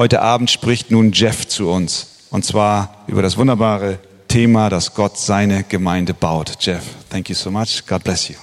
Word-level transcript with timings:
Heute 0.00 0.22
Abend 0.22 0.50
spricht 0.50 0.90
nun 0.90 1.12
Jeff 1.12 1.46
zu 1.46 1.68
uns. 1.68 2.24
Und 2.30 2.42
zwar 2.42 3.04
über 3.06 3.20
das 3.20 3.36
wunderbare 3.36 3.98
Thema, 4.28 4.70
dass 4.70 4.94
Gott 4.94 5.18
seine 5.18 5.62
Gemeinde 5.62 6.14
baut. 6.14 6.56
Jeff, 6.58 6.82
thank 7.10 7.28
you 7.28 7.34
so 7.34 7.50
much. 7.50 7.84
God 7.86 8.02
bless 8.02 8.30
you. 8.30 8.36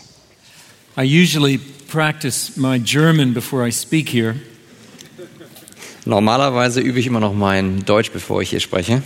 I 0.95 1.01
usually 1.01 1.57
practice 1.57 2.57
my 2.57 2.77
German 2.77 3.33
before 3.33 3.67
I 3.67 3.71
speak 3.71 4.13
here, 4.13 4.35
Normalerweise 6.05 6.79
übe 6.79 6.99
ich 6.99 7.07
immer 7.07 7.21
noch 7.21 7.33
mein 7.33 7.83
Deutsch, 7.85 8.11
bevor 8.11 8.43
ich 8.43 8.51
hier 8.51 8.59
spreche. 8.59 9.01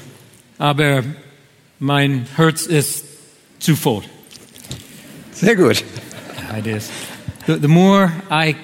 aber 0.57 1.05
mein 1.79 2.27
Herz 2.35 2.65
ist 2.65 3.05
zu 3.59 3.77
voll. 3.77 4.03
Sehr 5.31 5.55
gut. 5.55 5.85
It 6.59 6.67
is. 6.67 6.89
The, 7.47 7.57
the 7.61 7.69
more 7.69 8.11
I 8.29 8.57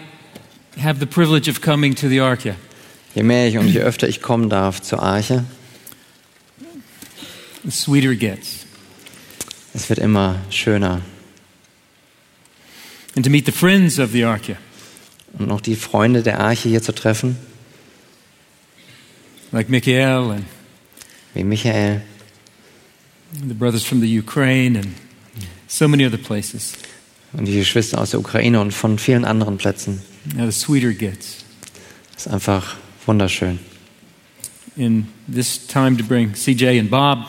have 0.77 0.99
the 0.99 1.05
privilege 1.05 1.49
of 1.49 1.61
coming 1.61 1.95
to 1.95 2.09
the 2.09 2.19
Arca, 2.19 2.57
Je 3.17 3.23
mehr 3.23 3.47
ich 3.47 3.57
und 3.57 3.67
je 3.67 3.79
öfter 3.79 4.07
ich 4.07 4.21
kommen 4.21 4.47
darf 4.47 4.79
zur 4.79 5.01
Arche, 5.01 5.43
the 7.63 7.71
sweeter 7.71 8.11
it 8.11 8.19
gets. 8.19 8.67
es 9.73 9.89
wird 9.89 9.97
immer 9.97 10.35
schöner. 10.51 11.01
And 13.15 13.25
to 13.25 13.31
meet 13.31 13.47
the 13.47 13.51
friends 13.51 13.97
of 13.97 14.11
the 14.11 14.23
Arca, 14.23 14.57
Und 15.39 15.47
noch 15.47 15.61
die 15.61 15.75
Freunde 15.75 16.21
der 16.21 16.39
Arche 16.39 16.69
hier 16.69 16.83
zu 16.83 16.93
treffen, 16.93 17.37
like 19.51 19.67
Michael 19.67 20.29
and 20.33 20.45
wie 21.33 21.43
Michael 21.43 22.03
the 23.47 23.55
brothers 23.55 23.83
from 23.83 23.99
the 23.99 24.19
Ukraine 24.19 24.77
and 24.77 24.89
so 25.67 25.87
many 25.87 26.05
other 26.05 26.19
places. 26.19 26.73
und 27.33 27.45
die 27.45 27.57
Geschwister 27.57 27.99
aus 27.99 28.11
der 28.11 28.19
Ukraine 28.19 28.61
und 28.61 28.75
von 28.75 28.99
vielen 28.99 29.25
anderen 29.25 29.57
Plätzen. 29.57 30.03
Now, 30.35 30.45
the 30.45 30.51
sweeter 30.51 30.89
it 30.89 30.99
gets. 30.99 31.37
ist 32.15 32.27
einfach 32.27 32.77
wunderschön. 33.07 33.59
In 34.75 35.07
this 35.33 35.65
time 35.65 35.97
to 35.97 36.03
bring 36.03 36.33
CJ 36.33 36.79
and 36.79 36.89
Bob 36.89 37.25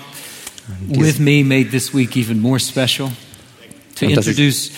with 0.88 1.18
me 1.18 1.42
made 1.42 1.70
this 1.70 1.94
week 1.94 2.16
even 2.16 2.40
more 2.40 2.58
special. 2.58 3.10
To 3.96 4.06
introduce 4.06 4.70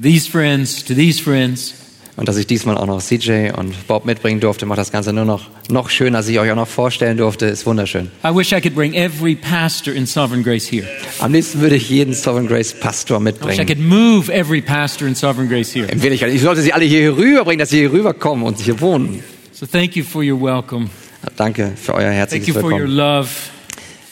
these 0.00 0.26
friends 0.26 0.82
to 0.84 0.94
these 0.94 1.20
friends. 1.20 1.74
Und 2.16 2.26
dass 2.26 2.36
ich 2.36 2.48
diesmal 2.48 2.76
auch 2.76 2.86
noch 2.86 3.00
CJ 3.00 3.50
und 3.56 3.86
Bob 3.86 4.04
mitbringen 4.04 4.40
durfte, 4.40 4.66
macht 4.66 4.80
das 4.80 4.90
Ganze 4.90 5.12
nur 5.12 5.24
noch, 5.24 5.50
noch 5.68 5.88
schöner, 5.88 6.18
dass 6.18 6.26
ich 6.26 6.40
euch 6.40 6.50
auch 6.50 6.56
noch 6.56 6.66
vorstellen 6.66 7.16
durfte, 7.16 7.46
ist 7.46 7.64
wunderschön. 7.64 8.10
I 8.24 8.34
wish 8.34 8.50
I 8.50 8.60
could 8.60 8.74
bring 8.74 8.94
every 8.94 9.36
pastor 9.36 9.94
in 9.94 10.04
Sovereign 10.04 10.42
Grace 10.42 10.68
here. 10.68 10.88
Am 11.20 11.32
liebsten 11.32 11.60
würde 11.60 11.76
ich 11.76 11.88
jeden 11.88 12.14
Sovereign 12.14 12.48
Grace 12.48 12.74
Pastor 12.74 13.18
I 13.18 13.20
wish 13.20 13.28
I 13.28 13.32
mitbringen. 13.32 13.66
could 13.68 13.78
move 13.78 14.32
every 14.32 14.60
pastor 14.60 15.06
in 15.06 15.14
Sovereign 15.14 15.48
Grace 15.48 15.72
here. 15.72 15.86
Wirklichkeit, 15.92 16.32
ich 16.34 16.40
sollte 16.40 16.60
sie 16.62 16.72
alle 16.72 16.86
hier 16.86 17.16
rüberbringen, 17.16 17.60
dass 17.60 17.70
sie 17.70 17.78
hier 17.78 17.92
rüberkommen 17.92 18.44
und 18.44 18.58
hier 18.58 18.80
wohnen. 18.80 19.22
So 19.58 19.66
thank 19.66 19.96
you 19.96 20.04
for 20.04 20.22
your 20.22 20.40
welcome. 20.40 20.88
Danke 21.36 21.72
für 21.74 21.94
euer 21.94 22.02
Thank 22.02 22.14
herzliches 22.14 22.46
you 22.46 22.54
for 22.54 22.70
your 22.70 22.82
Willkommen. 22.82 22.96
love. 22.96 23.28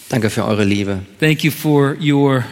Danke 0.09 0.29
für 0.29 0.45
eure 0.45 0.65
Liebe. 0.65 1.03
Thank 1.21 1.45
you 1.45 1.53
for 1.53 1.97
your 2.01 2.45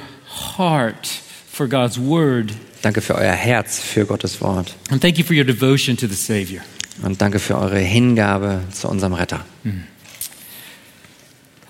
heart 0.57 1.09
for 1.51 1.67
God's 1.67 1.99
word. 1.99 2.53
Danke 2.83 3.01
für 3.01 3.17
euer 3.17 3.33
Herz 3.33 3.81
für 3.81 4.07
Gottes 4.07 4.41
Wort. 4.41 4.77
And 4.91 5.01
thank 5.01 5.19
you 5.19 5.25
for 5.25 5.35
your 5.35 5.43
devotion 5.43 5.97
to 5.97 6.07
the 6.07 6.15
Savior. 6.15 6.63
Und 7.03 7.21
danke 7.21 7.41
für 7.41 7.59
eure 7.59 7.81
Hingabe 7.81 8.61
zu 8.71 8.89
unserem 8.89 9.15
Retter. 9.15 9.45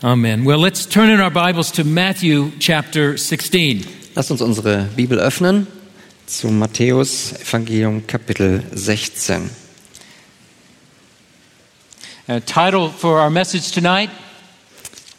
Amen. 0.03 0.45
Well, 0.45 0.61
let's 0.61 0.87
turn 0.87 1.09
in 1.09 1.23
our 1.23 1.31
Bibles 1.31 1.73
to 1.73 1.85
Matthew 1.85 2.51
chapter 2.59 3.17
16. 3.17 3.87
Lasst 4.15 4.31
uns 4.31 4.43
unsere 4.43 4.91
Bibel 4.95 5.19
öffnen 5.19 5.69
zu 6.27 6.49
Matthäus 6.49 7.33
Evangelium 7.41 8.07
Kapitel 8.07 8.63
16. 8.75 9.64
Uh, 12.27 12.41
title 12.47 12.89
for 12.89 13.19
our 13.21 13.29
message 13.31 13.71
tonight 13.73 14.09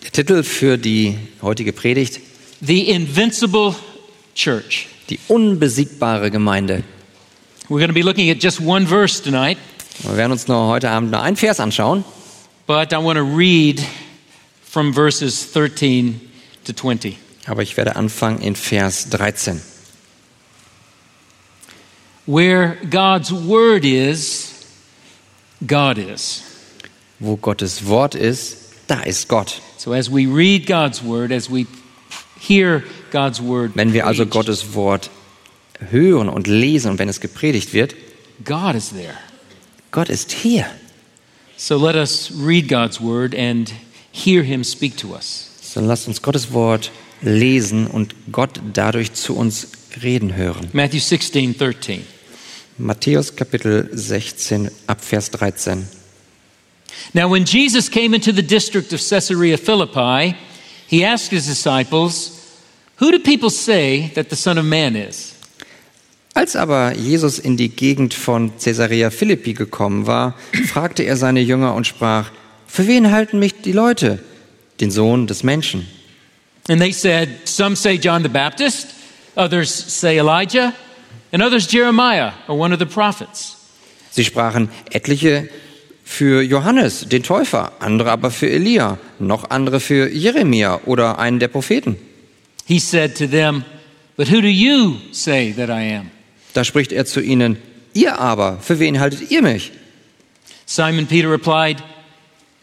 Der 0.04 0.12
Titel 0.12 0.42
für 0.44 0.78
die 0.78 1.18
heutige 1.42 1.72
Predigt, 1.72 2.20
The 2.62 2.90
Invincible 2.90 3.76
Church. 4.34 4.88
die 5.10 5.20
unbesiegbare 5.28 6.32
Gemeinde. 6.32 6.84
We're 7.70 7.78
going 7.80 7.90
to 7.90 7.94
be 7.94 8.02
looking 8.02 8.30
at 8.32 8.42
just 8.44 8.60
one 8.60 8.88
verse 8.88 9.22
tonight, 9.22 9.58
Wir 10.00 10.18
werden 10.18 10.32
uns 10.32 10.48
nur 10.48 10.68
heute 10.68 10.90
Abend 10.90 11.12
nur 11.12 11.22
einen 11.22 11.36
Vers 11.36 11.60
anschauen, 11.60 12.04
but 12.66 12.92
I 12.92 12.98
want 12.98 13.18
to 13.18 13.24
read 13.24 13.84
from 14.64 14.92
verses 14.94 15.52
13 15.52 16.20
to 16.66 16.74
20. 16.74 17.18
aber 17.46 17.62
ich 17.62 17.78
werde 17.78 17.96
anfangen 17.96 18.40
in 18.42 18.56
Vers 18.56 19.10
13. 19.12 19.62
Where 22.26 22.78
God's 22.90 23.32
word 23.32 23.86
is, 23.86 24.50
God 25.68 26.00
is. 26.00 26.42
Wo 27.20 27.38
Gottes 27.38 27.88
Wort 27.88 28.16
ist, 28.16 28.58
da 28.88 29.02
ist 29.02 29.28
Gott. 29.28 29.62
So 29.78 29.94
as 29.94 30.12
we 30.12 30.28
read 30.28 30.66
God's 30.66 31.04
word, 31.04 31.32
as 31.32 31.50
we 31.50 31.66
hear 32.40 32.84
God's 33.12 33.42
word, 33.42 33.72
Wenn 33.76 33.94
wir 33.94 34.06
also 34.06 34.26
Gottes 34.26 34.74
Wort 34.74 35.10
hören 35.90 36.30
und 36.30 36.48
lesen 36.48 36.92
und 36.92 37.00
wenn 37.00 37.10
es 37.10 37.20
gepredigt 37.20 37.74
wird, 37.74 37.96
God 38.44 38.76
is 38.76 38.90
there. 38.90 39.16
Gott 39.92 40.10
ist 40.10 40.32
hier. 40.32 40.66
So 41.58 41.78
let 41.78 41.96
us 41.96 42.32
read 42.38 42.68
God's 42.68 43.00
word 43.00 43.34
and 43.34 43.72
hear 44.12 44.44
him 44.44 44.64
speak 44.64 44.98
to 44.98 45.14
us. 45.14 45.50
So 45.62 45.80
lasst 45.80 46.08
uns 46.08 46.22
Gottes 46.22 46.52
Wort 46.52 46.92
lesen 47.22 47.88
und 47.88 48.14
Gott 48.32 48.60
dadurch 48.74 49.14
zu 49.14 49.36
uns 49.36 49.70
reden 50.04 50.36
hören. 50.36 50.68
Matthew 50.74 51.00
16, 51.00 51.58
13. 51.58 52.02
Matthäus 52.78 53.36
Kapitel 53.36 53.90
16 53.94 54.70
ab 54.88 55.02
Vers 55.04 55.32
13. 55.32 55.88
Now, 57.14 57.30
when 57.30 57.46
Jesus 57.46 57.90
came 57.90 58.14
into 58.14 58.32
the 58.32 58.42
district 58.42 58.94
of 58.94 59.00
Caesarea 59.00 59.58
Philippi, 59.58 60.36
he 60.88 61.04
asked 61.04 61.32
his 61.32 61.46
disciples, 61.46 62.32
Who 62.98 63.12
do 63.12 63.20
people 63.20 63.50
say 63.50 64.12
that 64.16 64.30
the 64.30 64.36
Son 64.36 64.58
of 64.58 64.66
Man 64.66 64.96
is? 64.96 65.34
Als 66.34 66.58
aber 66.58 66.94
Jesus 66.98 67.40
in 67.40 67.56
die 67.56 67.70
Gegend 67.70 68.14
von 68.14 68.52
Caesarea 68.60 69.10
Philippi 69.10 69.54
gekommen 69.54 70.06
war, 70.06 70.36
fragte 70.68 71.04
er 71.04 71.16
seine 71.16 71.40
Jünger 71.40 71.76
und 71.76 71.88
sprach, 71.88 72.32
für 72.68 72.88
wen 72.88 73.10
halten 73.10 73.40
mich 73.40 73.62
die 73.62 73.72
Leute? 73.72 74.20
Den 74.82 74.92
Sohn 74.92 75.28
des 75.28 75.44
Menschen. 75.44 75.88
And 76.68 76.82
they 76.82 76.92
said, 76.92 77.30
Some 77.48 77.78
say 77.78 77.98
John 77.98 78.22
the 78.22 78.28
Baptist, 78.30 78.88
others 79.38 79.70
say 79.72 80.18
Elijah, 80.18 80.74
and 81.32 81.42
others 81.42 81.68
Jeremiah 81.68 82.34
or 82.50 82.60
one 82.60 82.74
of 82.74 82.80
the 82.80 82.86
prophets. 82.86 83.56
Sie 84.12 84.26
sprachen 84.26 84.70
etliche 84.92 85.48
für 86.06 86.44
Johannes, 86.44 87.10
den 87.10 87.24
Täufer, 87.24 87.74
andere 87.80 88.12
aber 88.12 88.32
für 88.32 88.50
Elia, 88.50 89.00
noch 89.20 89.50
andere 89.50 89.80
für 89.80 90.08
Jeremia 90.08 90.80
oder 90.86 91.20
einen 91.20 91.40
der 91.40 91.50
Propheten. 91.50 91.98
He 92.66 92.80
said 92.80 93.18
to 93.18 93.28
them, 93.28 93.66
But 94.16 94.32
who 94.32 94.40
do 94.40 94.48
you 94.48 94.98
say 95.12 95.52
that 95.54 95.70
I 95.70 95.96
am? 95.96 96.12
Da 96.54 96.64
spricht 96.64 96.94
er 96.94 97.06
zu 97.06 97.20
ihnen, 97.20 97.58
ihr 97.94 98.18
aber, 98.20 98.60
für 98.62 98.80
wen 98.80 99.00
haltet 99.00 99.30
ihr 99.30 99.42
mich? 99.42 99.72
Simon 100.66 101.06
Peter 101.08 101.30
replied, 101.30 101.84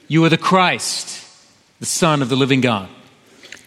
You 0.08 0.22
are 0.22 0.30
the 0.30 0.38
Christ, 0.38 1.08
the 1.80 1.86
Son 1.86 2.22
of 2.22 2.30
the 2.30 2.36
living 2.36 2.62
God. 2.62 2.88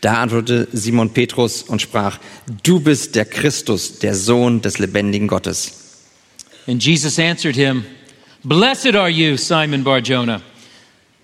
Da 0.02 0.22
antwortete 0.22 0.68
Simon 0.72 1.10
Petrus 1.10 1.64
und 1.64 1.82
sprach, 1.82 2.20
du 2.64 2.80
bist 2.80 3.16
der 3.16 3.26
Christus, 3.26 4.00
der 4.00 4.16
Sohn 4.16 4.62
des 4.62 4.78
lebendigen 4.78 5.28
Gottes. 5.28 5.74
And 6.68 6.84
Jesus 6.84 7.20
answered 7.20 7.56
him, 7.56 7.86
Blessed 8.46 8.94
are 8.94 9.10
you, 9.10 9.38
Simon 9.38 9.82
Barjona, 9.82 10.40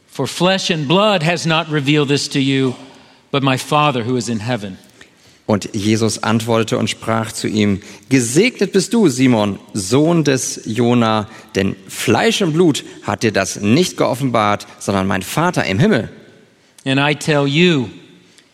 for 0.08 0.26
flesh 0.26 0.72
and 0.72 0.88
blood 0.88 1.22
has 1.22 1.46
not 1.46 1.70
revealed 1.70 2.08
this 2.08 2.28
to 2.30 2.40
you, 2.40 2.74
but 3.30 3.44
my 3.44 3.58
Father 3.58 4.02
who 4.02 4.18
is 4.18 4.28
in 4.28 4.40
heaven. 4.40 4.80
Und 5.46 5.70
Jesus 5.76 6.24
antwortete 6.24 6.80
und 6.80 6.90
sprach 6.90 7.32
zu 7.32 7.48
ihm, 7.48 7.82
Gesegnet 8.10 8.72
bist 8.72 8.92
du, 8.96 9.08
Simon, 9.08 9.60
Sohn 9.74 10.24
des 10.24 10.62
Jona, 10.66 11.28
denn 11.54 11.76
Fleisch 11.88 12.42
und 12.42 12.54
Blut 12.54 12.84
hat 13.04 13.22
dir 13.22 13.32
das 13.32 13.60
nicht 13.60 13.98
geoffenbart, 13.98 14.66
sondern 14.80 15.06
mein 15.06 15.22
Vater 15.22 15.64
im 15.66 15.78
Himmel. 15.78 16.10
And 16.86 17.00
I 17.00 17.14
tell 17.14 17.46
you, 17.46 17.90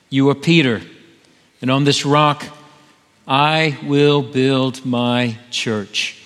you 0.09 0.27
are 0.27 0.35
Peter, 0.35 0.81
and 1.61 1.71
on 1.71 1.85
this 1.85 2.05
rock 2.05 2.43
I 3.29 3.77
will 3.87 4.21
build 4.21 4.85
my 4.85 5.37
church, 5.51 6.16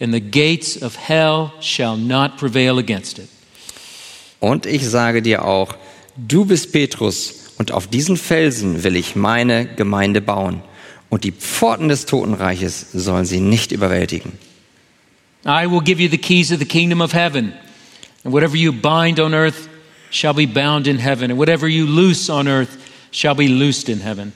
and 0.00 0.12
the 0.12 0.20
gates 0.20 0.80
of 0.80 0.96
hell 0.96 1.52
shall 1.60 1.96
not 1.96 2.36
prevail 2.38 2.78
against 2.78 3.18
it. 3.18 3.28
Und 4.40 4.66
ich 4.66 4.86
sage 4.86 5.22
dir 5.22 5.44
auch, 5.44 5.74
du 6.16 6.44
bist 6.44 6.72
Petrus, 6.72 7.54
und 7.58 7.72
auf 7.72 7.86
diesen 7.86 8.16
Felsen 8.16 8.84
will 8.84 8.96
ich 8.96 9.16
meine 9.16 9.66
Gemeinde 9.66 10.20
bauen, 10.20 10.62
und 11.08 11.24
die 11.24 11.32
Pforten 11.32 11.88
des 11.88 12.04
Totenreiches 12.04 12.92
sollen 12.92 13.24
sie 13.24 13.40
nicht 13.40 13.72
überwältigen. 13.72 14.32
I 15.46 15.66
will 15.70 15.80
give 15.80 16.02
you 16.02 16.08
the 16.10 16.18
keys 16.18 16.50
of 16.50 16.58
the 16.58 16.66
kingdom 16.66 17.00
of 17.00 17.12
heaven, 17.12 17.52
and 18.24 18.34
whatever 18.34 18.56
you 18.56 18.72
bind 18.72 19.20
on 19.20 19.32
earth 19.32 19.68
shall 20.10 20.34
be 20.34 20.46
bound 20.46 20.86
in 20.86 20.98
heaven, 20.98 21.30
and 21.30 21.38
whatever 21.38 21.68
you 21.68 21.86
loose 21.86 22.30
on 22.30 22.46
earth 22.48 22.76
shall 23.12 23.34
be 23.34 23.48
loosed 23.48 23.88
in 23.88 24.00
heaven. 24.00 24.32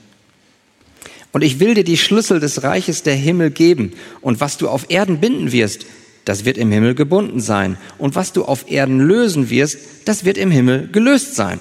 Und 1.32 1.42
ich 1.42 1.60
will 1.60 1.74
dir 1.74 1.84
die 1.84 1.96
Schlüssel 1.96 2.40
des 2.40 2.62
Reiches 2.62 3.02
der 3.02 3.14
Himmel 3.14 3.50
geben, 3.50 3.92
und 4.20 4.40
was 4.40 4.56
du 4.56 4.68
auf 4.68 4.90
Erden 4.90 5.20
binden 5.20 5.52
wirst, 5.52 5.86
das 6.24 6.44
wird 6.44 6.58
im 6.58 6.70
Himmel 6.70 6.94
gebunden 6.94 7.40
sein. 7.40 7.76
Und 7.98 8.14
was 8.14 8.32
du 8.32 8.44
auf 8.44 8.70
Erden 8.70 9.00
lösen 9.00 9.50
wirst, 9.50 9.78
das 10.04 10.24
wird 10.24 10.38
im 10.38 10.50
Himmel 10.50 10.88
gelöst 10.92 11.34
sein. 11.34 11.60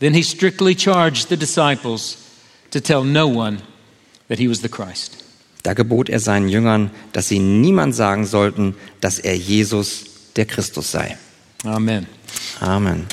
Then 0.00 0.14
he 0.14 0.22
strictly 0.22 0.74
charged 0.74 1.28
the 1.28 1.36
disciples 1.36 2.16
to 2.70 2.80
tell 2.80 3.04
no 3.04 3.26
one 3.26 3.58
that 4.28 4.38
he 4.38 4.48
was 4.48 4.62
the 4.62 4.68
Christ. 4.68 5.18
Da 5.62 5.74
gebot 5.74 6.08
er 6.08 6.20
seinen 6.20 6.48
Jüngern, 6.48 6.90
dass 7.12 7.28
sie 7.28 7.38
niemand 7.38 7.94
sagen 7.94 8.26
sollten, 8.26 8.74
dass 9.00 9.18
er 9.18 9.36
Jesus 9.36 10.04
der 10.36 10.46
Christus 10.46 10.90
sei. 10.90 11.18
Amen. 11.64 12.06
Amen. 12.60 13.06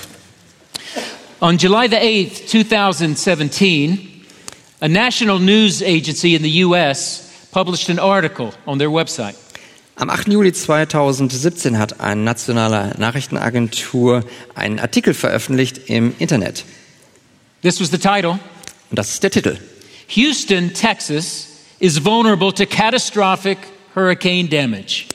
On 1.42 1.58
July 1.58 1.88
the 1.90 1.98
8th, 1.98 2.48
2017, 2.48 4.17
a 4.82 4.88
national 4.88 5.40
news 5.40 5.82
agency 5.82 6.36
in 6.36 6.44
the 6.44 6.64
U.S. 6.66 7.48
published 7.52 7.90
an 7.90 8.00
article 8.00 8.54
on 8.66 8.78
their 8.78 8.90
website. 8.90 9.36
Am 10.00 10.10
8. 10.10 10.28
Juli 10.28 10.52
2017 10.52 11.78
hat 11.78 12.00
eine 12.00 12.22
nationale 12.22 12.94
Nachrichtenagentur 13.00 14.24
einen 14.54 14.80
Artikel 14.80 15.16
veröffentlicht 15.16 15.90
im 15.90 16.14
Internet. 16.20 16.66
This 17.64 17.82
was 17.82 17.90
the 17.90 17.98
title 17.98 18.40
Und 18.90 19.00
das 19.00 19.10
ist 19.10 19.24
der 19.24 19.32
Titel. 19.32 19.58
Houston, 20.10 20.74
Texas 20.74 21.48
is 21.80 22.04
vulnerable 22.04 22.54
to 22.54 22.66
catastrophic 22.66 23.58
hurricane 23.96 24.48
damage. 24.48 25.08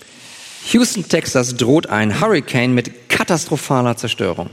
Houston, 0.72 1.08
Texas 1.08 1.56
droht 1.56 1.86
ein 1.88 2.20
Hurricane 2.20 2.74
mit 2.74 3.08
katastrophaler 3.08 3.96
Zerstörung. 3.96 4.50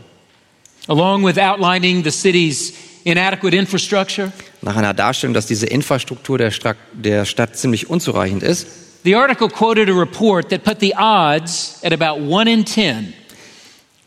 Along 0.87 1.23
with 1.23 1.37
outlining 1.37 2.03
the 2.03 2.11
city's 2.11 2.73
inadequate 3.03 3.55
infrastructure, 3.55 4.31
Nach 4.61 4.75
einer 4.75 4.93
Darstellung, 4.93 5.33
dass 5.33 5.45
diese 5.45 5.65
Infrastruktur 5.67 6.37
der 6.37 6.51
Stadt, 6.51 6.77
der 6.93 7.25
Stadt 7.25 7.55
ziemlich 7.55 7.89
unzureichend 7.89 8.43
ist, 8.43 8.67
the 9.03 9.15
article 9.15 9.47
quoted 9.49 9.89
a 9.89 9.93
report 9.93 10.49
that 10.49 10.63
put 10.63 10.79
the 10.81 10.93
odds 10.97 11.79
at 11.83 11.93
about 11.93 12.19
1 12.21 12.47
in 12.49 12.65
10 12.65 13.13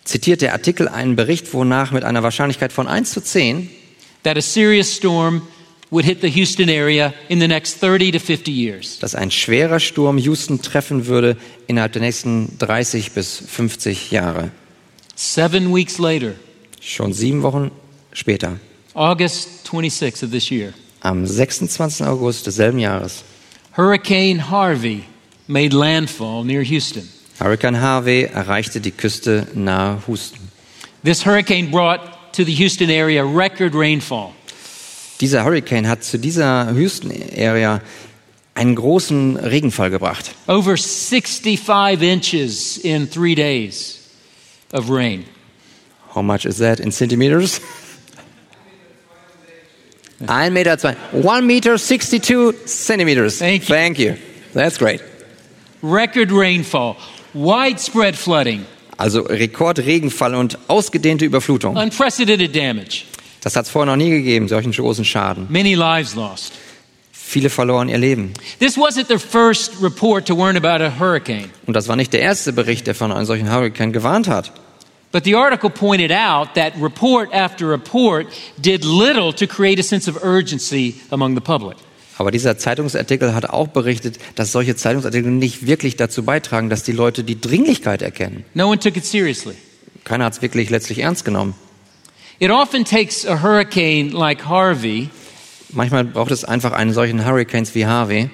zitiert 0.04 0.42
der 0.42 0.52
Artikel 0.52 0.88
einen 0.88 1.14
Bericht, 1.16 1.54
wonach 1.54 1.92
mit 1.92 2.04
einer 2.04 2.22
Wahrscheinlichkeit 2.22 2.72
von 2.72 2.86
1 2.88 3.12
zu 3.12 3.22
10 3.22 3.70
that 4.24 4.36
a 4.36 4.40
serious 4.42 4.94
storm 4.96 5.42
would 5.90 6.04
hit 6.04 6.20
the 6.22 6.28
Houston 6.28 6.68
area 6.68 7.12
in 7.28 7.40
the 7.40 7.46
next 7.48 7.80
30 7.80 8.12
to 8.12 8.18
50 8.18 8.48
years. 8.50 8.98
dass 8.98 9.14
ein 9.14 9.30
schwerer 9.30 9.78
Sturm 9.78 10.18
Houston 10.18 10.60
treffen 10.60 11.06
würde 11.06 11.36
innerhalb 11.66 11.92
der 11.92 12.02
nächsten 12.02 12.58
30 12.58 13.12
bis 13.12 13.42
50 13.46 14.10
Jahre. 14.10 14.50
Seven 15.14 15.74
weeks 15.74 15.98
later, 15.98 16.32
Schon 16.80 17.12
sieben 17.12 17.42
Wochen 17.42 17.70
später, 18.12 18.58
August 18.94 19.64
26th 19.66 20.22
of 20.22 20.30
this 20.30 20.50
year, 20.50 20.74
am 21.02 21.26
26. 21.26 22.00
August 22.02 22.46
desselben 22.46 22.80
Jahres, 22.80 23.22
Hurricane 23.72 24.38
Harvey 24.38 25.04
made 25.48 25.72
landfall 25.72 26.44
near 26.44 26.62
Houston. 26.62 27.08
Hurricane 27.38 27.80
Harvey 27.80 28.24
erreichte 28.24 28.80
die 28.80 28.92
Küste 28.92 29.46
nahe 29.54 29.98
Houston. 30.06 30.48
This 31.02 31.22
hurricane 31.22 31.70
brought 31.70 32.34
to 32.34 32.44
the 32.44 32.52
Houston 32.52 32.90
area 32.90 33.24
record 33.24 33.74
rainfall. 33.74 34.34
Dieser 35.20 35.44
Hurricane 35.44 35.88
hat 35.88 36.04
zu 36.04 36.18
dieser 36.18 36.72
Houston-Area 36.74 37.80
einen 38.54 38.74
großen 38.74 39.36
Regenfall 39.36 39.90
gebracht. 39.90 40.34
Over 40.48 40.76
65 40.76 42.02
inches 42.02 42.76
in 42.76 43.08
three 43.08 43.34
days 43.34 44.00
of 44.72 44.90
rain. 44.90 45.24
How 46.14 46.22
much 46.22 46.44
is 46.44 46.58
that 46.58 46.80
in 46.80 46.92
centimeters? 46.92 47.60
1 50.26 50.52
Meter, 50.52 50.78
zwei, 50.78 50.96
1 51.12 51.44
Meter 51.46 51.76
62 51.78 52.54
centimeters. 52.66 53.38
Thank 53.38 53.68
you. 53.68 53.74
Thank 53.74 53.98
you. 53.98 54.14
That's 54.54 54.78
great. 54.78 55.00
Record 55.82 56.30
rainfall, 56.30 56.96
widespread 57.34 58.14
flooding, 58.16 58.64
Also 58.98 59.22
Rekordregenfall 59.22 60.34
und 60.34 60.58
ausgedehnte 60.68 61.24
Überflutung. 61.24 61.76
unprecedented 61.76 62.54
damage, 62.54 63.04
Das 63.40 63.56
hat 63.56 63.64
es 63.64 63.70
vorher 63.70 63.86
noch 63.90 63.96
nie 63.96 64.10
gegeben, 64.10 64.46
solchen 64.48 64.70
großen 64.72 65.04
Schaden. 65.04 65.46
many 65.48 65.74
lives 65.74 66.14
lost. 66.14 66.52
Viele 67.10 67.48
verloren 67.50 67.88
ihr 67.88 67.98
Leben. 67.98 68.34
This 68.60 68.76
wasn't 68.76 69.06
their 69.08 69.18
first 69.18 69.72
report 69.82 70.26
to 70.28 70.36
warn 70.36 70.56
about 70.56 70.84
a 70.84 70.92
hurricane, 71.00 71.50
Und 71.66 71.74
das 71.74 71.88
war 71.88 71.96
nicht 71.96 72.12
der 72.12 72.20
erste 72.20 72.52
Bericht, 72.52 72.86
der 72.86 72.94
von 72.94 73.10
einem 73.10 73.24
solchen 73.24 73.50
Hurricane 73.50 73.90
gewarnt 73.92 74.28
hat. 74.28 74.52
But 75.12 75.24
the 75.24 75.34
article 75.34 75.70
pointed 75.70 76.10
out 76.10 76.54
that 76.54 76.72
report 76.80 77.32
after 77.32 77.68
report 77.68 78.26
did 78.60 78.84
little 78.84 79.32
to 79.32 79.46
create 79.46 79.78
a 79.78 79.82
sense 79.82 80.10
of 80.10 80.22
urgency 80.24 80.94
among 81.10 81.34
the 81.34 81.40
public. 81.40 81.76
Aber 82.18 82.30
dieser 82.30 82.58
Zeitungsartikel 82.58 83.34
hat 83.34 83.48
auch 83.48 83.68
berichtet, 83.68 84.18
dass 84.34 84.52
solche 84.52 84.76
Zeitungsartikel 84.76 85.30
nicht 85.30 85.66
wirklich 85.66 85.96
dazu 85.96 86.24
beitragen, 86.24 86.68
dass 86.68 86.82
die 86.82 86.92
Leute 86.92 87.24
die 87.24 87.40
Dringlichkeit 87.40 88.02
erkennen. 88.02 88.44
No 88.54 88.68
one 88.68 88.78
took 88.78 88.96
it 88.96 89.04
seriously. 89.04 89.54
Keiner 90.04 90.24
hat 90.24 90.34
es 90.34 90.42
wirklich 90.42 90.70
letztlich 90.70 90.98
ernst 90.98 91.24
genommen. 91.24 91.54
It 92.38 92.50
often 92.50 92.84
takes 92.84 93.24
a 93.24 93.42
hurricane 93.42 94.10
like 94.10 94.46
Harvey 94.48 95.10
Manchmal 95.72 96.04
braucht 96.04 96.30
es 96.30 96.44
einfach 96.44 96.72
einen 96.72 96.92
solchen 96.92 97.24
Hurricanes 97.24 97.74
wie 97.74 97.86
Harvey, 97.86 98.28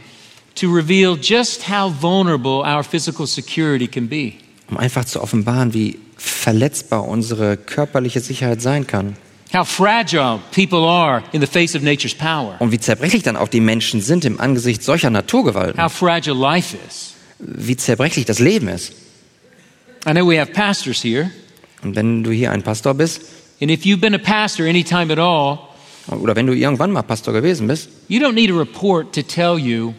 to 0.56 0.68
reveal 0.68 1.16
just 1.16 1.68
how 1.68 1.92
vulnerable 2.00 2.64
our 2.64 2.82
physical 2.82 3.26
security 3.26 3.86
can 3.86 4.08
be. 4.08 4.32
um 4.68 4.76
einfach 4.76 5.04
zu 5.04 5.22
offenbaren, 5.22 5.72
wie 5.72 5.98
verletzbar 6.18 7.06
unsere 7.06 7.56
körperliche 7.56 8.20
Sicherheit 8.20 8.60
sein 8.60 8.86
kann. 8.86 9.16
How 9.54 9.66
fragile 9.66 10.40
people 10.52 10.86
are 10.86 11.22
in 11.32 11.40
the 11.40 11.46
face 11.46 11.74
of 11.74 11.80
nature's 11.82 12.14
power. 12.14 12.56
Und 12.58 12.70
wie 12.70 12.78
zerbrechlich 12.78 13.22
dann 13.22 13.36
auch 13.36 13.48
die 13.48 13.60
Menschen 13.60 14.02
sind 14.02 14.26
im 14.26 14.38
Angesicht 14.38 14.82
solcher 14.82 15.08
Naturgewalten. 15.08 15.82
How 15.82 15.90
fragile 15.90 16.36
life 16.36 16.76
is. 16.86 17.14
Wie 17.38 17.76
zerbrechlich 17.76 18.26
das 18.26 18.40
Leben 18.40 18.68
ist. 18.68 18.92
I 20.06 20.12
know 20.12 20.28
we 20.28 20.38
have 20.38 20.52
pastors 20.52 21.02
here, 21.02 21.30
Und 21.82 21.96
wenn 21.96 22.24
du 22.24 22.30
hier 22.30 22.50
ein 22.50 22.62
Pastor 22.62 22.94
bist, 22.94 23.22
and 23.60 23.70
if 23.70 23.84
you've 23.84 24.00
been 24.00 24.14
a 24.14 24.18
pastor 24.18 24.66
any 24.66 24.84
time 24.84 25.12
at 25.12 25.18
all, 25.18 25.58
oder 26.16 26.34
wenn 26.36 26.46
du 26.46 26.54
irgendwann 26.54 26.90
mal 26.90 27.02
Pastor 27.02 27.32
gewesen 27.32 27.66
bist, 27.66 27.88
you 28.08 28.20
don't 28.20 28.32
need 28.32 28.50
a 28.50 28.54
report 28.54 29.14
to 29.14 29.22
tell 29.22 29.58
you 29.58 29.94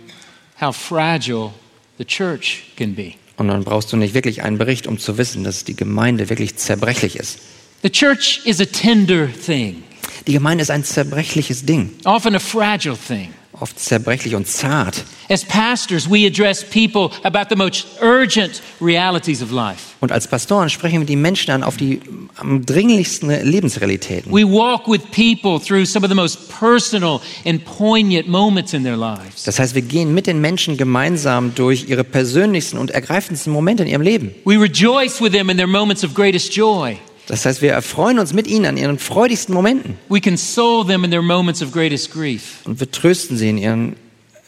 how 0.59 0.75
fragile 0.75 1.51
the 1.97 2.05
church 2.05 2.63
can 2.75 2.93
be. 2.93 3.15
Und 3.39 3.47
dann 3.47 3.63
brauchst 3.63 3.91
du 3.91 3.97
nicht 3.97 4.13
wirklich 4.13 4.43
einen 4.43 4.57
Bericht, 4.57 4.85
um 4.87 4.99
zu 4.99 5.17
wissen, 5.17 5.43
dass 5.43 5.63
die 5.63 5.75
Gemeinde 5.75 6.29
wirklich 6.29 6.57
zerbrechlich 6.57 7.15
ist. 7.15 7.39
The 7.81 7.89
church 7.89 8.41
is 8.43 8.59
a 8.59 8.65
tender 8.65 9.29
thing, 9.45 9.83
Die 10.27 10.33
Gemeinde 10.33 10.61
ist 10.61 10.69
ein 10.71 10.83
zerbrechliches 10.83 11.65
Ding, 11.65 11.91
often 12.03 12.35
a 12.35 12.39
fragile 12.39 12.97
thing. 12.97 13.29
Oft 13.59 13.79
zerbrechlich 13.79 14.35
und 14.35 14.47
zart. 14.47 15.03
As 15.29 15.45
pastors, 15.45 16.09
we 16.09 16.25
address 16.25 16.63
people 16.63 17.11
about 17.23 17.49
the 17.49 17.55
most 17.55 17.85
urgent 18.01 18.61
realities 18.81 19.41
of 19.41 19.51
life. 19.51 19.89
Und 19.99 20.11
als 20.11 20.27
Pastoren 20.27 20.69
sprechen 20.69 20.99
wir 20.99 21.05
die 21.05 21.15
Menschen 21.15 21.51
an 21.51 21.61
auf 21.63 21.77
die 21.77 21.99
am 22.37 22.65
dringlichsten 22.65 23.29
Lebensrealitäten. 23.29 24.31
We 24.31 24.45
walk 24.45 24.87
with 24.87 25.01
people 25.11 25.59
through 25.59 25.85
some 25.85 26.05
of 26.05 26.09
the 26.09 26.15
most 26.15 26.49
personal 26.57 27.19
and 27.45 27.63
poignant 27.65 28.27
moments 28.27 28.73
in 28.73 28.83
their 28.83 28.97
lives. 28.97 29.43
Das 29.43 29.59
heißt, 29.59 29.75
wir 29.75 29.81
gehen 29.81 30.13
mit 30.13 30.25
den 30.25 30.39
Menschen 30.39 30.77
gemeinsam 30.77 31.53
durch 31.53 31.89
ihre 31.89 32.03
persönlichsten 32.03 32.77
und 32.79 32.91
ergreifendsten 32.91 33.51
Momente 33.51 33.83
in 33.83 33.89
ihrem 33.89 34.01
Leben. 34.01 34.31
We 34.45 34.59
rejoice 34.59 35.21
with 35.21 35.31
them 35.31 35.49
in 35.49 35.57
their 35.57 35.67
moments 35.67 36.03
of 36.03 36.13
greatest 36.13 36.55
joy. 36.55 36.97
Das 37.29 37.45
heißt, 37.45 37.61
wir 37.61 37.71
erfreuen 37.71 38.17
uns 38.17 38.33
mit 38.33 38.47
ihnen 38.47 38.65
an 38.65 38.75
ihren 38.75 38.97
freudigsten 38.97 39.53
Momenten 39.53 39.97
We 40.09 40.19
console 40.19 40.85
them 40.85 41.03
in 41.03 41.11
their 41.11 41.21
moments 41.21 41.61
of 41.61 41.71
greatest 41.71 42.11
grief. 42.11 42.57
und 42.65 42.79
wir 42.79 42.89
trösten 42.89 43.37
sie 43.37 43.49
in 43.49 43.57
ihren 43.59 43.95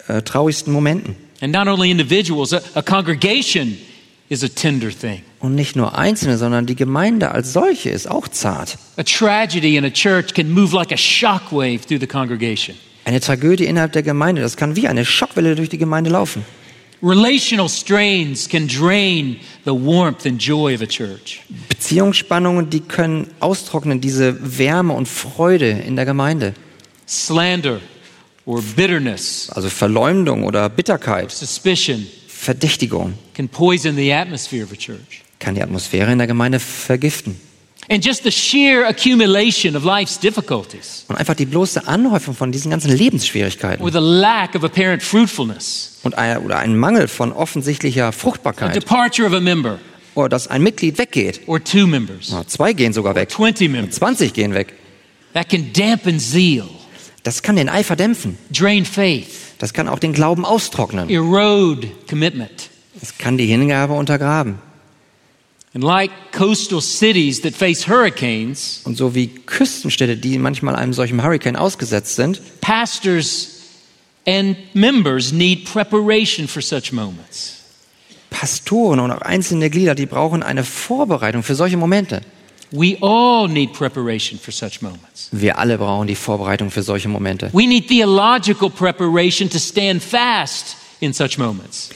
äh, 0.07 0.21
traurigsten 0.23 0.73
Momenten. 0.73 1.15
And 1.41 1.53
not 1.53 1.67
only 1.67 1.91
individuals, 1.91 2.53
a, 2.53 2.61
a 2.73 2.81
congregation 2.81 3.77
is 4.29 4.43
a 4.43 4.47
tender 4.47 4.89
thing. 4.89 5.21
Und 5.39 5.53
nicht 5.53 5.75
nur 5.75 5.95
Einzelne, 5.97 6.37
sondern 6.37 6.65
die 6.65 6.75
Gemeinde 6.75 7.31
als 7.31 7.53
solche 7.53 7.91
ist 7.91 8.09
auch 8.09 8.27
zart. 8.27 8.77
A 8.97 9.03
tragedy 9.03 9.77
in 9.77 9.85
a 9.85 9.89
church 9.91 10.33
can 10.33 10.49
move 10.51 10.75
like 10.75 10.91
a 10.91 10.97
shockwave 10.97 11.81
through 11.87 11.99
the 11.99 12.07
congregation. 12.07 12.75
Eine 13.05 13.19
Tragödie 13.19 13.65
innerhalb 13.65 13.91
der 13.93 14.03
Gemeinde, 14.03 14.41
das 14.41 14.57
kann 14.57 14.75
wie 14.75 14.87
eine 14.87 15.05
Schockwelle 15.05 15.55
durch 15.55 15.69
die 15.69 15.77
Gemeinde 15.77 16.09
laufen. 16.09 16.45
Relational 17.03 17.67
strains 17.67 18.47
can 18.47 18.67
drain 18.67 19.39
the 19.65 19.71
warmth 19.73 20.25
and 20.27 20.39
joy 20.39 20.75
of 20.75 20.81
a 20.81 20.87
church. 20.87 21.41
Beziehungsspannungen, 21.67 22.69
die 22.69 22.81
können 22.81 23.27
austrocknen, 23.39 24.01
diese 24.01 24.57
Wärme 24.59 24.93
und 24.93 25.07
Freude 25.07 25.69
in 25.69 25.95
der 25.95 26.05
Gemeinde. 26.05 26.53
Slander 27.07 27.79
or 28.45 28.61
bitterness, 28.75 29.49
Also 29.49 29.69
Verleumdung 29.69 30.43
oder 30.43 30.69
Bitterkeit, 30.69 31.31
suspicion 31.31 32.05
Verdächtigung 32.27 33.13
can 33.33 33.47
poison 33.49 33.95
the 33.95 34.13
atmosphere 34.13 34.63
of 34.63 34.71
a 34.71 34.75
church. 34.75 35.23
kann 35.39 35.55
die 35.55 35.63
Atmosphäre 35.63 36.11
in 36.11 36.19
der 36.19 36.27
Gemeinde 36.27 36.59
vergiften. 36.59 37.35
And 37.89 38.05
just 38.05 38.23
the 38.23 38.31
sheer 38.31 38.85
accumulation 38.87 39.75
of 39.75 39.83
life's 39.83 40.17
difficulties 40.19 41.03
Und 41.09 41.15
einfach 41.17 41.33
die 41.35 41.45
bloße 41.45 41.87
Anhäufung 41.87 42.35
von 42.35 42.51
diesen 42.51 42.71
ganzen 42.71 42.91
Lebensschwierigkeiten 42.95 43.83
or 43.83 43.91
the 43.91 43.97
lack 43.99 44.55
of 44.55 44.63
apparent 44.63 45.01
fruitfulness, 45.03 45.99
und 46.03 46.17
ein, 46.17 46.37
oder 46.39 46.59
ein 46.59 46.77
Mangel 46.77 47.07
von 47.07 47.31
offensichtlicher 47.33 48.05
a 48.07 48.11
Fruchtbarkeit 48.11 48.75
departure 48.75 49.27
of 49.27 49.33
a 49.33 49.39
member 49.39 49.79
oder 50.15 50.29
dass 50.29 50.47
ein 50.47 50.61
Mitglied 50.61 50.97
weggeht. 50.99 51.41
or 51.47 51.61
two 51.63 51.87
members, 51.87 52.29
Ja, 52.29 52.45
Zwei 52.47 52.73
gehen 52.73 52.93
sogar 52.93 53.15
weg. 53.15 53.29
20 53.31 53.69
members, 53.69 53.95
20 53.95 54.33
gehen 54.33 54.53
weg. 54.53 54.73
that 55.33 55.49
can 55.49 55.73
dampen 55.73 56.19
zeal, 56.19 56.67
Das 57.23 57.41
kann 57.41 57.55
den 57.55 57.67
Eifer 57.69 57.95
dämpfen. 57.95 58.37
drain 58.51 58.85
faith, 58.85 59.27
Das 59.57 59.73
kann 59.73 59.87
auch 59.89 59.99
den 59.99 60.13
Glauben 60.13 60.45
austrocknen. 60.45 61.09
erode 61.09 61.87
commitment. 62.09 62.69
Es 63.01 63.17
kann 63.17 63.37
die 63.37 63.47
Hingabe 63.47 63.93
untergraben. 63.93 64.59
And 64.59 64.59
like 64.59 64.59
coastal 64.59 64.59
cities 64.59 64.59
that 64.59 65.29
face 65.29 65.59
hurricanes, 65.59 65.60
Und 65.73 65.83
so 68.97 69.15
wie 69.15 69.27
Küstenstädte, 69.27 70.17
die 70.17 70.37
manchmal 70.37 70.75
einem 70.75 70.91
solchen 70.93 71.23
Hurricane 71.23 71.55
ausgesetzt 71.55 72.15
sind, 72.15 72.41
pastors 72.59 73.47
and 74.27 74.57
members 74.73 75.31
need 75.31 75.65
preparation 75.65 76.47
for 76.47 76.61
such 76.61 76.91
moments. 76.91 77.57
Pastoren 78.29 78.99
und 78.99 79.11
auch 79.11 79.21
einzelne 79.21 79.69
Glieder, 79.69 79.95
die 79.95 80.05
brauchen 80.05 80.43
eine 80.43 80.63
Vorbereitung 80.63 81.43
für 81.43 81.55
solche 81.55 81.77
Momente. 81.77 82.21
We 82.71 82.97
all 83.01 83.49
need 83.49 83.73
preparation 83.73 84.39
for 84.39 84.53
such 84.53 84.81
moments. 84.81 85.29
Wir 85.31 85.57
alle 85.57 85.77
brauchen 85.77 86.07
die 86.07 86.15
Vorbereitung 86.15 86.71
für 86.71 86.81
solche 86.81 87.09
Momente. 87.09 87.49
We 87.51 87.67
need 87.67 87.87
theological 87.87 88.69
preparation 88.69 89.49
to 89.49 89.59
stand 89.59 90.01
fast 90.01 90.77
in 91.01 91.13
such 91.13 91.37
moments. 91.37 91.89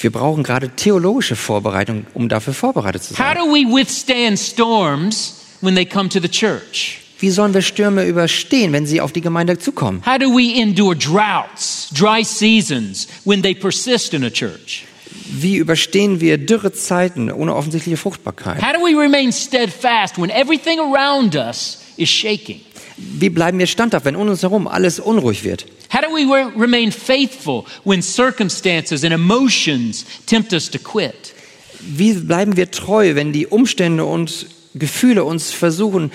Wir 0.00 0.10
brauchen 0.12 0.42
gerade 0.42 0.70
theologische 0.70 1.36
Vorbereitung, 1.36 2.06
um 2.14 2.28
dafür 2.28 2.52
vorbereitet 2.54 3.02
zu 3.04 3.18
How 3.18 3.34
sein. 3.34 3.36
do 3.38 3.44
we 3.52 3.64
withstand 3.64 4.38
storms 4.38 5.34
when 5.60 5.74
they 5.74 5.86
come 5.86 6.08
to 6.08 6.20
the 6.20 6.28
church? 6.28 7.00
Wie 7.20 7.30
sollen 7.30 7.54
wir 7.54 7.62
Stürme 7.62 8.04
überstehen, 8.06 8.72
wenn 8.72 8.86
sie 8.86 9.00
auf 9.00 9.12
die 9.12 9.20
Gemeinde 9.22 9.58
zukommen? 9.58 10.02
How 10.04 10.18
do 10.18 10.26
we 10.36 10.60
endure 10.60 10.94
droughts, 10.96 11.88
dry 11.94 12.22
seasons 12.24 13.06
when 13.24 13.42
they 13.42 13.54
persist 13.54 14.12
in 14.12 14.24
a 14.24 14.30
church? 14.30 14.84
Wie 15.26 15.56
überstehen 15.56 16.20
wir 16.20 16.36
dürre 16.38 16.72
Zeiten 16.72 17.30
ohne 17.30 17.54
offensichtliche 17.54 17.96
Fruchtbarkeit? 17.96 18.60
How 18.60 18.72
do 18.74 18.80
we 18.80 18.94
remain 19.00 19.32
steadfast 19.32 20.18
when 20.18 20.28
everything 20.28 20.78
around 20.80 21.34
us 21.36 21.78
is 21.96 22.08
shaking? 22.10 22.60
Wie 22.96 23.28
bleiben 23.30 23.58
wir 23.58 23.66
standhaft, 23.66 24.04
wenn 24.04 24.14
um 24.16 24.28
uns 24.28 24.42
herum 24.42 24.68
alles 24.68 25.00
unruhig 25.00 25.42
wird? 25.44 25.66
How 25.92 26.00
do 26.00 26.08
we 26.08 26.22
re- 26.32 26.52
remain 26.56 26.92
faithful 26.92 27.64
when 27.84 28.02
circumstances 28.02 29.02
and 29.04 29.12
emotions 29.12 30.04
tempt 30.26 30.52
us 30.52 30.70
to 30.70 30.78
quit? 30.78 31.32
Wie 31.80 32.14
bleiben 32.14 32.56
wir 32.56 32.70
treu, 32.70 33.14
wenn 33.14 33.32
die 33.32 33.46
Umstände 33.46 34.04
und 34.04 34.46
Gefühle 34.74 35.24
uns 35.24 35.50
versuchen 35.52 36.10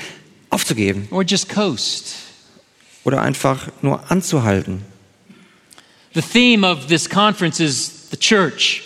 aufzugeben 0.50 1.08
Or 1.12 1.24
just 1.24 1.50
coast? 1.50 2.16
oder 3.04 3.22
einfach 3.22 3.68
nur 3.82 4.10
anzuhalten? 4.12 4.82
The 6.14 6.22
theme 6.22 6.66
of 6.68 6.88
this 6.88 7.08
conference 7.10 7.60
is 7.60 7.92
the 8.12 8.18
church, 8.18 8.82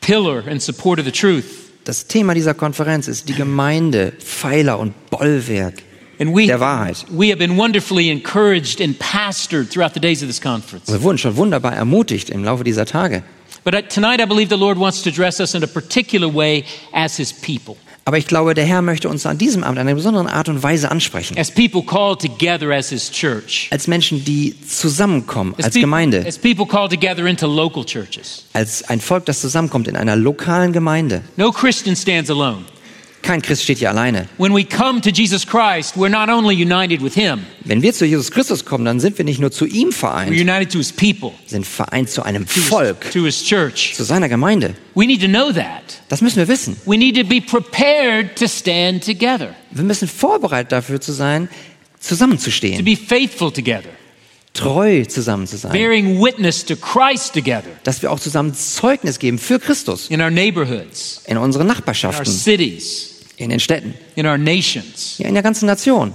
pillar 0.00 0.46
and 0.46 0.60
support 0.60 0.98
of 0.98 1.06
the 1.06 1.12
truth. 1.12 1.44
Das 1.84 2.06
Thema 2.06 2.34
dieser 2.34 2.54
Konferenz 2.54 3.08
ist 3.08 3.28
die 3.28 3.34
Gemeinde, 3.34 4.12
Pfeiler 4.18 4.78
und 4.78 4.92
Bollwerk 5.10 5.82
And 6.18 6.34
we, 6.34 6.46
der 6.46 6.60
Wahrheit. 6.60 7.04
we 7.10 7.28
have 7.28 7.38
been 7.38 7.56
wonderfully 7.58 8.08
encouraged 8.10 8.80
and 8.80 8.98
pastored 8.98 9.68
throughout 9.70 9.92
the 9.94 10.00
days 10.00 10.22
of 10.22 10.28
this 10.28 10.40
conference. 10.40 10.90
Wir 10.90 11.02
wurden 11.02 11.18
schon 11.18 11.36
wunderbar 11.36 11.74
ermutigt 11.74 12.30
im 12.30 12.42
Laufe 12.44 12.64
dieser 12.64 12.86
Tage. 12.86 13.22
But 13.64 13.74
uh, 13.74 13.82
tonight, 13.82 14.20
I 14.20 14.26
believe 14.26 14.48
the 14.48 14.56
Lord 14.60 14.78
wants 14.78 15.02
to 15.02 15.10
address 15.10 15.40
us 15.40 15.54
in 15.54 15.62
a 15.64 15.66
particular 15.66 16.32
way 16.32 16.64
as 16.92 17.16
His 17.16 17.32
people, 17.32 17.76
Aber 18.04 18.16
ich 18.16 18.28
glaube, 18.28 18.54
der 18.54 18.64
Herr 18.64 18.80
möchte 18.80 19.08
uns 19.08 19.26
an 19.26 19.36
diesem 19.38 19.64
Abend 19.64 19.78
in 19.78 19.88
einer 19.88 19.96
besonderen 19.96 20.28
Art 20.28 20.48
und 20.48 20.62
Weise 20.62 20.88
ansprechen. 20.92 21.36
as 21.36 21.50
people 21.50 21.82
called 21.82 22.20
together 22.20 22.70
as 22.70 22.90
His 22.90 23.10
church, 23.10 23.66
Als 23.72 23.88
Menschen, 23.88 24.24
die 24.24 24.54
zusammenkommen, 24.64 25.54
als 25.60 25.74
peop- 25.74 25.80
Gemeinde, 25.80 26.24
as 26.26 26.38
people 26.38 26.64
called 26.64 26.90
together 26.92 27.26
into 27.26 27.46
local 27.48 27.84
churches. 27.84 28.44
als 28.52 28.84
ein 28.88 29.00
Volk, 29.00 29.24
das 29.26 29.40
zusammenkommt 29.40 29.88
in 29.88 29.96
einer 29.96 30.14
lokalen 30.14 30.72
Gemeinde. 30.72 31.22
No 31.36 31.50
Christian 31.50 31.96
stands 31.96 32.30
alone. 32.30 32.58
Kein 33.26 33.42
Christ 33.42 33.64
steht 33.64 33.78
hier 33.78 33.90
alleine. 33.90 34.28
When 34.38 34.54
we 34.54 34.64
come 34.64 35.00
to 35.00 35.10
Jesus 35.10 35.44
Christ, 35.44 35.96
we're 35.96 36.08
not 36.08 36.28
only 36.28 36.54
united 36.54 37.02
with 37.02 37.14
Him, 37.14 37.40
Wenn 37.64 37.82
wir 37.82 37.92
zu 37.92 38.04
Jesus 38.06 38.30
Christus 38.30 38.64
kommen, 38.64 38.84
dann 38.84 39.00
sind 39.00 39.18
wir 39.18 39.24
nicht 39.24 39.40
nur 39.40 39.50
zu 39.50 39.66
ihm 39.66 39.88
we're 39.88 39.92
vereint, 39.92 40.30
united 40.30 40.70
to 40.70 40.78
His 40.78 40.92
people, 40.92 41.32
sind 41.46 41.66
vereint 41.66 42.08
zu 42.08 42.22
einem 42.22 42.46
to 42.46 42.54
His- 42.54 42.64
Volk, 42.68 43.10
to 43.10 43.24
His 43.24 43.42
church. 43.42 43.94
zu 43.96 44.04
seiner 44.04 44.28
Gemeinde. 44.28 44.74
We 44.94 45.06
need 45.06 45.20
to 45.22 45.28
know 45.28 45.50
that. 45.52 46.00
Das 46.08 46.20
müssen 46.20 46.36
wir 46.36 46.46
wissen. 46.46 46.76
We 46.86 46.96
need 46.96 47.16
to 47.16 47.24
be 47.24 47.40
prepared 47.40 48.36
to 48.38 48.46
stand 48.46 49.04
together, 49.04 49.54
Wir 49.72 49.82
müssen 49.82 50.06
vorbereitet 50.06 50.70
dafür 50.70 51.00
zu 51.00 51.12
sein, 51.12 51.48
to 51.48 52.08
zusammenzustehen, 52.10 52.84
be 52.84 52.96
faithful 52.96 53.50
together, 53.50 53.90
treu 54.54 55.04
zusammen 55.04 55.48
zu 55.48 55.56
sein, 55.56 55.72
bearing 55.72 56.20
witness 56.22 56.64
to 56.64 56.76
Christ 56.76 57.34
together 57.34 57.70
dass 57.82 58.00
wir 58.02 58.12
auch 58.12 58.20
zusammen 58.20 58.54
Zeugnis 58.54 59.18
geben 59.18 59.38
für 59.38 59.58
Christus 59.58 60.06
in 60.10 60.20
our 60.20 60.30
neighborhoods, 60.30 61.22
in 61.26 61.36
unseren 61.36 61.62
in 61.62 61.68
our 61.70 61.74
Nachbarschaften, 61.76 62.32
cities, 62.32 63.15
in 63.36 63.50
den 63.50 63.60
Städten, 63.60 63.94
in 64.14 64.26
our 64.26 64.38
nations. 64.38 65.16
ja, 65.18 65.28
in 65.28 65.34
der 65.34 65.42
ganzen 65.42 65.66
Nation. 65.66 66.14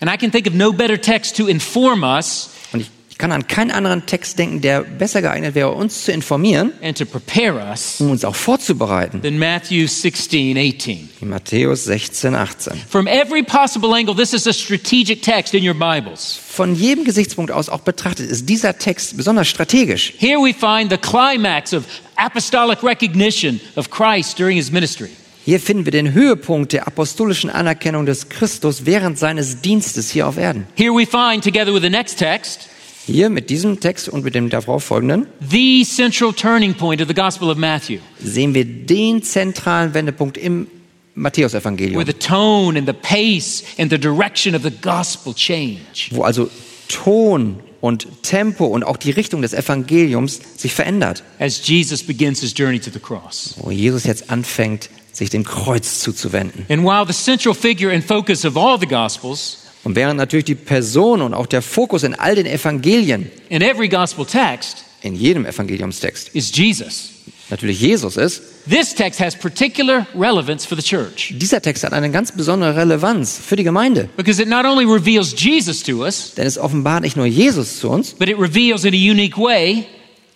And 0.00 0.10
I 0.12 0.16
can 0.16 0.30
think 0.32 0.46
of 0.46 0.54
no 0.54 0.72
better 0.72 1.00
text 1.00 1.36
to 1.36 1.46
inform 1.46 2.02
us 2.02 2.50
Und 2.72 2.80
ich, 2.80 2.90
ich 3.10 3.16
kann 3.18 3.30
an 3.30 3.46
keinen 3.46 3.70
anderen 3.70 4.04
Text 4.06 4.40
denken, 4.40 4.60
der 4.60 4.80
besser 4.82 5.22
geeignet 5.22 5.54
wäre, 5.54 5.70
uns 5.70 6.04
zu 6.04 6.10
informieren, 6.10 6.72
and 6.82 6.98
to 6.98 7.04
prepare 7.06 7.54
us 7.70 8.00
um 8.00 8.10
uns 8.10 8.24
auch 8.24 8.34
vorzubereiten. 8.34 9.22
than 9.22 9.38
Matthew 9.38 9.86
16, 9.86 10.58
18. 10.58 11.08
In 11.20 11.28
Matthäus 11.28 11.84
16, 11.84 12.34
18. 12.34 12.72
From 12.88 13.06
every 13.06 13.44
possible 13.44 13.94
angle, 13.94 14.16
this 14.16 14.32
is 14.34 14.48
a 14.48 14.52
strategic 14.52 15.22
text 15.22 15.54
in 15.54 15.64
your 15.66 15.74
Bibles. 15.74 16.36
Von 16.44 16.74
jedem 16.74 17.04
Gesichtspunkt 17.04 17.52
aus 17.52 17.68
auch 17.68 17.80
betrachtet 17.82 18.28
ist 18.28 18.48
dieser 18.48 18.76
Text 18.78 19.16
besonders 19.16 19.46
strategisch. 19.46 20.12
Here 20.18 20.38
we 20.40 20.52
find 20.52 20.90
the 20.90 20.98
climax 20.98 21.72
of 21.72 21.84
apostolic 22.16 22.82
recognition 22.82 23.60
of 23.76 23.90
Christ 23.90 24.36
during 24.40 24.56
his 24.56 24.72
ministry. 24.72 25.10
Hier 25.44 25.60
finden 25.60 25.84
wir 25.84 25.92
den 25.92 26.14
Höhepunkt 26.14 26.72
der 26.72 26.86
apostolischen 26.86 27.50
Anerkennung 27.50 28.06
des 28.06 28.30
Christus 28.30 28.86
während 28.86 29.18
seines 29.18 29.60
Dienstes 29.60 30.10
hier 30.10 30.26
auf 30.26 30.38
Erden. 30.38 30.66
Here 30.74 30.92
we 30.92 31.04
find, 31.06 31.44
together 31.44 31.74
with 31.74 31.82
the 31.82 31.90
next 31.90 32.18
text, 32.18 32.68
Hier 33.06 33.28
mit 33.28 33.50
diesem 33.50 33.78
Text 33.80 34.08
und 34.08 34.24
mit 34.24 34.34
dem 34.34 34.48
darauf 34.48 34.84
folgenden 34.84 35.26
the 35.50 35.84
central 35.84 36.32
turning 36.32 36.72
point 36.72 37.02
of 37.02 37.08
the 37.08 37.14
Gospel 37.14 37.50
of 37.50 37.58
Matthew, 37.58 37.98
sehen 38.18 38.54
wir 38.54 38.64
den 38.64 39.22
zentralen 39.22 39.92
Wendepunkt 39.92 40.38
im 40.38 40.66
Matthäusevangelium, 41.14 41.96
where 41.96 42.06
the 42.06 42.18
tone 42.18 42.78
and 42.78 42.88
the 42.88 42.94
pace 42.94 43.62
and 43.78 43.90
the 43.90 43.98
direction 43.98 44.54
of 44.54 44.62
the 44.62 44.70
gospel 44.70 45.34
change. 45.34 46.08
wo 46.12 46.22
also 46.22 46.48
Ton 46.88 47.60
und 47.82 48.06
Tempo 48.22 48.64
und 48.64 48.82
auch 48.84 48.96
die 48.96 49.10
Richtung 49.10 49.42
des 49.42 49.52
Evangeliums 49.52 50.40
sich 50.56 50.72
verändert, 50.72 51.22
as 51.38 51.66
Jesus 51.66 52.02
begins 52.02 52.40
his 52.40 52.54
journey 52.56 52.80
to 52.80 52.90
the 52.90 52.98
cross. 52.98 53.54
wo 53.58 53.70
Jesus 53.70 54.04
jetzt 54.04 54.30
anfängt, 54.30 54.88
sich 55.16 55.30
dem 55.30 55.44
Kreuz 55.44 56.00
zuzuwenden. 56.00 56.66
And 56.68 56.82
while 56.84 57.04
the 57.06 57.12
central 57.12 57.54
figure 57.54 57.92
and 57.94 58.04
focus 58.04 58.44
of 58.44 58.56
all 58.56 58.78
the 58.78 58.86
Gospels, 58.86 59.58
Und 59.84 59.96
während 59.96 60.16
natürlich 60.16 60.46
die 60.46 60.54
Person 60.54 61.20
und 61.22 61.34
auch 61.34 61.46
der 61.46 61.60
Fokus 61.62 62.02
in 62.04 62.14
all 62.14 62.34
den 62.34 62.46
Evangelien, 62.46 63.30
in 63.50 63.60
every 63.62 63.88
Gospel 63.88 64.24
text, 64.26 64.84
in 65.02 65.14
jedem 65.14 65.44
Evangeliumstext, 65.44 66.30
is 66.34 66.50
Jesus, 66.56 67.10
natürlich 67.50 67.80
Jesus 67.80 68.16
ist, 68.16 68.42
this 68.68 68.94
text 68.94 69.20
has 69.20 69.36
particular 69.38 70.06
relevance 70.14 70.66
for 70.66 70.74
the 70.76 70.82
church 70.82 71.34
dieser 71.36 71.60
Text 71.60 71.84
hat 71.84 71.92
eine 71.92 72.10
ganz 72.10 72.32
besondere 72.32 72.74
Relevanz 72.74 73.36
für 73.38 73.56
die 73.56 73.64
Gemeinde. 73.64 74.08
because 74.16 74.40
it 74.40 74.48
not 74.48 74.64
only 74.64 74.86
reveals 74.86 75.34
Jesus 75.38 75.82
to 75.82 76.02
us, 76.02 76.32
Denn 76.34 76.46
es 76.46 76.56
offenbart 76.56 77.02
nicht 77.02 77.16
nur 77.18 77.26
Jesus 77.26 77.78
zu 77.80 77.90
uns, 77.90 78.14
but 78.14 78.30
it 78.30 78.38
reveals 78.38 78.84
in 78.84 78.94
a 78.94 78.96
unique 78.96 79.36
way 79.36 79.84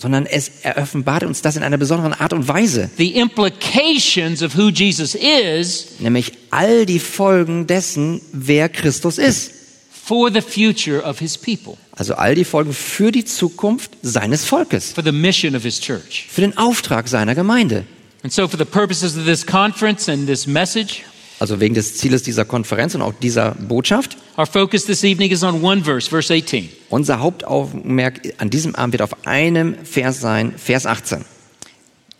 sondern 0.00 0.26
es 0.26 0.50
offenbart 0.76 1.24
uns 1.24 1.42
das 1.42 1.56
in 1.56 1.62
einer 1.64 1.76
besonderen 1.76 2.12
Art 2.14 2.32
und 2.32 2.46
Weise. 2.48 2.88
the 2.96 3.16
implications 3.16 4.42
of 4.42 4.56
who 4.56 4.68
Jesus 4.70 5.14
is 5.14 5.86
Nämlich 5.98 6.32
all 6.50 6.86
die 6.86 6.98
Folgen 7.00 7.66
dessen, 7.66 8.20
wer 8.32 8.68
Christus 8.68 9.18
ist. 9.18 9.52
for 9.90 10.30
the 10.32 10.40
future 10.40 11.02
of 11.02 11.18
his 11.18 11.36
people, 11.36 11.76
Also 11.92 12.14
all 12.14 12.34
die 12.34 12.44
Folgen 12.44 12.72
für 12.72 13.10
die 13.12 13.24
Zukunft 13.24 13.90
seines 14.02 14.44
Volkes, 14.44 14.92
for 14.92 15.04
the 15.04 15.12
mission 15.12 15.54
of 15.56 15.62
his 15.64 15.80
church. 15.80 16.26
für 16.30 16.40
den 16.42 16.56
Auftrag 16.56 17.08
seiner 17.08 17.34
Gemeinde. 17.34 17.84
And 18.22 18.32
so, 18.32 18.48
for 18.48 18.58
the 18.58 18.64
purposes 18.64 19.16
of 19.16 19.24
this 19.26 19.46
conference 19.46 20.08
and 20.08 20.26
this 20.26 20.46
message, 20.46 21.02
Also 21.40 21.60
wegen 21.60 21.74
des 21.74 21.96
Zieles 21.96 22.24
dieser 22.24 22.44
Konferenz 22.44 22.94
und 22.96 23.02
auch 23.02 23.14
dieser 23.14 23.52
Botschaft. 23.52 24.16
our 24.36 24.46
focus 24.46 24.84
this 24.86 25.04
evening 25.04 25.30
is 25.30 25.42
on 25.44 25.62
one 25.62 25.82
verse, 25.84 26.08
verse 26.10 26.32
18. 26.34 26.68
Unser 26.90 27.20
Hauptaugenmerk 27.20 28.20
an 28.38 28.50
diesem 28.50 28.74
Abend 28.74 28.94
wird 28.94 29.02
auf 29.02 29.26
einem 29.26 29.76
Vers 29.84 30.20
sein, 30.20 30.54
Vers 30.56 30.84
18. 30.86 31.24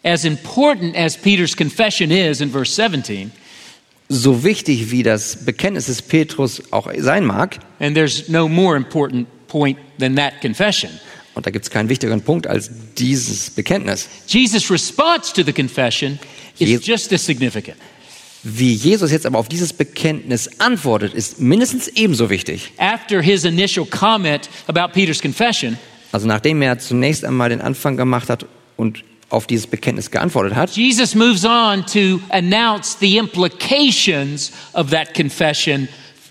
As 0.05 0.25
important 0.25 0.97
as 0.97 1.17
Peter's 1.17 1.57
confession 1.57 2.11
is 2.13 2.41
in 2.41 2.51
verse 2.53 2.73
17, 2.73 3.33
So 4.09 4.43
wichtig 4.45 4.91
wie 4.93 5.03
das 5.03 5.45
Bekenntnis 5.45 5.87
des 5.87 6.01
Petrus 6.01 6.63
auch 6.71 6.89
sein 6.97 7.25
mag, 7.27 7.59
and 7.81 7.95
there's 7.97 8.29
no 8.29 8.49
more 8.49 8.77
important 8.77 9.27
point 9.49 9.77
than 9.99 10.15
that 10.17 10.41
confession, 10.41 10.91
und 11.35 11.45
da 11.45 11.51
gibt 11.51 11.65
es 11.65 11.71
keinen 11.71 11.89
wichtigeren 11.89 12.23
Punkt 12.23 12.47
als 12.47 12.71
dieses 12.97 13.51
Bekenntnis, 13.51 14.09
Jesus' 14.29 14.71
response 14.71 15.33
to 15.35 15.43
the 15.43 15.53
confession 15.53 16.19
is 16.59 16.69
Je- 16.69 16.79
just 16.79 17.13
as 17.13 17.25
significant. 17.27 17.77
Wie 18.43 18.73
Jesus 18.73 19.11
jetzt 19.11 19.27
aber 19.27 19.39
auf 19.39 19.49
dieses 19.49 19.73
Bekenntnis 19.73 20.61
antwortet, 20.61 21.13
ist 21.15 21.41
mindestens 21.41 21.89
ebenso 21.89 22.31
wichtig. 22.31 22.73
After 22.79 23.21
his 23.21 23.45
initial 23.45 23.85
comment 23.87 24.49
about 24.67 24.93
Peter's 24.93 25.21
confession, 25.21 25.77
Also 26.13 26.27
nachdem 26.27 26.63
er 26.63 26.79
zunächst 26.79 27.25
einmal 27.25 27.51
den 27.51 27.61
Anfang 27.61 27.97
gemacht 27.97 28.31
hat 28.31 28.47
und 28.77 29.05
auf 29.29 29.47
dieses 29.47 29.67
Bekenntnis 29.67 30.11
geantwortet 30.11 30.55
hat, 30.55 30.71
Jesus 30.71 31.15
moves 31.15 31.45
on 31.45 31.85
to 31.85 32.21
announce 32.31 32.97
the 33.01 33.19
implications 33.19 34.53
of 34.73 34.91
that 34.91 35.15
confession 35.15 35.89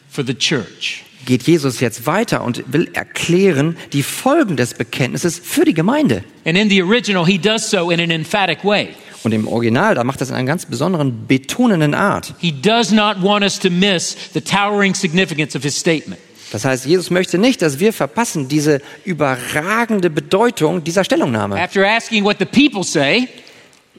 for 0.10 0.26
the 0.26 0.34
church. 0.34 1.04
geht 1.26 1.44
Jesus 1.44 1.82
jetzt 1.82 2.06
weiter 2.08 2.42
und 2.44 2.64
will 2.72 2.90
erklären 2.94 3.76
die 3.92 4.02
Folgen 4.02 4.56
des 4.56 4.74
Bekenntnisses 4.74 5.38
für 5.44 5.66
die 5.66 5.74
Gemeinde. 5.74 6.24
And 6.46 6.58
in 6.58 6.70
the 6.70 6.82
original, 6.82 7.26
he 7.26 7.38
does 7.38 7.70
so 7.70 7.92
in 7.92 8.00
an 8.00 8.10
emphatic 8.12 8.64
way. 8.64 8.90
Und 9.24 9.34
im 9.34 9.48
Original, 9.48 9.96
da 9.96 10.04
macht 10.04 10.22
das 10.22 10.30
in 10.30 10.36
einer 10.36 10.48
ganz 10.48 10.66
besonderen, 10.66 11.28
betonenden 11.28 11.94
Art. 11.94 12.34
He 12.40 12.52
does 12.52 12.92
not 12.92 13.22
want 13.22 13.44
us 13.44 13.60
to 13.60 13.70
miss 13.70 14.16
the 14.34 14.42
towering 14.42 14.94
significance 14.94 15.56
of 15.56 15.64
his 15.64 15.78
statement. 15.78 16.20
Das 16.52 16.64
heißt, 16.64 16.86
Jesus 16.86 17.10
möchte 17.10 17.38
nicht, 17.38 17.62
dass 17.62 17.80
wir 17.80 17.92
verpassen 17.92 18.48
diese 18.48 18.82
überragende 19.04 20.10
Bedeutung 20.10 20.84
dieser 20.84 21.04
Stellungnahme. 21.04 21.60
After 21.62 21.86
asking 21.86 22.24
what 22.24 22.38
the 22.40 22.46
people 22.46 22.84
say, 22.84 23.28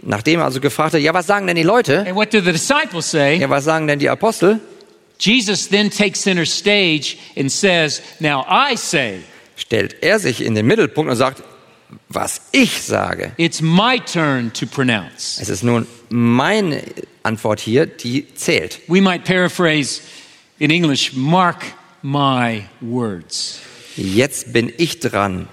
Nachdem 0.02 0.38
er 0.40 0.44
also 0.44 0.60
gefragt 0.60 0.94
hat, 0.94 1.00
ja, 1.00 1.12
was 1.12 1.26
sagen 1.26 1.46
denn 1.46 1.56
die 1.56 1.62
Leute? 1.64 2.06
and 2.06 2.14
what 2.14 2.32
do 2.32 2.40
the 2.40 2.52
disciples 2.52 3.10
say, 3.10 3.36
Ja, 3.38 3.50
was 3.50 3.64
sagen 3.64 3.86
denn 3.86 3.98
die 3.98 4.08
Apostel? 4.08 4.60
Jesus 5.18 5.68
then 5.68 5.90
takes 5.90 6.22
center 6.22 6.46
stage 6.46 7.16
and 7.36 7.50
says, 7.50 8.00
Now 8.20 8.46
I 8.48 8.76
say, 8.76 9.18
Stellt 9.56 9.96
er 10.02 10.20
sich 10.20 10.40
in 10.40 10.54
den 10.54 10.66
Mittelpunkt 10.66 11.10
und 11.10 11.16
sagt, 11.16 11.42
was 12.08 12.40
ich 12.52 12.82
sage. 12.82 13.32
it's 13.36 13.60
my 13.60 13.98
turn 14.00 14.52
to 14.52 14.66
pronounce. 14.66 15.40
Es 15.40 15.48
ist 15.48 15.62
nun 15.62 15.86
meine 16.08 16.82
Antwort 17.22 17.60
hier, 17.60 17.86
die 17.86 18.26
zählt. 18.34 18.80
We 18.88 19.00
might 19.00 19.24
paraphrase 19.24 20.00
in 20.58 20.70
English, 20.70 21.12
mark 21.14 21.62
my 22.02 22.64
words. 22.80 23.60
Jetzt 23.96 24.52
bin 24.52 24.72
ich 24.78 25.00
dran, 25.00 25.48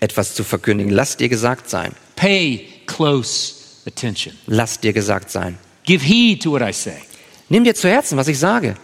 etwas 0.00 0.34
zu 0.34 0.44
verkündigen. 0.44 0.90
Lass 0.92 1.16
dir 1.16 1.28
gesagt 1.28 1.68
sein. 1.70 1.92
Pay 2.16 2.66
close 2.86 3.54
attention. 3.86 4.34
Lass 4.46 4.80
dir 4.80 4.92
gesagt 4.92 5.30
sein. 5.30 5.58
Give 5.84 6.04
heed 6.04 6.42
to 6.42 6.50
what 6.52 6.62
I 6.62 6.72
say. 6.72 6.96
Nimm 7.48 7.64
dir 7.64 7.74
zu 7.74 7.88
Herzen, 7.88 8.16
was 8.16 8.28
ich 8.28 8.38
sage. 8.38 8.74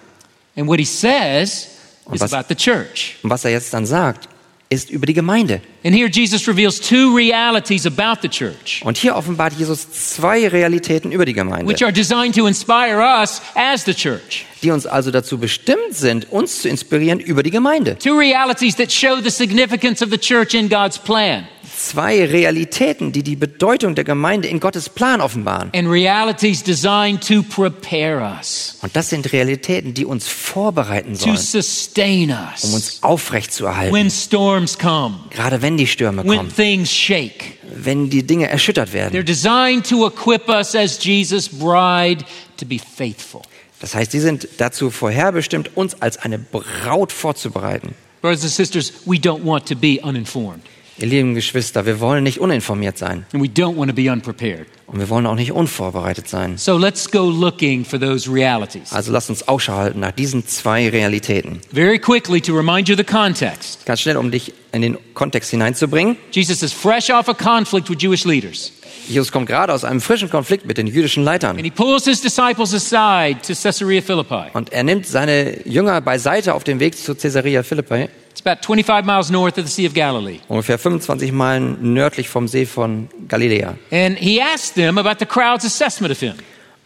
And 0.57 0.67
what 0.69 0.79
he 0.79 0.85
says 0.85 1.69
is 2.13 2.21
was- 2.21 2.33
about 2.33 2.47
the 2.49 2.55
church. 2.55 3.17
Und 3.23 3.31
was 3.31 3.45
er 3.45 3.51
jetzt 3.53 3.73
dann 3.73 3.87
sagt, 3.87 4.29
ist 4.71 4.91
über 4.91 5.07
die 5.07 5.15
Gemeinde. 5.15 5.61
And 5.85 5.95
here 5.95 6.09
Jesus 6.11 6.47
reveals 6.47 6.79
two 6.81 7.15
realities 7.17 7.87
about 7.87 8.21
the 8.23 8.29
church, 8.29 8.83
Und 8.85 8.99
hier 8.99 9.17
offenbart 9.17 9.55
Jesus 9.55 9.91
zwei 9.91 10.47
Realitäten 10.47 11.11
über 11.13 11.25
die 11.25 11.33
Gemeinde, 11.33 11.67
which 11.67 11.83
are 11.83 11.93
designed 11.93 12.35
to 12.35 12.47
inspire 12.47 12.99
us 13.01 13.41
as 13.55 13.85
the 13.85 13.95
church. 13.95 14.45
die 14.63 14.71
uns 14.71 14.87
also 14.87 15.11
dazu 15.11 15.39
bestimmt 15.39 15.93
sind, 15.95 16.31
uns 16.31 16.63
zu 16.63 16.69
inspirieren 16.69 17.21
über 17.21 17.43
die 17.43 17.51
Gemeinde. 17.51 17.97
Two 17.99 18.19
realities 18.19 18.77
that 18.77 18.93
show 18.93 19.17
the 19.23 19.31
significance 19.31 20.05
of 20.05 20.11
the 20.11 20.19
church 20.19 20.53
in 20.55 20.69
God's 20.69 20.99
plan, 20.99 21.47
Zwei 21.81 22.25
Realitäten, 22.27 23.13
die 23.13 23.23
die 23.23 23.37
Bedeutung 23.37 23.95
der 23.95 24.03
Gemeinde 24.03 24.49
in 24.49 24.59
Gottes 24.59 24.89
Plan 24.89 25.21
offenbaren. 25.21 25.71
and 25.77 25.89
realities 25.89 26.61
designed 26.61 27.25
to 27.25 27.43
prepare 27.45 28.21
us, 28.21 28.77
Und 28.83 28.97
das 28.97 29.11
sind 29.11 29.33
Realitäten, 29.33 29.95
die 29.95 30.05
uns 30.05 30.27
vorbereiten 30.27 31.13
to 31.17 31.37
sollen, 31.37 32.35
um 32.65 32.75
uns 32.75 32.99
aufrechtzuerhalten. 33.03 33.95
when 33.95 34.11
storms 34.11 34.77
come, 34.77 35.21
Gerade 35.31 35.63
wenn 35.63 35.77
die 35.77 35.87
Stürme 35.87 36.25
when 36.25 36.39
kommen, 36.39 36.55
things 36.57 36.91
shake. 36.93 37.59
wenn 37.73 38.11
die 38.11 38.25
Dinge 38.27 38.49
erschüttert 38.49 38.89
They're 38.89 39.13
werden. 39.13 39.25
designed 39.25 39.89
to 39.89 40.05
equip 40.05 40.49
us 40.49 40.75
as 40.75 40.99
Jesus' 41.01 41.49
bride 41.49 42.25
to 42.57 42.67
be 42.67 42.79
faithful. 42.81 43.43
Das 43.79 43.95
heißt, 43.95 44.11
sie 44.11 44.19
sind 44.21 44.49
dazu 44.59 44.91
vorherbestimmt, 44.91 45.77
uns 45.77 46.03
als 46.03 46.17
eine 46.17 46.41
Braut 46.41 47.13
vorzubereiten. 47.13 47.95
Brothers 48.21 48.43
and 48.43 48.51
sisters, 48.53 48.93
we 49.07 49.15
don't 49.17 49.45
want 49.45 49.67
to 49.69 49.77
be 49.77 50.01
uninformed, 50.03 50.63
Ihr 51.01 51.07
lieben 51.07 51.35
Geschwister, 51.35 51.87
wir 51.87 52.01
wollen 52.01 52.25
nicht 52.25 52.41
uninformiert 52.41 52.99
sein 52.99 53.25
and 53.33 53.43
we 53.43 53.47
don't 53.47 53.77
want 53.77 53.89
to 53.89 53.95
be 53.95 54.11
unprepared. 54.11 54.67
und 54.89 54.99
wir 54.99 55.09
wollen 55.09 55.27
auch 55.27 55.35
nicht 55.37 55.53
unvorbereitet 55.53 56.29
sein. 56.29 56.57
So 56.59 56.77
let's 56.77 57.09
go 57.11 57.31
looking 57.31 57.85
for 57.85 58.01
those 58.01 58.29
realities. 58.33 58.93
Also 58.93 59.13
lasst 59.13 59.31
uns 59.31 59.47
Ausschau 59.47 59.75
halten 59.75 60.01
nach 60.01 60.11
diesen 60.13 60.47
zwei 60.47 60.89
Realitäten. 60.89 61.61
Very 61.73 61.99
quickly, 61.99 62.41
to 62.41 62.53
remind 62.57 62.89
you 62.89 62.95
of 62.95 62.99
the 62.99 63.05
context 63.05 63.87
Ganz 63.87 64.01
schnell, 64.01 64.17
um 64.17 64.31
dich 64.31 64.53
in 64.73 64.83
den 64.83 64.99
Kontext 65.15 65.51
hineinzubringen. 65.51 66.17
Jesus 66.33 66.63
is 66.63 66.73
fresh 66.73 67.11
off 67.11 67.29
a 67.29 67.35
conflict 67.35 67.89
with 67.89 67.99
Jewish 68.01 68.25
leaders, 68.25 68.73
Jesus 69.09 69.31
kommt 69.33 69.47
gerade 69.47 69.73
aus 69.73 69.85
einem 69.85 70.01
frischen 70.01 70.29
Konflikt 70.29 70.67
mit 70.67 70.77
den 70.79 70.87
jüdischen 70.87 71.23
Leitern. 71.23 71.57
he 71.59 71.71
pulls 71.71 72.05
his 72.07 72.21
disciples 72.21 72.75
aside 72.75 73.41
to 73.47 73.55
Caesarea 73.55 74.03
Philippi. 74.03 74.51
Und 74.53 74.73
er 74.73 74.83
nimmt 74.83 75.07
seine 75.07 75.67
Jünger 75.67 76.01
beiseite 76.01 76.55
auf 76.55 76.65
dem 76.65 76.81
Weg 76.81 76.97
zu 76.99 77.15
Caesarea 77.15 77.63
Philippi, 77.63 78.09
It's 78.39 78.47
about 78.47 78.63
25 78.63 79.05
miles 79.05 79.31
north 79.31 79.59
of 79.59 79.67
the 79.67 79.73
Sea 79.73 79.87
of 79.87 79.95
Galilee. 79.95 80.39
ungefähr 80.49 80.79
25 80.79 81.33
Meilen 81.33 81.93
nördlich 81.93 82.29
vom 82.29 82.47
See 82.47 82.67
von 82.67 83.09
Galiläa. 83.27 83.77
And 83.91 84.17
he 84.17 84.41
asked 84.41 84.75
them 84.77 84.97
about 84.97 85.19
the 85.19 85.27
crowd's 85.27 85.65
assessment 85.65 86.13
of 86.13 86.21
him. 86.21 86.35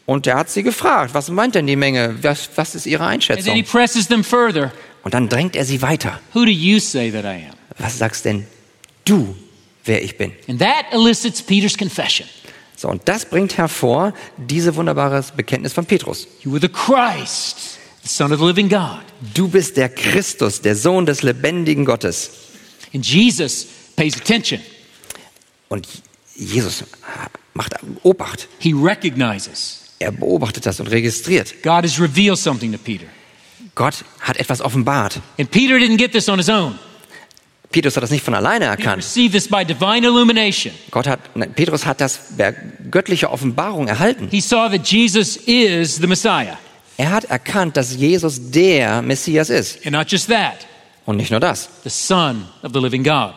Und 0.06 0.26
er 0.26 0.36
hat 0.36 0.48
sie 0.48 0.62
gefragt, 0.62 1.12
was 1.12 1.28
meint 1.28 1.54
denn 1.54 1.66
die 1.66 1.76
Menge? 1.76 2.16
Was, 2.22 2.48
was 2.56 2.74
ist 2.74 2.86
ihre 2.86 3.04
And 3.04 3.22
then 3.22 3.34
he 3.34 3.34
Einschätzung? 3.36 3.64
presses 3.64 4.08
them 4.08 4.24
further. 4.24 4.72
Und 5.04 5.12
dann 5.12 5.28
drängt 5.28 5.54
er 5.54 5.66
sie 5.66 5.82
weiter. 5.82 6.20
Who 6.32 6.46
do 6.46 6.50
you 6.50 6.78
say 6.78 7.10
that 7.10 7.24
I 7.24 7.46
am? 7.50 7.54
Was 7.78 7.98
sagst 7.98 8.24
denn 8.24 8.46
du, 9.04 9.36
wer 9.84 10.02
ich 10.02 10.16
bin? 10.16 10.32
And 10.48 10.58
that 10.58 10.86
elicits 10.90 11.42
Peter's 11.42 11.76
confession. 11.76 12.26
So, 12.76 12.88
und 12.88 13.02
das 13.04 13.26
bringt 13.26 13.58
hervor 13.58 14.14
diese 14.38 14.74
wunderbare 14.74 15.22
Bekenntnis 15.36 15.74
von 15.74 15.84
Petrus. 15.84 16.26
You 16.42 16.52
are 16.52 16.60
the 16.60 16.68
Christ, 16.68 17.78
Son 18.04 18.32
of 18.32 18.40
the 18.40 18.44
living 18.44 18.68
God. 18.68 19.02
Du 19.34 19.48
bist 19.48 19.76
der 19.76 19.88
Christus, 19.88 20.60
der 20.60 20.74
Sohn 20.74 21.06
des 21.06 21.22
lebendigen 21.22 21.84
Gottes. 21.84 22.30
And 22.92 23.06
Jesus 23.06 23.66
pays 23.96 24.16
attention. 24.16 24.60
Und 25.68 25.86
Jesus 26.34 26.84
macht 27.54 27.74
Obacht. 28.02 28.48
He 28.58 28.72
recognizes 28.72 29.82
Er 29.98 30.10
beobachtet 30.10 30.66
das 30.66 30.80
und 30.80 30.88
registriert. 30.88 31.62
God 31.62 31.84
has 31.84 32.00
revealed 32.00 32.36
something 32.36 32.72
to 32.72 32.78
Peter. 32.78 33.06
Gott 33.76 34.04
hat 34.20 34.36
etwas 34.36 34.60
offenbart. 34.60 35.20
And 35.38 35.48
Peter 35.50 35.76
didn't 35.76 35.96
get 35.96 36.12
this 36.12 36.28
on 36.28 36.38
his 36.38 36.48
own. 36.48 36.76
Petrus 37.70 37.96
hat 37.96 38.02
das 38.02 38.10
nicht 38.10 38.24
von 38.24 38.34
alleine 38.34 38.66
erkannt. 38.66 38.98
received 38.98 39.32
this 39.32 39.48
by 39.48 39.64
divine 39.64 40.04
illumination. 40.04 40.74
Gott 40.90 41.06
hat, 41.06 41.20
nein, 41.36 41.54
Petrus 41.54 41.86
hat 41.86 42.00
das 42.00 42.18
per 42.36 42.52
göttliche 42.90 43.30
Offenbarung 43.30 43.88
erhalten. 43.88 44.28
He 44.28 44.40
saw 44.40 44.68
that 44.68 44.86
Jesus 44.86 45.36
is 45.36 45.96
the 45.96 46.06
Messiah. 46.06 46.58
Er 47.02 47.10
hat 47.10 47.24
erkannt, 47.24 47.76
dass 47.76 47.96
Jesus 47.96 48.52
der 48.52 49.02
Messias 49.02 49.50
ist. 49.50 49.84
And 49.84 49.90
not 49.96 50.08
just 50.08 50.28
that, 50.28 50.54
Und 51.04 51.16
nicht 51.16 51.32
nur 51.32 51.40
das, 51.40 51.68
the 51.82 51.90
Son 51.90 52.46
of 52.62 52.70
the 52.74 52.78
living 52.78 53.02
God. 53.02 53.34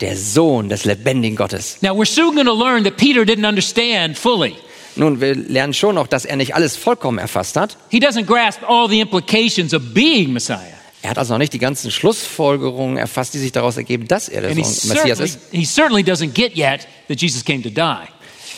der 0.00 0.16
Sohn 0.16 0.68
des 0.68 0.84
lebendigen 0.84 1.34
Gottes. 1.36 1.78
Now, 1.82 1.96
we're 2.00 2.06
soon 2.06 2.36
going 2.36 2.46
to 2.46 2.54
learn 2.54 2.84
that 2.84 2.96
Peter 2.96 3.22
didn't 3.22 3.44
understand 3.44 4.16
fully. 4.16 4.54
Nun, 4.94 5.20
wir 5.20 5.34
lernen 5.34 5.74
schon 5.74 5.96
noch, 5.96 6.06
dass 6.06 6.26
er 6.26 6.36
nicht 6.36 6.54
alles 6.54 6.76
vollkommen 6.76 7.18
erfasst 7.18 7.56
hat. 7.56 7.76
He 7.88 7.98
doesn't 7.98 8.26
grasp 8.26 8.60
all 8.68 8.88
the 8.88 9.00
implications 9.00 9.74
of 9.74 9.82
being 9.92 10.32
Messiah. 10.32 10.78
Er 11.02 11.10
hat 11.10 11.18
also 11.18 11.34
noch 11.34 11.38
nicht 11.38 11.52
die 11.52 11.58
ganzen 11.58 11.90
Schlussfolgerungen 11.90 12.98
erfasst, 12.98 13.34
die 13.34 13.38
sich 13.38 13.50
daraus 13.50 13.76
ergeben, 13.76 14.06
dass 14.06 14.28
er 14.28 14.42
der 14.42 14.50
And 14.50 14.58
he 14.60 14.64
Sohn 14.64 14.90
Messias 14.90 15.18
certainly, 15.18 15.24
ist. 15.24 15.38
he 15.50 15.64
certainly 15.64 16.02
doesn't 16.04 16.34
get 16.34 16.56
yet 16.56 16.86
that 17.08 17.20
Jesus 17.20 17.44
came 17.44 17.62
to 17.64 17.68
die. 17.70 18.06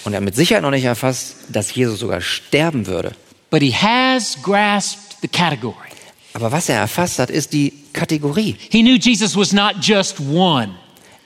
Und 0.04 0.12
er 0.12 0.18
hat 0.18 0.24
mit 0.24 0.36
Sicherheit 0.36 0.62
noch 0.62 0.70
nicht 0.70 0.84
erfasst, 0.84 1.36
dass 1.48 1.74
Jesus 1.74 2.00
sogar 2.00 2.20
sterben 2.20 2.86
würde. 2.86 3.12
But 3.50 3.62
he 3.62 3.72
has 3.72 4.36
grasped 4.42 5.20
the 5.22 5.28
category. 5.28 5.74
Aber 6.34 6.52
was 6.52 6.68
er 6.68 6.76
erfasst 6.76 7.18
hat, 7.18 7.30
ist 7.30 7.52
die 7.52 7.72
Kategorie. 7.92 8.56
He 8.70 8.82
knew 8.82 8.96
Jesus 8.96 9.36
was 9.36 9.52
not 9.52 9.74
just 9.82 10.20
one, 10.20 10.70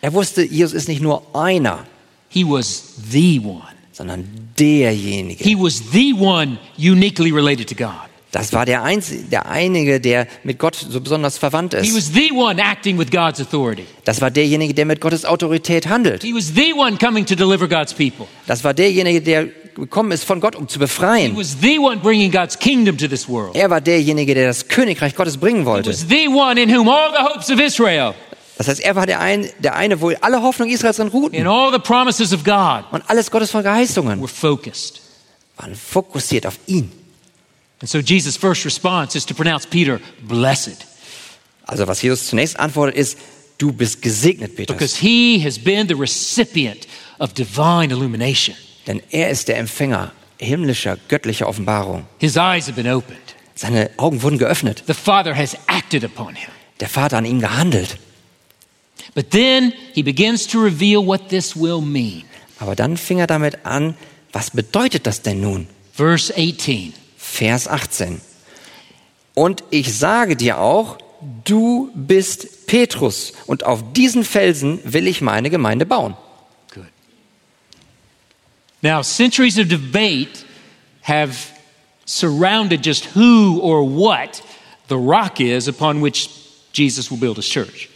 Er 0.00 0.12
wusste, 0.12 0.42
Jesus 0.42 0.72
ist 0.74 0.88
nicht 0.88 1.00
nur 1.02 1.22
einer, 1.34 1.87
he 2.28 2.44
was 2.44 2.94
the 3.10 3.40
one. 3.40 3.62
sondern 3.92 4.24
derjenige. 4.58 5.42
He 5.44 5.54
was 5.56 5.82
the 5.92 6.14
one 6.14 6.58
uniquely 6.78 7.30
related 7.32 7.68
to 7.68 7.74
God. 7.74 7.92
Das 8.32 8.52
war 8.52 8.66
der, 8.66 8.82
Einzige, 8.82 9.22
der 9.24 9.46
einige, 9.46 10.00
der 10.00 10.26
mit 10.42 10.58
Gott 10.58 10.74
so 10.74 11.00
besonders 11.00 11.38
verwandt 11.38 11.74
He 11.80 11.87
ist. 11.88 11.96
was 11.96 12.12
the 12.12 12.32
one 12.32 12.60
acting 12.60 12.98
with 12.98 13.10
God's 13.12 13.40
authority. 13.40 13.84
Das 14.04 14.20
war 14.20 14.30
derjenige, 14.32 14.74
der 14.74 14.87
mit 14.87 15.00
Gottes 15.00 15.24
Autorität 15.24 15.87
handelt. 15.87 16.22
He 16.24 16.34
was 16.34 16.46
the 16.54 16.72
one 16.74 16.96
coming 16.98 17.24
to 17.26 17.37
deliver 17.37 17.68
God's 17.68 17.94
people. 17.94 18.26
Das 18.48 18.64
war 18.64 18.74
derjenige, 18.74 19.22
der 19.22 19.48
gekommen 19.74 20.12
ist 20.12 20.24
von 20.24 20.40
Gott, 20.40 20.54
um 20.56 20.68
zu 20.68 20.78
He 20.78 20.84
befreien. 20.84 21.37
was 21.37 21.56
the 21.60 21.78
one 21.78 21.98
bringing 21.98 22.30
God's 22.30 22.58
kingdom 22.58 22.96
to 22.98 23.06
this 23.08 23.28
world. 23.28 23.54
Er 23.56 23.68
war 23.70 23.80
derjenige, 23.80 24.34
der 24.34 24.46
das 24.48 24.68
Königreich 24.68 25.14
Gottes 25.14 25.37
bringen 25.37 25.64
wollte. 25.64 25.90
Das 28.56 28.68
heißt, 28.68 28.80
er 28.80 28.94
war 28.94 29.06
der, 29.06 29.20
ein, 29.20 29.48
der 29.58 29.74
eine, 29.74 30.00
wo 30.00 30.10
alle 30.20 30.40
Hoffnung 30.42 30.68
Israels 30.70 30.98
drin 30.98 31.08
ruhten. 31.08 31.46
all 31.46 31.72
the 31.72 31.78
promises 31.78 32.32
of 32.32 32.44
God 32.44 32.84
Und 32.92 33.02
alles 33.08 33.30
Gottes 33.30 33.50
Verheißungen 33.50 34.20
were 34.20 34.28
focused. 34.28 35.00
waren 35.56 35.74
fokussiert 35.74 36.46
auf 36.46 36.58
ihn. 36.66 36.90
And 37.80 37.90
so 37.90 37.98
Jesus' 37.98 38.37
first 38.37 38.64
response 38.64 39.16
is 39.18 39.26
to 39.26 39.34
pronounce 39.34 39.66
Peter 39.66 40.00
blessed 40.22 40.87
Also 41.66 41.87
was 41.88 42.00
Jesus 42.02 42.28
zunächst 42.28 42.58
antwortet 42.60 42.94
ist, 42.96 43.18
du 43.58 43.72
bist 43.72 44.00
gesegnet, 44.02 44.54
Petrus. 44.54 44.76
because 44.76 44.96
he 45.00 45.42
has 45.44 45.58
been 45.58 45.88
the 45.88 45.94
recipient 45.94 46.87
of 47.18 47.32
divine 47.34 47.90
illumination. 47.92 48.54
Denn 48.87 49.03
er 49.11 49.31
ist 49.31 49.49
der 49.49 49.59
Empfänger 49.59 50.12
himmlischer, 50.38 50.99
göttlicher 51.09 51.49
Offenbarung. 51.49 52.07
His 52.18 52.37
eyes 52.37 52.66
have 52.66 52.73
been 52.73 52.92
opened. 52.92 53.18
Seine 53.55 53.90
Augen 53.97 54.23
wurden 54.23 54.38
geöffnet. 54.38 54.83
The 54.87 54.94
Father 54.94 55.37
has 55.37 55.57
acted 55.66 56.05
upon 56.05 56.35
him. 56.35 56.51
Der 56.81 56.88
Vater 56.88 57.18
an 57.18 57.25
ihm 57.25 57.40
gehandelt. 57.40 57.99
But 59.14 59.31
then 59.31 59.73
he 59.92 60.03
begins 60.03 60.47
to 60.49 60.61
reveal 60.61 61.07
what 61.07 61.29
this 61.29 61.55
will 61.57 61.81
mean. 61.81 62.25
Aber 62.59 62.75
dann 62.75 62.97
fing 62.97 63.18
er 63.18 63.27
damit 63.27 63.64
an, 63.64 63.97
was 64.33 64.51
bedeutet 64.51 65.07
das 65.07 65.23
denn 65.23 65.40
nun? 65.40 65.68
Verse 65.92 66.33
18 66.37 66.94
Vers 67.16 67.68
18. 67.68 68.20
Und 69.35 69.64
ich 69.70 69.97
sage 69.97 70.37
dir 70.37 70.59
auch, 70.59 70.99
du 71.44 71.90
bist 71.94 72.66
Petrus 72.66 73.33
und 73.47 73.64
auf 73.64 73.92
diesen 73.92 74.25
Felsen 74.25 74.81
will 74.85 75.07
ich 75.07 75.20
meine 75.20 75.51
Gemeinde 75.51 75.87
bauen. 75.87 76.16
Now, 78.85 79.01
centuries 79.01 79.57
of 79.57 79.68
debate 79.68 80.44
have 81.01 81.51
surrounded 82.05 82.83
just 82.83 83.07
who 83.07 83.59
or 83.62 83.83
what 83.83 84.42
the 84.88 84.99
rock 84.99 85.40
is 85.40 85.68
upon 85.68 86.03
which 86.03 86.29
Jesus 86.75 87.11
will 87.11 87.16
build 87.16 87.37
his 87.37 87.49
church. 87.49 87.88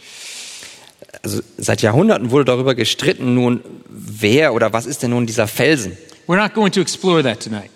Also 1.23 1.41
seit 1.59 1.83
Jahrhunderten 1.83 2.31
wurde 2.31 2.45
darüber 2.45 2.73
gestritten, 2.73 3.35
nun 3.35 3.61
wer 3.87 4.55
oder 4.55 4.73
was 4.73 4.87
ist 4.87 5.03
denn 5.03 5.11
nun 5.11 5.27
dieser 5.27 5.47
Felsen? 5.47 5.95
We're 6.25 6.37
not 6.37 6.55
going 6.55 6.71
to 6.71 6.81
explore 6.81 7.21
that 7.21 7.39
tonight. 7.39 7.69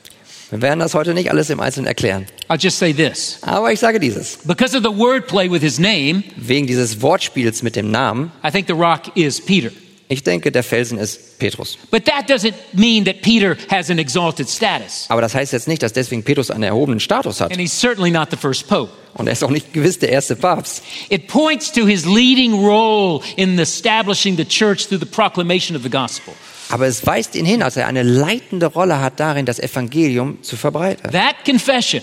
Wir 0.50 0.64
werden 0.64 0.80
das 0.80 0.96
heute 0.96 1.14
nicht 1.14 1.30
alles 1.30 1.52
im 1.52 1.60
Einzelnen 1.60 1.86
erklären. 1.86 2.26
I'll 2.50 2.60
just 2.60 2.80
say 2.80 2.94
this. 2.94 3.38
Aber 3.42 3.72
ich 3.72 3.80
sage 3.80 4.00
dieses. 4.00 4.38
Because 4.38 4.76
of 4.76 4.82
the 4.82 4.90
wordplay 4.92 5.52
with 5.52 5.62
his 5.62 5.78
name, 5.78 6.24
Wegen 6.36 6.66
dieses 6.66 7.00
Wortspiels 7.00 7.62
mit 7.62 7.76
dem 7.76 7.92
Namen, 7.92 8.32
I 8.44 8.50
think 8.50 8.66
the 8.66 8.74
rock 8.74 9.16
is 9.16 9.40
Peter. 9.40 9.72
Ich 10.14 10.24
denke, 10.24 10.52
der 10.52 10.64
Felsen 10.64 10.98
ist 10.98 11.40
Petrus. 11.40 11.78
But 11.92 12.06
that 12.06 12.30
doesn't 12.30 12.54
mean 12.74 13.04
that 13.06 13.22
Peter 13.22 13.58
has 13.70 13.90
an 13.90 14.00
exalted 14.00 14.50
status. 14.50 15.06
Aber 15.10 15.22
das 15.22 15.36
heißt 15.36 15.52
jetzt 15.54 15.68
nicht, 15.68 15.84
dass 15.84 15.94
deswegen 15.94 16.24
Petrus 16.24 16.52
einen 16.52 16.64
erhobenen 16.64 17.00
Status 17.00 17.42
hat. 17.42 17.52
And 17.52 17.60
he's 17.60 17.78
certainly 17.78 18.12
not 18.12 18.30
the 18.32 18.38
first 18.38 18.68
pope. 18.68 18.92
Und 19.16 19.28
er 19.28 19.34
ist 19.34 19.44
auch 19.44 19.50
nicht 19.50 19.74
gewiss 19.74 20.00
der 20.00 20.10
erste 20.10 20.36
Papst. 20.36 20.84
It 21.10 21.28
points 21.28 21.72
to 21.72 21.86
his 21.86 22.06
leading 22.06 22.54
role 22.54 23.22
in 23.36 23.60
establishing 23.60 24.38
the 24.38 24.46
church 24.46 24.88
through 24.88 25.00
the 25.00 25.06
proclamation 25.06 25.76
of 25.76 25.84
the 25.84 25.90
gospel. 25.90 26.34
Aber 26.70 26.88
es 26.88 27.06
weist 27.06 27.36
ihn 27.36 27.46
hin, 27.46 27.62
als 27.62 27.78
er 27.78 27.88
eine 27.88 28.04
leitende 28.04 28.68
Rolle 28.68 29.00
hat 29.00 29.20
darin, 29.20 29.46
das 29.46 29.60
Evangelium 29.60 30.42
zu 30.42 30.56
verbreiten. 30.56 31.12
That 31.12 31.46
confession, 31.46 32.02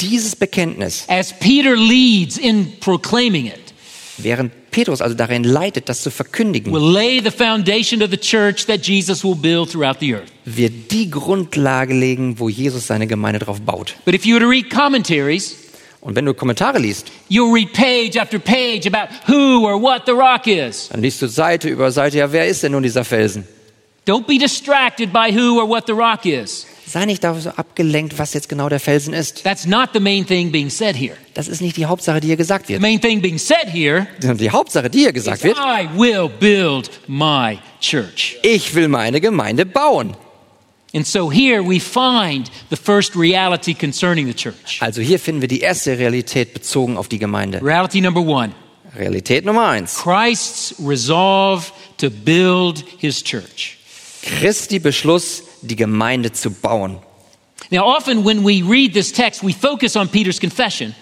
Dieses 0.00 0.34
Bekenntnis, 0.34 1.04
as 1.08 1.32
Peter 1.38 1.76
leads 1.76 2.36
in 2.36 2.72
proclaiming 2.80 3.46
it, 3.46 3.72
während 4.18 4.52
Petrus 4.72 5.00
also 5.00 5.14
darin 5.14 5.44
leitet, 5.44 5.88
das 5.88 6.02
zu 6.02 6.10
verkündigen, 6.10 6.72
will 6.72 6.92
lay 6.92 7.20
the 7.22 7.30
foundation 7.30 8.02
of 8.02 8.10
the 8.10 8.16
church 8.16 8.66
that 8.66 8.84
Jesus 8.84 9.22
will 9.22 9.36
build 9.36 9.70
throughout 9.70 9.98
the 10.00 10.14
earth. 10.14 10.32
wird 10.44 10.90
die 10.90 11.08
Grundlage 11.08 11.94
legen, 11.94 12.40
wo 12.40 12.48
Jesus 12.48 12.88
seine 12.88 13.06
Gemeinde 13.06 13.38
drauf 13.38 13.60
baut. 13.60 13.94
But 14.04 14.14
if 14.14 14.26
you 14.26 14.34
were 14.34 14.44
to 14.44 14.50
read 14.50 14.68
commentaries, 14.70 15.56
Und 16.00 16.16
wenn 16.16 16.24
du 16.26 16.34
Kommentare 16.34 16.80
liest, 16.80 17.12
you'll 17.28 17.52
read 17.54 17.72
page 17.72 18.20
after 18.20 18.40
page 18.40 18.88
about 18.88 19.08
who 19.28 19.64
or 19.64 19.80
what 19.80 20.02
the 20.06 20.10
rock 20.12 20.48
is. 20.48 20.88
dann 20.88 21.00
liest 21.00 21.22
du 21.22 21.28
Seite 21.28 21.68
über 21.68 21.92
Seite, 21.92 22.18
ja, 22.18 22.32
wer 22.32 22.48
ist 22.48 22.64
denn 22.64 22.72
nun 22.72 22.82
dieser 22.82 23.04
Felsen? 23.04 23.46
Don't 24.04 24.26
be 24.26 24.36
distracted 24.36 25.12
by 25.12 25.30
who 25.32 25.60
or 25.60 25.68
what 25.68 25.84
the 25.86 25.92
rock 25.92 26.26
is. 26.26 26.66
Sei 26.92 27.06
nicht 27.06 27.24
darauf 27.24 27.40
so 27.40 27.48
abgelenkt, 27.50 28.18
was 28.18 28.34
jetzt 28.34 28.50
genau 28.50 28.68
der 28.68 28.78
Felsen 28.78 29.14
ist. 29.14 29.42
That's 29.44 29.64
not 29.66 29.90
the 29.94 30.00
main 30.00 30.26
thing 30.26 30.52
being 30.52 30.68
said 30.68 30.94
here. 30.94 31.16
Das 31.32 31.48
ist 31.48 31.62
nicht 31.62 31.78
die 31.78 31.86
Hauptsache, 31.86 32.20
die 32.20 32.26
hier 32.26 32.36
gesagt 32.36 32.66
The 32.66 32.74
wird. 32.74 32.82
main 32.82 33.00
thing 33.00 33.22
being 33.22 33.38
said 33.38 33.66
here 33.72 34.06
Die 34.20 34.50
Hauptsache, 34.50 34.90
die 34.90 34.98
hier 34.98 35.12
gesagt 35.14 35.42
wird, 35.42 35.56
I 35.56 35.88
will 35.96 36.28
build 36.28 36.90
my 37.06 37.58
church. 37.80 38.36
ich 38.42 38.74
will 38.74 38.88
meine 38.88 39.22
Gemeinde 39.22 39.64
bauen. 39.64 40.14
And 40.94 41.06
so 41.06 41.32
here 41.32 41.62
we 41.66 41.80
find 41.80 42.50
the 42.68 42.76
first 42.76 43.16
reality 43.16 43.72
concerning 43.72 44.26
the 44.26 44.34
church. 44.34 44.76
Also 44.80 45.00
hier 45.00 45.18
finden 45.18 45.40
wir 45.40 45.48
die 45.48 45.60
erste 45.60 45.96
Realität 45.98 46.52
bezogen 46.52 46.98
auf 46.98 47.08
die 47.08 47.18
Gemeinde. 47.18 47.62
Reality 47.62 48.02
number 48.02 48.20
one 48.20 48.52
Realität 48.94 49.46
Nummer 49.46 49.68
eins. 49.68 49.94
Christ's 49.96 50.74
resolve 50.86 51.72
to 51.96 52.10
build 52.10 52.84
his 52.98 53.24
church. 53.24 53.78
Christi 54.38 54.78
Beschluss, 54.78 55.42
die 55.62 55.76
Gemeinde 55.76 56.32
zu 56.32 56.50
bauen. 56.50 56.98
Now, 57.70 57.84
often 57.84 58.24
when 58.24 58.44
we 58.44 58.62
read 58.62 58.92
this 58.92 59.12
text, 59.12 59.42
we 59.42 59.52
focus 59.52 59.96
on 59.96 60.08
Peter's 60.08 60.40
confession 60.40 60.94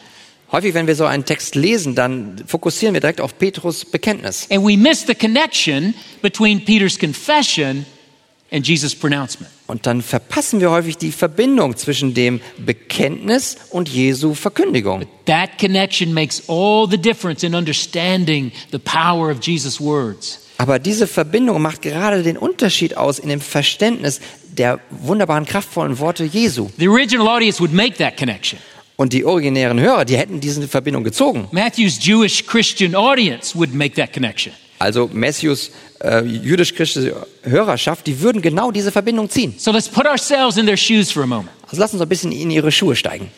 Häufig, 0.52 0.74
wenn 0.74 0.88
wir 0.88 0.96
so 0.96 1.04
einen 1.04 1.24
Text 1.24 1.54
lesen, 1.54 1.94
dann 1.94 2.42
fokussieren 2.44 2.92
wir 2.94 3.00
direkt 3.00 3.20
auf 3.20 3.38
Petrus 3.38 3.84
Bekenntnis. 3.84 4.48
and 4.50 4.66
we 4.66 4.76
miss 4.76 5.06
the 5.06 5.14
connection 5.14 5.94
between 6.22 6.64
Peter's 6.64 6.98
confession 6.98 7.86
and 8.50 8.66
Jesus' 8.66 8.92
pronouncement. 8.96 9.48
Und 9.68 9.86
dann 9.86 10.02
verpassen 10.02 10.60
wir 10.60 10.72
häufig 10.72 10.96
die 10.96 11.12
Verbindung 11.12 11.76
zwischen 11.76 12.14
dem 12.14 12.40
Bekenntnis 12.58 13.58
und 13.70 13.88
Jesu 13.88 14.34
Verkündigung. 14.34 15.06
That 15.26 15.56
connection 15.56 16.12
makes 16.12 16.42
all 16.48 16.88
the 16.90 16.98
difference 16.98 17.44
in 17.44 17.54
understanding 17.54 18.50
the 18.72 18.78
power 18.78 19.30
of 19.30 19.38
Jesus' 19.40 19.80
words. 19.80 20.40
Aber 20.58 20.80
diese 20.80 21.06
Verbindung 21.06 21.62
macht 21.62 21.80
gerade 21.82 22.24
den 22.24 22.36
Unterschied 22.36 22.96
aus 22.96 23.18
in 23.20 23.28
dem 23.28 23.40
Verständnis 23.40 24.20
der 24.60 24.78
wunderbaren, 24.90 25.46
kraftvollen 25.46 25.98
Worte 25.98 26.24
Jesu. 26.24 26.68
The 26.78 26.88
original 26.88 27.26
audience 27.26 27.60
would 27.60 27.72
make 27.72 27.96
that 27.96 28.16
connection. 28.16 28.58
Und 28.96 29.12
die 29.14 29.24
originären 29.24 29.80
Hörer, 29.80 30.04
die 30.04 30.16
hätten 30.16 30.40
diese 30.40 30.68
Verbindung 30.68 31.02
gezogen. 31.02 31.48
Matthew's 31.52 31.98
Jewish 32.04 32.44
Christian 32.46 32.94
audience 32.94 33.56
would 33.56 33.74
make 33.74 33.94
that 33.94 34.12
connection. 34.12 34.52
Also 34.78 35.08
Matthews 35.12 35.70
äh, 36.00 36.22
jüdisch-christliche 36.24 37.14
Hörerschaft, 37.42 38.06
die 38.06 38.20
würden 38.20 38.40
genau 38.42 38.70
diese 38.70 38.92
Verbindung 38.92 39.28
ziehen. 39.28 39.54
So 39.58 39.72
let's 39.72 39.88
put 39.88 40.06
ourselves 40.06 40.56
in 40.56 40.66
their 40.66 40.76
shoes 40.76 41.10
for 41.10 41.22
a 41.22 41.26
moment. 41.26 41.50
Also 41.66 41.80
lass 41.80 41.92
uns 41.92 42.02
ein 42.02 42.08
bisschen 42.08 42.32
in 42.32 42.50
ihre 42.50 42.70
Schuhe 42.70 42.94
steigen. 42.94 43.28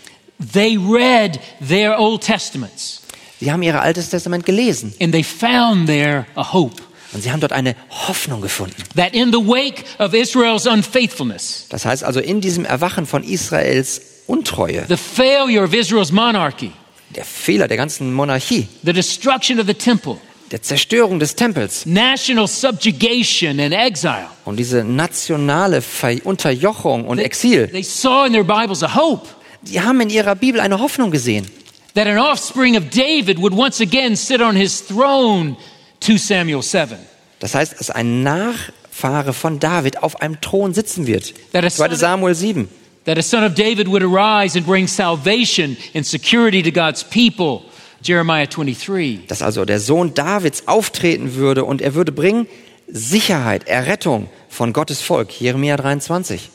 They 0.52 0.76
read 0.76 1.38
their 1.66 1.98
Old 1.98 2.22
Testaments 2.22 3.02
Sie 3.42 3.50
haben 3.50 3.62
ihr 3.64 3.80
Altes 3.80 4.08
Testament 4.08 4.46
gelesen 4.46 4.94
and 5.00 5.12
they 5.12 5.24
found 5.24 5.88
there 5.88 6.26
a 6.36 6.52
hope 6.52 6.80
und 7.12 7.22
sie 7.22 7.30
haben 7.30 7.40
dort 7.40 7.52
eine 7.52 7.74
Hoffnung 7.90 8.40
gefunden. 8.40 8.74
that 8.96 9.12
in 9.14 9.32
the 9.32 9.38
wake 9.38 9.84
of 9.98 10.14
Israel's 10.14 10.66
unfaithfulness, 10.66 11.66
Das 11.68 11.84
heißt 11.84 12.04
also 12.04 12.20
in 12.20 12.40
diesem 12.40 12.64
Erwachen 12.64 13.06
von 13.06 13.22
Israels 13.22 14.00
Untreue, 14.26 14.84
the 14.88 14.96
failure 14.96 15.64
of 15.64 15.74
Israel's 15.74 16.12
monarchy, 16.12 16.72
der 17.14 17.24
Fehler 17.24 17.68
der 17.68 17.76
ganzen 17.76 18.12
Monarchie, 18.12 18.68
the 18.84 18.92
destruction 18.92 19.58
of 19.60 19.66
the 19.66 19.74
temple, 19.74 20.16
der 20.50 20.62
Zerstörung 20.62 21.18
des 21.18 21.34
Tempels 21.34 21.86
national 21.86 22.46
subjugation 22.46 23.58
and 23.60 23.72
exile, 23.74 24.26
und 24.44 24.56
diese 24.56 24.84
nationale 24.84 25.80
Ver 25.82 26.16
Unterjochung 26.24 27.04
und 27.06 27.18
Exil, 27.18 27.68
they 27.68 27.82
saw 27.82 28.24
in 28.26 28.32
their 28.32 28.44
Bibles 28.44 28.82
a 28.82 28.94
hope 28.94 29.26
die 29.62 29.80
haben 29.80 30.00
in 30.00 30.10
ihrer 30.10 30.34
Bibel 30.34 30.60
eine 30.60 30.78
Hoffnung 30.80 31.10
gesehen, 31.10 31.46
that 31.94 32.06
an 32.06 32.18
offspring 32.18 32.76
of 32.76 32.84
David 32.90 33.38
would 33.38 33.52
once 33.52 33.80
again 33.80 34.16
sit 34.16 34.40
on 34.40 34.56
his 34.56 34.80
throne, 34.86 35.56
2 36.02 36.16
Samuel 36.16 36.62
7. 36.62 36.98
Das 37.38 37.54
heißt, 37.54 37.78
dass 37.78 37.90
ein 37.90 38.22
Nachfahre 38.22 39.32
von 39.32 39.60
David 39.60 40.02
auf 40.02 40.20
einem 40.20 40.40
Thron 40.40 40.74
sitzen 40.74 41.06
wird. 41.06 41.32
That 41.52 41.64
is 41.64 41.76
2. 41.76 41.94
Samuel 41.94 42.34
7. 42.34 42.68
That 43.04 43.18
a 43.18 43.22
son 43.22 43.44
of 43.44 43.54
David 43.54 43.88
would 43.88 44.02
arise 44.02 44.56
and 44.56 44.66
bring 44.66 44.86
salvation 44.86 45.76
and 45.94 46.06
security 46.06 46.62
to 46.62 46.70
God's 46.70 47.04
people, 47.04 47.62
Jeremiah 48.02 48.46
23. 48.46 49.26
Dass 49.26 49.42
also 49.42 49.64
der 49.64 49.80
Sohn 49.80 50.14
Davids 50.14 50.66
auftreten 50.66 51.34
würde 51.34 51.64
und 51.64 51.80
er 51.80 51.94
würde 51.94 52.12
bringen 52.12 52.46
Sicherheit, 52.88 53.66
Errettung 53.68 54.28
von 54.48 54.72
Gottes 54.72 55.02
Volk. 55.02 55.40
Jeremia 55.40 55.76
23. 55.76 56.50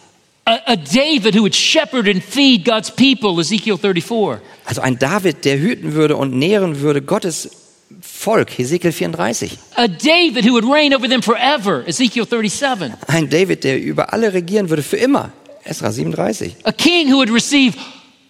A, 0.46 0.60
a 0.66 0.76
David 0.76 1.36
who 1.36 1.42
would 1.42 1.56
shepherd 1.56 2.08
and 2.08 2.24
feed 2.24 2.64
God's 2.64 2.92
people, 2.92 3.42
Ezekiel 3.42 3.78
34. 3.78 4.40
Also 4.66 4.82
ein 4.82 4.98
David, 5.00 5.44
der 5.44 5.60
hüten 5.60 5.94
würde 5.94 6.16
und 6.16 6.34
nähren 6.34 6.80
würde 6.80 7.02
Gottes 7.02 7.67
Volk. 8.02 8.50
Hesekiel 8.58 8.92
34. 8.92 9.58
A 9.76 9.88
David 9.88 10.46
who 10.46 10.54
would 10.54 10.66
reign 10.66 10.94
over 10.94 11.08
them 11.08 11.22
forever, 11.22 11.84
Ezekiel 11.88 12.26
37. 12.26 12.94
Ein 13.08 13.30
David, 13.30 13.64
der 13.64 13.80
über 13.82 14.14
alle 14.14 14.34
regieren 14.34 14.70
würde 14.70 14.84
für 14.84 14.98
immer. 14.98 15.32
Esra 15.64 15.92
37. 15.92 16.56
A 16.64 16.72
king 16.72 17.12
who 17.12 17.18
would 17.18 17.30
receive 17.30 17.78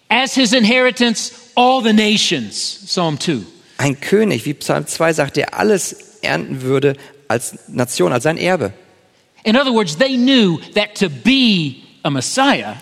as 0.08 0.34
his 0.34 0.52
inheritance 0.52 1.32
all 1.54 1.82
the 1.82 1.92
nations, 1.92 2.54
Psalm 2.86 3.18
2. 3.18 3.42
Ein 3.78 4.00
König, 4.00 4.44
wie 4.44 4.54
Psalm 4.54 4.86
2 4.86 5.12
sagt, 5.12 5.36
der 5.36 5.54
alles 5.54 5.92
ernten 6.22 6.62
würde 6.62 6.96
als 7.28 7.56
Nation, 7.68 8.12
als 8.12 8.24
sein 8.24 8.38
Erbe. 8.38 8.72
In 9.44 9.56
other 9.56 9.72
words, 9.72 9.96
they 9.96 10.16
knew 10.16 10.58
that 10.74 10.94
to 10.96 11.08
be 11.08 11.76
a 12.02 12.10
Messiah 12.10 12.76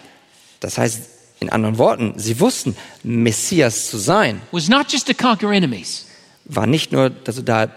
Das 0.60 0.78
heißt, 0.78 1.10
in 1.40 1.50
anderen 1.50 1.78
Worten, 1.78 2.14
sie 2.16 2.40
wussten, 2.40 2.74
Messias 3.02 3.90
zu 3.90 3.98
sein, 3.98 4.40
was 4.52 4.68
not 4.68 4.90
just 4.90 5.06
to 5.06 5.14
conquer 5.14 5.52
enemies, 5.52 6.05
war 6.48 6.66
nicht 6.66 6.92
nur 6.92 7.11
dazu 7.11 7.42
da, 7.42 7.68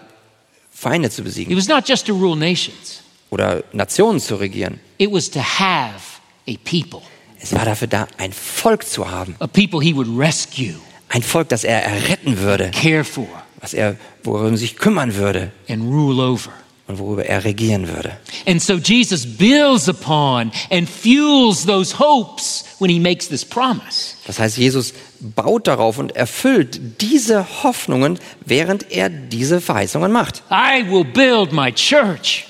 Feinde 0.72 1.10
zu 1.10 1.20
it 1.22 1.24
besiegen 1.26 1.56
was 1.56 1.68
not 1.68 1.86
just 1.88 2.06
to 2.06 2.14
rule 2.14 2.36
nations, 2.36 3.02
oder 3.30 3.62
Nationen 3.72 4.20
zu 4.20 4.36
regieren. 4.36 4.80
it 4.98 5.10
was 5.12 5.30
to 5.30 5.40
have 5.40 6.00
a 6.48 6.54
people, 6.64 7.02
Es 7.40 7.52
war 7.54 7.64
dafür 7.64 7.88
da, 7.88 8.06
ein 8.18 8.32
Volk 8.32 8.86
zu 8.86 9.10
haben. 9.10 9.34
a 9.40 9.46
people 9.46 9.80
he 9.80 9.94
would 9.94 10.08
rescue, 10.18 10.74
Ein 11.08 11.22
Volk, 11.22 11.48
das 11.48 11.64
er 11.64 11.82
erretten 11.84 12.38
würde, 12.38 12.70
care 12.70 13.04
for, 13.04 13.26
was 13.60 13.74
er, 13.74 13.96
worum 14.22 14.52
er 14.52 14.56
sich 14.56 14.76
kümmern 14.76 15.14
würde 15.16 15.50
and 15.68 15.82
rule 15.82 16.22
over. 16.22 16.50
Und 16.90 16.98
worüber 16.98 17.24
er 17.24 17.44
regieren 17.44 17.88
würde. 17.88 18.16
And 18.46 18.60
so 18.60 18.74
Jesus 18.74 19.24
builds 19.24 19.88
upon 19.88 20.52
and 20.70 20.88
fuels 20.88 21.64
those 21.64 21.98
hopes 21.98 22.64
when 22.78 22.90
he 22.90 22.98
makes 22.98 23.28
this 23.28 23.44
promise. 23.44 24.16
Das 24.26 24.38
heißt, 24.38 24.58
Jesus 24.58 24.92
baut 25.20 25.66
darauf 25.66 25.98
und 25.98 26.14
erfüllt 26.16 27.00
diese 27.00 27.62
Hoffnungen, 27.62 28.18
während 28.44 28.90
er 28.90 29.08
diese 29.08 29.60
Verheißungen 29.60 30.10
macht. 30.10 30.42
I 30.50 30.84
will 30.90 31.04
build 31.04 31.52
my 31.52 31.72
church. 31.72 32.46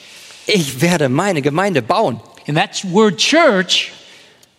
Ich 0.46 0.80
werde 0.80 1.08
meine 1.08 1.42
Gemeinde 1.42 1.82
bauen. 1.82 2.20
And 2.48 2.56
that 2.56 2.82
word 2.90 3.18
church 3.18 3.92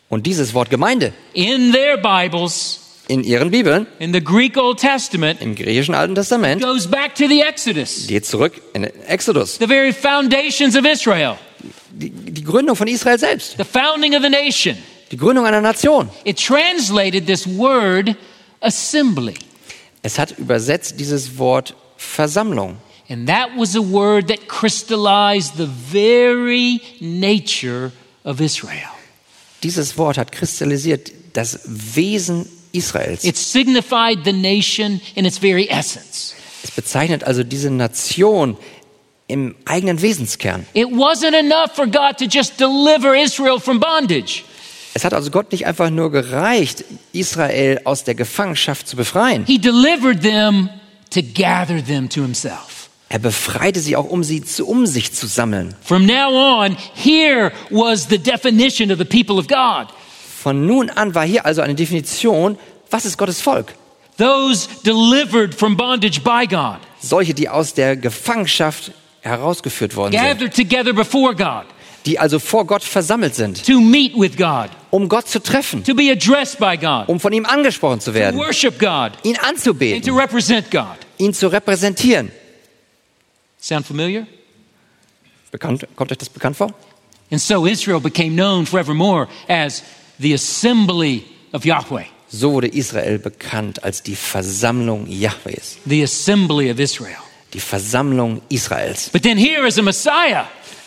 Und 0.09 0.25
dieses 0.27 0.53
Wort 0.53 0.69
Gemeinde 0.69 1.13
in 1.33 1.71
their 1.71 1.97
Bibles 1.97 2.80
in 3.11 3.25
ihren 3.25 3.51
Bibeln, 3.51 3.87
in 3.99 4.13
the 4.13 4.23
Greek 4.23 4.55
Old 4.57 4.79
Testament, 4.79 5.41
im 5.41 5.53
griechischen 5.53 5.93
Alten 5.93 6.15
Testament, 6.15 6.61
goes 6.61 6.87
back 6.87 7.13
to 7.13 7.27
the 7.27 7.41
Exodus, 7.41 8.07
geht 8.07 8.25
zurück 8.25 8.53
in 8.73 8.83
den 8.83 9.03
Exodus. 9.05 9.57
the 9.57 9.67
very 9.67 9.91
foundations 9.91 10.77
of 10.77 10.85
Israel, 10.85 11.37
Die, 11.91 12.09
die 12.09 12.43
Gründung 12.43 12.77
von 12.77 12.87
Israel 12.87 13.19
selbst, 13.19 13.57
the 13.57 13.65
founding 13.65 14.15
of 14.15 14.21
the 14.23 14.29
nation. 14.29 14.77
die 15.11 15.17
Gründung 15.17 15.45
einer 15.45 15.59
Nation. 15.59 16.09
It 16.23 16.37
translated 16.37 17.27
this 17.27 17.45
word 17.45 18.15
assembly. 18.61 19.33
Es 20.03 20.17
hat 20.17 20.39
übersetzt 20.39 20.97
dieses 20.97 21.37
Wort 21.37 21.75
Versammlung. 21.97 22.77
And 23.09 23.27
that 23.27 23.49
was 23.57 23.75
a 23.75 23.81
word 23.81 24.29
that 24.29 24.47
crystallized 24.47 25.57
the 25.57 25.67
very 25.67 26.79
nature 27.01 27.91
of 28.23 28.39
Israel. 28.39 28.87
Dieses 29.63 29.97
Wort 29.97 30.17
hat 30.17 30.31
kristallisiert 30.31 31.11
das 31.33 31.59
Wesen 31.65 32.47
Israels. 32.71 33.23
It 33.23 33.37
signified 33.37 34.23
the 34.23 34.33
nation 34.33 35.01
in 35.15 35.25
its 35.25 35.37
very 35.37 35.67
essence. 35.69 36.35
Es 36.63 36.71
bezeichnet 36.71 37.23
also 37.23 37.43
diese 37.43 37.69
Nation 37.71 38.57
im 39.27 39.55
eigenen 39.65 40.01
Wesenskern. 40.01 40.65
It 40.73 40.87
wasn't 40.87 41.33
enough 41.37 41.73
for 41.73 41.87
God 41.87 42.17
to 42.17 42.25
just 42.25 42.59
deliver 42.59 43.15
Israel 43.15 43.59
from 43.59 43.79
bondage. 43.79 44.43
Es 44.93 45.05
hat 45.05 45.13
also 45.13 45.31
Gott 45.31 45.51
nicht 45.51 45.65
einfach 45.65 45.89
nur 45.89 46.11
gereicht, 46.11 46.83
Israel 47.13 47.79
aus 47.85 48.03
der 48.03 48.15
Gefangenschaft 48.15 48.87
zu 48.87 48.97
befreien. 48.97 49.45
He 49.45 49.57
delivered 49.57 50.21
them 50.21 50.69
to 51.11 51.21
gather 51.21 51.83
them 51.83 52.09
to 52.09 52.21
himself. 52.21 52.89
Er 53.07 53.19
befreite 53.19 53.79
sie 53.79 53.95
auch, 53.95 54.05
um 54.05 54.23
sie 54.23 54.41
zu, 54.41 54.65
um 54.67 54.85
sich 54.85 55.11
zu 55.11 55.27
sammeln. 55.27 55.75
From 55.81 56.05
now 56.05 56.29
on, 56.33 56.77
here 56.93 57.51
was 57.69 58.07
the 58.09 58.17
definition 58.17 58.91
of 58.91 58.99
the 58.99 59.05
people 59.05 59.37
of 59.37 59.47
God. 59.47 59.87
Von 60.41 60.65
nun 60.65 60.89
an 60.89 61.13
war 61.13 61.23
hier 61.23 61.45
also 61.45 61.61
eine 61.61 61.75
Definition, 61.75 62.57
was 62.89 63.05
ist 63.05 63.15
Gottes 63.19 63.41
Volk? 63.41 63.75
Those 64.17 64.67
delivered 64.83 65.53
from 65.53 65.77
bondage 65.77 66.19
by 66.21 66.47
God, 66.47 66.79
Solche, 66.99 67.35
die 67.35 67.47
aus 67.47 67.75
der 67.75 67.95
Gefangenschaft 67.95 68.91
herausgeführt 69.21 69.95
worden 69.95 70.13
sind, 70.13 70.21
gathered 70.21 70.55
together 70.55 70.93
before 70.93 71.35
God, 71.35 71.65
die 72.07 72.17
also 72.17 72.39
vor 72.39 72.65
Gott 72.65 72.83
versammelt 72.83 73.35
sind, 73.35 73.63
to 73.63 73.79
meet 73.79 74.15
with 74.15 74.35
God, 74.35 74.71
um 74.89 75.07
Gott 75.07 75.27
zu 75.27 75.39
treffen, 75.39 75.83
to 75.83 75.93
be 75.93 76.11
addressed 76.11 76.57
by 76.57 76.75
God, 76.75 77.07
um 77.07 77.19
von 77.19 77.33
ihm 77.33 77.45
angesprochen 77.45 77.99
zu 77.99 78.09
to 78.09 78.15
werden, 78.15 78.39
worship 78.39 78.79
God, 78.79 79.11
ihn 79.23 79.35
and 79.35 79.43
to 79.43 79.47
anzubeten, 79.47 80.17
represent 80.17 80.71
God. 80.71 80.97
ihn 81.19 81.35
zu 81.35 81.49
repräsentieren. 81.49 82.31
Sound 83.59 83.85
familiar? 83.85 84.25
Bekannt, 85.51 85.85
kommt 85.95 86.11
euch 86.11 86.17
das 86.17 86.29
bekannt 86.29 86.57
vor? 86.57 86.73
And 87.29 87.39
so 87.39 87.67
Israel 87.67 87.99
became 87.99 88.31
known 88.31 88.65
forevermore 88.65 89.27
as 89.47 89.83
the 90.21 90.33
assembly 90.33 91.25
of 91.53 91.65
Yahweh, 91.65 92.05
So 92.29 92.51
wurde 92.53 92.67
Israel 92.67 93.19
bekannt 93.19 93.83
als 93.83 94.03
die 94.03 94.15
Versammlung 94.15 95.05
Jahwes, 95.07 95.77
the 95.85 96.03
assembly 96.03 96.69
of 96.71 96.79
Israel. 96.79 97.17
die 97.53 97.59
Versammlung 97.59 98.41
Israels. 98.49 99.09
But 99.11 99.23
then 99.23 99.37
here 99.37 99.67
is 99.67 99.77
a 99.77 99.81
Messiah 99.81 100.45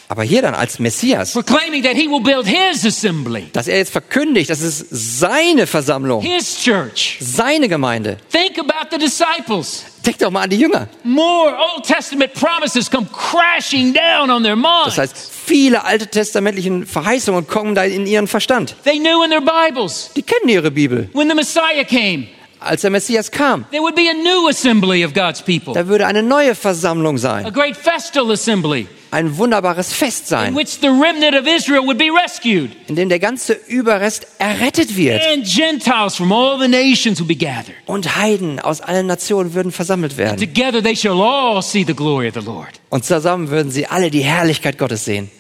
Aber 0.08 0.22
hier 0.22 0.42
dann 0.42 0.54
als 0.54 0.78
Messias, 0.78 1.32
proclaiming 1.32 1.82
that 1.82 1.94
he 1.94 2.06
will 2.08 2.20
build 2.20 2.46
his 2.46 2.84
assembly, 2.84 3.46
dass 3.52 3.68
er 3.68 3.78
jetzt 3.78 3.90
verkündigt, 3.90 4.50
das 4.50 4.60
ist 4.60 4.86
seine 4.90 5.66
Versammlung, 5.66 6.20
his 6.22 6.58
church. 6.62 7.16
seine 7.20 7.68
Gemeinde. 7.68 8.18
Think 8.30 8.58
about 8.58 8.88
the 8.90 8.98
disciples. 8.98 9.84
Denk 10.04 10.18
doch 10.18 10.30
mal 10.30 10.42
an 10.42 10.50
die 10.50 10.58
Jünger. 10.58 10.88
More 11.04 11.56
Old 11.74 11.86
Testament 11.86 12.34
promises 12.34 12.90
come 12.90 13.06
crashing 13.10 13.94
down 13.94 14.30
on 14.30 14.42
their 14.42 14.56
minds. 14.56 14.96
Das 14.96 14.98
heißt, 14.98 15.16
viele 15.46 15.82
alte 15.84 16.06
testamentlichen 16.06 16.84
Verheißungen 16.86 17.46
kommen 17.46 17.74
da 17.74 17.84
in 17.84 18.06
ihren 18.06 18.28
Verstand. 18.28 18.74
They 18.84 18.98
knew 18.98 19.22
in 19.24 19.30
their 19.30 19.40
Bibles 19.40 20.10
Die 20.14 20.22
kennen 20.22 20.48
ihre 20.50 20.70
Bibel. 20.70 21.08
when 21.14 21.28
the 21.30 21.34
Messiah 21.34 21.84
came, 21.84 22.26
Als 22.60 22.82
der 22.82 22.90
Messias 22.90 23.30
kam, 23.30 23.64
there 23.70 23.82
would 23.82 23.94
be 23.94 24.08
a 24.10 24.14
new 24.14 24.48
assembly 24.48 25.04
of 25.04 25.14
God's 25.14 25.40
people, 25.42 25.72
da 25.74 25.86
würde 25.86 26.06
eine 26.06 26.22
neue 26.22 26.54
Versammlung 26.54 27.16
a 27.16 27.18
sein. 27.18 27.52
great 27.52 27.76
festal 27.76 28.30
assembly 28.30 28.86
Ein 29.14 29.38
wunderbares 29.38 29.92
Fest 29.92 30.22
in 30.22 30.28
sein, 30.28 30.56
which 30.56 30.80
the 30.80 30.88
remnant 30.88 31.36
of 31.36 31.46
Israel 31.46 31.86
would 31.86 31.98
be 31.98 32.10
rescued, 32.10 32.72
in 32.88 32.96
dem 32.96 33.08
der 33.08 33.20
ganze 33.20 33.52
Überrest 33.68 34.26
errettet 34.38 34.96
wird. 34.96 35.22
and 35.32 35.44
Gentiles 35.44 36.16
from 36.16 36.32
all 36.32 36.58
the 36.58 36.66
nations 36.66 37.20
would 37.20 37.28
be 37.28 37.36
gathered. 37.36 37.76
Und 37.86 38.16
Heiden 38.16 38.58
aus 38.58 38.80
allen 38.80 39.06
Nationen 39.06 39.54
würden 39.54 39.70
versammelt 39.70 40.16
werden. 40.16 40.38
Together 40.38 40.82
they 40.82 40.96
shall 40.96 41.20
all 41.22 41.62
see 41.62 41.84
the 41.86 41.94
glory 41.94 42.26
of 42.26 42.34
the 42.34 42.44
Lord. 42.44 42.80
Und 42.90 43.04
zusammen 43.04 43.50
würden 43.50 43.70
sie 43.70 43.86
alle 43.86 44.10
die 44.10 44.24
Herrlichkeit 44.24 44.78
Gottes 44.78 45.04
sehen. 45.04 45.30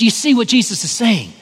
Do 0.00 0.04
you 0.04 0.10
see 0.10 0.34
what 0.34 0.50
Jesus 0.50 0.82
is 0.82 0.98
saying? 0.98 1.32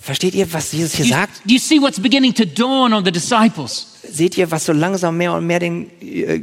Versteht 0.00 0.34
ihr, 0.34 0.50
was 0.54 0.72
Jesus 0.72 0.94
hier 0.94 1.04
sagt? 1.04 1.42
do 1.44 1.52
you 1.52 1.58
see 1.58 1.78
what's 1.78 2.00
beginning 2.00 2.32
to 2.32 2.46
dawn 2.46 2.94
on 2.94 3.04
the 3.04 3.12
disciples? 3.12 3.98
Seht 4.10 4.38
ihr, 4.38 4.50
was 4.50 4.64
so 4.64 4.72
langsam 4.72 5.18
mehr 5.18 5.34
und 5.34 5.46
mehr 5.46 5.58
den, 5.58 5.90
äh, 6.00 6.40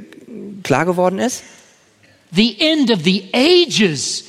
klar 0.62 0.86
geworden 0.86 1.18
ist? 1.18 1.42
The 2.36 2.60
end 2.60 2.92
of 2.92 3.00
the 3.04 3.24
ages 3.34 4.26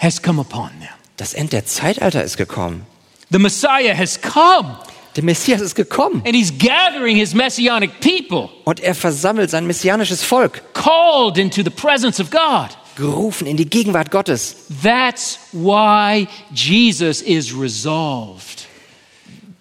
has 0.00 0.20
come 0.20 0.40
upon 0.40 0.70
them. 0.80 0.88
Das 1.16 1.34
Ende 1.34 1.50
der 1.50 1.66
Zeitalter 1.66 2.24
ist 2.24 2.36
gekommen. 2.36 2.86
The 3.30 3.38
Messiah 3.38 3.94
has 3.96 4.20
come, 4.20 4.76
Der 5.16 5.24
Messias 5.24 5.60
ist 5.60 5.74
gekommen 5.74 6.22
and 6.24 6.34
he's 6.34 6.52
gathering 6.56 7.16
his 7.16 7.34
messianic 7.34 8.00
people, 8.00 8.48
und 8.64 8.80
er 8.80 8.94
versammelt 8.94 9.50
sein 9.50 9.66
messianisches 9.66 10.22
Volk, 10.22 10.62
called 10.72 11.36
into 11.36 11.62
the 11.62 11.70
presence 11.70 12.20
of 12.20 12.30
God. 12.30 12.70
gerufen 12.96 13.46
in 13.46 13.56
die 13.56 13.68
Gegenwart 13.68 14.10
Gottes. 14.10 14.56
That's 14.82 15.38
why 15.52 16.26
Jesus 16.54 17.22
is 17.22 17.52
resolved. 17.54 18.66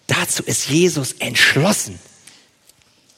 Dazu 0.07 0.43
ist 0.43 0.69
Jesus 0.69 1.13
entschlossen. 1.13 1.99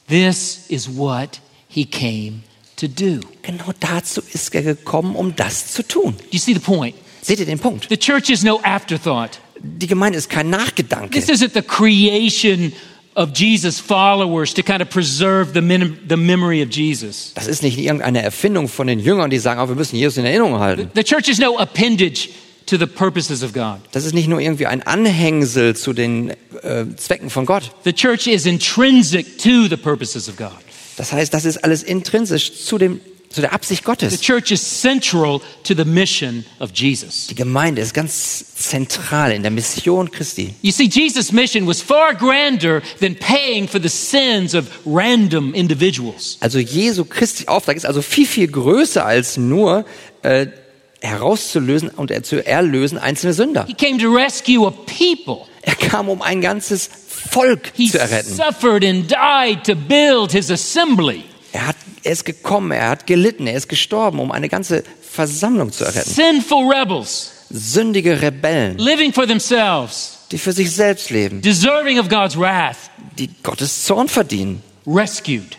This 0.08 0.66
is 0.68 0.88
what 0.88 1.40
he 1.68 1.84
came 1.86 2.42
to 2.76 2.86
do. 2.86 3.20
Do 3.20 3.28
Genau 3.42 3.72
dazu 3.80 4.22
ist 4.32 4.54
er 4.54 4.62
gekommen, 4.62 5.16
um 5.16 5.34
das 5.34 5.72
zu 5.72 5.82
tun. 5.86 6.14
you 6.30 6.38
see 6.38 6.54
the 6.54 6.60
point? 6.60 6.94
Seht 7.22 7.38
ihr 7.38 7.46
den 7.46 7.58
Punkt? 7.58 7.86
The 7.88 7.96
church 7.96 8.30
is 8.30 8.42
no 8.42 8.60
afterthought. 8.62 9.40
Die 9.58 9.86
Gemeinde 9.86 10.18
ist 10.18 10.28
kein 10.28 10.50
Nachgedanke. 10.50 11.10
This 11.10 11.28
isn't 11.28 11.54
the 11.54 11.62
creation 11.62 12.72
of 13.14 13.30
Jesus' 13.34 13.78
followers 13.78 14.52
to 14.54 14.62
kind 14.62 14.82
of 14.82 14.90
preserve 14.90 15.52
the, 15.52 15.60
the 16.08 16.16
memory 16.16 16.62
of 16.62 16.70
Jesus. 16.70 17.32
Das 17.34 17.46
ist 17.46 17.62
nicht 17.62 17.78
irgendeine 17.78 18.22
Erfindung 18.22 18.68
von 18.68 18.86
den 18.86 18.98
Jüngern, 18.98 19.30
die 19.30 19.38
sagen, 19.38 19.60
oh, 19.60 19.68
wir 19.68 19.76
müssen 19.76 19.96
Jesus 19.96 20.16
in 20.16 20.24
Erinnerung 20.24 20.58
halten. 20.58 20.90
The 20.94 21.04
church 21.04 21.28
is 21.28 21.38
no 21.38 21.58
appendage 21.58 22.30
to 22.66 22.76
the 22.76 22.86
purposes 22.86 23.42
of 23.42 23.52
God. 23.52 23.78
Das 23.92 24.04
ist 24.04 24.14
nicht 24.14 24.28
nur 24.28 24.40
irgendwie 24.40 24.66
ein 24.66 24.82
Anhängsel 24.82 25.76
zu 25.76 25.92
den 25.92 26.30
äh, 26.62 26.86
Zwecken 26.96 27.30
von 27.30 27.46
Gott. 27.46 27.70
The 27.84 27.92
church 27.92 28.26
is 28.26 28.46
intrinsic 28.46 29.38
to 29.38 29.68
the 29.68 29.76
purposes 29.76 30.28
of 30.28 30.36
God. 30.36 30.50
Das 30.96 31.12
heißt, 31.12 31.32
das 31.32 31.44
ist 31.44 31.58
alles 31.58 31.82
intrinsisch 31.82 32.64
zu, 32.64 32.78
dem, 32.78 33.00
zu 33.32 33.40
der 33.40 33.52
Absicht 33.52 33.82
The 33.82 33.86
Gottes. 33.86 34.20
church 34.20 34.50
is 34.50 34.60
central 34.62 35.40
to 35.64 35.74
the 35.74 35.84
mission 35.84 36.44
of 36.60 36.70
Jesus. 36.74 37.26
Die 37.28 37.34
Gemeinde 37.34 37.80
ist 37.82 37.94
ganz 37.94 38.44
zentral 38.54 39.32
in 39.32 39.42
der 39.42 39.50
Mission 39.50 40.10
Christi. 40.10 40.54
You 40.62 40.72
see, 40.72 40.84
Jesus' 40.88 41.32
mission 41.32 41.66
was 41.66 41.80
far 41.80 42.14
grander 42.14 42.82
than 43.00 43.16
paying 43.16 43.66
for 43.66 43.80
the 43.80 43.88
sins 43.88 44.54
of 44.54 44.66
random 44.84 45.54
individuals. 45.54 46.36
Also 46.40 46.58
Jesu 46.58 47.04
Christi 47.04 47.48
Auftrag 47.48 47.76
ist 47.76 47.86
also 47.86 48.02
viel, 48.02 48.26
viel 48.26 48.48
größer 48.48 49.04
als 49.04 49.36
nur 49.36 49.84
äh, 50.22 50.46
herauszulösen 51.00 51.88
und 51.90 52.12
zu 52.24 52.44
erlösen 52.46 52.98
einzelne 52.98 53.32
Sünder. 53.32 53.66
He 53.66 53.74
came 53.74 53.98
to 53.98 54.12
rescue 54.12 54.66
a 54.66 54.70
people. 54.70 55.46
Er 55.62 55.74
kam, 55.74 56.08
um 56.08 56.22
ein 56.22 56.40
ganzes 56.40 56.88
Volk 57.08 57.72
He 57.74 57.90
zu 57.90 57.98
erretten. 57.98 58.34
suffered 58.34 58.84
and 58.84 59.10
died 59.10 59.64
to 59.64 59.74
build 59.74 60.32
his 60.32 60.50
assembly. 60.50 61.24
Er, 61.52 61.68
hat, 61.68 61.76
er 62.04 62.12
ist 62.12 62.24
gekommen, 62.24 62.72
er 62.72 62.90
hat 62.90 63.06
gelitten, 63.06 63.46
er 63.46 63.54
ist 63.54 63.68
gestorben, 63.68 64.18
um 64.18 64.32
eine 64.32 64.48
ganze 64.48 64.82
Versammlung 65.02 65.72
zu 65.72 65.84
erretten. 65.84 66.10
Sinful 66.10 66.72
rebels, 66.72 67.30
Sündige 67.50 68.20
Rebellen, 68.20 68.78
living 68.78 69.12
for 69.12 69.26
themselves, 69.26 70.18
die 70.30 70.38
für 70.38 70.52
sich 70.52 70.70
selbst 70.70 71.10
leben, 71.10 71.42
deserving 71.42 71.98
of 71.98 72.08
God's 72.08 72.36
wrath, 72.38 72.90
die 73.18 73.28
Gottes 73.42 73.84
Zorn 73.84 74.08
verdienen. 74.08 74.62
rescued, 74.86 75.58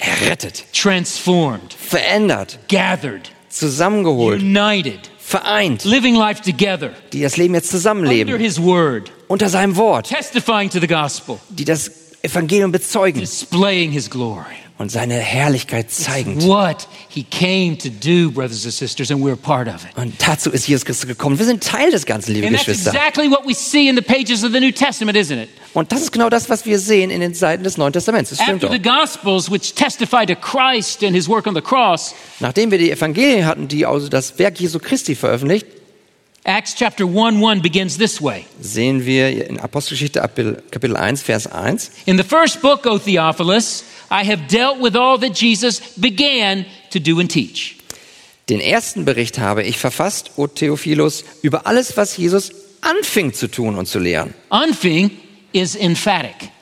Errettet, 0.00 0.64
transformed, 0.72 1.72
verändert, 1.74 2.58
gathered, 2.68 3.30
zusammengeholt, 3.50 4.42
united, 4.42 5.10
vereint, 5.18 5.84
living 5.84 6.14
life 6.14 6.42
together 6.42 6.90
die 7.12 7.20
das 7.22 7.36
Leben 7.36 7.54
jetzt 7.54 7.66
under 7.66 7.78
zusammenleben, 7.78 8.38
his 8.38 8.60
word, 8.60 9.12
unter 9.28 9.48
seinem 9.48 9.76
Wort, 9.76 10.08
testifying 10.08 10.70
to 10.70 10.80
the 10.80 10.86
gospel, 10.86 11.38
die 11.50 11.64
das 11.64 11.90
Evangelium 12.22 12.72
bezeugen 12.72 13.20
displaying 13.20 13.92
his 13.92 14.08
glory. 14.10 14.65
Und 14.78 14.90
seine 14.90 15.14
Herrlichkeit 15.14 15.90
zeigen. 15.90 16.42
What 16.42 16.86
he 17.08 17.22
came 17.24 17.78
to 17.78 17.88
do, 17.88 18.30
brothers 18.30 18.64
and 18.64 18.74
sisters, 18.74 19.10
and 19.10 19.22
we're 19.22 19.32
a 19.32 19.36
part 19.36 19.68
of 19.68 19.84
it. 19.84 19.96
Und 19.96 20.14
dazu 20.18 20.50
ist 20.50 20.68
Jesus 20.68 20.84
Christus 20.84 21.06
gekommen. 21.08 21.38
Wir 21.38 21.46
sind 21.46 21.62
Teil 21.62 21.90
des 21.90 22.04
Ganzen, 22.04 22.34
liebe 22.34 22.46
And 22.46 22.56
Geschwister. 22.58 22.90
exactly 22.92 23.30
what 23.30 23.46
we 23.46 23.54
see 23.54 23.88
in 23.88 23.96
the 23.96 24.02
pages 24.02 24.44
of 24.44 24.52
the 24.52 24.60
New 24.60 24.72
Testament, 24.72 25.16
isn't 25.16 25.42
it? 25.42 25.48
Und 25.72 25.92
das 25.92 26.02
ist 26.02 26.12
genau 26.12 26.28
das, 26.30 26.48
was 26.48 26.64
wir 26.66 26.78
sehen 26.78 27.10
in 27.10 27.20
den 27.20 27.34
Seiten 27.34 27.62
des 27.64 27.76
Neuen 27.76 27.92
Testaments. 27.92 28.30
Das 28.30 28.40
stimmt 28.40 28.64
After 28.64 28.68
doch. 28.68 28.74
the 28.74 28.82
Gospels, 28.82 29.50
which 29.50 29.74
testify 29.74 30.24
to 30.26 30.34
Christ 30.34 31.02
and 31.04 31.14
his 31.14 31.28
work 31.28 31.46
on 31.46 31.54
the 31.54 31.60
cross, 31.62 32.14
Nachdem 32.40 32.70
wir 32.70 32.78
die 32.78 32.90
Evangelien 32.90 33.46
hatten, 33.46 33.68
die 33.68 33.86
also 33.86 34.08
das 34.08 34.38
Werk 34.38 34.60
Jesu 34.60 34.78
Christi 34.78 35.14
veröffentlicht, 35.14 35.66
Acts 36.48 36.76
chapter 36.76 37.08
1 37.08 37.40
1 37.40 37.60
begins 37.60 37.98
this 37.98 38.22
way. 38.22 38.46
Sehen 38.60 39.04
wir 39.04 39.48
in 39.48 39.58
Apostelgeschichte 39.58 40.20
Kapitel 40.20 40.62
Kapitel 40.70 40.96
1, 40.96 41.20
Vers 41.20 41.48
1. 41.48 41.90
In 42.06 42.16
the 42.18 42.22
first 42.22 42.62
book, 42.62 42.86
O 42.86 42.98
Theophilus, 42.98 43.82
I 44.12 44.24
have 44.24 44.46
dealt 44.48 44.80
with 44.80 44.94
all 44.94 45.18
that 45.18 45.34
Jesus 45.34 45.80
began 45.96 46.64
to 46.92 47.00
do 47.00 47.18
and 47.18 47.28
teach. 47.28 47.78
Den 48.48 48.60
ersten 48.60 49.04
Bericht 49.04 49.40
habe 49.40 49.64
ich 49.64 49.76
verfasst, 49.76 50.30
O 50.36 50.46
Theophilus, 50.46 51.24
über 51.42 51.66
alles, 51.66 51.96
was 51.96 52.16
Jesus 52.16 52.52
anfing 52.80 53.34
zu 53.34 53.48
tun 53.48 53.76
und 53.76 53.86
zu 53.86 53.98
lehren. 53.98 54.32
Unfing 54.50 55.10
is 55.52 55.74
emphatic. 55.74 56.52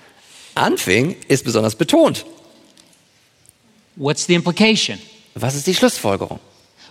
Anfing 0.55 1.14
ist 1.29 1.44
besonders 1.44 1.75
betont. 1.75 2.25
What's 3.97 4.25
the 4.25 4.35
implication? 4.35 4.99
Was 5.35 5.55
ist 5.55 5.66
die 5.66 5.75
Schlussfolgerung? 5.75 6.40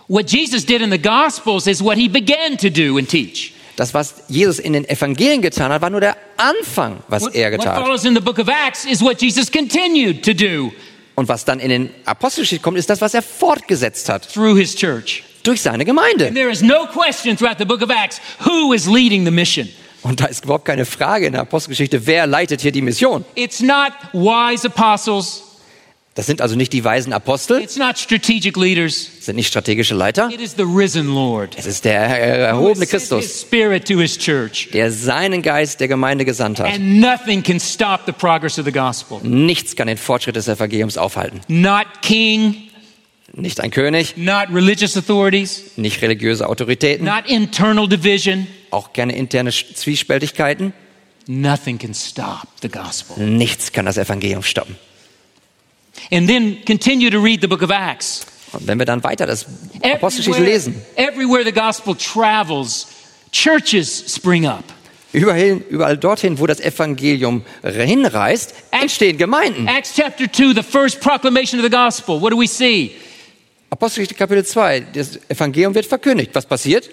What 0.08 0.30
Jesus 0.30 0.64
did 0.66 0.82
in 0.82 0.90
the 0.90 0.98
Gospels 0.98 1.66
is 1.66 1.82
what 1.82 1.96
he 1.96 2.08
began 2.08 2.56
to 2.58 2.68
do 2.70 2.98
and 2.98 3.08
teach. 3.08 3.52
Das, 3.76 3.92
was 3.94 4.22
Jesus 4.28 4.58
in 4.60 4.72
den 4.74 4.84
Evangelien 4.88 5.42
getan 5.42 5.72
hat, 5.72 5.82
war 5.82 5.90
nur 5.90 6.00
der 6.00 6.16
Anfang, 6.36 7.02
was 7.08 7.22
What, 7.24 7.34
er 7.34 7.50
getan 7.50 7.74
hat. 7.74 7.82
follows 7.82 8.04
in 8.04 8.14
the 8.14 8.20
book 8.20 8.38
of 8.38 8.48
Acts 8.48 8.84
is 8.84 9.00
what 9.02 9.20
Jesus 9.20 9.50
continued 9.50 10.22
to 10.24 10.32
do 10.32 10.70
Und 11.16 11.28
was 11.28 11.44
dann 11.44 11.58
in 11.60 11.70
den 11.70 11.90
Apostelgeschichte 12.04 12.62
kommt, 12.62 12.76
ist 12.78 12.90
das, 12.90 13.00
was 13.00 13.14
er 13.14 13.22
fortgesetzt 13.22 14.08
hat 14.08 14.28
through 14.32 14.56
his 14.56 14.74
church. 14.76 15.22
durch 15.42 15.60
seine 15.60 15.84
Gemeinde. 15.84 16.26
And 16.26 16.36
there 16.36 16.50
is 16.50 16.62
no 16.62 16.86
question 16.86 17.36
throughout 17.36 17.58
the 17.58 17.64
book 17.64 17.82
of 17.82 17.90
Acts 17.90 18.20
who 18.44 18.72
is 18.72 18.86
leading 18.86 19.24
the 19.24 19.30
mission. 19.30 19.68
Und 20.02 20.20
da 20.20 20.26
ist 20.26 20.44
überhaupt 20.44 20.66
keine 20.66 20.84
Frage 20.84 21.26
in 21.26 21.32
der 21.32 21.42
Apostelgeschichte, 21.42 22.06
wer 22.06 22.26
leitet 22.26 22.60
hier 22.60 22.72
die 22.72 22.82
Mission. 22.82 23.24
It's 23.34 23.60
not 23.60 23.92
wise 24.12 24.66
apostles, 24.66 25.42
Das 26.16 26.26
sind 26.26 26.40
also 26.40 26.54
nicht 26.54 26.72
die 26.72 26.84
weisen 26.84 27.12
Apostel, 27.12 27.60
it's 27.60 27.76
not 27.76 27.98
strategic 27.98 28.56
leaders, 28.56 29.08
sind 29.20 29.34
nicht 29.34 29.48
strategische 29.48 29.96
Leiter. 29.96 30.30
it 30.32 30.40
is 30.40 30.54
the 30.56 30.62
risen 30.62 31.08
Lord. 31.12 31.56
Es 31.58 31.66
ist 31.66 31.84
der 31.84 32.00
erhobene 32.02 32.86
Christus, 32.86 33.24
His 33.24 33.40
spirit 33.40 33.88
to 33.88 33.98
his 33.98 34.16
church. 34.16 34.68
der 34.72 34.92
seinen 34.92 35.42
Geist 35.42 35.80
der 35.80 35.88
Gemeinde 35.88 36.24
gesandt 36.24 36.60
hat. 36.60 36.66
And 36.72 37.00
nothing 37.00 37.42
can 37.42 37.58
stop 37.58 38.02
the 38.06 38.12
progress 38.12 38.60
of 38.60 38.64
the 38.64 38.70
gospel. 38.70 39.18
Nichts 39.24 39.74
kann 39.74 39.88
den 39.88 39.96
Fortschritt 39.96 40.36
des 40.36 40.46
Evangeliums 40.46 40.96
aufhalten. 40.98 41.40
Not 41.48 41.86
king, 42.02 42.54
Nicht 43.32 43.60
ein 43.60 43.72
König, 43.72 44.16
not 44.16 44.46
religious 44.54 44.96
authorities, 44.96 45.64
nicht 45.74 46.00
religiöse 46.00 46.48
Autoritäten, 46.48 47.04
not 47.06 47.26
internal 47.26 47.88
division. 47.88 48.46
auch 48.70 48.92
keine 48.92 49.16
interne 49.16 49.50
Zwiespältigkeiten. 49.50 50.72
Nothing 51.26 51.78
can 51.78 51.92
stop 51.94 52.46
the 52.62 52.68
gospel. 52.68 53.16
Nichts 53.26 53.72
kann 53.72 53.86
das 53.86 53.96
Evangelium 53.96 54.44
stoppen. 54.44 54.76
And 56.10 56.28
then 56.28 56.64
continue 56.64 57.10
to 57.10 57.22
read 57.22 57.40
the 57.40 57.46
book 57.46 57.62
of 57.62 57.70
Acts. 57.70 58.26
Und 58.52 58.66
wenn 58.66 58.78
wir 58.78 58.86
dann 58.86 59.02
weiter 59.02 59.26
das 59.26 59.46
Apostelgeschichte 59.82 60.44
lesen, 60.44 60.82
everywhere 60.96 61.44
the 61.44 61.52
gospel 61.52 61.94
travels, 61.96 62.86
churches 63.32 64.04
spring 64.06 64.46
up. 64.46 64.64
überall, 65.12 65.62
überall 65.70 65.96
dorthin, 65.96 66.38
wo 66.38 66.46
das 66.46 66.60
Evangelium 66.60 67.42
hinreist, 67.62 68.54
entstehen 68.70 69.16
Gemeinden. 69.16 69.66
Acts 69.66 69.94
chapter 69.96 70.30
2, 70.30 70.54
the 70.54 70.62
first 70.62 71.00
proclamation 71.00 71.58
of 71.58 71.64
the 71.64 71.70
gospel. 71.70 72.20
What 72.20 72.32
do 72.32 72.40
we 72.40 72.46
see? 72.46 72.92
Apostelgeschichte 73.70 74.14
Kapitel 74.14 74.44
2, 74.44 74.80
das 74.92 75.18
Evangelium 75.28 75.74
wird 75.74 75.86
verkündigt. 75.86 76.30
Was 76.34 76.46
passiert? 76.46 76.88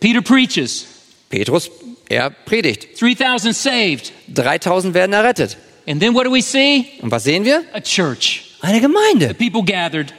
Peter 0.00 0.20
preaches, 0.20 0.86
Petrus, 1.30 1.70
er 2.08 2.30
predigt. 2.30 3.00
3,000 3.00 3.54
saved. 3.54 4.12
3000 4.28 4.94
werden 4.94 5.12
errettet. 5.12 5.56
And 5.86 6.00
then 6.00 6.14
what 6.14 6.26
do 6.26 6.32
we 6.32 6.42
see? 6.42 6.86
Und 7.00 7.10
was 7.10 7.24
sehen 7.24 7.44
wir? 7.44 7.62
A 7.72 7.80
church. 7.80 8.45
Eine 8.60 8.80
Gemeinde. 8.80 9.34
People 9.34 9.62
gathered, 9.64 10.12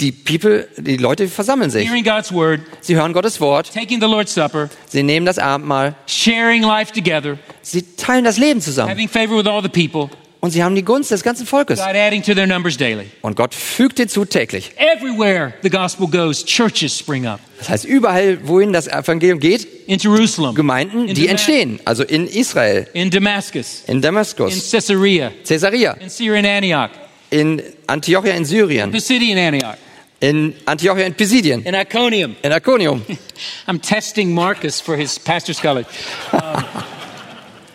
Die 0.00 0.10
People, 0.10 0.66
die 0.76 0.96
Leute 0.96 1.28
versammeln 1.28 1.70
sich. 1.70 1.86
hearing 1.88 2.04
God's 2.04 2.32
word, 2.32 2.60
Sie 2.80 2.96
hören 2.96 3.12
Gottes 3.12 3.40
Wort. 3.40 3.72
taking 3.72 4.00
the 4.00 4.06
Lord's 4.06 4.34
Supper, 4.34 4.68
Sie 4.88 5.02
nehmen 5.02 5.24
das 5.26 5.38
Abendmahl. 5.38 5.94
sharing 6.06 6.62
life 6.62 6.92
together, 6.92 7.38
Sie 7.62 7.82
teilen 7.96 8.24
das 8.24 8.36
Leben 8.38 8.60
zusammen. 8.60 8.90
having 8.90 9.08
favor 9.08 9.36
with 9.36 9.46
all 9.46 9.62
the 9.62 9.68
people, 9.68 10.10
Und 10.40 10.50
sie 10.50 10.62
haben 10.62 10.74
die 10.74 10.82
Gunst 10.84 11.10
des 11.10 11.22
ganzen 11.22 11.46
Volkes. 11.46 11.78
God 11.78 11.94
adding 11.96 12.22
to 12.22 12.34
their 12.34 12.46
numbers 12.46 12.76
daily. 12.76 13.06
Und 13.22 13.34
Gott 13.36 13.54
fügt 13.54 13.98
hinzu 13.98 14.24
täglich. 14.26 14.72
Everywhere 14.76 15.54
the 15.62 15.70
gospel 15.70 16.06
goes, 16.08 16.44
churches 16.44 16.98
spring 16.98 17.26
up. 17.26 17.40
Das 17.58 17.68
heißt, 17.70 17.84
überall, 17.86 18.38
wohin 18.46 18.72
das 18.72 18.86
Evangelium 18.88 19.38
geht, 19.38 19.66
In 19.86 19.98
Jerusalem, 19.98 20.54
Gemeinden, 20.54 21.08
in, 21.08 21.14
die 21.14 21.28
entstehen. 21.28 21.78
Also 21.86 22.02
in 22.02 22.26
Israel, 22.26 22.86
in 22.94 23.10
Damascus, 23.10 23.84
in 23.86 23.94
in 23.96 24.02
Damaskus, 24.02 24.70
Caesarea, 24.70 25.30
Caesarea, 25.48 25.92
in 26.00 26.10
Syria 26.10 26.38
and 26.40 26.46
Antioch, 26.46 26.90
in 27.34 27.60
Antiochia 27.88 28.34
in 28.36 28.44
Syrien, 28.44 28.92
Pisidian 28.92 29.36
Antioch, 29.38 29.76
in 30.20 30.54
Antiochia 30.66 31.04
in 31.06 31.14
Pisidien, 31.14 31.66
in 31.66 31.74
Iconium. 31.74 32.36
in 32.44 32.52
Iconium, 32.52 33.02
I'm 33.66 33.80
testing 33.80 34.32
Marcus 34.34 34.80
for 34.80 34.96
his 34.96 35.18
pastor's 35.18 35.58
college. 35.60 35.86
Um, 36.32 36.64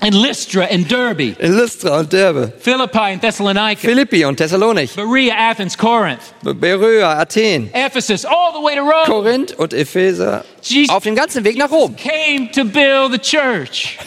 in 0.02 0.14
Lystra 0.14 0.64
and 0.64 0.88
Derbe, 0.88 1.36
in 1.38 1.58
Lystra 1.58 2.00
und 2.00 2.10
Derbe, 2.10 2.54
Philippi 2.62 3.12
and 3.12 3.22
Thessalonica, 3.22 3.82
Philippi 3.82 4.24
und 4.24 4.38
Thessalonich, 4.38 4.96
Berea, 4.96 5.36
Athens, 5.52 5.76
Corinth, 5.78 6.22
Beröa, 6.42 7.20
Athen, 7.20 7.70
Ephesus, 7.74 8.24
all 8.24 8.54
the 8.54 8.62
way 8.62 8.76
to 8.76 8.82
Rome. 8.82 9.06
Korinth 9.06 9.52
und 9.60 9.74
Epheser. 9.74 10.46
Jesus 10.62 10.96
Auf 10.96 11.04
dem 11.04 11.16
ganzen 11.16 11.44
Weg 11.44 11.58
nach 11.58 11.70
Rom. 11.70 11.98
came 11.98 12.50
to 12.54 12.64
build 12.64 13.12
the 13.12 13.20
church. 13.20 13.98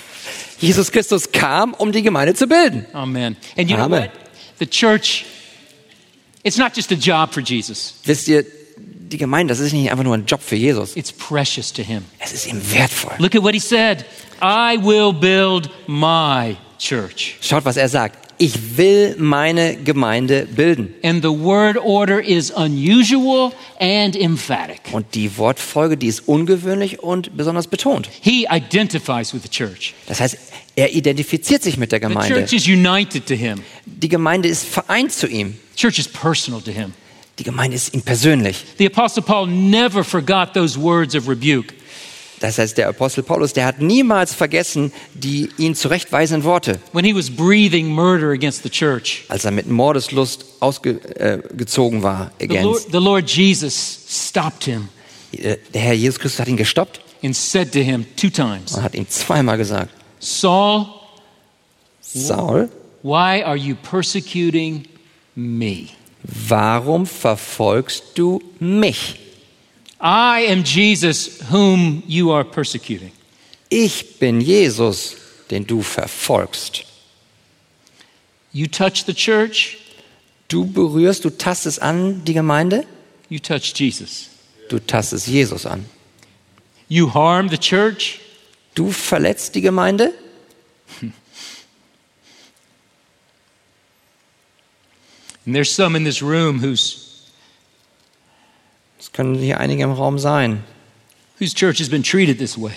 Jesus 0.60 0.90
Christus 0.90 1.30
kam, 1.30 1.74
um 1.74 1.92
die 1.92 2.02
Gemeinde 2.02 2.32
zu 2.34 2.46
bilden. 2.46 2.86
Amen. 2.94 3.36
And 3.58 3.68
you 3.68 3.76
know 3.76 3.84
Amen. 3.84 4.04
what? 4.04 4.10
The 4.60 4.66
church, 4.66 5.26
it's 6.42 6.58
not 6.58 6.74
just 6.74 6.90
a 6.92 6.96
job 6.96 7.32
for 7.32 7.42
Jesus, 7.42 7.94
Wisst 8.04 8.28
ihr, 8.28 8.44
die 8.78 9.18
Gemeinde, 9.18 9.52
das 9.52 9.60
ist 9.60 9.72
nicht 9.72 9.90
einfach 9.90 10.04
nur 10.04 10.14
ein 10.14 10.24
Job 10.26 10.40
für 10.42 10.56
Jesus. 10.56 10.96
it's 10.96 11.12
precious 11.12 11.72
to 11.72 11.82
him. 11.82 12.04
Es 12.18 12.32
ist 12.32 12.46
ihm 12.46 12.60
wertvoll. 12.72 13.14
Look 13.18 13.34
at 13.34 13.42
what 13.42 13.52
he 13.54 13.60
said 13.60 14.04
I 14.40 14.76
will 14.80 15.12
build 15.12 15.70
my 15.86 16.56
church. 16.78 17.36
Schaut, 17.40 17.64
was 17.64 17.76
er 17.76 17.88
sagt. 17.88 18.21
Ich 18.42 18.76
will 18.76 19.14
meine 19.18 19.76
Gemeinde 19.76 20.48
bilden. 20.52 20.92
And 21.04 21.22
the 21.22 21.30
word 21.30 21.76
order 21.76 22.20
is 22.20 22.50
unusual 22.50 23.52
and 23.78 24.16
emphatic. 24.16 24.80
Und 24.90 25.14
die 25.14 25.38
Wortfolge, 25.38 25.96
die 25.96 26.08
ist 26.08 26.26
ungewöhnlich 26.26 26.98
und 27.04 27.36
besonders 27.36 27.68
betont. 27.68 28.08
He 28.20 28.48
identifies 28.50 29.32
with 29.32 29.42
the 29.44 29.48
church. 29.48 29.94
Das 30.08 30.20
heißt, 30.20 30.36
er 30.74 30.92
identifiziert 30.92 31.62
sich 31.62 31.76
mit 31.76 31.92
der 31.92 32.00
The 32.00 32.08
Gemeinde. 32.08 32.40
church 32.40 32.52
is 32.52 32.66
united 32.66 33.26
to 33.26 33.34
him. 33.34 33.60
Die 33.86 34.08
Gemeinde 34.08 34.48
ist 34.48 34.64
vereint 34.64 35.12
zu 35.12 35.28
ihm. 35.28 35.56
Church 35.76 36.00
is 36.00 36.08
personal 36.08 36.60
to 36.62 36.72
him. 36.72 36.94
Die 37.38 37.44
Gemeinde 37.44 37.76
ist 37.76 37.94
ihm 37.94 38.02
persönlich. 38.02 38.64
The 38.76 38.86
apostle 38.86 39.22
Paul 39.22 39.46
never 39.46 40.02
forgot 40.02 40.52
those 40.52 40.76
words 40.76 41.14
of 41.14 41.28
rebuke. 41.28 41.72
Das 42.42 42.58
heißt, 42.58 42.76
der 42.76 42.88
Apostel 42.88 43.22
Paulus, 43.22 43.52
der 43.52 43.66
hat 43.66 43.80
niemals 43.80 44.34
vergessen 44.34 44.92
die 45.14 45.48
ihn 45.58 45.76
zurechtweisenden 45.76 46.42
Worte, 46.44 46.80
When 46.92 47.04
he 47.04 47.14
was 47.14 47.30
breathing 47.30 47.86
murder 47.86 48.30
against 48.32 48.64
the 48.64 48.68
church, 48.68 49.24
als 49.28 49.44
er 49.44 49.52
mit 49.52 49.68
Mordeslust 49.70 50.44
ausgezogen 50.58 52.00
äh, 52.00 52.02
war. 52.02 52.32
the 52.40 52.46
Lord, 52.48 52.58
Against. 52.58 52.90
the 52.92 52.98
Lord 52.98 53.30
Jesus 53.30 54.00
stopped 54.08 54.64
him 54.64 54.88
Äh, 55.30 55.56
Der 55.72 55.82
Herr 55.82 55.92
Jesus 55.94 56.18
Christus 56.18 56.40
hat 56.40 56.48
ihn 56.48 56.56
gestoppt 56.56 57.00
and 57.22 57.36
said 57.36 57.70
to 57.72 57.78
him 57.78 58.04
two 58.16 58.28
times, 58.28 58.72
und 58.74 58.82
hat 58.82 58.96
ihm 58.96 59.08
zweimal 59.08 59.56
gesagt, 59.56 59.90
Saul, 60.18 60.86
Saul, 62.00 62.68
why 63.04 63.44
are 63.44 63.56
you 63.56 63.76
persecuting 63.88 64.88
me? 65.36 65.86
warum 66.24 67.06
verfolgst 67.06 68.02
du 68.16 68.42
mich? 68.58 69.20
I 70.02 70.40
am 70.50 70.64
Jesus 70.64 71.40
whom 71.50 72.02
you 72.08 72.32
are 72.32 72.42
persecuting. 72.44 73.12
Ich 73.70 74.18
bin 74.18 74.40
Jesus, 74.40 75.14
den 75.48 75.64
du 75.64 75.80
verfolgst. 75.82 76.84
You 78.52 78.66
touch 78.66 79.04
the 79.06 79.14
church, 79.14 79.78
Du 80.48 80.66
berührst, 80.66 81.24
du 81.24 81.30
tastest 81.30 81.80
an 81.80 82.24
die 82.24 82.34
Gemeinde, 82.34 82.84
you 83.30 83.38
touch 83.38 83.72
Jesus. 83.74 84.28
du 84.68 84.78
tastest 84.80 85.26
Jesus 85.28 85.64
an. 85.64 85.86
You 86.88 87.06
harm 87.14 87.48
the 87.48 87.56
church, 87.56 88.18
Du 88.74 88.90
verletzt 88.90 89.54
die 89.54 89.60
Gemeinde, 89.62 90.12
and 95.46 95.54
there's 95.54 95.70
some 95.70 95.94
in 95.96 96.04
this 96.04 96.22
room 96.22 96.58
whose, 96.58 97.11
es 99.12 99.16
können 99.16 99.34
hier 99.36 99.60
einige 99.60 99.82
im 99.82 99.92
Raum 99.92 100.18
sein, 100.18 100.64
whose 101.38 101.54
church 101.54 101.80
has 101.80 101.88
been 101.88 102.02
treated 102.02 102.38
this 102.38 102.60
way. 102.60 102.72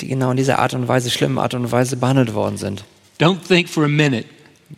die 0.00 0.08
genau 0.08 0.30
in 0.30 0.36
dieser 0.36 0.58
Art 0.58 0.74
und 0.74 0.88
Weise, 0.88 1.10
schlimmen 1.10 1.38
Art 1.38 1.54
und 1.54 1.70
Weise 1.70 1.96
behandelt 1.96 2.32
worden 2.34 2.56
sind. 2.56 2.84
Don't 3.20 3.40
think 3.46 3.68
for 3.68 3.84
a 3.84 3.88
minute 3.88 4.24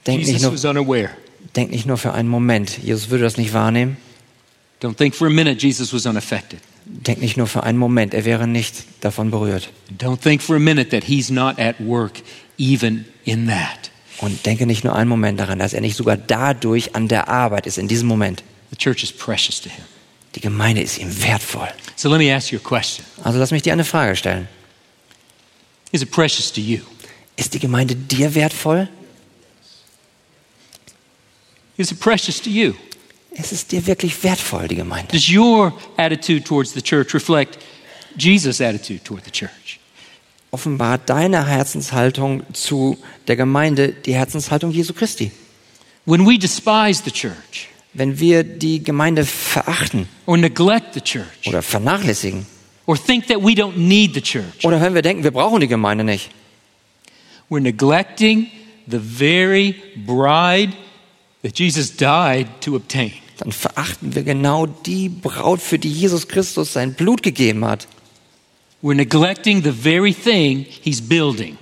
Denk 0.06 0.20
nicht, 0.20 0.28
Jesus 0.28 0.42
nur, 0.42 0.52
was 0.54 0.64
unaware. 0.64 1.10
denk 1.54 1.70
nicht 1.70 1.86
nur 1.86 1.98
für 1.98 2.12
einen 2.12 2.28
Moment, 2.28 2.78
Jesus 2.82 3.10
würde 3.10 3.24
das 3.24 3.36
nicht 3.36 3.52
wahrnehmen. 3.52 3.98
Don't 4.82 4.96
think 4.96 5.14
for 5.14 5.26
a 5.26 5.30
minute 5.30 5.60
Jesus 5.64 5.92
was 5.92 6.06
unaffected. 6.06 6.58
Denk 6.86 7.20
nicht 7.20 7.36
nur 7.36 7.46
für 7.46 7.62
einen 7.62 7.78
Moment, 7.78 8.14
er 8.14 8.24
wäre 8.24 8.48
nicht 8.48 8.84
davon 9.00 9.30
berührt. 9.30 9.70
Don't 9.96 10.18
think 10.20 10.42
for 10.42 10.56
a 10.56 10.58
minute 10.58 10.90
that 10.90 11.04
he's 11.04 11.30
not 11.30 11.58
at 11.58 11.76
work 11.78 12.22
even 12.58 13.04
in 13.24 13.46
that. 13.46 13.90
Und 14.18 14.44
denke 14.44 14.66
nicht 14.66 14.84
nur 14.84 14.94
einen 14.94 15.08
Moment 15.08 15.38
daran, 15.38 15.58
dass 15.58 15.72
er 15.72 15.82
nicht 15.82 15.96
sogar 15.96 16.16
dadurch 16.16 16.94
an 16.94 17.08
der 17.08 17.28
Arbeit 17.28 17.66
ist, 17.66 17.78
in 17.78 17.88
diesem 17.88 18.08
Moment. 18.08 18.42
The 18.70 18.76
church 18.76 19.02
is 19.02 19.12
precious 19.12 19.60
to 19.60 19.68
him. 19.68 19.84
Die 20.34 20.40
Gemeinde 20.40 20.82
ist 20.82 20.98
ihm 20.98 21.22
wertvoll. 21.22 21.68
So 21.96 22.08
let 22.08 22.18
me 22.18 22.34
ask 22.34 22.52
you 22.52 22.58
a 22.58 22.62
question. 22.62 23.04
Also 23.24 23.38
lass 23.38 23.50
mich 23.50 23.62
dir 23.62 23.72
eine 23.72 23.84
Frage 23.84 24.16
stellen. 24.16 24.48
Is 25.92 26.02
it 26.02 26.10
precious 26.10 26.52
to 26.52 26.60
you? 26.60 26.80
Ist 27.36 27.54
die 27.54 27.58
Gemeinde 27.58 27.96
dir 27.96 28.34
wertvoll? 28.34 28.88
Is 31.76 31.90
it 31.90 31.98
precious 31.98 32.40
to 32.42 32.50
you? 32.50 32.74
Ist 33.32 33.52
es 33.52 33.66
dir 33.66 33.86
wirklich 33.86 34.22
wertvoll, 34.22 34.68
die 34.68 34.76
Gemeinde? 34.76 35.12
Does 35.12 35.28
your 35.28 35.72
attitude 35.96 36.44
towards 36.44 36.72
the 36.74 36.82
church 36.82 37.14
reflect 37.14 37.58
Jesus' 38.16 38.60
attitude 38.60 39.02
toward 39.02 39.24
the 39.24 39.30
church? 39.30 39.80
Offenbart 40.50 41.08
deine 41.08 41.46
Herzenshaltung 41.46 42.42
zu 42.52 42.98
der 43.28 43.36
Gemeinde 43.36 43.92
die 43.92 44.14
Herzenshaltung 44.14 44.72
Jesu 44.72 44.92
Christi. 44.92 45.30
When 46.04 46.26
we 46.26 46.38
despise 46.38 47.02
the 47.04 47.10
church 47.10 47.69
Wenn 47.92 48.20
wir 48.20 48.44
die 48.44 48.82
Gemeinde 48.82 49.24
verachten 49.24 50.08
oder 50.26 51.62
vernachlässigen 51.62 52.46
oder 52.86 53.00
wenn 54.80 54.94
wir 54.94 55.02
denken, 55.02 55.24
wir 55.24 55.30
brauchen 55.32 55.60
die 55.60 55.68
Gemeinde 55.68 56.04
nicht, 56.04 56.30
we're 57.48 57.60
neglecting 57.60 58.46
the 58.86 58.98
very 58.98 59.74
bride 60.06 60.72
that 61.42 61.58
Jesus 61.58 61.96
died 61.96 62.46
to 62.60 62.76
obtain. 62.76 63.12
dann 63.40 63.52
verachten 63.52 64.14
wir 64.14 64.22
genau 64.22 64.66
die 64.66 65.08
Braut, 65.08 65.62
für 65.62 65.78
die 65.78 65.90
Jesus 65.90 66.28
Christus 66.28 66.74
sein 66.74 66.92
Blut 66.92 67.22
gegeben 67.22 67.64
hat. 67.64 67.88
We're 68.82 68.94
neglecting 68.94 69.62
the 69.64 69.72
very 69.72 70.12
thing 70.12 70.66
he's 70.82 71.00
building. 71.00 71.56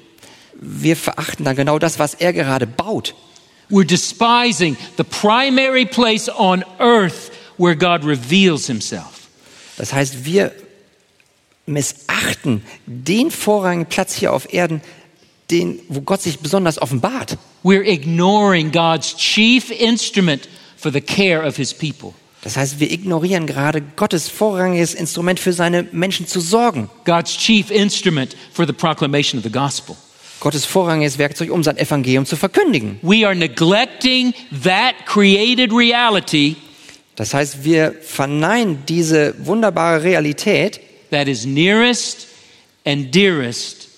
Wir 0.61 0.97
verachten 0.97 1.45
dann 1.45 1.55
genau 1.55 1.79
das, 1.79 2.01
was 2.01 2.14
er 2.14 2.33
gerade 2.33 2.66
baut. 2.66 3.14
We're 3.71 3.85
despising 3.85 4.77
the 4.97 5.05
primary 5.05 5.85
place 5.85 6.29
on 6.29 6.64
earth 6.81 7.31
where 7.59 7.75
God 7.75 8.05
reveals 8.05 8.66
himself. 8.66 9.29
Das 9.77 9.93
heißt, 9.93 10.25
wir 10.25 10.53
missachten 11.66 12.62
den 12.87 13.31
vorrangigen 13.31 13.87
Platz 13.87 14.14
hier 14.14 14.33
auf 14.33 14.53
Erden, 14.53 14.81
den, 15.51 15.81
wo 15.89 16.01
Gott 16.01 16.23
sich 16.23 16.39
besonders 16.39 16.81
offenbart. 16.81 17.39
We're 17.62 17.85
ignoring 17.85 18.73
God's 18.73 19.16
chief 19.16 19.71
instrument 19.71 20.49
for 20.77 20.91
the 20.91 21.01
care 21.01 21.47
of 21.47 21.57
his 21.57 21.75
people. 21.75 22.14
Das 22.43 22.57
heißt, 22.57 22.81
wir 22.81 22.91
ignorieren 22.91 23.47
gerade 23.47 23.83
Gottes 23.83 24.29
vorrangiges 24.29 24.95
Instrument 24.95 25.41
für 25.41 25.53
seine 25.53 25.83
Menschen 25.93 26.27
zu 26.27 26.41
sorgen. 26.41 26.89
God's 27.05 27.37
chief 27.37 27.71
instrument 27.71 28.37
for 28.53 28.66
the 28.66 28.73
proclamation 28.73 29.39
of 29.39 29.45
the 29.45 29.51
gospel. 29.51 29.97
Gottes 30.41 30.64
vorrangiges 30.64 31.18
Werkzeug, 31.18 31.51
um 31.51 31.62
sein 31.64 31.78
Evangelium 31.78 32.26
zu 32.26 32.36
verkündigen. 32.36 32.99
We 33.03 33.26
are 33.26 33.34
neglecting 33.34 34.32
that 34.62 34.95
created 35.07 35.72
reality 35.72 36.57
Das 37.16 37.34
heißt, 37.34 37.64
wir 37.64 37.95
verneinen 38.01 38.84
diese 38.86 39.34
wunderbare 39.45 40.05
Realität, 40.05 40.80
that 41.11 41.26
is 41.26 41.45
nearest 41.45 42.28
and 42.86 43.12
dearest 43.12 43.89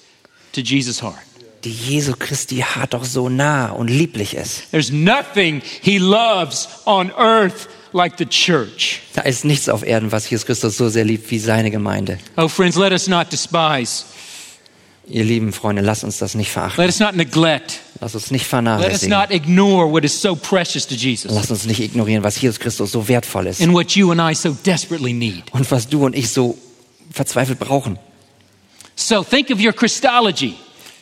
to 0.53 0.62
Jesus' 0.62 1.03
heart. 1.03 1.18
die 1.64 1.70
Jesu 1.72 2.14
Christi 2.18 2.57
hart 2.57 2.95
doch 2.95 3.05
so 3.05 3.28
nah 3.28 3.70
und 3.72 3.88
lieblich 3.88 4.34
ist. 4.34 4.70
There's 4.70 4.91
nothing 4.91 5.61
he 5.82 5.99
loves 5.99 6.68
on 6.86 7.12
earth 7.18 7.68
like 7.93 8.14
the 8.16 8.24
church. 8.24 9.03
Da 9.14 9.22
ist 9.22 9.45
nichts 9.45 9.68
auf 9.68 9.84
Erden, 9.84 10.11
was 10.11 10.30
Jesus 10.30 10.47
Christus 10.47 10.78
so 10.78 10.88
sehr 10.88 11.05
liebt 11.05 11.30
wie 11.30 11.38
seine 11.38 11.70
Gemeinde. 11.70 12.18
Oh, 12.38 12.49
friends, 12.49 12.76
let 12.76 12.93
us 12.93 13.07
not 13.09 13.30
despise. 13.30 14.05
Ihr 15.11 15.25
lieben 15.25 15.53
Freunde, 15.53 15.83
lasst 15.83 16.05
uns 16.05 16.19
das 16.19 16.35
nicht 16.35 16.51
verachten. 16.51 16.81
Let 16.81 16.89
us 16.91 17.01
not 17.01 17.17
neglect. 17.17 17.81
Lasst 18.01 18.15
uns 18.15 18.31
nicht 18.31 18.43
Let 18.43 18.45
us 18.45 18.49
vernachlässigen. 18.49 19.11
not 19.11 19.31
ignore 19.31 19.91
what 19.91 20.05
is 20.05 20.21
so 20.23 20.37
precious 20.37 20.87
to 20.87 20.95
Jesus 20.95 21.33
Lasst 21.33 21.51
uns 21.51 21.67
nicht 21.67 21.81
ignorieren, 21.81 22.23
was 22.23 22.41
Jesus 22.41 22.59
Christus 22.61 22.93
so 22.93 23.09
wertvoll 23.09 23.47
ist 23.49 23.61
and 23.61 23.75
what 23.75 23.91
you 23.97 24.11
and 24.13 24.21
I 24.21 24.35
so 24.35 24.57
desperately 24.65 25.13
need. 25.13 25.43
und 25.53 25.71
was 25.71 25.89
du 25.89 26.05
und 26.07 26.15
ich 26.15 26.31
so 26.31 26.57
verzweifelt 27.11 27.59
brauchen. 27.59 27.99
So 28.95 29.23
think 29.25 29.51
of 29.51 29.59
your 29.61 29.73
Christology. 29.73 30.55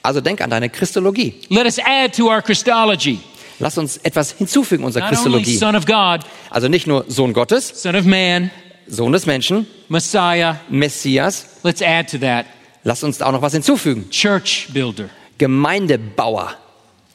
Also 0.02 0.20
denk 0.20 0.40
an 0.40 0.50
deine 0.50 0.70
Christologie. 0.70 1.34
Let 1.50 1.66
us 1.66 1.78
add 1.78 2.14
to 2.16 2.28
our 2.28 2.40
Christology. 2.40 3.18
Lass 3.58 3.76
uns 3.76 3.96
etwas 3.98 4.32
hinzufügen 4.32 4.84
unserer 4.84 5.08
Christologie. 5.08 5.56
Son 5.56 5.74
of 5.76 5.84
God, 5.84 6.20
Also 6.48 6.68
nicht 6.68 6.86
nur 6.86 7.04
Sohn 7.08 7.32
Gottes, 7.32 7.82
Son 7.82 7.94
of 7.96 8.04
Man, 8.04 8.50
Sohn 8.86 9.12
des 9.12 9.26
Menschen, 9.26 9.66
Messiah. 9.88 10.60
Messias. 10.70 11.46
Let's 11.62 11.82
add 11.82 12.08
to 12.10 12.18
that. 12.18 12.46
Lass 12.84 13.02
uns 13.02 13.20
auch 13.22 13.32
noch 13.32 13.42
was 13.42 13.52
hinzufügen. 13.52 14.10
Church 14.10 14.68
builder, 14.72 15.10
Gemeindebauer. 15.38 16.56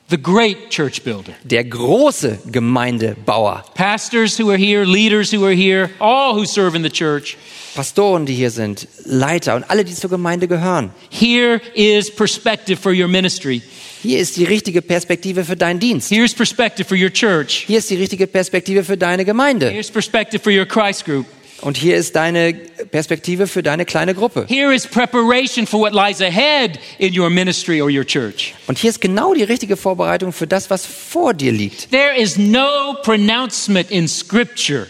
the 0.10 0.18
great 0.18 0.70
church 0.70 1.04
builder. 1.04 1.34
Der 1.44 1.64
große 1.64 2.40
Gemeindebauer. 2.52 3.64
Pastors 3.74 4.38
who 4.38 4.52
are 4.52 4.58
here, 4.58 4.86
leaders 4.86 5.32
who 5.32 5.44
are 5.44 5.56
here, 5.56 5.90
all 6.00 6.36
who 6.36 6.46
serve 6.46 6.76
in 6.76 6.84
the 6.84 6.90
church. 6.90 7.36
Pastoren, 7.74 8.28
die 8.28 8.36
hier 8.36 8.52
sind, 8.52 8.88
Leiter 9.06 9.56
und 9.56 9.64
alle, 9.68 9.84
die 9.84 9.96
zur 9.96 10.12
Gemeinde 10.12 10.48
gehören. 10.48 10.92
Here 11.10 11.60
is 11.74 12.12
perspective 12.14 12.80
for 12.80 12.94
your 12.94 13.08
ministry. 13.08 13.64
Hier 14.04 14.20
ist 14.20 14.38
die 14.38 14.44
richtige 14.44 14.84
Perspektive 14.84 15.44
für 15.44 15.56
deinen 15.56 15.80
Dienst. 15.80 16.12
Here's 16.12 16.36
perspective 16.36 16.88
for 16.88 16.96
your 16.96 17.12
church. 17.12 17.64
Hier 17.66 17.80
ist 17.80 17.90
die 17.90 17.96
richtige 17.96 18.28
Perspektive 18.28 18.84
für 18.84 18.98
deine 18.98 19.26
Gemeinde. 19.26 19.72
Here's 19.72 19.90
perspective 19.90 20.44
for 20.44 20.52
your 20.52 20.68
Christ 20.68 21.06
group. 21.06 21.26
Und 21.64 21.78
hier 21.78 21.96
ist 21.96 22.18
deine 22.18 22.54
Perspektive 22.54 23.48
für 23.48 23.64
deine 23.64 23.86
kleine 23.86 24.14
Gruppe. 24.14 24.46
Here 24.50 24.74
is 24.76 24.86
preparation 24.86 25.66
for 25.66 25.80
what 25.80 25.94
lies 25.94 26.20
ahead 26.22 26.78
in 26.98 27.18
your 27.18 27.30
ministry 27.30 27.82
or 27.82 27.90
your 27.90 28.06
church. 28.06 28.54
Und 28.68 28.78
hier 28.78 28.90
ist 28.90 29.00
genau 29.00 29.34
die 29.34 29.44
richtige 29.44 29.78
Vorbereitung 29.78 30.34
für 30.34 30.46
das, 30.46 30.70
was 30.70 30.86
vor 30.86 31.34
dir 31.34 31.54
liegt. 31.54 31.90
There 31.92 32.18
is 32.18 32.38
no 32.38 32.96
pronouncement 33.04 33.90
in 33.92 34.08
Scripture 34.10 34.88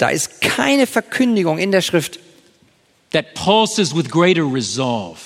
Da 0.00 0.08
ist 0.08 0.40
keine 0.40 0.86
Verkündigung 0.88 1.58
in 1.58 1.70
der 1.70 1.82
Schrift. 1.82 2.18
that 3.12 3.34
pulses 3.34 3.94
with 3.94 4.10
greater 4.10 4.42
resolve, 4.44 5.18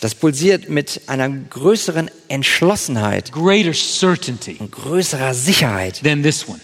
Das 0.00 0.14
pulsiert 0.14 0.68
mit 0.68 1.00
einer 1.06 1.28
größeren 1.30 2.10
Entschlossenheit 2.28 3.32
greater 3.32 3.72
certainty 3.72 4.56
und 4.58 4.70
größerer 4.70 5.32
Sicherheit 5.32 6.02
than 6.04 6.22
this 6.22 6.46
one. 6.46 6.60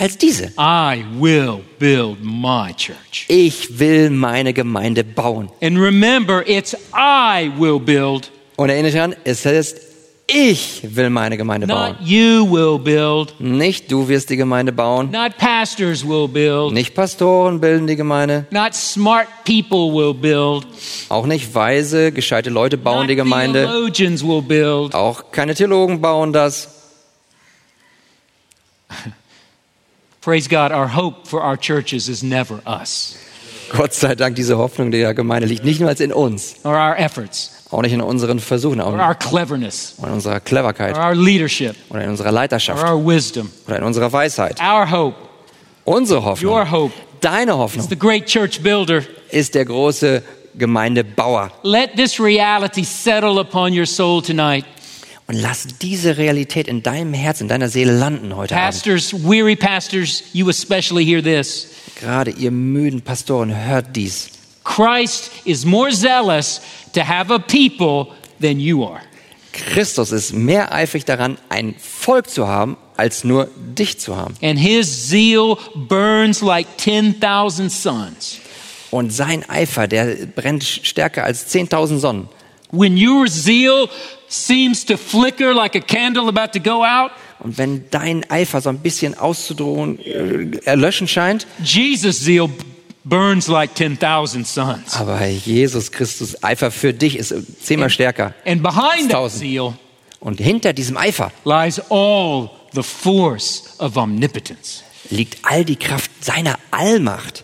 Als 0.00 0.16
diese. 0.18 0.46
I 0.58 1.04
will 1.20 1.60
build 1.78 2.18
my 2.22 2.72
church. 2.74 3.26
Ich 3.28 3.78
will 3.78 4.10
meine 4.10 4.52
Gemeinde 4.52 5.04
bauen. 5.04 5.50
And 5.62 5.78
remember, 5.78 6.42
it's 6.48 6.74
I 6.94 7.50
will 7.58 7.78
build, 7.78 8.30
Und 8.56 8.70
erinnere 8.70 8.90
dich 8.92 9.00
an, 9.00 9.14
es 9.24 9.44
heißt, 9.44 9.76
ich 10.32 10.82
will 10.84 11.10
meine 11.10 11.36
Gemeinde 11.36 11.66
bauen. 11.66 11.96
not 11.98 12.08
you 12.08 12.46
will 12.50 12.78
build, 12.78 13.34
Nicht 13.40 13.90
du 13.90 14.06
wirst 14.08 14.30
die 14.30 14.36
Gemeinde 14.36 14.72
bauen. 14.72 15.10
not 15.10 15.36
pastors 15.38 16.06
will 16.06 16.28
build, 16.28 16.72
Nicht 16.72 16.94
Pastoren 16.94 17.60
bilden 17.60 17.86
die 17.88 17.96
Gemeinde. 17.96 18.46
not 18.50 18.74
smart 18.74 19.26
people 19.44 19.92
will 19.92 20.14
build, 20.14 20.66
Auch 21.08 21.26
nicht 21.26 21.52
weise, 21.54 22.12
gescheite 22.12 22.48
Leute 22.48 22.78
bauen 22.78 23.00
not 23.00 23.10
die 23.10 23.16
Gemeinde. 23.16 23.64
theologians 23.64 24.22
will 24.24 24.40
build. 24.42 24.94
Auch 24.94 25.32
keine 25.32 25.54
Theologen 25.54 26.00
bauen 26.00 26.32
das. 26.32 26.76
Praise 30.20 30.48
God, 30.48 30.70
our 30.70 30.88
hope 30.88 31.26
for 31.26 31.42
our 31.42 31.56
churches 31.56 32.08
is 32.08 32.22
never 32.22 32.60
us 32.66 33.16
Gott 33.72 33.94
sei 33.94 34.14
Dank, 34.14 34.34
diese 34.36 34.58
Hoffnung 34.58 34.90
der 34.90 35.14
Gemeinde 35.14 35.46
liegt 35.46 35.64
nicht 35.64 35.80
nur 35.80 35.98
in 35.98 36.12
uns, 36.12 36.56
or 36.64 36.74
our 36.74 36.98
efforts 36.98 37.52
auch 37.70 37.82
nicht 37.82 37.92
in 37.92 38.00
unseren 38.00 38.38
Versuchen, 38.40 38.80
auch 38.80 38.92
our 38.92 39.14
cleverness 39.14 39.94
in 40.02 40.10
unserer 40.10 40.40
Cleverkeit 40.40 40.96
our 40.96 41.14
leadership 41.14 41.74
oder 41.88 42.04
in 42.04 42.10
unserer 42.10 42.32
Leiterschaft 42.32 42.82
our 42.84 42.98
wisdom. 42.98 43.50
oder 43.66 43.78
in 43.78 43.84
unserer 43.84 44.12
Weisheit. 44.12 44.60
Our 44.60 44.90
hope, 44.90 45.16
Unsere 45.84 46.22
Hoffnung, 46.22 46.52
your 46.52 46.70
hope, 46.70 46.92
deine 47.20 47.56
Hoffnung 47.56 47.88
the 47.88 47.96
great 47.98 48.26
church 48.26 48.62
builder. 48.62 49.02
ist 49.30 49.54
der 49.54 49.64
große 49.64 50.22
Gemeindebauer. 50.54 51.50
Let 51.62 51.96
this 51.96 52.20
reality 52.20 52.84
settle 52.84 53.40
upon 53.40 53.72
your 53.72 53.86
soul 53.86 54.20
tonight. 54.20 54.66
Und 55.30 55.36
lass 55.36 55.68
diese 55.80 56.16
Realität 56.16 56.66
in 56.66 56.82
deinem 56.82 57.14
Herzen, 57.14 57.44
in 57.44 57.48
deiner 57.48 57.68
Seele 57.68 57.92
landen 57.92 58.34
heute 58.34 58.56
Abend. 58.56 58.74
Pastors, 58.74 59.12
weary 59.14 59.54
pastors, 59.54 60.24
you 60.32 60.48
especially 60.48 61.04
hear 61.04 61.22
this. 61.22 61.68
Gerade 62.00 62.32
ihr 62.32 62.50
müden 62.50 63.00
Pastoren, 63.00 63.54
hört 63.54 63.94
dies. 63.94 64.30
Christ 64.64 65.30
is 65.44 65.64
more 65.64 65.92
zealous 65.92 66.60
to 66.94 67.06
have 67.06 67.32
a 67.32 67.38
people 67.38 68.12
than 68.40 68.58
you 68.58 68.84
are. 68.84 69.02
Christus 69.52 70.10
ist 70.10 70.32
mehr 70.32 70.74
eifrig 70.74 71.04
daran, 71.04 71.38
ein 71.48 71.76
Volk 71.78 72.28
zu 72.28 72.48
haben, 72.48 72.76
als 72.96 73.22
nur 73.22 73.48
dich 73.56 74.00
zu 74.00 74.16
haben. 74.16 74.34
And 74.42 74.58
his 74.58 75.10
zeal 75.10 75.56
burns 75.76 76.40
like 76.40 76.66
10,000 76.76 77.70
suns. 77.70 78.38
Und 78.90 79.12
sein 79.12 79.48
Eifer, 79.48 79.86
der 79.86 80.26
brennt 80.26 80.64
stärker 80.64 81.22
als 81.22 81.54
10.000 81.54 81.98
Sonnen. 81.98 82.28
When 82.72 82.96
your 82.96 83.26
zeal 83.28 83.88
seems 84.30 84.84
to 84.86 84.96
flicker 84.96 85.52
like 85.52 85.74
a 85.74 85.80
candle 85.80 86.28
about 86.28 86.52
to 86.52 86.60
go 86.60 86.84
out, 86.84 87.10
Und 87.40 87.56
wenn 87.58 87.84
dein 87.90 88.30
Eifer 88.30 88.60
so 88.60 88.68
ein 88.68 88.78
bisschen 88.78 89.16
auszudrohen, 89.18 89.98
äh, 89.98 90.58
erlöschen 90.66 91.08
scheint, 91.08 91.46
Jesus' 91.64 92.22
zeal 92.22 92.48
burns 93.02 93.48
like 93.48 93.74
10,000 93.74 94.46
suns. 94.46 94.94
aber 94.94 95.26
Jesus 95.26 95.90
Christus 95.90 96.42
Eifer 96.44 96.70
für 96.70 96.92
dich 96.92 97.16
ist 97.16 97.34
zehnmal 97.64 97.88
stärker. 97.90 98.34
And 98.46 98.62
behind 98.62 99.10
that 99.10 99.30
zeal 99.32 99.74
Und 100.20 100.38
hinter 100.38 100.72
diesem 100.74 100.96
Eifer 100.98 101.32
lies 101.44 101.80
all 101.90 102.50
the 102.74 102.82
force 102.82 103.74
of 103.78 103.96
omnipotence. 103.96 104.82
liegt 105.08 105.38
all 105.44 105.64
die 105.64 105.76
Kraft 105.76 106.10
seiner 106.22 106.58
Allmacht. 106.70 107.42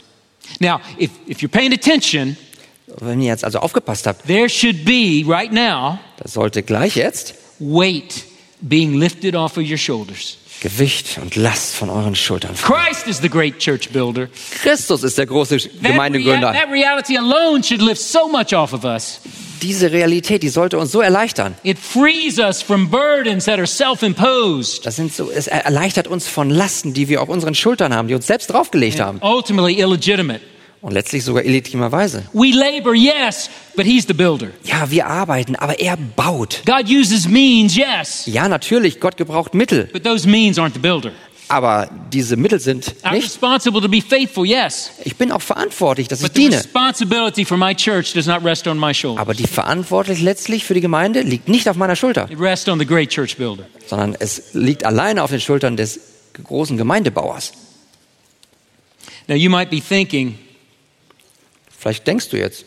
Now, 0.61 0.81
if, 0.99 1.11
if 1.27 1.41
you're 1.41 1.49
paying 1.51 1.73
attention, 1.73 2.37
Wenn 3.01 3.21
ihr 3.21 3.29
jetzt 3.29 3.45
also 3.45 3.59
aufgepasst 3.59 4.07
habt, 4.07 4.27
there 4.27 4.49
should 4.49 4.85
be 4.85 5.25
right 5.27 5.53
now 5.53 5.99
Da 6.19 6.29
sollte 6.29 6.63
gleich 6.63 6.97
jetzt 6.97 7.35
weight 7.59 8.25
being 8.61 8.95
lifted 8.99 9.35
off 9.35 9.57
of 9.57 9.65
your 9.69 9.77
shoulders. 9.77 10.39
Gewicht 10.63 11.19
und 11.21 11.37
Last 11.37 11.75
von 11.75 11.91
euren 11.91 12.15
Schultern. 12.17 12.55
Christ 12.55 13.07
is 13.07 13.19
the 13.21 13.29
great 13.29 13.59
church 13.59 13.91
builder. 13.91 14.29
Christus 14.63 15.03
ist 15.03 15.19
der 15.19 15.27
große 15.27 15.59
That, 15.59 15.71
rea- 15.83 15.91
Gemeindegründer. 15.91 16.53
that 16.55 16.71
reality 16.71 17.19
alone 17.19 17.63
should 17.63 17.83
lift 17.83 18.01
so 18.01 18.27
much 18.29 18.55
off 18.55 18.73
of 18.73 18.83
us. 18.85 19.21
Diese 19.61 19.91
Realität, 19.93 20.43
die 20.43 20.49
sollte 20.49 20.79
uns 20.79 20.93
so 20.93 21.01
erleichtern. 21.03 21.55
It 21.63 21.79
frees 21.79 22.39
us 22.39 22.63
from 22.63 22.89
burdens 22.91 23.45
that 23.45 23.59
are 23.59 23.67
self 23.67 24.03
imposed. 24.03 24.85
Das 24.87 24.97
sind 24.97 25.15
so, 25.15 25.31
es 25.31 25.47
erleichtert 25.47 26.09
uns 26.09 26.27
von 26.27 26.49
Lasten, 26.51 26.95
die 26.95 27.09
wir 27.09 27.21
auf 27.23 27.29
unseren 27.29 27.55
Schultern 27.55 27.95
haben, 27.95 28.09
die 28.09 28.15
uns 28.15 28.27
selbst 28.27 28.49
draufgelegt 28.49 28.99
haben. 29.01 29.19
Ultimately 29.23 29.75
illegitimate. 29.81 30.41
Und 30.83 30.93
letztlich 30.93 31.25
sogar 31.25 31.43
illegitimerweise. 31.45 32.23
We 32.33 32.51
labor, 32.53 32.95
yes, 32.95 33.51
but 33.75 33.85
He's 33.87 34.07
the 34.07 34.13
builder. 34.15 34.49
Ja, 34.65 34.91
wir 34.91 35.07
arbeiten, 35.07 35.57
aber 35.57 35.81
er 35.81 35.97
baut. 35.97 36.63
God 36.65 36.89
uses 36.89 37.27
means, 37.27 37.75
yes, 37.77 38.25
Ja, 38.27 38.49
natürlich, 38.49 39.01
Gott 39.01 39.17
gebraucht 39.17 39.55
Mittel. 39.55 39.89
but 39.93 40.05
those 40.05 40.29
means 40.29 40.59
aren't 40.59 40.75
the 40.75 40.79
builder. 40.79 41.11
Aber 41.49 41.89
diese 42.13 42.37
Mittel 42.37 42.59
sind 42.59 42.87
nicht. 42.87 43.25
responsible 43.25 43.81
to 43.81 43.89
be 43.89 44.01
faithful, 44.03 44.45
yes, 44.45 44.91
Ich 45.05 45.17
bin 45.17 45.31
auch 45.33 45.41
verantwortlich, 45.43 46.09
dass 46.09 46.19
ich 46.21 46.25
but 46.27 46.35
the 46.35 46.41
diene. 46.43 46.57
responsibility 46.57 47.45
for 47.45 47.57
my 47.57 47.73
church 47.75 48.13
does 48.13 48.27
not 48.27 48.45
rest 48.45 48.67
on 48.67 48.79
my 48.79 48.93
shoulder. 48.93 49.21
Aber 49.21 49.33
die 49.33 49.47
Verantwortung 49.47 50.17
letztlich 50.23 50.65
für 50.65 50.75
die 50.75 50.81
Gemeinde 50.81 51.21
liegt 51.23 51.49
nicht 51.49 51.69
auf 51.69 51.77
meiner 51.77 51.95
Schulter, 51.97 52.29
It 52.31 52.39
rests 52.41 52.69
on 52.69 52.79
the 52.81 52.87
great 52.87 53.11
church 53.11 53.37
builder. 53.37 53.65
sondern 53.87 54.17
es 54.19 54.55
liegt 54.55 54.85
alleine 54.85 55.23
auf 55.23 55.31
den 55.31 55.41
Schultern 55.41 55.77
des 55.77 56.01
großen 56.45 56.77
Gemeindebauers. 56.77 57.53
Now, 59.29 59.35
you 59.37 59.51
might 59.51 59.71
be 59.71 59.81
thinking, 59.81 60.39
Vielleicht 61.87 62.05
denkst 62.05 62.31
du 62.31 62.37
jetzt, 62.37 62.65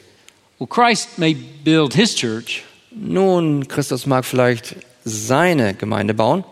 well, 0.60 0.68
Christ 0.68 1.18
may 1.20 1.34
build 1.34 1.94
his 1.94 2.16
church, 2.16 2.64
nun, 2.92 3.68
Christus 3.68 4.06
mag 4.06 4.24
vielleicht 4.24 4.78
seine 5.04 5.74
Gemeinde 5.74 6.14
bauen, 6.14 6.46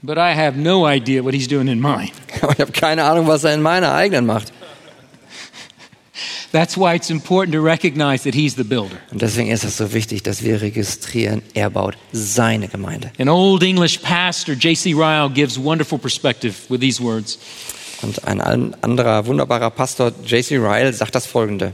but 0.00 0.16
I 0.16 0.34
have 0.34 0.58
no 0.58 0.88
idea 0.88 1.22
what 1.22 1.34
he's 1.34 1.46
doing 1.46 1.68
in 1.68 1.78
mine. 1.78 2.10
aber 2.40 2.52
ich 2.54 2.58
habe 2.60 2.72
keine 2.72 3.04
Ahnung, 3.04 3.26
was 3.26 3.44
er 3.44 3.52
in 3.52 3.60
meiner 3.60 3.92
eigenen 3.92 4.24
macht. 4.24 4.50
That's 6.52 6.74
why 6.78 6.94
it's 6.96 7.10
important 7.10 7.54
to 7.54 7.60
recognize 7.62 8.24
that 8.24 8.34
he's 8.34 8.54
the 8.56 8.64
builder. 8.64 8.96
Und 9.12 9.20
deswegen 9.20 9.50
ist 9.50 9.62
es 9.64 9.76
so 9.76 9.92
wichtig, 9.92 10.22
dass 10.22 10.42
wir 10.42 10.62
registrieren, 10.62 11.42
er 11.52 11.68
baut 11.68 11.98
seine 12.12 12.66
Gemeinde. 12.68 13.12
An 13.18 13.28
old 13.28 13.62
English 13.62 13.98
pastor, 14.00 14.54
J.C. 14.54 14.94
Ryle, 14.94 15.28
gives 15.28 15.62
wonderful 15.62 15.98
perspective 15.98 16.54
with 16.70 16.80
these 16.80 16.98
words. 17.02 17.38
Und 18.00 18.24
ein 18.26 18.40
an- 18.40 18.74
anderer 18.80 19.26
wunderbarer 19.26 19.68
Pastor, 19.70 20.12
J.C. 20.24 20.56
Ryle, 20.56 20.90
sagt 20.94 21.14
das 21.14 21.26
folgende. 21.26 21.72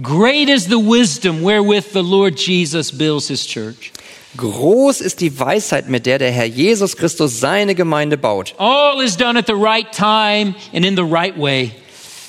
Great 0.00 0.48
is 0.48 0.68
the 0.68 0.78
wisdom 0.78 1.42
wherewith 1.42 1.92
the 1.92 2.02
Lord 2.02 2.38
Jesus 2.38 2.90
builds 2.90 3.28
his 3.28 3.46
church. 3.46 3.92
Groß 4.38 5.02
ist 5.02 5.20
die 5.20 5.38
Weisheit, 5.38 5.90
mit 5.90 6.06
der 6.06 6.18
der 6.18 6.30
Herr 6.30 6.46
Jesus 6.46 6.96
Christus 6.96 7.38
seine 7.40 7.74
Gemeinde 7.74 8.16
baut. 8.16 8.54
All 8.56 9.02
is 9.02 9.16
done 9.18 9.38
at 9.38 9.46
the 9.46 9.52
right 9.54 9.92
time 9.92 10.54
and 10.72 10.86
in 10.86 10.96
the 10.96 11.02
right 11.04 11.38
way. 11.38 11.72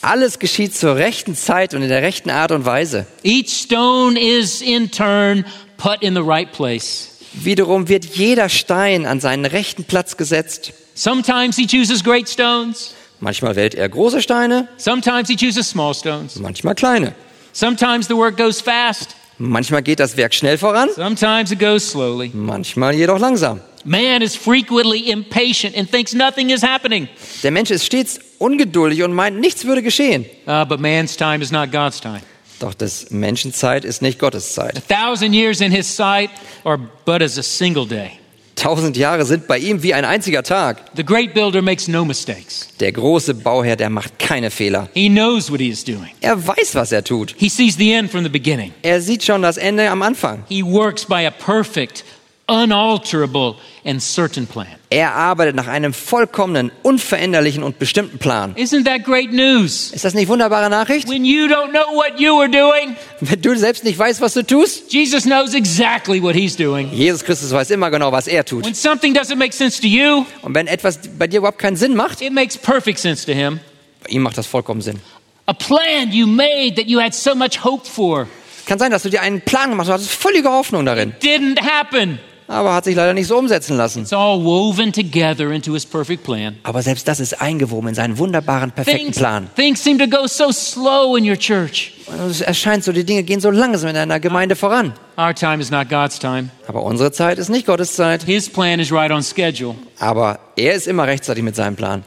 Alles 0.01 0.39
geschieht 0.39 0.75
zur 0.75 0.97
rechten 0.97 1.33
Zeit 1.33 1.73
und 1.73 1.81
in 1.81 1.87
der 1.87 2.01
rechten 2.01 2.29
Art 2.29 2.51
und 2.51 2.65
Weise. 2.65 3.05
Each 3.23 3.47
stone 3.49 4.19
is 4.19 4.61
in 4.61 4.91
turn 4.91 5.45
put 5.77 6.01
in 6.01 6.13
the 6.15 6.21
right 6.21 6.51
place. 6.51 7.11
Wiederum 7.31 7.87
wird 7.87 8.03
jeder 8.03 8.49
Stein 8.49 9.05
an 9.05 9.21
seinen 9.21 9.45
rechten 9.45 9.85
Platz 9.85 10.17
gesetzt. 10.17 10.73
Sometimes 10.95 11.55
he 11.55 11.65
chooses 11.65 12.03
great 12.03 12.27
stones, 12.27 12.93
Manchmal 13.21 13.55
wählt 13.55 13.73
er 13.73 13.87
große 13.87 14.21
Steine, 14.21 14.67
sometimes 14.75 15.29
he 15.29 15.37
chooses 15.37 15.69
small 15.69 15.93
stones. 15.93 16.35
manchmal 16.35 16.75
kleine. 16.75 17.15
Sometimes 17.53 18.07
the 18.07 18.15
work 18.15 18.35
goes 18.37 18.59
fast, 18.61 19.15
Manchmal 19.39 19.81
geht 19.81 19.99
das 19.99 20.15
Werk 20.15 20.33
schnell 20.33 20.57
voran, 20.57 20.89
sometimes 20.95 21.51
it 21.51 21.59
goes 21.59 21.87
slowly. 21.89 22.31
manchmal 22.33 22.93
jedoch 22.93 23.19
langsam. 23.19 23.61
Man 23.85 24.21
is 24.21 24.35
frequently 24.35 25.09
impatient 25.11 25.75
and 25.75 25.89
thinks 25.89 26.13
nothing 26.13 26.49
is 26.49 26.63
happening. 26.63 27.07
Der 27.43 27.51
Mensch 27.51 27.69
ist 27.69 27.85
stets 27.85 28.19
ungeduldig 28.39 29.03
und 29.03 29.13
meint, 29.13 29.39
nichts 29.39 29.65
würde 29.65 29.81
geschehen. 29.81 30.25
Uh, 30.47 30.63
but 30.65 30.79
man's 30.79 31.17
time 31.17 31.41
is 31.41 31.51
not 31.51 31.71
God's 31.71 31.99
time. 31.99 32.21
Doch 32.59 32.73
des 32.73 33.11
Menschen 33.11 33.53
Zeit 33.53 33.83
ist 33.83 34.01
nicht 34.01 34.19
Gottes 34.19 34.53
Zeit. 34.53 34.77
A 34.77 34.81
thousand 34.81 35.33
years 35.33 35.59
in 35.59 35.71
his 35.71 35.87
sight 35.93 36.29
are 36.63 36.79
but 37.05 37.21
as 37.21 37.37
a 37.37 37.43
single 37.43 37.85
day. 37.85 38.19
Tausend 38.55 38.95
Jahre 38.97 39.25
sind 39.25 39.47
bei 39.47 39.57
ihm 39.57 39.83
wie 39.83 39.93
ein 39.93 40.05
einziger 40.05 40.43
Tag. 40.43 40.85
The 40.95 41.03
great 41.03 41.33
builder 41.33 41.61
makes 41.61 41.87
no 41.87 42.05
mistakes. 42.05 42.69
Der 42.79 42.91
große 42.91 43.33
Bauherr, 43.33 43.75
der 43.75 43.89
macht 43.89 44.19
keine 44.19 44.51
Fehler. 44.51 44.89
He 44.93 45.09
knows 45.09 45.51
what 45.51 45.59
he 45.59 45.69
is 45.69 45.83
doing. 45.83 46.11
Er 46.21 46.35
weiß, 46.35 46.75
was 46.75 46.91
er 46.91 47.03
tut. 47.03 47.35
He 47.37 47.49
sees 47.49 47.75
the 47.77 47.91
end 47.93 48.11
from 48.11 48.23
the 48.23 48.29
beginning. 48.29 48.71
Er 48.81 49.01
sieht 49.01 49.23
schon 49.23 49.41
das 49.41 49.57
Ende 49.57 49.89
am 49.89 50.01
Anfang. 50.01 50.43
He 50.49 50.63
works 50.63 51.05
by 51.05 51.25
a 51.25 51.31
perfect, 51.31 52.03
unalterable, 52.47 53.55
and 53.85 54.01
certain 54.01 54.47
plan. 54.47 54.67
Er 54.89 55.13
arbeitet 55.13 55.55
nach 55.55 55.67
einem 55.67 55.93
vollkommenen, 55.93 56.71
unveränderlichen 56.83 57.63
und 57.63 57.79
bestimmten 57.79 58.19
Plan. 58.19 58.53
Isn't 58.55 58.85
that 58.85 59.03
great 59.03 59.31
news? 59.33 59.91
Ist 59.91 60.05
das 60.05 60.13
nicht 60.13 60.27
wunderbare 60.27 60.69
Nachricht? 60.69 61.09
When 61.09 61.25
you 61.25 61.47
don't 61.47 61.69
know 61.71 61.95
what 61.95 62.19
you 62.19 62.39
are 62.39 62.49
doing, 62.49 62.95
Wenn 63.19 63.41
du 63.41 63.55
selbst 63.57 63.83
nicht 63.83 63.97
weißt, 63.97 64.21
was 64.21 64.33
du 64.33 64.43
tust, 64.45 64.93
Jesus 64.93 65.23
knows 65.23 65.53
exactly 65.53 66.21
what 66.21 66.35
he's 66.35 66.55
doing. 66.55 66.91
Jesus 66.93 67.23
Christus 67.23 67.51
weiß 67.51 67.71
immer 67.71 67.89
genau, 67.91 68.11
was 68.11 68.27
er 68.27 68.45
tut. 68.45 68.65
When 68.65 68.75
something 68.75 69.13
doesn't 69.15 69.37
make 69.37 69.53
sense 69.53 69.81
to 69.81 69.87
you, 69.87 70.25
Und 70.41 70.53
wenn 70.55 70.67
etwas 70.67 70.99
bei 71.17 71.27
dir 71.27 71.39
überhaupt 71.39 71.59
keinen 71.59 71.75
Sinn 71.75 71.95
macht, 71.95 72.21
it 72.21 72.31
makes 72.33 72.57
perfect 72.57 72.99
sense 72.99 73.25
to 73.25 73.31
him. 73.33 73.59
bei 74.03 74.09
ihm 74.09 74.21
macht 74.21 74.37
das 74.37 74.47
vollkommen 74.47 74.81
Sinn. 74.81 74.99
A 75.45 75.53
plan 75.53 76.11
you 76.11 76.25
made 76.25 76.75
that 76.75 76.85
you 76.87 77.01
had 77.01 77.13
so 77.13 77.35
much 77.35 77.63
hope 77.63 77.85
for 77.85 78.27
Kann 78.65 78.79
sein, 78.79 78.91
dass 78.91 79.03
du 79.03 79.09
dir 79.09 79.21
einen 79.21 79.41
Plan 79.41 79.71
gemacht 79.71 79.89
hast, 79.89 79.89
du 79.89 79.93
hattest 80.05 80.11
völlige 80.21 80.49
Hoffnung 80.49 80.85
darin, 80.85 81.13
didn't 81.21 81.59
happen. 81.61 82.19
Aber 82.53 82.73
hat 82.73 82.85
sich 82.85 82.95
leider 82.95 83.13
nicht 83.13 83.27
so 83.27 83.37
umsetzen 83.37 83.75
lassen. 83.75 84.03
It's 84.03 84.13
all 84.13 84.43
woven 84.43 84.93
together 84.93 85.51
into 85.51 85.73
his 85.73 85.85
perfect 85.85 86.23
plan. 86.23 86.57
Aber 86.63 86.81
selbst 86.81 87.07
das 87.07 87.19
ist 87.19 87.41
eingewoben 87.41 87.89
in 87.89 87.95
seinen 87.95 88.17
wunderbaren, 88.17 88.71
perfekten 88.71 89.05
Things, 89.05 89.17
Plan. 89.17 89.49
things 89.55 89.83
seem 89.83 89.97
to 89.97 90.07
go 90.07 90.27
so 90.27 90.51
slow 90.51 91.17
in 91.17 91.27
your 91.29 91.37
church. 91.37 91.93
Es 92.29 92.41
erscheint 92.41 92.83
so, 92.83 92.91
die 92.91 93.03
Dinge 93.03 93.23
gehen 93.23 93.39
so 93.39 93.49
langsam 93.49 93.89
in 93.89 93.97
einer 93.97 94.19
Gemeinde 94.19 94.55
voran. 94.55 94.93
Our 95.17 95.33
time 95.33 95.61
is 95.61 95.71
not 95.71 95.89
God's 95.89 96.19
time. 96.19 96.49
Aber 96.67 96.83
unsere 96.83 97.11
Zeit 97.11 97.37
ist 97.37 97.49
nicht 97.49 97.65
Gottes 97.65 97.93
Zeit. 97.93 98.23
His 98.23 98.49
plan 98.49 98.79
is 98.79 98.91
right 98.91 99.11
on 99.11 99.23
schedule. 99.23 99.75
Aber 99.99 100.39
er 100.55 100.73
ist 100.73 100.87
immer 100.87 101.07
rechtzeitig 101.07 101.43
mit 101.43 101.55
seinem 101.55 101.75
Plan. 101.75 102.03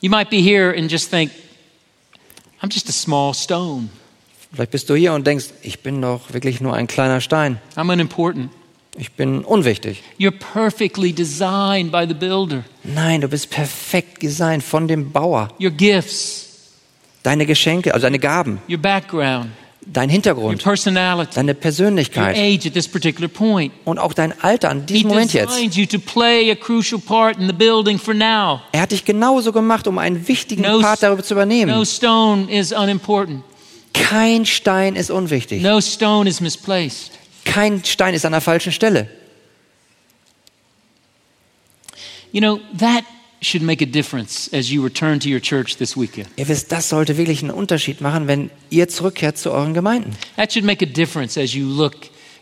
You 0.00 0.10
might 0.10 0.30
be 0.30 0.38
here 0.38 0.74
and 0.76 0.90
just 0.90 1.10
think, 1.10 1.30
I'm 2.60 2.72
just 2.72 2.88
a 2.88 2.92
small 2.92 3.34
stone. 3.34 3.88
Vielleicht 4.52 4.70
bist 4.70 4.90
du 4.90 4.94
hier 4.94 5.14
und 5.14 5.26
denkst, 5.26 5.46
ich 5.62 5.80
bin 5.80 6.02
doch 6.02 6.32
wirklich 6.32 6.60
nur 6.60 6.74
ein 6.74 6.86
kleiner 6.86 7.20
Stein. 7.20 7.58
I'm 7.76 7.90
unimportant. 7.90 8.50
Ich 8.96 9.12
bin 9.12 9.42
unwichtig. 9.44 10.02
You're 10.18 10.32
perfectly 10.52 11.12
designed 11.14 11.90
by 11.90 12.06
the 12.06 12.14
builder. 12.14 12.64
Nein, 12.84 13.22
du 13.22 13.28
bist 13.28 13.48
perfekt 13.50 14.22
designt 14.22 14.62
von 14.62 14.86
dem 14.86 15.12
Bauer. 15.12 15.48
Your 15.58 15.70
gifts, 15.70 16.48
Deine 17.22 17.46
Geschenke, 17.46 17.94
also 17.94 18.02
deine 18.06 18.18
Gaben, 18.18 18.58
your 18.68 18.78
background, 18.78 19.50
dein 19.86 20.08
your 20.08 20.12
Hintergrund, 20.12 20.62
personality, 20.62 21.30
deine 21.36 21.52
your 21.52 21.60
Persönlichkeit 21.60 22.36
age 22.36 22.66
at 22.66 22.74
this 22.74 22.86
particular 22.88 23.28
point. 23.28 23.72
und 23.84 23.98
auch 23.98 24.12
dein 24.12 24.34
Alter 24.42 24.68
an 24.70 24.80
He 24.80 24.86
diesem 24.94 25.08
Moment 25.08 25.32
jetzt. 25.32 25.50
designed 25.54 25.74
you 25.76 25.86
to 25.86 25.98
play 25.98 26.50
a 26.50 26.54
crucial 26.56 26.98
part 27.00 27.38
in 27.38 27.46
the 27.46 27.52
building 27.54 27.98
for 27.98 28.12
now. 28.12 28.60
Er 28.72 28.82
hat 28.82 28.90
dich 28.90 29.04
genauso 29.04 29.52
gemacht, 29.52 29.86
um 29.86 29.98
einen 29.98 30.26
wichtigen 30.28 30.62
No, 30.62 30.80
Part 30.80 31.02
darüber 31.02 31.22
zu 31.22 31.34
no 31.34 31.40
übernehmen. 31.40 31.86
stone 31.86 32.50
is 32.52 32.72
unimportant. 32.72 33.42
Kein 33.94 34.44
Stein 34.44 34.96
ist 34.96 35.10
unwichtig. 35.10 35.62
No 35.62 35.80
stone 35.80 36.28
is 36.28 36.40
misplaced. 36.40 37.12
Kein 37.44 37.84
Stein 37.84 38.14
ist 38.14 38.24
an 38.24 38.32
der 38.32 38.40
falschen 38.40 38.72
Stelle. 38.72 39.08
You 42.32 42.40
know, 42.40 42.60
that 42.78 43.04
should 43.42 43.62
make 43.62 43.82
a 43.82 43.86
difference 43.86 44.48
as 44.52 44.70
you 44.70 44.82
return 44.82 45.20
to 45.20 45.28
your 45.28 45.40
church 45.40 45.76
this 45.76 45.96
weekend. 45.96 46.28
Ihr 46.36 46.48
wisst, 46.48 46.72
das 46.72 46.88
sollte 46.88 47.18
wirklich 47.18 47.42
einen 47.42 47.50
Unterschied 47.50 48.00
machen, 48.00 48.26
wenn 48.26 48.50
ihr 48.70 48.88
zurückkehrt 48.88 49.36
zu 49.36 49.50
euren 49.50 49.74
Gemeinden. 49.74 50.16
That 50.36 50.52
should 50.52 50.64
make 50.64 50.84
a 50.84 50.88
difference 50.88 51.36
as 51.36 51.52
you 51.52 51.66
look 51.66 51.94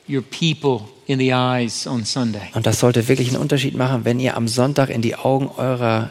your 0.08 0.22
people 0.22 0.88
in 1.06 1.18
the 1.18 1.30
eyes 1.30 1.86
on 1.86 2.04
Sunday. 2.04 2.50
Und 2.54 2.66
das 2.66 2.80
sollte 2.80 3.08
wirklich 3.08 3.28
einen 3.28 3.38
Unterschied 3.38 3.74
machen, 3.74 4.04
wenn 4.04 4.20
ihr 4.20 4.36
am 4.36 4.46
Sonntag 4.48 4.90
in 4.90 5.02
die 5.02 5.16
Augen 5.16 5.48
eurer 5.56 6.10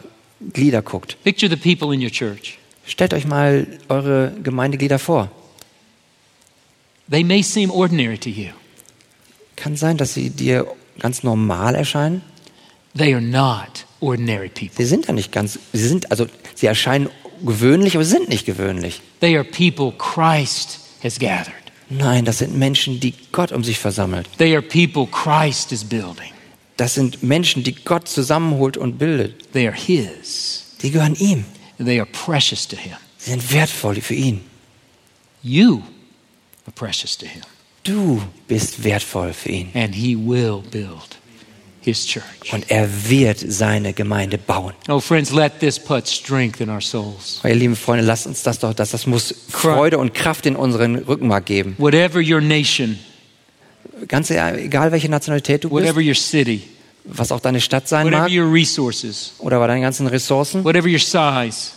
Glieder 0.52 0.82
guckt. 0.82 1.16
Picture 1.22 1.50
the 1.50 1.56
people 1.56 1.94
in 1.94 2.02
your 2.02 2.10
church. 2.10 2.58
Stellt 2.86 3.14
euch 3.14 3.26
mal 3.26 3.66
eure 3.88 4.32
Gemeindeglieder 4.42 4.98
vor. 4.98 5.30
They 7.10 7.24
may 7.24 7.42
seem 7.42 7.70
ordinary 7.70 8.18
to 8.18 8.30
you. 8.30 8.50
Kann 9.60 9.76
sein, 9.76 9.98
dass 9.98 10.14
sie 10.14 10.30
dir 10.30 10.66
ganz 10.98 11.22
normal 11.22 11.74
erscheinen. 11.74 12.22
They 12.96 13.14
are 13.14 13.22
not 13.22 13.86
ordinary 14.00 14.48
people. 14.48 14.74
Sie 14.76 14.86
sind 14.86 15.06
ja 15.06 15.12
nicht 15.12 15.32
ganz, 15.32 15.58
sie 15.72 15.86
sind, 15.86 16.10
also 16.10 16.26
sie 16.54 16.66
erscheinen 16.66 17.10
gewöhnlich, 17.44 17.94
aber 17.94 18.04
sie 18.04 18.12
sind 18.12 18.30
nicht 18.30 18.46
gewöhnlich. 18.46 19.02
They 19.20 19.36
are 19.36 19.44
people 19.44 19.92
Christ 19.98 20.80
has 21.02 21.18
gathered. 21.18 21.54
Nein, 21.90 22.24
das 22.24 22.38
sind 22.38 22.56
Menschen, 22.56 23.00
die 23.00 23.14
Gott 23.32 23.52
um 23.52 23.62
sich 23.62 23.78
versammelt. 23.78 24.28
They 24.38 24.54
are 24.54 24.62
people 24.62 25.06
Christ 25.06 25.72
is 25.72 25.84
building. 25.84 26.32
Das 26.78 26.94
sind 26.94 27.22
Menschen, 27.22 27.62
die 27.62 27.74
Gott 27.74 28.08
zusammenholt 28.08 28.78
und 28.78 28.96
bildet. 28.96 29.52
They 29.52 29.68
are 29.68 29.76
His. 29.76 30.64
Die 30.80 30.90
gehören 30.90 31.16
ihm. 31.16 31.44
They 31.76 32.00
are 32.00 32.08
precious 32.10 32.66
to 32.68 32.76
Him. 32.76 32.94
Sie 33.18 33.30
sind 33.30 33.52
wertvoll 33.52 34.00
für 34.00 34.14
ihn. 34.14 34.40
You 35.42 35.82
are 36.64 36.72
precious 36.74 37.18
to 37.18 37.26
Him. 37.26 37.42
Du 37.84 38.22
bist 38.46 38.84
wertvoll 38.84 39.32
für 39.32 39.48
ihn. 39.48 39.68
and 39.74 39.94
he 39.94 40.14
will 40.16 40.62
build 40.70 41.18
his 41.80 42.06
church. 42.06 42.52
Und 42.52 42.70
er 42.70 42.88
wird 43.08 43.38
seine 43.38 43.92
Gemeinde 43.94 44.36
bauen. 44.36 44.74
Oh, 44.88 45.00
friends, 45.00 45.30
let 45.30 45.60
this 45.60 45.78
put 45.78 46.06
strength 46.06 46.60
in 46.60 46.68
our 46.68 46.80
souls. 46.80 47.40
Oh, 47.42 47.48
ihr 47.48 47.54
lieben 47.54 47.76
Freunde, 47.76 48.04
lasst 48.04 48.26
uns 48.26 48.42
das 48.42 48.58
doch, 48.58 48.74
das, 48.74 48.90
das 48.90 49.06
muss 49.06 49.34
Freude 49.48 49.98
und 49.98 50.12
Kraft 50.12 50.44
in 50.46 50.56
unseren 50.56 50.96
Rückenmark 50.96 51.46
geben. 51.46 51.74
Whatever 51.78 52.20
your 52.20 52.40
nation, 52.40 52.98
Ganz 54.08 54.30
egal, 54.30 54.92
welche 54.92 55.08
Nationalität 55.08 55.64
du 55.64 55.68
bist, 55.70 55.82
whatever 55.82 56.00
your 56.00 56.14
city, 56.14 56.62
was 57.04 57.32
auch 57.32 57.40
deine 57.40 57.60
Stadt 57.60 57.86
sein 57.88 58.06
whatever 58.06 58.22
mag 58.22 58.30
your 58.32 58.52
resources, 58.52 59.32
oder 59.38 59.58
bei 59.58 59.66
deinen 59.66 59.82
ganzen 59.82 60.06
Ressourcen, 60.06 60.64
whatever 60.64 60.88
your 60.88 60.98
size, 60.98 61.72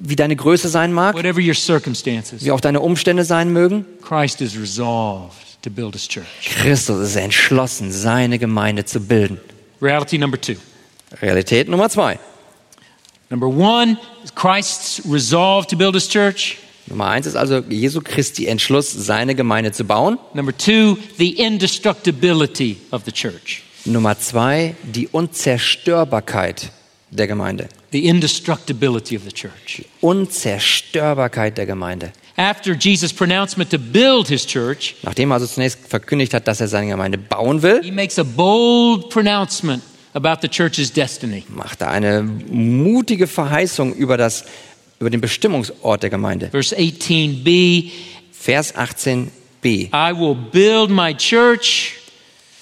wie 0.00 0.16
deine 0.16 0.36
Größe 0.36 0.68
sein 0.68 0.92
mag, 0.92 1.14
whatever 1.14 1.40
your 1.40 1.54
circumstances, 1.54 2.44
wie 2.44 2.50
auch 2.50 2.60
deine 2.60 2.80
Umstände 2.80 3.24
sein 3.24 3.52
mögen. 3.52 3.84
Christ 4.02 4.40
is 4.40 4.58
resolved 4.58 5.62
to 5.62 5.70
build 5.70 5.94
his 5.94 6.08
church. 6.08 6.26
Christus 6.44 7.00
ist 7.00 7.16
entschlossen, 7.16 7.92
seine 7.92 8.38
Gemeinde 8.38 8.84
zu 8.84 9.00
bilden. 9.00 9.40
Reality 9.80 10.18
number 10.18 10.40
two. 10.40 10.56
Realität 11.22 11.68
Nummer 11.68 11.88
zwei. 11.88 12.18
Number 13.30 13.46
one, 13.46 13.98
Christ's 14.34 15.02
resolve 15.10 15.66
to 15.66 15.76
build 15.76 15.94
his 15.94 16.08
church. 16.08 16.58
Nummer 16.86 17.08
eins 17.08 17.26
ist 17.26 17.36
also 17.36 17.58
Jesu 17.68 18.00
Christi 18.00 18.46
Entschluss, 18.46 18.90
seine 18.90 19.34
Gemeinde 19.34 19.72
zu 19.72 19.84
bauen. 19.84 20.18
Number 20.32 20.56
two, 20.56 20.96
the 21.18 21.30
indestructibility 21.32 22.78
of 22.90 23.02
the 23.04 23.12
church. 23.12 23.62
Nummer 23.84 24.18
zwei, 24.18 24.74
die 24.82 25.08
Unzerstörbarkeit 25.08 26.70
der 27.10 27.26
Gemeinde. 27.26 27.68
The 27.90 28.04
indestructibility 28.06 29.16
of 29.16 29.22
the 29.24 29.32
church. 29.32 29.84
Unzerstörbarkeit 30.00 31.56
der 31.56 31.66
Gemeinde. 31.66 32.12
After 32.36 32.74
Jesus' 32.74 33.12
pronouncement 33.12 33.70
to 33.70 33.78
build 33.78 34.28
his 34.28 34.46
church, 34.46 34.94
Nachdem 35.02 35.30
er 35.30 35.34
also 35.34 35.46
zunächst 35.46 35.80
verkündigt 35.88 36.34
hat, 36.34 36.46
dass 36.46 36.60
er 36.60 36.68
seine 36.68 36.88
Gemeinde 36.88 37.18
bauen 37.18 37.62
will, 37.62 37.82
he 37.82 37.90
makes 37.90 38.18
a 38.18 38.22
bold 38.22 39.10
pronouncement 39.10 39.82
about 40.14 40.36
the 40.42 40.48
church's 40.48 40.92
destiny. 40.92 41.42
macht 41.48 41.80
er 41.80 41.90
eine 41.90 42.22
mutige 42.22 43.26
Verheißung 43.26 43.92
über, 43.94 44.16
das, 44.16 44.44
über 45.00 45.10
den 45.10 45.20
Bestimmungsort 45.20 46.02
der 46.02 46.10
Gemeinde. 46.10 46.48
Verse 46.50 46.76
18b 46.76 47.90
Vers 48.30 48.72
18b. 48.76 49.28
I 49.92 50.12
will 50.12 50.36
build 50.36 50.90
my 50.90 51.12
church, 51.12 51.97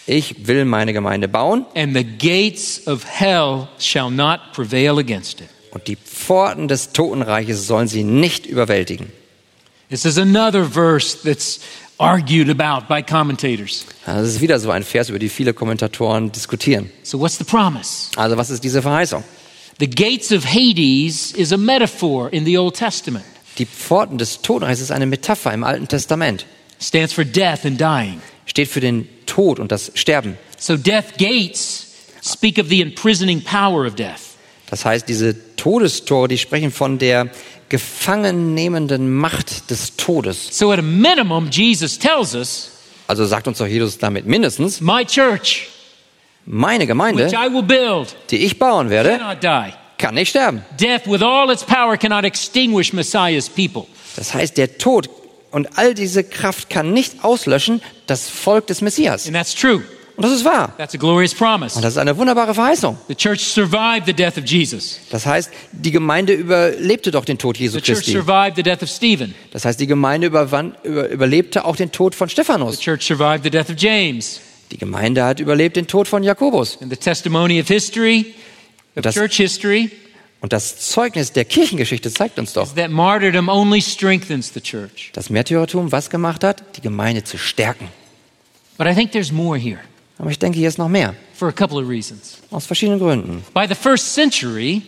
Ich 0.06 0.46
will 0.46 0.64
meine 0.64 0.92
Gemeinde 0.92 1.26
bauen 1.28 1.66
and 1.74 1.94
the 1.96 2.04
gates 2.04 2.86
of 2.86 3.04
hell 3.04 3.66
shall 3.78 4.10
not 4.10 4.40
prevail 4.54 4.98
against 4.98 5.40
it. 5.40 5.48
und 5.72 5.86
die 5.88 5.96
Pforten 5.96 6.68
des 6.68 6.92
Totenreiches 6.92 7.66
sollen 7.66 7.88
sie 7.88 8.04
nicht 8.04 8.46
überwältigen. 8.46 9.10
This 9.88 10.04
is 10.04 10.18
another 10.18 10.64
verse 10.64 11.16
that's 11.22 11.60
argued 11.98 12.48
about 12.50 12.86
by 12.88 13.02
commentators. 13.02 13.84
Das 14.04 14.26
ist 14.26 14.40
wieder 14.40 14.58
so 14.58 14.70
ein 14.70 14.82
Vers, 14.82 15.08
über 15.08 15.18
die 15.18 15.28
viele 15.28 15.54
Kommentatoren 15.54 16.30
diskutieren. 16.32 16.90
So, 17.02 17.18
what's 17.20 17.38
the 17.38 17.44
promise? 17.44 18.10
Also 18.16 18.36
was 18.36 18.50
ist 18.50 18.62
diese 18.64 18.82
Verheißung? 18.82 19.22
The 19.78 19.88
gates 19.90 20.32
of 20.32 20.44
Hades 20.44 21.32
is 21.32 21.52
a 21.52 21.56
metaphor 21.56 22.32
in 22.32 22.44
the 22.44 22.56
Old 22.58 22.76
Testament. 22.76 23.24
Die 23.58 23.66
Pforten 23.66 24.18
des 24.18 24.40
Totenreiches 24.42 24.80
ist 24.80 24.90
eine 24.90 25.06
Metapher 25.06 25.52
im 25.52 25.64
Alten 25.64 25.88
Testament. 25.88 26.46
stands 26.80 27.12
for 27.12 27.24
death 27.24 27.64
and 27.64 27.80
dying. 27.80 28.20
Steht 28.46 28.68
für 28.68 28.80
den 28.80 29.06
Tod 29.26 29.58
und 29.58 29.70
das 29.70 29.92
Sterben. 29.94 30.38
So 30.58 30.76
death 30.76 31.18
gates 31.18 31.86
speak 32.22 32.58
of 32.58 32.68
the 32.68 32.80
imprisoning 32.80 33.42
power 33.42 33.86
of 33.86 33.94
death. 33.94 34.20
Das 34.70 34.84
heißt, 34.84 35.08
diese 35.08 35.54
Todestore, 35.56 36.28
die 36.28 36.38
sprechen 36.38 36.72
von 36.72 36.98
der 36.98 37.28
gefangennehmenden 37.68 39.14
Macht 39.14 39.70
des 39.70 39.96
Todes. 39.96 40.56
So 40.56 40.72
at 40.72 40.78
a 40.78 40.82
minimum, 40.82 41.48
Jesus 41.50 41.98
tells 41.98 42.34
us, 42.34 42.70
Also 43.08 43.24
sagt 43.24 43.46
uns 43.46 43.58
doch 43.58 43.66
Jesus 43.66 43.98
damit 43.98 44.26
mindestens, 44.26 44.80
my 44.80 45.04
church, 45.04 45.68
meine 46.44 46.80
which 46.80 46.88
Gemeinde, 46.88 47.26
I 47.28 47.52
will 47.52 47.62
build, 47.62 48.16
die 48.30 48.38
ich 48.38 48.58
bauen 48.58 48.90
werde, 48.90 49.18
cannot 49.18 49.42
die. 49.42 49.72
kann 49.98 50.14
nicht 50.14 50.30
sterben. 50.30 50.62
Death 50.80 51.06
with 51.06 51.22
all 51.22 51.50
its 51.50 51.62
power 51.64 51.96
cannot 51.96 52.24
extinguish 52.24 52.92
Messiah's 52.92 53.48
people. 53.48 53.86
Das 54.16 54.34
heißt, 54.34 54.56
der 54.56 54.78
Tod 54.78 55.08
und 55.56 55.78
all 55.78 55.94
diese 55.94 56.22
Kraft 56.22 56.68
kann 56.68 56.92
nicht 56.92 57.24
auslöschen 57.24 57.80
das 58.06 58.28
Volk 58.28 58.66
des 58.66 58.82
Messias. 58.82 59.26
And 59.26 59.34
that's 59.34 59.54
true. 59.54 59.82
Und 60.16 60.22
das 60.24 60.32
ist 60.32 60.44
wahr. 60.44 60.72
That's 60.78 60.94
a 60.94 60.98
glorious 60.98 61.34
promise. 61.34 61.76
Und 61.76 61.82
das 61.82 61.94
ist 61.94 61.98
eine 61.98 62.16
wunderbare 62.16 62.54
Verheißung. 62.54 62.96
The 63.08 63.14
church 63.14 63.40
survived 63.40 64.04
the 64.06 64.12
death 64.14 64.38
of 64.38 64.44
Jesus. 64.46 64.98
Das 65.10 65.24
heißt, 65.26 65.50
die 65.72 65.90
Gemeinde 65.90 66.32
überlebte 66.34 67.10
doch 67.10 67.24
den 67.24 67.38
Tod 67.38 67.56
Jesu 67.58 67.78
The 67.78 67.82
church 67.82 67.98
Christi. 67.98 68.12
survived 68.12 68.56
the 68.56 68.62
death 68.62 68.82
of 68.82 68.88
Stephen. 68.90 69.34
Das 69.52 69.64
heißt, 69.64 69.78
die 69.80 69.86
Gemeinde 69.86 70.26
überwand, 70.28 70.76
über, 70.84 71.08
überlebte 71.08 71.64
auch 71.64 71.76
den 71.76 71.90
Tod 71.92 72.14
von 72.14 72.28
The 72.28 72.32
Stephanus. 72.32 72.78
church 72.80 73.02
survived 73.06 73.44
the 73.44 73.50
death 73.50 73.68
of 73.70 73.76
James. 73.78 74.40
Die 74.72 74.78
Gemeinde 74.78 75.24
hat 75.24 75.40
überlebt 75.40 75.76
den 75.76 75.86
Tod 75.86 76.06
von 76.08 76.22
Jakobus. 76.22 76.78
And 76.80 76.90
the 76.90 76.96
testimony 76.98 77.60
of 77.60 77.68
history, 77.68 78.34
of 78.96 79.02
Das- 79.02 79.14
church 79.14 79.36
history, 79.36 79.90
Und 80.40 80.52
das 80.52 80.76
Zeugnis 80.90 81.32
der 81.32 81.44
Kirchengeschichte 81.44 82.10
zeigt 82.12 82.38
uns 82.38 82.52
doch, 82.52 82.66
is 82.66 82.74
that 82.74 82.90
martyrdom 82.90 83.48
only 83.48 83.80
strengthens 83.80 84.52
the 84.52 84.60
church. 84.60 85.10
dass 85.14 85.30
Märtyrertum 85.30 85.90
was 85.92 86.10
gemacht 86.10 86.44
hat? 86.44 86.62
Die 86.76 86.82
Gemeinde 86.82 87.24
zu 87.24 87.38
stärken. 87.38 87.88
But 88.78 88.86
I 88.86 88.94
think 88.94 89.12
there's 89.12 89.32
more 89.32 89.58
here 89.58 89.80
Aber 90.18 90.30
ich 90.30 90.38
denke, 90.38 90.58
hier 90.58 90.68
ist 90.68 90.78
noch 90.78 90.88
mehr. 90.88 91.14
for 91.34 91.48
a 91.48 91.52
couple 91.52 91.78
of 91.82 91.88
reasons. 91.88 92.38
Aus 92.50 92.66
verschiedenen 92.66 92.98
Gründen. 93.00 93.42
By 93.54 93.66
the 93.68 93.74
first 93.74 94.14
century, 94.14 94.82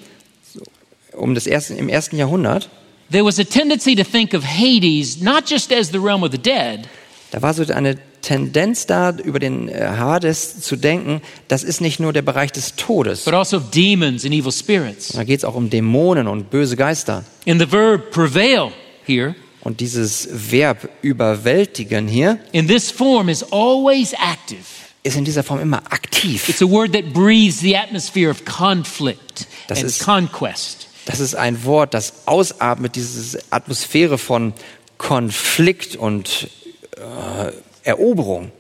Um 1.13 1.35
das 1.35 1.47
ersten, 1.47 1.77
Im 1.77 1.89
ersten 1.89 2.17
Jahrhundert, 2.17 2.69
there 3.11 3.25
was 3.25 3.39
a 3.41 3.45
tendency 3.45 3.97
to 3.97 4.05
think 4.05 4.35
of 4.35 4.45
Hades 4.45 5.21
not 5.21 5.51
just 5.51 5.73
as 5.73 5.91
the 5.91 5.99
realm 5.99 6.23
of 6.23 6.31
the 6.33 6.39
dead, 6.39 6.87
da 7.31 7.41
war 7.43 7.53
so 7.55 7.65
eine 7.73 7.97
Tendenz 8.23 8.87
da, 8.87 9.11
über 9.25 9.39
den 9.39 9.69
äh, 9.69 9.89
Hades 9.97 10.61
zu 10.61 10.77
denken, 10.77 11.23
das 11.49 11.63
ist 11.65 11.81
nicht 11.81 12.01
nur 12.01 12.13
der 12.13 12.23
Bereich 12.23 12.53
des 12.53 12.75
Todes. 12.77 13.25
but 13.25 13.35
also 13.35 13.59
demons 13.61 14.25
and 14.25 14.35
evil 14.35 14.53
spirits. 14.53 15.09
Da 15.09 15.25
geht 15.25 15.39
es 15.39 15.45
auch 15.45 15.55
um 15.55 15.71
Dämonen 15.71 16.27
und 16.27 16.51
böse 16.51 16.77
Geister. 16.77 17.25
In 17.45 17.59
the 17.59 17.71
verb 17.71 18.11
prevail 18.11 18.71
here, 19.07 19.35
Und 19.63 19.81
dieses 19.81 20.29
Verb 20.33 20.89
überwältigen 21.03 22.09
hier 22.09 22.39
in 22.53 22.67
this 22.69 22.91
form, 22.91 23.29
is 23.29 23.43
always 23.53 24.13
active. 24.13 24.61
ist 25.05 25.17
in 25.17 25.25
dieser 25.25 25.43
Form 25.43 25.61
immer 25.61 25.79
aktiv. 25.91 26.49
It's 26.49 26.61
a 26.63 26.67
word 26.69 26.93
that 26.93 27.13
breathes 27.13 27.61
the 27.61 27.77
atmosphere 27.77 28.31
of 28.31 28.45
conflict 28.45 29.47
Das 29.69 29.79
and 29.79 29.89
ist- 29.89 30.05
conquest. 30.05 30.87
Das 31.07 31.21
ist 31.21 31.35
ein 31.35 31.65
Wort, 31.65 31.95
das 31.95 32.13
ausatmet, 32.27 32.95
diese 32.95 33.39
Atmosphäre 33.51 34.19
von 34.19 34.53
Konflikt 34.99 35.97
und 35.97 36.49
äh, 36.97 37.51
Eroberung. 37.85 38.51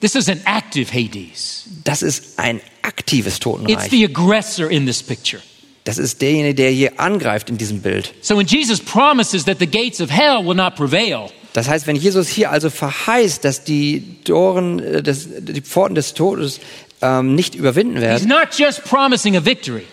This 0.00 0.14
is 0.14 0.28
an 0.28 0.40
active 0.44 0.92
Hades. 0.92 1.64
Das 1.84 2.02
ist 2.02 2.38
ein 2.38 2.60
aktives 2.82 3.34
It's 3.34 3.40
Totenreich. 3.40 3.90
the 3.90 4.04
aggressor 4.04 4.70
in 4.70 4.86
this 4.86 5.02
picture. 5.02 5.42
Das 5.84 5.98
ist 5.98 6.20
derjenige, 6.20 6.54
der 6.54 6.70
hier 6.70 6.98
angreift 7.00 7.48
in 7.48 7.58
diesem 7.58 7.80
Bild. 7.80 8.12
So 8.20 8.36
when 8.36 8.46
Jesus 8.46 8.80
promises 8.80 9.44
that 9.44 9.58
the 9.60 9.66
gates 9.66 10.00
of 10.00 10.10
hell 10.10 10.44
will 10.44 10.54
not 10.56 10.74
prevail, 10.74 11.30
Das 11.52 11.68
heißt, 11.68 11.86
wenn 11.86 11.96
Jesus 11.96 12.28
hier 12.28 12.50
also 12.50 12.68
verheißt, 12.68 13.42
dass 13.44 13.64
die 13.64 14.18
Toren, 14.24 14.78
äh, 14.80 15.02
des, 15.02 15.28
die 15.38 15.62
Pforten 15.62 15.94
des 15.94 16.12
Todes 16.12 16.60
ähm, 17.00 17.34
nicht 17.34 17.54
überwinden 17.54 17.94
he's 17.94 18.02
werden, 18.02 18.28
not 18.28 18.48
just 18.58 18.84
promising 18.84 19.36
a 19.36 19.44
victory, 19.44 19.84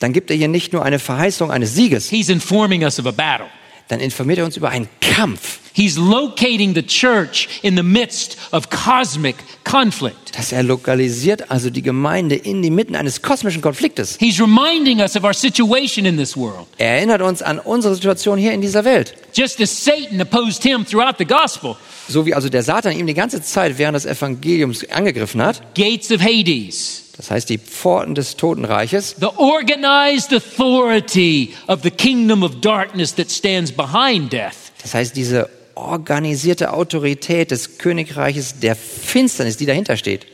dann 0.00 0.12
gibt 0.12 0.30
er 0.30 0.36
hier 0.36 0.48
nicht 0.48 0.72
nur 0.72 0.84
eine 0.84 0.98
Verheißung 0.98 1.50
eines 1.52 1.74
Sieges, 1.74 2.08
he's 2.10 2.28
informing 2.28 2.82
us 2.82 2.98
of 2.98 3.06
a 3.06 3.12
battle. 3.12 3.46
Dann 3.88 4.00
informiert 4.00 4.38
er 4.38 4.44
uns 4.44 4.56
über 4.56 4.70
einen 4.70 4.88
Kampf, 5.00 5.60
He's 5.76 5.98
locating 5.98 6.74
the 6.74 6.82
church 6.82 7.48
in 7.60 7.76
the 7.76 7.82
midst 7.82 8.38
of 8.50 8.70
cosmic 8.70 9.36
conflict. 9.64 10.34
dass 10.34 10.50
er 10.50 10.62
lokalisiert 10.62 11.50
also 11.50 11.68
die 11.68 11.82
Gemeinde 11.82 12.34
in 12.34 12.62
die 12.62 12.70
Mitten 12.70 12.96
eines 12.96 13.20
kosmischen 13.20 13.60
Konfliktes. 13.60 14.16
He's 14.18 14.40
reminding 14.40 15.00
us 15.00 15.16
of 15.16 15.24
our 15.24 15.34
situation 15.34 16.06
in 16.06 16.16
this 16.16 16.34
world. 16.34 16.66
Er 16.78 16.96
erinnert 16.96 17.20
uns 17.20 17.42
an 17.42 17.58
unsere 17.58 17.94
Situation 17.94 18.38
hier 18.38 18.52
in 18.52 18.62
dieser 18.62 18.86
Welt. 18.86 19.14
Just 19.34 19.60
as 19.60 19.84
Satan 19.84 20.18
opposed 20.22 20.62
him 20.62 20.86
throughout 20.86 21.16
the 21.18 21.26
gospel, 21.26 21.76
So 22.08 22.24
wie 22.24 22.32
also 22.32 22.48
der 22.48 22.62
Satan 22.62 22.92
ihm 22.98 23.06
die 23.06 23.14
ganze 23.14 23.42
Zeit 23.42 23.76
während 23.76 23.96
des 23.96 24.06
Evangeliums 24.06 24.88
angegriffen 24.90 25.42
hat, 25.42 25.74
gates 25.74 26.10
of 26.10 26.22
Hades, 26.22 27.05
das 27.16 27.30
heißt 27.30 27.48
die 27.48 27.58
Pforten 27.58 28.14
des 28.14 28.36
Totenreiches, 28.36 29.16
the 29.18 29.26
organized 29.36 30.32
authority 30.32 31.54
of 31.66 31.82
the 31.82 31.90
kingdom 31.90 32.42
of 32.42 32.60
darkness 32.60 33.14
that 33.14 33.30
stands 33.30 33.72
behind 33.72 34.32
death, 34.32 34.72
das 34.82 34.94
heißt 34.94 35.16
diese 35.16 35.48
organisierte 35.74 36.72
Autorität 36.72 37.50
des 37.50 37.78
Königreiches 37.78 38.60
der 38.60 38.76
Finsternis, 38.76 39.56
die 39.56 39.66
dahinter 39.66 39.96
steht, 39.96 40.26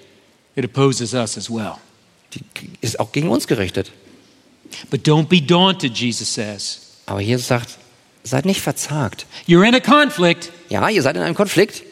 it 0.54 0.64
opposes 0.64 1.14
us 1.14 1.36
as 1.36 1.50
well. 1.50 1.74
die 2.34 2.40
ist 2.80 2.98
auch 3.00 3.12
gegen 3.12 3.28
uns 3.28 3.46
gerichtet. 3.46 3.92
But 4.90 5.06
don't 5.06 5.26
be 5.26 5.40
daunted, 5.42 5.96
Jesus 5.96 6.32
says. 6.32 6.80
Aber 7.06 7.20
Jesus 7.20 7.46
sagt, 7.48 7.78
seid 8.24 8.46
nicht 8.46 8.60
verzagt. 8.60 9.26
You're 9.46 9.66
in 9.66 9.74
a 9.74 9.80
conflict, 9.80 10.50
Ja, 10.70 10.88
ihr 10.88 11.02
seid 11.02 11.16
in 11.16 11.22
einem 11.22 11.34
Konflikt 11.34 11.82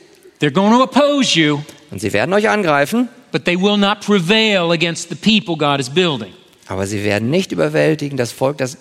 they're 0.41 0.51
going 0.51 0.73
to 0.73 0.83
oppose 0.83 1.39
you, 1.39 1.61
und 1.91 2.01
sie 2.01 2.13
werden 2.13 2.33
euch 2.33 2.49
angreifen, 2.49 3.09
but 3.33 3.45
they 3.45 3.57
will 3.61 3.77
not 3.77 4.01
prevail 4.01 4.71
against 4.73 5.09
the 5.09 5.15
people 5.15 5.57
God 5.57 5.81
is 5.81 5.89
building. 5.91 6.33
aber 6.67 6.87
sie 6.87 7.03
werden 7.05 7.31
nicht 7.31 7.53
überwältigen 7.53 8.17
das 8.17 8.33
Volk, 8.33 8.59
das 8.59 8.77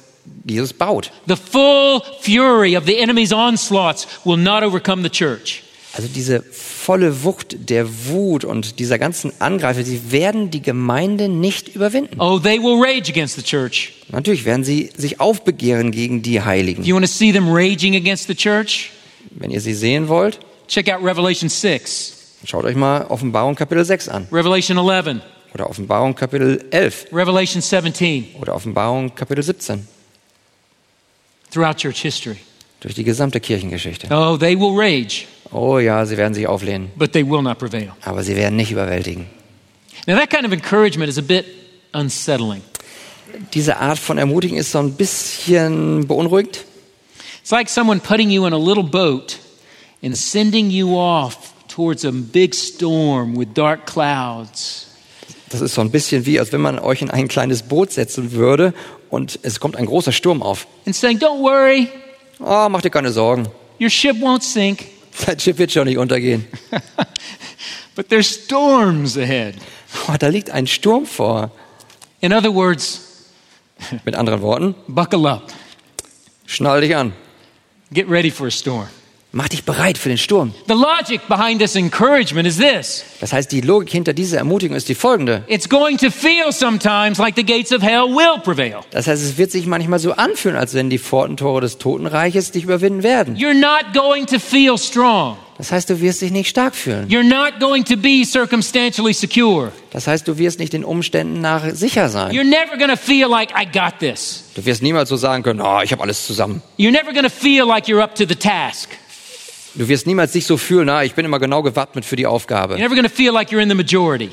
Jesus 0.46 0.74
baut. 0.74 1.12
The 1.28 1.36
full 1.36 2.02
fury 2.22 2.78
of 2.78 2.86
the 2.86 2.98
enemy's 2.98 3.32
onslaughts 3.34 4.08
will 4.26 4.38
not 4.38 4.64
overcome 4.64 5.02
the 5.04 5.10
church. 5.10 5.64
Also 5.94 6.08
diese 6.08 6.44
volle 6.44 7.24
Wucht 7.24 7.68
der 7.72 7.88
Wut 8.08 8.46
und 8.46 8.78
dieser 8.78 9.00
ganzen 9.00 9.32
Angreifer, 9.40 9.84
sie 9.84 10.12
werden 10.12 10.52
die 10.52 10.62
Gemeinde 10.62 11.28
nicht 11.30 11.70
überwinden. 11.76 12.20
Oh, 12.22 12.38
they 12.38 12.60
will 12.62 12.80
rage 12.80 13.10
against 13.12 13.38
the 13.38 13.42
church. 13.42 13.94
Natürlich 14.10 14.46
werden 14.46 14.64
sie 14.64 14.92
sich 14.96 15.20
aufbegehren 15.20 15.90
gegen 15.92 16.22
die 16.22 16.36
If 16.38 16.46
Heiligen. 16.46 16.84
you 16.84 16.94
want 16.94 17.08
to 17.08 17.12
see 17.12 17.32
them 17.34 17.50
raging 17.52 17.96
against 17.96 18.28
the 18.28 18.36
church, 18.36 18.92
Wenn 19.32 19.50
ihr 19.50 19.62
sie 19.62 19.74
sehen 19.74 20.08
wollt, 20.10 20.40
check 20.68 20.90
out 20.94 21.04
Revelation 21.04 21.50
6, 21.50 22.19
schaut 22.46 22.66
euch 22.66 22.76
mal 22.76 23.06
Offenbarung 23.10 23.56
Kapitel 23.56 23.84
6 23.86 24.10
an 24.10 24.28
Revelation 24.32 24.78
11, 24.78 25.22
oder 25.54 25.70
Offenbarung 25.70 26.16
Kapitel 26.16 26.66
11 26.72 27.08
Revelation 27.12 27.62
17, 27.62 28.36
oder 28.40 28.56
Offenbarung 28.56 29.14
Kapitel 29.14 29.44
17 29.44 29.88
throughout 31.52 31.76
church 31.78 32.02
history. 32.02 32.38
durch 32.82 32.96
die 32.96 33.04
gesamte 33.04 33.40
Kirchengeschichte. 33.40 34.08
Oh, 34.10 34.38
they 34.38 34.58
will 34.58 34.74
rage, 34.76 35.26
Oh 35.52 35.80
ja, 35.80 36.06
sie 36.06 36.16
werden 36.16 36.34
sich 36.34 36.48
auflehnen, 36.48 36.92
but 36.96 37.12
they 37.12 37.28
will 37.28 37.42
not 37.42 37.58
prevail. 37.58 37.92
aber 38.04 38.24
sie 38.24 38.36
werden 38.36 38.56
nicht 38.56 38.72
überwältigen. 38.72 39.26
Now, 40.08 40.16
that 40.18 40.30
kind 40.30 40.46
of 40.46 40.54
encouragement 40.54 41.10
is 41.10 41.18
a 41.18 41.22
bit 41.22 41.46
unsettling. 41.94 42.62
Diese 43.54 43.78
Art 43.78 44.00
von 44.00 44.18
Ermutigen 44.18 44.58
ist 44.58 44.72
so 44.72 44.80
ein 44.80 44.94
bisschen 44.94 46.08
beunruhigend. 46.08 46.64
It's 47.42 47.52
like 47.52 47.68
someone 47.70 48.00
putting 48.00 48.30
you 48.30 48.46
in 48.46 48.54
a 48.54 48.58
little 48.58 48.84
boat 48.84 49.38
and 50.04 50.16
sending 50.16 50.70
you 50.70 50.96
off 50.98 51.54
towards 51.70 52.04
a 52.06 52.12
big 52.12 52.54
storm 52.54 53.38
with 53.38 53.50
dark 53.54 53.86
clouds. 53.86 54.88
Das 55.50 55.62
ist 55.62 55.74
so 55.74 55.82
ein 55.82 55.90
bisschen 55.90 56.26
wie, 56.26 56.40
als 56.40 56.52
wenn 56.52 56.62
man 56.62 56.78
euch 56.80 57.02
in 57.02 57.10
ein 57.10 57.28
kleines 57.28 57.64
Boot 57.64 57.92
setzen 57.92 58.34
würde 58.34 58.74
und 59.10 59.40
es 59.42 59.60
kommt 59.60 59.78
ein 59.78 59.86
großer 59.86 60.12
Sturm 60.12 60.44
auf. 60.44 60.68
And 60.86 60.96
saying, 60.96 61.20
Don't 61.20 61.42
worry, 61.42 61.88
Oh, 62.40 62.68
mach 62.70 62.82
dir 62.82 62.90
keine 62.92 63.12
Sorgen. 63.12 63.48
your 63.82 63.90
ship 63.90 64.18
won't 64.18 64.44
sink, 64.44 64.86
Dein 65.26 65.40
Schiff 65.40 65.58
wird 65.58 65.72
schon 65.72 65.88
nicht 65.88 65.98
untergehen. 65.98 66.46
but 67.96 68.10
there's 68.10 68.28
storms 68.28 69.18
ahead. 69.18 69.56
Oh, 70.08 70.16
da 70.20 70.28
liegt 70.28 70.52
ein 70.52 70.68
Sturm 70.68 71.06
vor. 71.06 71.52
In 72.22 72.32
other 72.34 72.54
words, 72.54 73.02
Mit 74.06 74.16
anderen 74.16 74.42
Worten, 74.42 74.76
buckle 74.88 75.28
up, 75.30 75.52
schnall 76.46 76.82
dich 76.82 76.96
an. 76.96 77.14
get 77.92 78.08
ready 78.10 78.30
for 78.30 78.48
a 78.48 78.52
storm. 78.52 78.88
Mach 79.32 79.48
dich 79.48 79.64
bereit 79.64 80.00
für 80.00 80.10
den 80.10 80.18
Sturm. 80.18 80.56
The 80.68 80.74
logic 80.74 81.28
behind 81.28 81.60
this 81.62 81.76
encouragement 81.76 82.48
is 82.48 82.58
this 82.58 83.04
Das 83.20 83.32
heißt, 83.32 83.52
die 83.52 83.62
Logik 83.62 83.92
hinter 83.92 84.14
dieser 84.14 84.40
Ermutigung 84.40 84.76
ist 84.76 84.90
die 84.90 84.96
folgende. 84.96 85.44
it's 85.48 85.70
going 85.70 85.98
to 86.00 86.10
feel 86.10 86.52
sometimes 86.52 87.20
like 87.20 87.36
the 87.36 87.44
gates 87.46 87.72
of 87.72 87.84
hell 87.84 88.08
will 88.08 88.40
prevail. 88.44 88.80
Das 88.90 89.06
heißt, 89.06 89.22
es 89.22 89.38
wird 89.38 89.52
sich 89.52 89.68
manchmal 89.68 90.00
so 90.00 90.14
anfühlen, 90.14 90.58
als 90.58 90.74
wenn 90.74 90.90
die 90.90 90.98
Pfortentore 90.98 91.62
des 91.62 91.78
Totenreiches 91.78 92.50
dich 92.52 92.64
überwinden 92.64 93.04
werden. 93.04 93.36
You're 93.36 93.54
not 93.54 93.94
going 93.94 94.26
to 94.26 94.40
feel 94.40 94.80
strong. 94.80 95.38
Das 95.60 95.72
heißt, 95.72 95.92
du 95.92 96.02
wirst 96.02 96.22
dich 96.22 96.32
nicht 96.32 96.50
stark 96.50 96.74
fühlen. 96.74 97.08
You're 97.10 97.22
not 97.22 97.60
going 97.60 97.84
to 97.86 97.98
be 97.98 98.24
circumstantially 98.26 99.14
secure. 99.14 99.72
Das 99.92 100.08
heißt, 100.08 100.28
du 100.28 100.40
wirst 100.40 100.58
nicht 100.58 100.74
den 100.74 100.84
Umständen 100.84 101.40
nach 101.40 101.70
sicher 101.74 102.10
sein. 102.10 102.32
You're 102.32 102.44
never 102.44 102.78
going 102.78 102.90
to 102.90 102.98
feel 102.98 103.28
like 103.30 103.52
I 103.52 103.66
got 103.66 104.00
this. 104.00 104.46
Du 104.56 104.66
wirst 104.66 104.82
niemals 104.82 105.10
so 105.10 105.18
sagen 105.18 105.44
können, 105.44 105.62
oh, 105.62 105.82
ich 105.84 105.92
habe 105.92 106.02
alles 106.02 106.26
zusammen. 106.26 106.64
You're 106.80 106.92
never 106.92 107.12
going 107.12 107.26
to 107.26 107.30
feel 107.30 107.66
like 107.68 107.88
you're 107.88 108.02
up 108.02 108.16
to 108.16 108.26
the 108.28 108.36
task. 108.36 108.90
Du 109.76 109.88
wirst 109.88 110.08
niemals 110.08 110.32
dich 110.32 110.46
so 110.46 110.58
fühlen, 110.58 110.88
na, 110.88 111.04
ich 111.04 111.14
bin 111.14 111.26
immer 111.26 111.40
genau 111.40 111.62
gewappnet 111.62 112.06
für 112.06 112.16
die 112.16 112.26
You're 112.26 112.30
Aufgabe. 112.30 112.76
never 112.78 112.96
going 112.96 113.04
to 113.08 113.10
feel 113.14 113.32
like 113.32 113.52
you're 113.52 113.62
in 113.62 113.70
the 113.70 113.76
majority. 113.76 114.30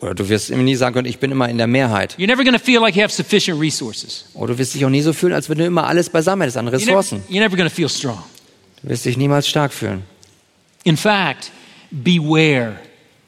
Oder 0.00 0.14
du 0.14 0.28
wirst 0.28 0.50
nie 0.50 0.76
sagen 0.76 0.94
können, 0.94 1.08
ich 1.08 1.18
bin 1.18 1.30
immer 1.32 1.48
in 1.48 1.58
der 1.58 1.66
Mehrheit. 1.66 2.14
You're 2.18 2.26
never 2.28 2.44
going 2.44 2.56
to 2.56 2.62
feel 2.64 2.80
like 2.80 2.94
you 2.96 3.02
have 3.02 3.12
sufficient 3.12 3.60
resources. 3.60 4.26
Oder 4.34 4.52
du 4.54 4.58
wirst 4.58 4.74
dich 4.74 4.84
auch 4.84 4.90
nie 4.90 5.02
so 5.02 5.12
fühlen, 5.12 5.32
als 5.34 5.48
wenn 5.50 5.58
du 5.58 5.64
immer 5.66 5.86
alles 5.86 6.08
beisammen 6.08 6.42
hättest 6.42 6.56
an 6.56 6.68
You're 6.68 6.70
never, 6.70 6.98
Ressourcen. 6.98 7.22
you're 7.28 7.40
never 7.40 7.56
going 7.56 7.68
to 7.68 7.74
feel 7.74 7.88
strong. 7.88 8.22
Du 8.82 8.88
wirst 8.88 9.04
dich 9.04 9.16
niemals 9.16 9.48
stark 9.48 9.72
fühlen. 9.72 10.04
In 10.84 10.96
fact, 10.96 11.50
beware 11.90 12.76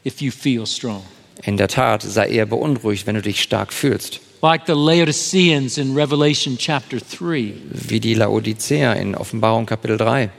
if 0.05 0.21
you 0.23 0.31
feel 0.31 0.65
strong. 0.67 1.03
In 1.43 1.57
der 1.57 1.69
Tat, 1.69 2.03
sei 2.03 2.29
eher 2.29 2.47
beunruhigt, 2.47 3.07
wenn 3.07 3.17
du 3.17 3.23
dich 3.23 3.43
stark 3.43 3.73
fühlst. 3.73 4.21
Like 4.43 4.63
the 4.67 4.73
Laodiceans 4.73 5.77
in 5.77 5.95
Revelation 5.97 6.57
chapter 6.57 6.99
3, 7.19 7.53
Wie 7.71 8.01
die 8.01 8.15
Laodicea 8.15 8.93
in 8.95 9.15
Offenbarung 9.15 9.67
Kapitel 9.67 9.97
3, 9.99 10.31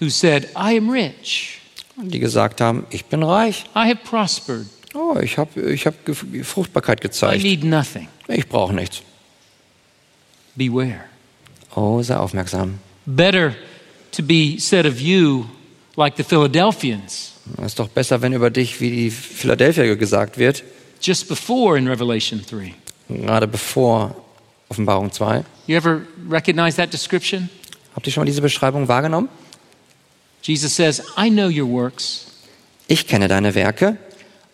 who 0.00 0.08
said, 0.10 0.48
I 0.56 0.76
am 0.76 0.88
rich, 0.90 1.60
die 1.96 2.18
gesagt 2.18 2.60
haben, 2.60 2.86
ich 2.90 3.04
bin 3.06 3.22
reich. 3.22 3.64
I 3.74 3.88
have 3.88 3.96
prospered, 4.04 4.66
Oh, 4.94 5.16
ich 5.20 5.38
habe 5.38 5.60
ich 5.72 5.86
hab 5.86 5.94
Fruchtbarkeit 6.44 7.00
I 7.00 7.02
gezeigt. 7.02 7.42
need 7.42 7.64
nothing. 7.64 8.08
Ich 8.28 8.48
brauche 8.48 8.72
nichts. 8.72 9.02
Beware. 10.54 11.00
Oh, 11.74 12.00
sei 12.02 12.16
aufmerksam. 12.16 12.78
Better 13.06 13.54
to 14.12 14.22
be 14.22 14.56
said 14.58 14.86
of 14.86 15.00
you 15.00 15.46
like 15.96 16.16
the 16.16 16.22
Philadelphians 16.22 17.32
Es 17.58 17.66
ist 17.66 17.78
doch 17.78 17.88
besser, 17.88 18.22
wenn 18.22 18.32
über 18.32 18.50
dich 18.50 18.80
wie 18.80 18.90
die 18.90 19.10
Philadelphia 19.10 19.94
gesagt 19.96 20.38
wird, 20.38 20.62
just 21.02 21.28
before 21.28 21.76
in 21.76 21.88
Revelation 21.88 22.40
3. 22.48 22.74
gerade 23.08 23.46
bevor 23.48 24.14
Offenbarung 24.68 25.10
2. 25.12 25.44
You 25.66 25.76
ever 25.76 26.02
recognize 26.30 26.76
that 26.76 26.92
description? 26.92 27.50
Habt 27.94 28.06
ihr 28.06 28.12
schon 28.12 28.22
mal 28.22 28.26
diese 28.26 28.40
Beschreibung 28.42 28.86
wahrgenommen? 28.88 29.28
Jesus 30.46 30.74
says, 30.74 31.02
I 31.16 31.30
know 31.30 31.48
your 31.48 31.66
works. 31.66 32.26
Ich 32.86 33.06
kenne 33.06 33.28
deine 33.28 33.54
Werke. 33.54 33.96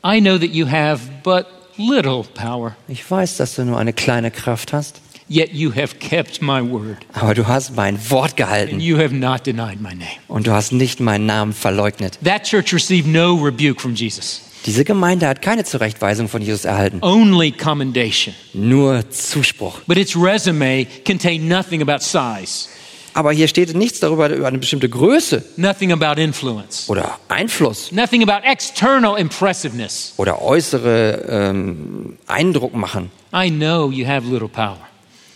I 0.05 0.21
know 0.21 0.39
that 0.39 0.51
you 0.51 0.67
have 0.71 1.01
but 1.25 1.47
little 1.77 2.23
power, 2.35 2.77
Ich 2.89 3.09
weiß, 3.11 3.37
dass 3.39 3.57
du 3.57 3.65
nur 3.65 3.79
eine 3.79 3.93
kleine 3.93 4.31
Kraft 4.31 4.73
hast. 4.73 5.01
yet 5.29 5.53
you 5.53 5.73
have 5.75 5.97
kept 5.99 6.41
my 6.43 6.61
word, 6.61 6.99
Aber 7.13 7.35
du 7.35 7.47
hast 7.47 7.75
mein 7.77 7.99
Wort 8.11 8.31
and 8.31 8.37
gehalten 8.37 8.81
you 8.81 8.99
have 8.99 9.15
not 9.15 9.47
denied 9.47 9.81
my 9.81 9.95
name. 9.95 10.09
und 10.29 10.47
du 10.47 10.53
hast 10.53 10.73
nicht 10.73 11.01
meinen 11.01 11.27
Namen 11.27 11.53
verleugnet. 11.53 12.19
That 12.25 12.45
church 12.45 12.73
received 12.73 13.07
no 13.09 13.35
rebuke 13.35 13.81
from 13.81 13.95
Jesus, 13.95 14.43
Diese 14.67 14.85
Gemeinde 14.85 15.27
hat 15.27 15.41
keine 15.43 15.65
Zurechtweisung 15.65 16.29
von 16.29 16.41
Jesus 16.43 16.65
erhalten, 16.65 16.99
only 17.03 17.51
commendation. 17.53 18.35
nur 18.55 19.09
Zuspruch. 19.11 19.81
But 19.87 19.97
its 19.99 20.15
resume 20.17 20.87
contained 21.05 21.49
nothing 21.49 21.81
about 21.83 22.01
size, 22.05 22.69
Aber 23.13 23.33
hier 23.33 23.49
steht 23.49 23.75
nichts 23.75 24.01
darüber 24.01 24.29
über 24.31 24.47
eine 24.49 24.59
bestimmte 24.59 24.89
Größe 24.89 25.45
nothing 25.57 25.93
about 25.93 26.21
influence, 26.21 26.89
oder 26.89 27.19
Einfluss 27.29 27.91
nothing 27.93 28.23
about 28.29 28.47
external 28.47 29.19
impressiveness. 29.19 30.15
oder 30.17 30.41
äußere 30.43 31.27
ähm, 31.29 32.19
Eindruck 32.27 32.75
machen. 32.75 33.11
I 33.35 33.51
know 33.51 33.91
you 33.91 34.07
have 34.07 34.27
little 34.29 34.49
power, 34.49 34.79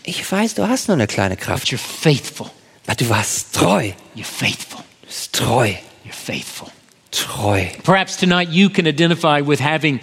Ich 0.04 0.30
weiß, 0.30 0.54
du 0.54 0.68
hast 0.68 0.88
nur 0.88 0.96
eine 0.96 1.06
kleine 1.06 1.36
but 1.36 1.44
Kraft, 1.44 1.68
you're 1.68 1.78
faithful. 1.78 2.48
aber 2.86 3.00
du 3.00 3.08
warst 3.08 3.54
treu. 3.54 3.90
You're 4.16 4.24
faithful. 4.24 4.80
Du 5.02 5.06
bist 5.08 5.32
treu, 5.34 5.68
You're 6.04 6.12
faithful. 6.12 6.68
treu. 7.10 7.64
Perhaps 7.82 8.16
tonight 8.16 8.50
you 8.50 8.68
can 8.68 8.86
identify 8.86 9.40
with 9.44 9.60
having 9.60 10.00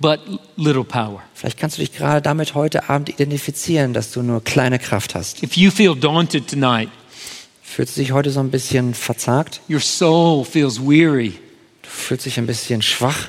but 0.00 0.20
little 0.56 0.84
power. 0.84 1.22
Vielleicht 1.34 1.58
kannst 1.58 1.78
du 1.78 1.80
dich 1.82 1.92
gerade 1.92 2.20
damit 2.20 2.54
heute 2.54 2.88
Abend 2.90 3.08
identifizieren, 3.08 3.92
dass 3.94 4.10
du 4.12 4.22
nur 4.22 4.42
kleine 4.44 4.78
Kraft 4.78 5.14
hast. 5.14 5.42
If 5.42 5.56
you 5.56 5.70
feel 5.70 5.94
daunted 5.94 6.48
tonight, 6.48 6.88
Fühlst 7.68 7.96
du 7.96 8.00
dich 8.00 8.12
heute 8.12 8.30
so 8.30 8.40
ein 8.40 8.50
bisschen 8.50 8.94
verzagt? 8.94 9.60
your 9.68 9.80
soul 9.80 10.44
feels 10.44 10.80
weary, 10.80 11.34
Du 11.82 11.88
fühlst 11.90 12.24
dich 12.26 12.38
ein 12.38 12.46
bisschen 12.46 12.80
schwach? 12.80 13.28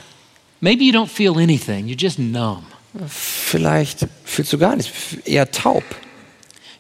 maybe 0.62 0.84
you 0.84 0.94
don't 0.94 1.10
feel 1.10 1.38
anything, 1.38 1.88
you're 1.88 2.00
just 2.00 2.18
numb. 2.20 2.64
Vielleicht 3.08 4.08
fühlst 4.24 4.54
du 4.54 4.58
gar 4.58 4.76
nichts, 4.76 4.92
eher 5.26 5.50
taub. 5.52 5.84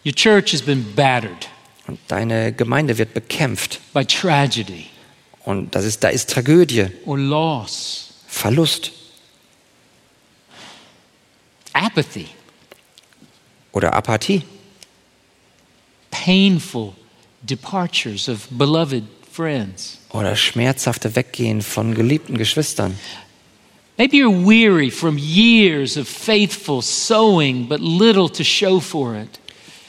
Your 0.05 0.13
church 0.13 0.53
has 0.53 0.61
been 0.61 0.85
battered 0.95 1.49
Und 1.87 1.99
deine 2.07 2.53
Gemeinde 2.53 2.97
wird 2.97 3.13
bekämpft. 3.13 3.79
by 3.93 4.05
tragedy 4.05 4.85
Und 5.43 5.75
das 5.75 5.83
ist, 5.85 6.03
da 6.03 6.09
ist 6.09 6.29
Tragödie, 6.29 6.87
or 7.05 7.17
loss, 7.17 8.13
Verlust 8.27 8.91
apathy, 11.73 12.27
oder 13.73 13.93
Apathie. 13.93 14.41
painful 16.11 16.93
departures 17.47 18.27
of 18.29 18.47
beloved 18.51 19.03
friends. 19.31 19.97
Oder 20.11 20.35
schmerzhafte 20.35 21.15
Weggehen 21.15 21.61
von 21.61 21.93
geliebten 21.95 22.37
Geschwistern. 22.37 22.97
Maybe 23.97 24.17
you're 24.17 24.29
weary 24.45 24.91
from 24.91 25.17
years 25.17 25.97
of 25.97 26.07
faithful 26.07 26.81
sowing, 26.83 27.67
but 27.67 27.79
little 27.79 28.29
to 28.29 28.43
show 28.43 28.79
for 28.79 29.15
it. 29.15 29.39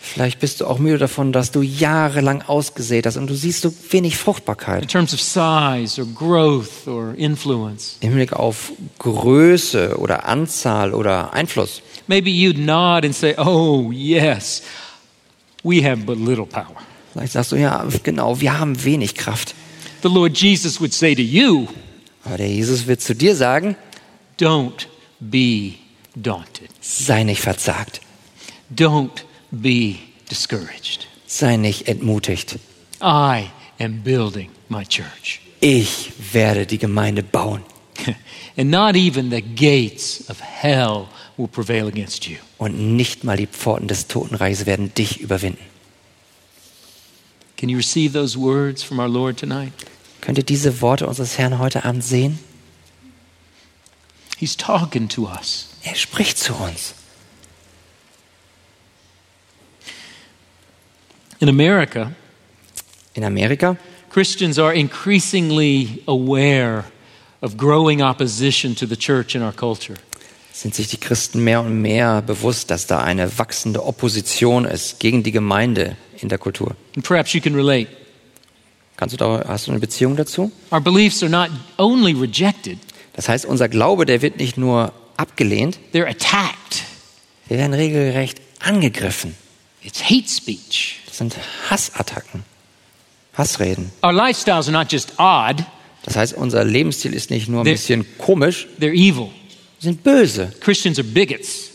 Vielleicht 0.00 0.40
bist 0.40 0.60
du 0.62 0.66
auch 0.66 0.78
müde 0.78 0.96
davon, 0.96 1.32
dass 1.32 1.50
du 1.50 1.60
jahrelang 1.60 2.40
ausgesät 2.40 3.04
hast 3.04 3.18
und 3.18 3.26
du 3.28 3.34
siehst 3.34 3.60
so 3.60 3.70
wenig 3.90 4.14
In 4.14 4.18
Fruchtbarkeit. 4.18 4.88
terms 4.88 5.12
of 5.12 5.20
size 5.20 6.00
or 6.00 6.06
growth 6.14 6.86
or 6.88 7.14
influence. 7.18 7.98
Im 8.00 8.10
Hinblick 8.10 8.32
auf 8.32 8.72
Größe 8.98 9.98
oder 9.98 10.24
Anzahl 10.26 10.94
oder 10.94 11.34
Einfluss. 11.34 11.82
Maybe 12.06 12.30
you'd 12.30 12.58
nod 12.58 13.04
and 13.04 13.14
say, 13.14 13.34
Oh, 13.36 13.90
yes, 13.92 14.62
we 15.62 15.82
have 15.84 16.06
but 16.06 16.16
little 16.16 16.46
power. 16.46 16.76
Vielleicht 17.18 17.32
sagst 17.32 17.52
du, 17.52 17.56
ja, 17.56 17.84
genau, 18.02 18.40
wir 18.40 18.58
haben 18.58 18.84
wenig 18.84 19.14
Kraft. 19.14 19.54
The 20.02 20.08
Lord 20.08 20.38
Jesus 20.38 20.80
would 20.80 20.92
say 20.92 21.14
to 21.14 21.20
you, 21.22 21.66
Aber 22.24 22.36
der 22.36 22.48
Jesus 22.48 22.86
wird 22.86 23.00
zu 23.00 23.14
dir 23.14 23.34
sagen, 23.34 23.76
Don't 24.38 24.86
be 25.18 25.72
daunted, 26.14 26.70
sei 26.80 27.24
nicht 27.24 27.40
verzagt, 27.40 28.00
don't 28.74 29.22
be 29.50 29.96
discouraged. 30.30 31.08
sei 31.26 31.56
nicht 31.56 31.88
entmutigt. 31.88 32.58
I 33.02 33.46
am 33.80 34.02
building 34.04 34.50
my 34.68 34.84
church. 34.84 35.40
ich 35.60 36.12
werde 36.32 36.66
die 36.66 36.78
Gemeinde 36.78 37.22
bauen. 37.24 37.62
and 38.56 38.70
not 38.70 38.94
even 38.94 39.30
the 39.30 39.42
gates 39.42 40.22
of 40.30 40.40
hell 40.40 41.06
will 41.36 41.48
prevail 41.48 41.88
against 41.88 42.26
you. 42.28 42.36
Und 42.58 42.96
nicht 42.96 43.24
mal 43.24 43.36
die 43.36 43.48
Pforten 43.48 43.88
des 43.88 44.06
Totenreiches 44.06 44.66
werden 44.66 44.94
dich 44.94 45.20
überwinden. 45.20 45.58
Can 47.58 47.68
you 47.68 47.76
receive 47.76 48.12
those 48.12 48.38
words 48.38 48.84
from 48.84 49.00
our 49.00 49.08
Lord 49.08 49.36
tonight? 49.36 49.72
Könnt 50.20 50.38
ihr 50.38 50.44
diese 50.44 50.80
Worte 50.80 51.06
unseres 51.08 51.38
Herrn 51.38 51.58
heute 51.58 51.84
Abend 51.84 52.04
sehen? 52.04 52.38
He's 54.38 54.56
talking 54.56 55.08
to 55.08 55.26
us. 55.26 55.66
Er 55.82 55.96
spricht 55.96 56.38
zu 56.38 56.54
uns. 56.54 56.94
In 61.40 61.48
America, 61.48 62.12
In 63.14 63.24
Amerika 63.24 63.76
Christians 64.10 64.58
are 64.58 64.72
increasingly 64.72 66.02
aware 66.06 66.84
of 67.42 67.56
growing 67.56 68.00
opposition 68.00 68.76
to 68.76 68.86
the 68.86 68.96
church 68.96 69.34
in 69.34 69.42
our 69.42 69.52
culture. 69.52 69.96
sind 70.52 70.74
sich 70.74 70.88
die 70.88 70.96
Christen 70.98 71.42
mehr 71.42 71.60
und 71.60 71.82
mehr 71.82 72.22
bewusst, 72.22 72.70
dass 72.70 72.86
da 72.86 73.00
eine 73.00 73.38
wachsende 73.38 73.84
Opposition 73.84 74.64
ist 74.64 74.98
gegen 74.98 75.22
die 75.22 75.32
Gemeinde 75.32 75.96
in 76.20 76.28
der 76.28 76.38
Kultur. 76.38 76.76
And 76.94 77.04
perhaps 77.04 77.32
you 77.32 77.40
can 77.40 77.54
relate. 77.54 77.88
Kannst 78.96 79.12
du 79.12 79.16
da, 79.16 79.44
hast 79.46 79.66
du 79.66 79.70
eine 79.70 79.80
Beziehung 79.80 80.16
dazu? 80.16 80.50
Our 80.72 80.80
beliefs 80.80 81.22
are 81.22 81.30
not 81.30 81.50
only 81.78 82.12
rejected, 82.12 82.78
Das 83.14 83.28
heißt, 83.28 83.44
unser 83.46 83.68
Glaube, 83.68 84.06
der 84.06 84.22
wird 84.22 84.38
nicht 84.38 84.56
nur 84.58 84.92
abgelehnt, 85.16 85.78
they're 85.92 86.06
attacked. 86.08 86.82
wir 87.48 87.58
werden 87.58 87.74
regelrecht 87.74 88.40
angegriffen. 88.60 89.34
It's 89.82 90.02
hate 90.02 90.28
speech. 90.28 91.00
Das 91.06 91.18
sind 91.18 91.36
Hassattacken, 91.70 92.42
Hassreden. 93.34 93.90
Our 94.02 94.12
lifestyles 94.12 94.68
are 94.68 94.72
not 94.76 94.90
just 94.92 95.12
odd, 95.18 95.64
Das 96.04 96.16
heißt, 96.16 96.34
unser 96.34 96.64
Lebensstil 96.64 97.12
ist 97.14 97.30
nicht 97.30 97.48
nur 97.48 97.60
ein 97.62 97.64
Der- 97.64 97.72
bisschen 97.72 98.04
komisch, 98.18 98.66
they're 98.80 98.92
evil. 98.92 99.26
wir 99.80 99.80
sind 99.80 100.02
böse. 100.02 100.52
Christians 100.60 100.98
are 100.98 101.06
bigots. 101.06 101.70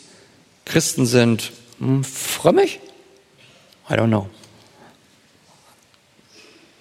Christen 0.66 1.06
sind 1.06 1.52
hm, 1.80 2.04
frömmig? 2.04 2.80
I 3.90 3.96
don't 3.96 4.10
know. 4.10 4.28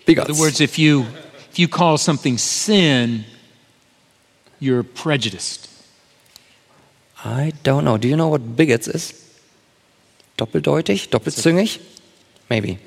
In 0.07 0.19
other 0.19 0.35
words, 0.35 0.61
if 0.61 0.79
you 0.79 1.07
if 1.51 1.59
you 1.59 1.69
call 1.69 1.99
something 1.99 2.39
sin, 2.39 3.25
you're 4.61 4.83
prejudiced. 4.83 5.69
I 7.25 7.53
don't 7.63 7.85
know. 7.85 7.99
Do 7.99 8.09
you 8.09 8.17
know 8.17 8.29
what 8.29 8.57
bigots 8.57 8.89
is? 8.89 9.13
Doppeldeutig? 10.37 11.09
Doppelzüngig? 11.09 11.79
Maybe. 12.51 12.79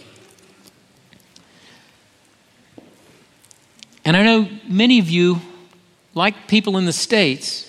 And 4.03 4.15
I 4.17 4.23
know 4.23 4.47
many 4.67 4.99
of 4.99 5.09
you, 5.09 5.39
like 6.13 6.47
people 6.47 6.77
in 6.77 6.85
the 6.85 6.93
States, 6.93 7.63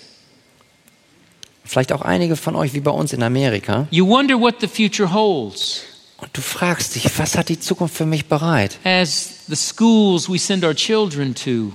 Vielleicht 1.63 1.91
auch 1.91 2.01
einige 2.01 2.37
von 2.37 2.55
euch 2.55 2.73
wie 2.73 2.79
bei 2.79 2.91
uns 2.91 3.11
in 3.11 3.21
Amerika. 3.23 3.87
you 3.91 4.05
wonder 4.05 4.39
what 4.39 4.61
the 4.61 4.67
future 4.67 5.11
holds. 5.11 5.83
Und 6.17 6.29
du 6.33 6.41
fragst 6.41 6.95
dich, 6.95 7.05
was 7.17 7.37
hat 7.37 7.49
die 7.49 7.59
Zukunft 7.59 7.95
für 7.95 8.05
mich 8.05 8.25
bereit? 8.25 8.79
As 8.83 9.29
the 9.47 9.55
schools 9.55 10.27
we 10.29 10.39
send 10.39 10.63
our 10.63 10.75
children 10.75 11.35
to 11.35 11.71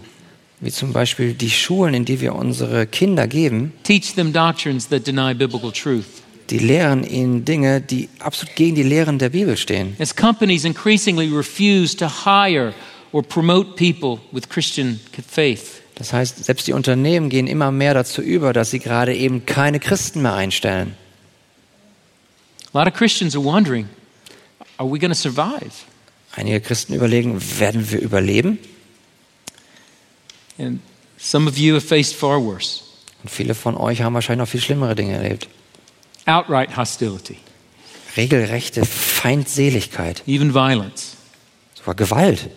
Wie 0.61 0.71
zum 0.71 0.93
Beispiel 0.93 1.35
die 1.35 1.51
Schulen, 1.51 1.95
in 1.95 2.05
die 2.05 2.21
wir 2.21 2.35
unsere 2.35 2.87
Kinder 2.87 3.27
geben, 3.27 3.73
teach 3.85 4.15
them 4.15 4.33
doctrines 4.33 4.89
that 4.89 5.07
deny 5.07 5.35
biblical 5.35 5.73
truth. 5.73 6.23
die 6.51 6.59
lehren 6.59 7.05
ihnen 7.05 7.45
Dinge, 7.45 7.81
die 7.81 8.09
absolut 8.19 8.55
gegen 8.57 8.75
die 8.75 8.83
Lehren 8.83 9.19
der 9.19 9.31
Bibel 9.31 9.57
stehen. 9.57 9.97
As 9.99 10.15
companies 10.15 10.65
increasingly 10.65 11.29
refuse 11.29 11.97
to 11.97 12.07
hire 12.27 12.75
or 13.13 13.23
promote 13.23 13.77
people 13.77 14.19
with 14.33 14.49
Christian 14.49 15.01
faith. 15.27 15.81
Das 15.95 16.13
heißt, 16.13 16.45
selbst 16.45 16.67
die 16.67 16.73
Unternehmen 16.73 17.29
gehen 17.29 17.47
immer 17.47 17.71
mehr 17.71 17.95
dazu 17.95 18.23
über, 18.23 18.53
dass 18.53 18.71
sie 18.71 18.81
gerade 18.81 19.15
eben 19.15 19.47
keine 19.47 19.79
Christen 19.79 20.23
mehr 20.23 20.35
einstellen. 20.35 20.95
A 22.73 22.79
lot 22.79 22.89
of 22.93 22.95
Christians 22.99 23.37
are 23.37 23.45
wondering, 23.45 23.89
are 24.79 24.91
we 24.91 24.99
going 24.99 25.13
to 25.13 25.19
survive? 25.19 25.73
Einige 26.35 26.61
Christen 26.61 26.95
überlegen, 26.95 27.41
werden 27.59 27.91
wir 27.91 28.01
überleben? 28.01 28.59
And 30.59 30.81
some 31.19 31.49
of 31.49 31.59
you 31.59 31.75
have 31.75 31.87
faced 31.87 32.15
far 32.15 32.43
worse 32.43 32.83
Und 33.23 33.31
viele 33.31 33.55
von 33.55 33.77
euch 33.77 34.03
haben 34.03 34.15
wahrscheinlich 34.15 34.47
noch 34.47 34.51
viel 34.51 34.61
schlimmere 34.61 34.95
Dinge 34.95 35.15
erlebt. 35.15 35.49
outright 36.27 36.77
hostility, 36.77 37.37
Regelrechte 38.17 38.85
Feindseligkeit, 38.85 40.23
even 40.27 40.53
violence. 40.55 41.17
sogar 41.77 41.95
Gewalt. 41.95 42.49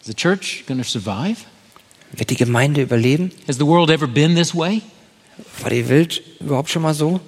Is 0.00 0.06
the 0.06 0.14
church 0.14 0.64
going 0.66 0.78
to 0.80 0.88
survive? 0.88 1.38
Wird 2.12 2.30
die 2.30 2.36
Gemeinde 2.36 2.82
überleben? 2.82 3.32
Has 3.48 3.56
the 3.56 3.66
world 3.66 3.90
ever 3.90 4.06
been 4.06 4.34
this 4.36 4.54
way? 4.54 4.82
War 5.60 5.70
die 5.70 5.88
Welt 5.88 6.22
überhaupt 6.40 6.70
schon 6.70 6.82
mal 6.82 6.94
so? 6.94 7.20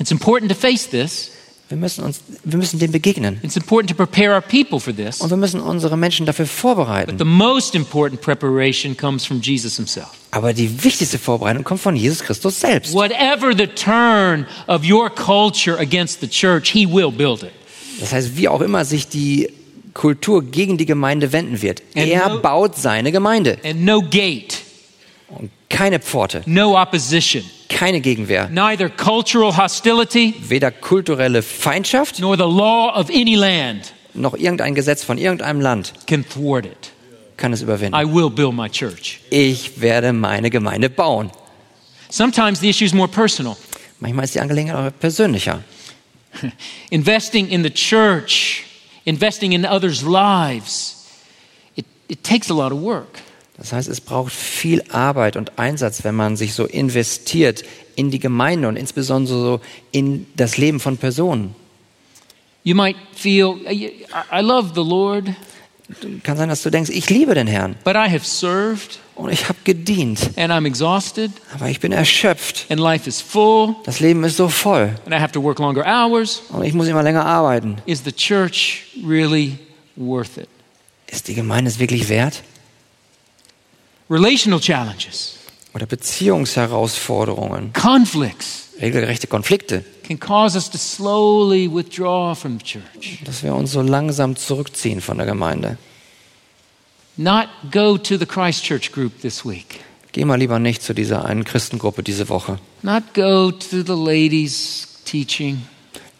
It's 0.00 0.10
important 0.10 0.50
to 0.50 0.56
face 0.56 0.88
this. 0.88 1.30
Wir 1.74 1.80
müssen, 1.80 2.04
uns, 2.04 2.20
wir 2.44 2.56
müssen 2.56 2.78
dem 2.78 2.92
begegnen. 2.92 3.40
It's 3.42 3.56
important 3.56 3.90
to 3.90 3.96
prepare 3.96 4.32
our 4.32 4.40
people 4.40 4.78
for 4.78 4.94
this. 4.94 5.20
Und 5.20 5.30
wir 5.30 5.36
müssen 5.36 5.60
unsere 5.60 5.96
Menschen 5.96 6.24
dafür 6.24 6.44
But 6.44 6.54
vorbereiten. 6.54 7.18
the 7.18 7.24
most 7.24 7.74
important 7.74 8.20
preparation 8.20 8.96
comes 8.96 9.26
from 9.26 9.40
Jesus 9.40 9.74
himself. 9.74 10.06
Aber 10.30 10.52
die 10.52 10.84
wichtigste 10.84 11.18
Vorbereitung 11.18 11.64
kommt 11.64 11.80
von 11.80 11.96
Jesus 11.96 12.20
Christus 12.20 12.60
selbst. 12.60 12.92
Whatever 12.94 13.52
the 13.58 13.66
turn 13.66 14.46
of 14.68 14.88
your 14.88 15.10
culture 15.10 15.76
against 15.80 16.20
the 16.20 16.28
church, 16.28 16.70
he 16.70 16.86
will 16.86 17.10
build 17.10 17.42
it. 17.42 17.50
Das 17.98 18.12
heißt, 18.12 18.36
wie 18.36 18.46
auch 18.46 18.60
immer 18.60 18.84
sich 18.84 19.08
die 19.08 19.48
Kultur 19.94 20.44
gegen 20.44 20.78
die 20.78 20.86
Gemeinde 20.86 21.32
wenden 21.32 21.60
wird, 21.60 21.82
And 21.96 22.06
er 22.06 22.28
no- 22.28 22.38
baut 22.40 22.76
seine 22.76 23.10
Gemeinde. 23.10 23.58
And 23.64 23.84
no 23.84 24.00
gate, 24.00 24.58
Und 25.28 25.50
keine 25.74 25.98
Pforte, 26.00 26.42
no 26.46 26.76
opposition, 26.80 27.44
keine 27.68 28.00
Gegenwehr, 28.00 28.48
neither 28.48 28.88
cultural 28.88 29.56
hostility 29.56 30.34
weder 30.48 30.70
kulturelle 30.70 31.42
Feindschaft 31.42 32.20
nor 32.20 32.36
the 32.36 32.44
law 32.44 32.94
of 32.94 33.10
any 33.10 33.34
land 33.34 33.92
noch 34.14 34.34
irgendein 34.34 34.74
Gesetz 34.74 35.02
von 35.02 35.18
irgendeinem 35.18 35.60
Land 35.60 35.92
can 36.06 36.24
thwart 36.24 36.66
it. 36.66 36.92
kann 37.36 37.52
es 37.52 37.62
überwinden. 37.62 37.94
I 37.94 38.04
will 38.04 38.30
build 38.30 38.54
my 38.54 38.68
church. 38.68 39.20
Ich 39.30 39.80
werde 39.80 40.12
meine 40.12 40.50
Gemeinde 40.50 40.88
bauen. 40.88 41.30
Sometimes 42.08 42.60
the 42.60 42.70
issue 42.70 42.84
is 42.84 42.94
more 42.94 43.08
personal. 43.08 43.56
Manchmal 43.98 44.24
ist 44.24 44.34
die 44.34 44.40
Angelegenheit 44.40 44.76
auch 44.94 44.98
persönlicher. 44.98 45.62
Investing 46.90 47.48
in 47.48 47.62
the 47.62 47.70
church, 47.70 48.64
investing 49.04 49.52
in 49.52 49.64
others' 49.64 50.02
lives, 50.02 51.06
it, 51.76 51.86
it 52.08 52.22
takes 52.22 52.50
a 52.50 52.54
lot 52.54 52.72
of 52.72 52.80
work. 52.80 53.23
Das 53.56 53.72
heißt, 53.72 53.88
es 53.88 54.00
braucht 54.00 54.32
viel 54.32 54.82
Arbeit 54.90 55.36
und 55.36 55.58
Einsatz, 55.58 56.02
wenn 56.04 56.14
man 56.16 56.36
sich 56.36 56.54
so 56.54 56.64
investiert 56.64 57.64
in 57.94 58.10
die 58.10 58.18
Gemeinde 58.18 58.66
und 58.68 58.76
insbesondere 58.76 59.38
so 59.38 59.60
in 59.92 60.26
das 60.36 60.56
Leben 60.56 60.80
von 60.80 60.96
Personen. 60.96 61.54
You 62.64 62.74
might 62.74 62.96
feel, 63.14 63.56
I 63.70 64.40
love 64.40 64.70
the 64.74 64.80
Lord, 64.80 65.26
Kann 66.22 66.36
sein, 66.38 66.48
dass 66.48 66.62
du 66.62 66.70
denkst, 66.70 66.90
ich 66.90 67.10
liebe 67.10 67.34
den 67.34 67.46
Herrn 67.46 67.76
but 67.84 67.94
I 67.94 68.08
have 68.10 68.24
served 68.24 68.98
und 69.16 69.30
ich 69.30 69.48
habe 69.50 69.58
gedient, 69.64 70.30
and 70.36 70.50
I'm 70.50 70.66
exhausted 70.66 71.30
aber 71.54 71.68
ich 71.68 71.78
bin 71.78 71.92
erschöpft. 71.92 72.64
and 72.70 72.80
life 72.80 73.06
is 73.06 73.20
full 73.20 73.76
Das 73.84 74.00
Leben 74.00 74.24
ist 74.24 74.38
so 74.38 74.48
voll 74.48 74.94
and 75.04 75.14
I 75.14 75.18
have 75.20 75.32
to 75.32 75.42
work 75.42 75.58
longer 75.58 75.84
hours. 75.84 76.42
und 76.48 76.64
ich 76.64 76.72
muss 76.72 76.88
immer 76.88 77.02
länger 77.02 77.26
arbeiten. 77.26 77.76
Is 77.84 78.02
the 78.02 78.12
church 78.12 78.86
really 79.06 79.58
worth 79.94 80.38
it? 80.38 80.48
Ist 81.06 81.28
die 81.28 81.34
Gemeinde 81.34 81.70
es 81.70 81.78
wirklich 81.78 82.08
wert? 82.08 82.42
Relational 84.14 84.60
challenges, 84.60 85.34
Oder 85.74 85.86
Beziehungsherausforderungen, 85.86 87.72
conflicts 87.72 88.68
regelrechte 88.80 89.26
Konflikte, 89.26 89.84
can 90.06 90.20
cause 90.20 90.56
us 90.56 90.70
to 90.70 90.78
slowly 90.78 91.68
withdraw 91.68 92.32
from 92.36 92.58
the 92.60 92.64
church. 92.64 93.18
dass 93.24 93.42
wir 93.42 93.52
uns 93.52 93.72
so 93.72 93.82
langsam 93.82 94.36
zurückziehen 94.36 95.00
von 95.00 95.16
der 95.18 95.26
Gemeinde. 95.26 95.78
Not 97.16 97.48
go 97.72 97.98
to 97.98 98.16
the 98.16 98.26
Christ 98.26 98.62
Church 98.62 98.92
group 98.92 99.20
this 99.20 99.44
week. 99.44 99.80
Geh 100.12 100.24
mal 100.24 100.38
lieber 100.38 100.60
nicht 100.60 100.82
zu 100.84 100.94
dieser 100.94 101.24
einen 101.24 101.42
Christengruppe 101.42 102.04
diese 102.04 102.28
Woche. 102.28 102.60
Not 102.82 103.14
go 103.14 103.50
to 103.50 103.82
the 103.82 103.94
ladies' 103.94 104.86
teaching. 105.04 105.62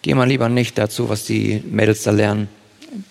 Geh 0.03 0.15
mal 0.15 0.27
lieber 0.27 0.49
nicht 0.49 0.77
dazu, 0.79 1.09
was 1.09 1.27
die 1.27 1.63
Mädels 1.65 2.03
da 2.03 2.11
lernen. 2.11 2.49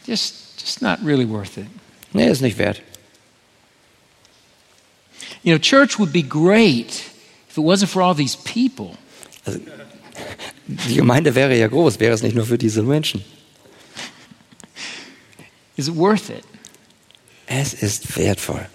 Just, 0.06 0.36
just 0.60 0.82
not 0.82 1.00
really 1.06 1.28
worth 1.30 1.56
it. 1.58 1.68
Nee, 2.12 2.30
ist 2.30 2.42
nicht 2.42 2.58
wert. 2.58 2.82
You 5.44 5.54
know, 5.54 5.60
church 5.60 6.00
would 6.00 6.14
be 6.14 6.24
great 6.24 7.04
if 7.50 7.58
it 7.58 7.62
wasn't 7.62 7.90
for 7.90 8.02
all 8.02 8.16
these 8.16 8.36
people. 8.36 8.98
Die 10.68 10.96
Gemeinde 10.96 11.36
wäre 11.36 11.58
ja 11.58 11.68
groß, 11.68 12.00
wäre 12.00 12.14
es 12.14 12.24
nicht 12.24 12.36
nur 12.36 12.46
für 12.46 12.58
diese 12.58 12.82
Menschen. 12.82 13.24
Is 15.76 15.88
it 15.88 15.96
worth 15.96 16.30
it? 16.30 16.46
Es 17.48 17.74
ist 17.74 18.16
wertvoll. 18.18 18.68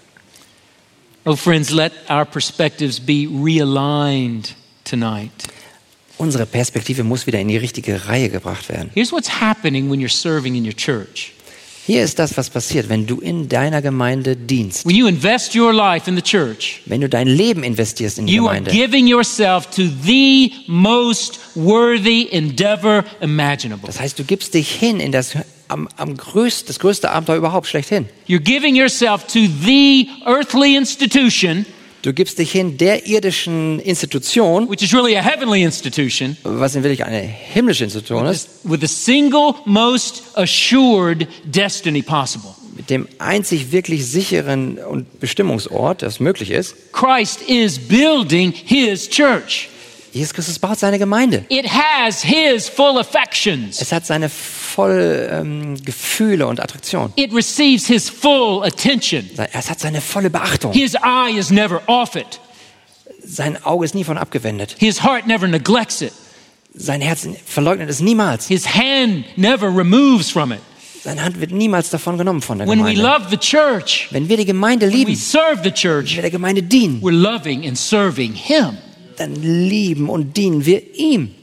Oh, 1.25 1.35
friends, 1.35 1.71
let 1.71 1.91
our 2.09 2.25
perspectives 2.25 2.99
be 2.99 3.27
realigned 3.27 4.55
tonight. 4.83 5.31
Unsere 6.17 6.45
Perspektive 6.45 7.03
muss 7.03 7.25
wieder 7.25 7.39
in 7.39 7.47
die 7.47 7.57
richtige 7.57 8.05
Reihe 8.05 8.29
gebracht 8.29 8.69
werden. 8.69 8.91
Here's 8.93 9.11
what's 9.11 9.41
happening 9.41 9.89
when 9.89 9.99
you're 9.99 10.09
serving 10.09 10.55
in 10.55 10.65
your 10.65 10.75
church 10.75 11.33
Hier 11.89 12.03
ist 12.03 12.19
das, 12.19 12.37
was 12.37 12.51
passiert, 12.51 12.87
wenn 12.87 13.07
du 13.07 13.19
in 13.19 13.49
deiner 13.49 13.81
Gemeinde 13.81 14.35
dienst. 14.35 14.85
When 14.85 14.95
you 14.95 15.07
invest 15.07 15.55
your 15.55 15.73
life 15.73 16.07
in 16.07 16.15
the 16.15 16.21
church, 16.21 16.81
Wenn 16.85 17.01
du 17.01 17.09
dein 17.09 17.25
Leben 17.27 17.63
investierst 17.63 18.19
in 18.19 18.27
die 18.27 18.35
you 18.35 18.47
are 18.47 18.57
Gemeinde. 18.59 18.69
giving 18.69 19.07
yourself 19.07 19.65
to 19.71 19.81
the 20.05 20.51
most 20.67 21.39
worthy 21.55 22.27
endeavor 22.29 23.03
imaginable. 23.21 23.87
Das 23.87 23.99
heißt, 23.99 24.19
du 24.19 24.23
gibst 24.23 24.53
dich 24.53 24.69
hin 24.69 24.99
in 24.99 25.11
das, 25.11 25.31
am, 25.67 25.89
am 25.97 26.15
größten, 26.15 26.67
das 26.67 26.77
größte 26.77 27.09
Abenteuer 27.09 27.37
überhaupt 27.37 27.65
schlechthin. 27.65 28.05
You're 28.27 28.37
giving 28.37 28.75
yourself 28.75 29.25
to 29.25 29.39
the 29.65 30.07
earthly 30.27 30.75
institution, 30.77 31.65
Du 32.01 32.13
gibst 32.13 32.39
dich 32.39 32.51
hin 32.51 32.77
der 32.77 33.07
irdischen 33.07 33.79
Institution, 33.79 34.69
which 34.69 34.81
is 34.81 34.93
really 34.93 35.17
a 35.17 35.21
heavenly 35.21 35.63
institution, 35.63 36.37
was 36.43 36.75
in 36.75 36.83
wirklich 36.83 37.03
eine 37.03 37.19
himmlische 37.19 37.83
Institution 37.83 38.25
ist, 38.25 38.49
with 38.63 38.79
the 38.79 38.87
single 38.87 39.55
most 39.65 40.23
assured 40.35 41.27
destiny 41.43 42.01
possible. 42.01 42.55
mit 42.79 42.89
dem 42.89 43.09
einzig 43.17 43.73
wirklich 43.73 44.05
sicheren 44.07 44.77
und 44.77 45.19
Bestimmungsort, 45.19 46.01
das 46.01 46.21
möglich 46.21 46.51
ist. 46.51 46.75
Christ 46.93 47.41
is 47.41 47.77
building 47.77 48.53
his 48.53 49.09
church. 49.09 49.67
Jesus 50.11 50.33
Christus 50.33 50.59
baut 50.59 50.79
seine 50.79 50.97
Gemeinde. 50.97 51.45
It 51.49 51.65
has 51.67 52.23
his 52.23 52.67
full 52.67 52.97
affections. 52.97 53.81
Es 53.81 53.91
hat 53.91 54.05
seine 54.05 54.29
voll 54.29 55.29
ähm, 55.31 55.75
Gefühle 55.83 56.47
und 56.47 56.59
Attraktion. 56.59 57.13
It 57.15 57.33
receives 57.33 57.87
his 57.87 58.09
full 58.09 58.63
attention. 58.63 59.29
Es 59.53 59.69
hat 59.69 59.79
seine 59.79 60.01
volle 60.01 60.29
Beachtung. 60.29 60.71
His 60.73 60.95
eye 60.95 61.37
is 61.37 61.51
never 61.51 61.81
off 61.87 62.15
it. 62.15 62.39
Sein 63.23 63.63
Auge 63.63 63.85
ist 63.85 63.93
nie 63.93 64.03
von 64.03 64.17
abgewendet. 64.17 64.75
His 64.79 65.03
heart 65.03 65.27
never 65.27 65.47
neglects 65.47 66.01
it. 66.01 66.13
Sein 66.73 67.01
Herz 67.01 67.27
verleugnet 67.45 67.89
es 67.89 67.99
niemals. 67.99 68.47
His 68.47 68.65
hand 68.75 69.25
never 69.37 69.67
removes 69.67 70.31
from 70.31 70.51
it. 70.51 70.59
Seine 71.03 71.23
Hand 71.23 71.39
wird 71.39 71.51
niemals 71.51 71.89
davon 71.89 72.17
genommen 72.17 72.41
von 72.41 72.57
der 72.57 72.67
Gemeinde. 72.67 73.39
church, 73.39 74.07
Wenn 74.11 74.27
wir 74.27 74.37
die 74.37 74.45
Gemeinde 74.45 74.85
lieben, 74.87 75.15
the 75.15 75.35
wenn 75.63 75.73
church, 75.73 76.15
wir 76.15 76.21
der 76.21 76.31
Gemeinde 76.31 76.61
dienen, 76.61 77.01
we're 77.01 77.11
loving 77.11 77.65
and 77.65 77.77
serving 77.77 78.33
him. 78.33 78.77
Dann 79.19 79.35
lieben 79.35 80.09
und 80.09 80.37
dienen 80.37 80.65
wir 80.65 80.95
ihm. 80.95 81.33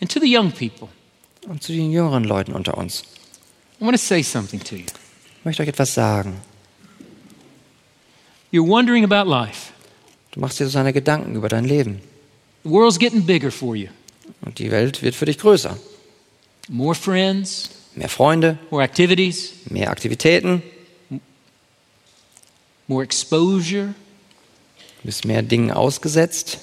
And 0.00 0.10
to 0.10 0.20
the 0.20 0.36
young 0.36 0.52
people, 0.52 0.88
Und 1.48 1.62
zu 1.62 1.72
den 1.72 1.90
jüngeren 1.90 2.24
Leuten 2.24 2.52
unter 2.52 2.76
uns. 2.76 3.02
I 3.80 3.84
want 3.84 3.96
to 3.96 4.02
say 4.02 4.22
something 4.22 4.60
to 4.60 4.76
you. 4.76 4.84
Ich 5.38 5.44
möchte 5.44 5.62
euch 5.62 5.68
etwas 5.68 5.94
sagen. 5.94 6.40
You're 8.52 8.66
wondering 8.66 9.04
about 9.04 9.28
life. 9.28 9.72
Du 10.32 10.40
machst 10.40 10.60
dir 10.60 10.64
so 10.64 10.70
seine 10.70 10.92
Gedanken 10.92 11.34
über 11.34 11.48
dein 11.48 11.64
Leben. 11.64 12.00
The 12.64 12.70
world's 12.70 12.98
getting 12.98 13.24
bigger 13.24 13.50
for 13.50 13.74
you. 13.74 13.88
Und 14.42 14.58
die 14.58 14.70
Welt 14.70 15.02
wird 15.02 15.14
für 15.14 15.24
dich 15.24 15.38
größer. 15.38 15.78
More 16.68 16.94
friends, 16.94 17.70
Mehr 17.96 18.10
Freunde, 18.10 18.58
more 18.70 18.84
activities, 18.84 19.52
mehr 19.70 19.90
Aktivitäten, 19.90 20.62
more 22.86 23.02
exposure. 23.02 23.94
Du 25.06 25.12
bist 25.12 25.24
mehr 25.24 25.42
Dingen 25.42 25.70
ausgesetzt. 25.70 26.58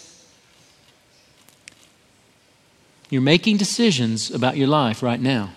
You're 3.09 3.21
making 3.21 3.57
decisions 3.57 4.33
about 4.33 4.57
your 4.57 4.67
life 4.67 5.01
right 5.01 5.21
now. 5.21 5.47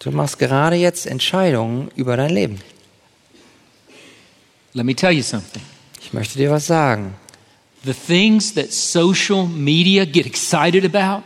Du 0.00 0.10
machst 0.10 0.40
gerade 0.40 0.74
jetzt 0.74 1.06
Entscheidungen 1.06 1.92
über 1.94 2.16
dein 2.16 2.30
Leben. 2.30 2.60
Let 4.72 4.84
me 4.84 4.96
tell 4.96 5.12
you 5.12 5.22
something. 5.22 5.62
Ich 6.00 6.12
möchte 6.12 6.36
dir 6.36 6.50
was 6.50 6.66
sagen. 6.66 7.14
The 7.84 7.94
things 7.94 8.54
that 8.54 8.72
social 8.72 9.46
media 9.46 10.04
get 10.04 10.26
excited 10.26 10.84
about, 10.84 11.22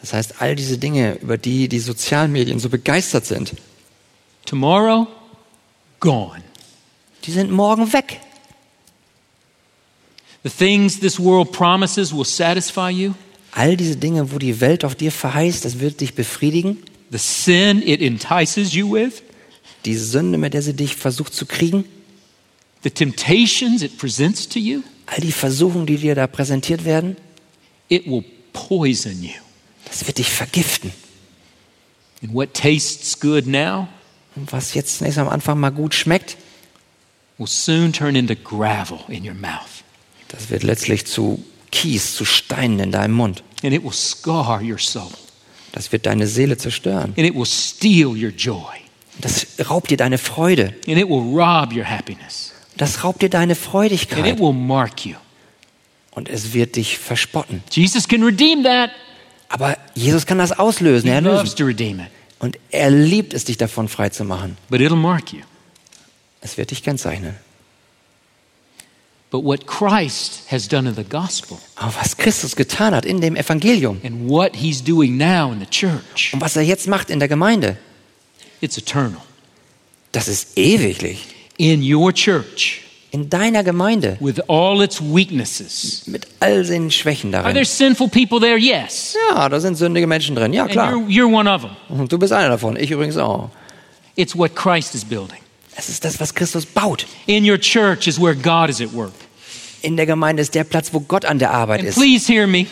Das 0.00 0.12
heißt, 0.12 0.42
all 0.42 0.56
diese 0.56 0.76
Dinge, 0.76 1.20
über 1.20 1.38
die 1.38 1.68
die 1.68 1.78
Sozialmedien 1.78 2.58
so 2.58 2.68
begeistert 2.68 3.26
sind, 3.26 3.54
tomorrow, 4.44 5.06
gone. 6.00 6.42
die 7.24 7.30
sind 7.30 7.52
morgen 7.52 7.92
weg. 7.92 8.20
The 10.44 10.50
things 10.50 11.00
this 11.00 11.18
world 11.18 11.52
promises 11.52 12.12
will 12.14 12.24
satisfy 12.24 12.90
you. 12.90 13.14
All 13.52 13.76
diese 13.76 13.96
Dinge, 13.96 14.30
wo 14.32 14.38
die 14.38 14.60
Welt 14.60 14.84
auf 14.84 14.94
dir 14.94 15.10
verheißt, 15.10 15.64
das 15.64 15.80
wird 15.80 16.00
dich 16.00 16.14
befriedigen. 16.14 16.78
The 17.10 17.18
sin 17.18 17.82
it 17.86 18.00
entices 18.02 18.72
you 18.74 18.92
with, 18.92 19.22
Die 19.84 19.96
Sünde, 19.96 20.38
mit 20.38 20.54
der 20.54 20.62
sie 20.62 20.74
dich 20.74 20.94
versucht 20.96 21.34
zu 21.34 21.46
kriegen. 21.46 21.84
the 22.84 22.90
temptations 22.90 23.82
it 23.82 23.98
presents 23.98 24.48
to 24.48 24.58
you, 24.58 24.82
All 25.06 25.20
die 25.20 25.32
Versuchungen, 25.32 25.86
die 25.86 25.96
dir 25.96 26.14
da 26.14 26.26
präsentiert 26.26 26.84
werden, 26.84 27.16
it 27.88 28.06
will 28.06 28.24
poison 28.52 29.20
you. 29.22 29.30
das 29.86 30.06
wird 30.06 30.18
dich 30.18 30.28
vergiften. 30.28 30.92
And 32.22 32.34
what 32.34 32.52
tastes 32.54 33.18
good 33.18 33.46
now 33.46 33.88
Und 34.36 34.52
was 34.52 34.74
jetzt 34.74 34.98
zunächst 34.98 35.18
am 35.18 35.28
Anfang 35.28 35.58
mal 35.58 35.70
gut 35.70 35.94
schmeckt, 35.94 36.36
will 37.38 37.46
soon 37.48 37.92
turn 37.92 38.14
into 38.14 38.36
gravel 38.36 39.00
in 39.08 39.26
your 39.26 39.34
mouth. 39.34 39.82
Das 40.28 40.50
wird 40.50 40.62
letztlich 40.62 41.06
zu 41.06 41.42
Kies, 41.70 42.14
zu 42.14 42.24
Steinen 42.24 42.78
in 42.80 42.92
deinem 42.92 43.14
Mund. 43.14 43.42
And 43.62 43.72
it 43.72 43.82
will 43.82 43.92
scar 43.92 44.62
your 44.62 44.78
soul. 44.78 45.10
Das 45.72 45.92
wird 45.92 46.06
deine 46.06 46.26
Seele 46.26 46.56
zerstören. 46.56 47.14
And 47.16 47.18
it 47.18 47.34
will 47.34 47.46
steal 47.46 48.08
your 48.08 48.30
joy. 48.30 48.74
Das 49.20 49.46
raubt 49.68 49.90
dir 49.90 49.96
deine 49.96 50.18
Freude. 50.18 50.74
And 50.86 50.96
it 50.96 51.08
will 51.08 51.20
rob 51.38 51.74
your 51.74 51.84
happiness. 51.84 52.52
Das 52.76 53.02
raubt 53.04 53.22
dir 53.22 53.28
deine 53.28 53.52
And 53.52 53.60
it 53.60 53.68
Freudigkeit. 53.68 54.38
will 54.38 54.52
mark 54.52 55.04
you. 55.04 55.16
Und 56.12 56.28
es 56.28 56.52
wird 56.52 56.76
dich 56.76 56.98
verspotten. 56.98 57.62
Jesus 57.70 58.08
can 58.08 58.22
redeem 58.22 58.62
that. 58.64 58.90
Aber 59.48 59.76
Jesus 59.94 60.26
kann 60.26 60.38
das 60.38 60.52
auslösen, 60.52 61.08
He 61.08 61.14
erlösen. 61.14 61.36
loves 61.36 61.54
to 61.54 61.64
redeem 61.64 62.00
it. 62.00 62.06
Und 62.38 62.58
er 62.70 62.90
liebt 62.90 63.34
es, 63.34 63.44
dich 63.44 63.56
davon 63.56 63.88
frei 63.88 64.10
zu 64.10 64.24
machen. 64.24 64.56
But 64.68 64.80
it'll 64.80 64.96
mark 64.96 65.32
you. 65.32 65.40
Es 66.40 66.56
wird 66.56 66.70
dich 66.70 66.82
kennzeichnen. 66.82 67.34
But 69.30 69.44
what 69.44 69.66
Christ 69.66 70.44
has 70.50 70.66
done 70.68 70.88
in 70.88 70.94
the 70.96 71.04
gospel 71.04 71.58
Aber 71.76 71.92
was 72.00 72.16
Christus 72.16 72.56
getan 72.56 72.94
hat 72.94 73.04
in 73.04 73.20
dem 73.20 73.36
Evangelium 73.36 74.00
and 74.02 74.28
what 74.30 74.56
he's 74.56 74.82
doing 74.82 75.18
now 75.18 75.52
in 75.52 75.60
the 75.60 75.66
church, 75.66 76.30
und 76.32 76.40
was 76.40 76.56
er 76.56 76.62
jetzt 76.62 76.86
macht 76.88 77.10
in 77.10 77.18
der 77.18 77.28
Gemeinde, 77.28 77.76
it's 78.62 78.78
eternal. 78.78 79.20
das 80.12 80.28
ist 80.28 80.56
ewiglich. 80.56 81.26
In 81.58 81.82
your 81.82 82.12
church, 82.14 82.82
In 83.10 83.28
deiner 83.30 83.62
Gemeinde 83.64 84.16
with 84.20 84.38
all 84.48 84.82
its 84.82 85.00
weaknesses. 85.00 86.02
mit 86.06 86.26
all 86.40 86.64
seinen 86.64 86.90
Schwächen 86.90 87.34
Are 87.34 87.42
there 87.42 87.52
darin. 87.54 87.64
sinful 87.66 88.08
people 88.08 88.38
there? 88.40 88.56
Yes. 88.58 89.14
Ja, 89.34 89.48
da 89.48 89.60
sind 89.60 89.76
sündige 89.76 90.06
Menschen 90.06 90.36
drin. 90.36 90.52
Ja, 90.54 90.62
And 90.64 90.72
klar. 90.72 90.92
you're, 90.92 91.06
you're 91.08 91.34
one 91.34 91.50
of 91.50 91.62
them. 91.62 91.70
Und 91.88 92.10
du 92.12 92.18
bist 92.18 92.32
einer 92.32 92.48
davon. 92.50 92.76
Ich 92.76 92.90
übrigens 92.90 93.16
auch. 93.18 93.50
It's 94.16 94.36
what 94.36 94.54
Christ 94.56 94.94
is 94.94 95.04
building. 95.04 95.38
Es 95.78 95.88
ist 95.88 96.04
das, 96.04 96.18
was 96.20 96.34
Christus 96.34 96.66
baut. 96.66 97.06
In 97.26 97.48
your 97.48 97.56
church 97.58 98.06
is 98.08 98.20
where 98.20 98.34
God 98.34 98.68
is 98.68 98.80
at 98.80 98.92
work. 98.92 99.12
In 99.80 99.96
der 99.96 100.06
Gemeinde 100.06 100.42
ist 100.42 100.54
der 100.56 100.64
Platz, 100.64 100.92
wo 100.92 100.98
Gott 101.00 101.24
an 101.24 101.38
der 101.38 101.52
Arbeit 101.52 101.80
And 101.80 101.88
ist. 101.88 101.94
please 101.96 102.30
hear 102.30 102.46
me. 102.48 102.66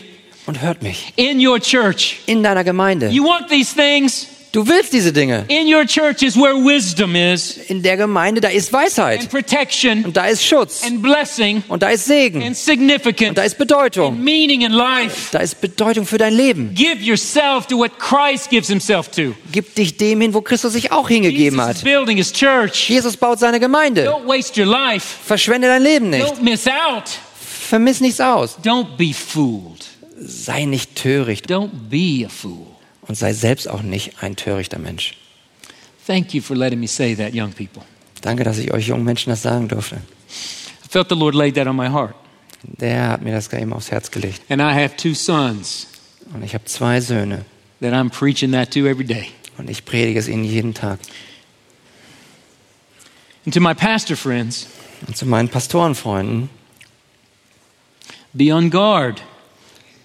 Und 0.46 0.60
hört 0.60 0.82
mich. 0.82 1.12
In 1.16 1.44
your 1.44 1.60
church, 1.60 2.16
In 2.26 2.42
deiner 2.42 2.64
Gemeinde. 2.64 3.08
you 3.08 3.24
want 3.24 3.48
these 3.48 3.72
things? 3.74 4.26
Du 4.56 4.66
willst 4.66 4.94
diese 4.94 5.12
Dinge. 5.12 5.44
In 5.48 5.66
your 5.72 5.84
church 5.84 6.22
is 6.22 6.34
where 6.34 6.54
wisdom 6.54 7.14
is, 7.14 7.58
In 7.68 7.82
der 7.82 7.98
Gemeinde, 7.98 8.40
da 8.40 8.48
ist 8.48 8.72
and 8.72 8.84
Weisheit. 8.84 9.28
protection, 9.28 10.02
Und 10.06 10.16
da 10.16 10.24
ist 10.28 10.42
Schutz. 10.42 10.82
and 10.82 11.02
blessing, 11.02 11.62
Und 11.68 11.82
da 11.82 11.90
ist 11.90 12.06
Segen. 12.06 12.38
and 12.40 12.48
Und 12.48 12.56
significance, 12.56 13.34
da 13.34 13.42
ist 13.42 13.52
and 13.52 13.68
Bedeutung. 13.68 14.24
meaning 14.24 14.62
in 14.62 14.72
life. 14.72 15.28
Da 15.30 15.40
ist 15.40 15.60
Bedeutung 15.60 16.06
für 16.06 16.16
dein 16.16 16.32
Leben. 16.32 16.72
Give 16.74 17.02
yourself 17.02 17.66
to 17.66 17.76
what 17.76 17.98
Christ 17.98 18.48
gives 18.48 18.68
himself 18.68 19.08
to. 19.10 19.34
Gib 19.52 19.74
dich 19.74 19.98
dem 19.98 20.22
hin, 20.22 20.32
wo 20.32 20.40
Christus 20.40 20.72
sich 20.72 20.90
auch 20.90 21.08
hingegeben 21.08 21.58
Jesus 21.58 21.70
is 21.72 21.76
hat. 21.76 21.84
building 21.84 22.16
his 22.16 22.32
church. 22.32 22.88
Jesus 22.88 23.14
baut 23.14 23.38
seine 23.38 23.60
Gemeinde. 23.60 24.08
Don't 24.08 24.26
waste 24.26 24.58
your 24.58 24.66
life. 24.66 25.06
Verschwende 25.26 25.68
dein 25.68 25.82
Leben 25.82 26.08
nicht. 26.08 26.24
Don't 26.24 26.40
miss 26.40 26.66
out. 26.66 27.04
Vermiss 27.68 28.00
nichts 28.00 28.20
aus. 28.22 28.56
Don't 28.64 28.96
be 28.96 29.12
fooled. 29.12 29.84
Sei 30.18 30.64
nicht 30.64 30.94
töricht 30.94 31.50
Don't 31.50 31.68
be 31.90 32.24
a 32.24 32.30
fool. 32.30 32.68
Und 33.08 33.14
sei 33.16 33.32
selbst 33.32 33.68
auch 33.68 33.82
nicht 33.82 34.22
ein 34.22 34.36
törichter 34.36 34.78
Mensch. 34.78 35.14
Thank 36.06 36.34
you 36.34 36.40
for 36.42 36.56
letting 36.56 36.80
me 36.80 36.86
say 36.86 37.14
that, 37.16 37.34
young 37.34 37.52
people. 37.52 37.82
Danke, 38.20 38.44
dass 38.44 38.58
ich 38.58 38.72
euch 38.72 38.86
jungen 38.88 39.04
Menschen 39.04 39.30
das 39.30 39.42
sagen 39.42 39.68
durfte. 39.68 39.96
I 39.96 40.88
felt 40.88 41.08
the 41.08 41.16
Lord 41.16 41.34
laid 41.34 41.54
that 41.56 41.66
on 41.66 41.76
my 41.76 41.88
heart. 41.88 42.14
Der 42.62 43.08
hat 43.08 43.22
mir 43.22 43.32
das 43.32 43.52
eben 43.52 43.72
aufs 43.72 43.90
Herz 43.90 44.10
gelegt. 44.10 44.42
And 44.48 44.60
I 44.60 44.72
have 44.72 44.96
two 44.96 45.14
sons 45.14 45.86
Und 46.32 46.42
ich 46.42 46.54
habe 46.54 46.64
zwei 46.64 47.00
Söhne 47.00 47.44
that 47.80 47.92
I'm 47.92 48.10
preaching 48.10 48.52
that 48.52 48.72
to 48.72 48.80
every 48.86 49.04
day. 49.04 49.28
und 49.58 49.68
ich 49.70 49.84
predige 49.84 50.18
es 50.18 50.28
ihnen 50.28 50.44
jeden 50.44 50.74
Tag. 50.74 50.98
And 53.44 53.54
to 53.54 53.60
my 53.60 53.74
pastor 53.74 54.16
friends, 54.16 54.66
Und 55.06 55.16
zu 55.16 55.26
meinen 55.26 55.48
Pastorenfreunden, 55.48 56.48
be 58.32 58.52
on 58.52 58.70
guard 58.70 59.22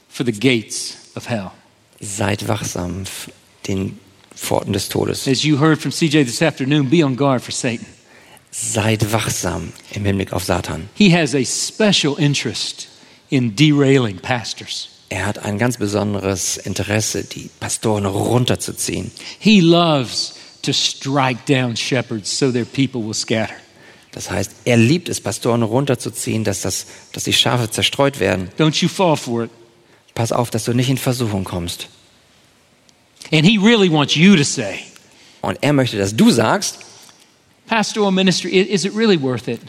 for 0.10 0.26
the 0.26 0.32
gates 0.32 0.98
of 1.16 1.28
hell. 1.30 1.52
Seid 2.02 2.48
wachsam 2.48 3.04
den 3.68 4.00
Pforten 4.36 4.74
des 4.74 4.90
Todes. 4.90 5.28
As 5.28 5.44
you 5.44 5.60
heard 5.60 5.80
from 5.80 5.92
CJ 5.92 6.26
this 6.26 6.42
afternoon, 6.42 6.90
be 6.90 7.04
on 7.04 7.16
guard 7.16 7.42
for 7.42 7.52
Satan. 7.52 7.86
Seid 8.52 9.14
wachsam 9.14 9.72
im 9.94 10.04
Hinblick 10.04 10.34
auf 10.34 10.44
Satan. 10.44 10.90
He 10.96 11.12
has 11.12 11.34
a 11.34 11.46
special 11.46 12.18
interest 12.18 12.88
in 13.30 13.56
derailing 13.56 14.20
pastors. 14.20 14.90
Er 15.10 15.26
hat 15.26 15.40
ein 15.40 15.58
ganz 15.58 15.78
besonderes 15.78 16.58
Interesse, 16.58 17.24
die 17.24 17.50
Pastoren 17.60 18.06
runterzuziehen. 18.06 19.12
He 19.40 19.60
loves 19.60 20.36
to 20.62 20.72
strike 20.72 21.46
down 21.46 21.76
shepherds 21.76 22.30
so 22.30 22.52
their 22.52 22.66
people 22.66 23.06
will 23.06 23.14
scatter. 23.14 23.56
Das 24.14 24.30
heißt, 24.30 24.52
er 24.66 24.78
liebt 24.78 25.08
es, 25.08 25.22
Pastoren 25.22 25.64
runterzuziehen, 25.64 26.44
dass, 26.44 26.62
das, 26.62 26.86
dass 27.14 27.24
die 27.24 27.34
Schafe 27.34 27.70
zerstreut 27.70 28.20
werden. 28.20 28.50
Don't 28.58 28.82
you 28.82 28.90
fall 28.90 29.16
for 29.16 29.46
it. 29.46 29.52
Pass 30.16 30.32
auf, 30.32 30.50
dass 30.50 30.66
du 30.66 30.74
nicht 30.74 30.90
in 30.90 30.98
Versuchung 30.98 31.44
kommst. 31.44 31.88
And 33.32 33.46
he 33.46 33.58
really 33.58 33.90
wants 33.92 34.16
you 34.16 34.36
to 34.36 34.44
say, 34.44 34.80
Und 35.42 35.58
er 35.62 35.74
möchte, 35.74 35.98
dass 35.98 36.16
du 36.16 36.30
sagst, 36.32 36.80
Pastoral 37.68 38.12
ministry, 38.12 38.52
is 38.60 38.84
it 38.86 38.94
really 38.96 39.20
worth 39.22 39.48
it? 39.48 39.62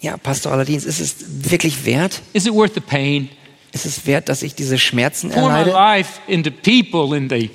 ja, 0.00 0.16
pastoraler 0.16 0.64
Dienst, 0.64 0.84
ist 0.86 0.98
es 1.00 1.14
wirklich 1.50 1.84
wert? 1.84 2.22
Is 2.32 2.46
it 2.46 2.52
worth 2.52 2.74
the 2.74 2.80
pain? 2.80 3.28
Ist 3.72 3.86
es 3.86 4.04
wert, 4.06 4.28
dass 4.28 4.42
ich 4.42 4.54
diese 4.54 4.76
Schmerzen 4.78 5.30
Pour 5.30 5.42
my 5.48 5.58
erleide? 5.60 5.70
life 5.70 6.20
into 6.26 6.50
people 6.50 7.16
and 7.16 7.28
they 7.28 7.50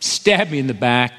stab 0.00 0.50
me 0.50 0.58
in 0.58 0.68
the 0.68 0.74
back. 0.74 1.12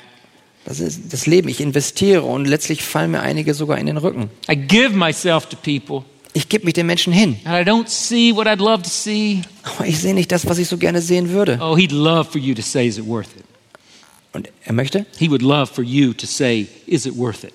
Das 0.66 0.80
ist 0.80 1.12
das 1.12 1.26
Leben. 1.26 1.50
Ich 1.50 1.60
investiere 1.62 2.22
und 2.22 2.46
letztlich 2.46 2.84
fallen 2.84 3.12
mir 3.12 3.22
einige 3.22 3.54
sogar 3.56 3.78
in 3.78 3.88
den 3.88 3.98
Rücken. 3.98 4.30
I 4.50 4.56
give 4.56 4.92
myself 4.92 5.48
to 5.48 5.58
people 5.58 6.04
Ich 6.34 6.48
gebe 6.48 6.66
mich 6.66 6.76
den 6.76 6.86
Menschen 6.86 7.12
hin, 7.12 7.40
and 7.44 7.56
I 7.56 7.70
don't 7.70 7.88
see 7.88 8.34
what 8.36 8.48
I'd 8.48 8.60
love 8.60 8.84
to 8.84 8.90
see. 8.90 9.42
aber 9.64 9.88
ich 9.88 10.00
sehe 10.00 10.14
nicht 10.14 10.32
das, 10.32 10.46
was 10.46 10.58
ich 10.60 10.68
so 10.68 10.78
gerne 10.78 11.02
sehen 11.02 11.30
würde. 11.30 11.58
Oh, 11.62 11.76
he'd 11.76 11.92
love 11.92 12.30
for 12.32 12.40
you 12.40 12.54
to 12.54 12.62
say, 12.62 12.88
is 12.88 12.98
it 12.98 13.06
worth 13.06 13.30
it? 13.36 13.44
Und 14.32 14.48
er 14.64 14.74
möchte, 14.74 15.06
He 15.18 15.28
would 15.30 15.42
love 15.42 15.68
for 15.74 15.84
you 15.84 16.14
to 16.14 16.28
say, 16.28 16.68
is 16.86 17.06
it 17.06 17.16
worth 17.18 17.44
it? 17.44 17.54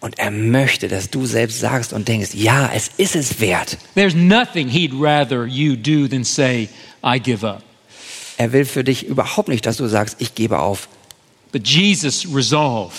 und 0.00 0.18
er 0.18 0.30
möchte, 0.30 0.88
dass 0.88 1.10
du 1.10 1.26
selbst 1.26 1.58
sagst 1.58 1.92
und 1.92 2.06
denkst, 2.06 2.30
ja, 2.34 2.70
es 2.72 2.90
ist 2.96 3.16
es 3.16 3.40
wert. 3.40 3.76
There's 3.94 4.14
nothing 4.14 4.68
he'd 4.68 4.92
rather 4.92 5.46
you 5.46 5.74
do 5.74 6.06
than 6.06 6.22
say, 6.22 6.68
I 7.04 7.18
give 7.18 7.44
up. 7.46 7.62
Er 8.36 8.52
will 8.52 8.64
für 8.66 8.84
dich 8.84 9.04
überhaupt 9.06 9.48
nicht, 9.48 9.64
dass 9.66 9.78
du 9.78 9.88
sagst, 9.88 10.16
ich 10.20 10.34
gebe 10.34 10.58
auf. 10.58 10.88
But 11.52 11.66
Jesus' 11.66 12.26
resolve, 12.32 12.92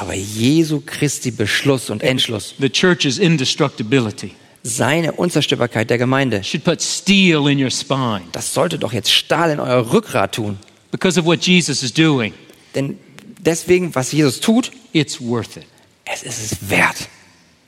Aber 0.00 0.14
Jesu 0.14 0.80
Christi 0.84 1.30
Beschluss 1.30 1.90
und 1.90 2.02
Entschluss, 2.02 2.54
the 2.58 2.70
church's 2.70 3.18
indestructibility, 3.18 4.32
seine 4.62 5.12
Unzerstörbarkeit 5.12 5.90
der 5.90 5.98
Gemeinde, 5.98 6.42
should 6.42 6.64
put 6.64 6.80
steel 6.80 7.46
in 7.48 7.62
your 7.62 7.70
spine 7.70 8.22
das 8.32 8.54
sollte 8.54 8.78
doch 8.78 8.92
jetzt 8.94 9.10
Stahl 9.12 9.50
in 9.50 9.60
euer 9.60 9.92
Rückgrat 9.92 10.34
tun. 10.34 10.58
because 10.90 11.18
of 11.20 11.26
what 11.26 11.44
Jesus 11.46 11.82
is 11.82 11.92
doing. 11.92 12.32
Denn 12.74 12.98
deswegen, 13.38 13.94
was 13.94 14.12
Jesus 14.12 14.40
tut, 14.40 14.70
It's 14.92 15.20
worth 15.20 15.56
it. 15.58 15.66
es 16.06 16.22
ist 16.22 16.40
es 16.52 16.70
wert. 16.70 17.08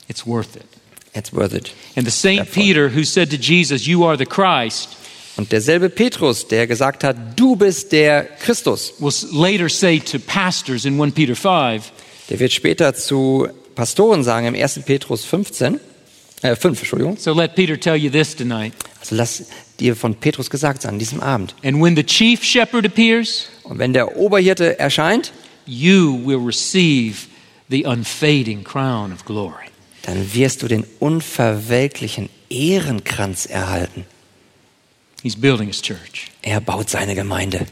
It's 0.09 0.25
worth 0.25 0.55
it. 0.55 0.65
It's 1.13 1.31
worth 1.31 1.53
it. 1.53 1.71
And 1.95 2.05
the 2.05 2.11
Saint. 2.11 2.51
Peter, 2.51 2.89
who 2.89 3.03
said 3.03 3.29
to 3.29 3.37
Jesus, 3.37 3.85
You 3.85 4.03
are 4.05 4.17
the 4.17 4.25
Christ, 4.25 4.89
Und 5.35 5.51
derselbe 5.51 5.89
Petrus, 5.89 6.47
der 6.47 6.67
gesagt 6.67 7.03
hat, 7.03 7.15
du 7.39 7.55
bist 7.55 7.91
der 7.91 8.23
Christus, 8.39 8.93
will 8.99 9.11
later 9.31 9.67
say 9.69 9.99
to 9.99 10.19
pastors 10.19 10.85
in 10.85 10.99
1 10.99 11.13
Peter 11.13 11.35
5, 11.35 11.91
der 12.33 12.39
wird 12.39 12.51
später 12.51 12.95
zu 12.95 13.47
Pastoren 13.75 14.23
sagen 14.23 14.47
im 14.47 14.55
1. 14.55 14.79
Petrus 14.85 15.23
15, 15.23 15.79
äh 16.41 16.55
5, 16.55 16.79
Entschuldigung. 16.79 17.15
So 17.17 17.31
let 17.31 17.53
Peter 17.53 17.79
tell 17.79 17.95
you 17.95 18.09
this 18.09 18.35
tonight. 18.35 18.73
Also 18.99 19.15
lass 19.15 19.45
dir 19.79 19.95
von 19.95 20.15
Petrus 20.15 20.49
gesagt 20.49 20.81
sein 20.81 20.93
an 20.93 20.99
diesem 20.99 21.21
Abend. 21.21 21.53
And 21.63 21.79
when 21.79 21.95
the 21.95 22.03
chief 22.03 22.43
shepherd 22.43 22.87
appears, 22.87 23.49
Und 23.61 23.77
wenn 23.77 23.93
der 23.93 24.17
Oberhirte 24.17 24.79
erscheint, 24.79 25.31
you 25.67 26.19
will 26.25 26.43
receive 26.43 27.27
the 27.69 27.85
unfading 27.85 28.63
crown 28.63 29.13
of 29.13 29.23
glory. 29.25 29.67
dann 30.01 30.33
wirst 30.33 30.63
du 30.63 30.67
den 30.67 30.85
unverwelklichen 30.99 32.29
Ehrenkranz 32.49 33.45
erhalten. 33.45 34.05
He's 35.21 35.39
building 35.39 35.67
his 35.67 35.83
church. 35.83 36.31
Er 36.41 36.59
baut 36.61 36.89
seine 36.89 37.13
Gemeinde. 37.13 37.67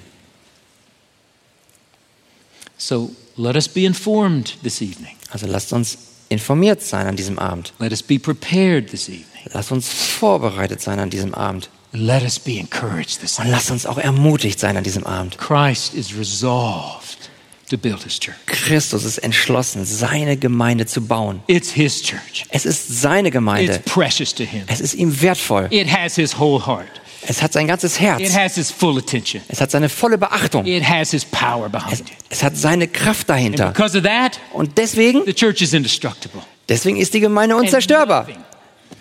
So 2.77 3.11
let 3.41 3.55
us 3.55 3.67
be 3.67 3.85
informed 3.85 4.55
this 4.63 4.81
evening. 4.81 5.15
Also 5.31 5.47
lasst 5.47 5.73
uns 5.73 5.97
informiert 6.29 6.81
sein 6.81 7.07
an 7.07 7.15
diesem 7.15 7.39
Abend. 7.39 7.73
Let 7.79 7.91
us 7.91 8.01
be 8.03 8.17
prepared 8.19 8.89
this 8.89 9.07
evening. 9.09 9.25
Lasst 9.53 9.71
uns 9.71 9.89
vorbereitet 9.89 10.81
sein 10.81 10.99
an 10.99 11.09
diesem 11.09 11.33
Abend. 11.33 11.69
Let 11.93 12.23
us 12.23 12.39
be 12.39 12.57
encouraged 12.57 13.19
this 13.19 13.37
Und 13.37 13.45
evening. 13.45 13.51
lasst 13.53 13.71
uns 13.71 13.85
auch 13.85 13.97
ermutigt 13.97 14.59
sein 14.59 14.77
an 14.77 14.83
diesem 14.83 15.05
Abend. 15.05 15.37
Christ 15.37 15.93
is 15.93 16.15
resolved 16.17 17.29
to 17.69 17.77
build 17.77 18.03
his 18.03 18.17
church. 18.19 18.35
Christus 18.45 19.03
ist 19.03 19.17
entschlossen, 19.17 19.85
seine 19.85 20.37
Gemeinde 20.37 20.85
zu 20.85 21.01
bauen. 21.01 21.41
It's 21.47 21.71
his 21.71 22.01
church. 22.01 22.45
Es 22.49 22.65
ist 22.65 23.01
seine 23.01 23.27
It's 23.29 23.33
Gemeinde. 23.33 23.79
precious 23.85 24.33
to 24.35 24.43
him. 24.43 24.63
Es 24.67 24.79
ist 24.79 24.93
ihm 24.93 25.21
wertvoll. 25.21 25.67
It 25.71 25.91
has 25.91 26.15
his 26.15 26.37
whole 26.37 26.65
heart. 26.65 27.00
Es 27.27 27.41
hat 27.43 27.53
sein 27.53 27.67
ganzes 27.67 27.95
It 27.97 28.01
Herz. 28.01 28.35
has 28.35 28.55
his 28.55 28.71
full 28.71 28.97
attention. 28.97 29.41
Es 29.47 29.61
hat 29.61 29.69
seine 29.71 29.89
volle 29.89 30.17
Beachtung. 30.17 30.65
It 30.65 30.83
has 30.87 31.11
his 31.11 31.23
power 31.23 31.67
Es, 31.67 31.71
behind 31.71 31.99
it. 32.01 32.07
es 32.29 32.41
hat 32.43 32.57
seine 32.57 32.87
Kraft 32.87 33.29
And 33.29 33.39
dahinter. 33.39 33.67
because 33.69 33.95
of 33.97 34.03
that, 34.03 34.39
Und 34.53 34.77
deswegen, 34.77 35.23
the 35.25 35.33
church 35.33 35.61
is 35.61 35.73
indestructible. 35.73 36.41
deswegen 36.67 36.97
ist 36.97 37.13
die 37.13 37.19
Gemeinde 37.19 37.55
And 37.55 37.65
unzerstörbar. 37.65 38.21
nothing, 38.23 38.37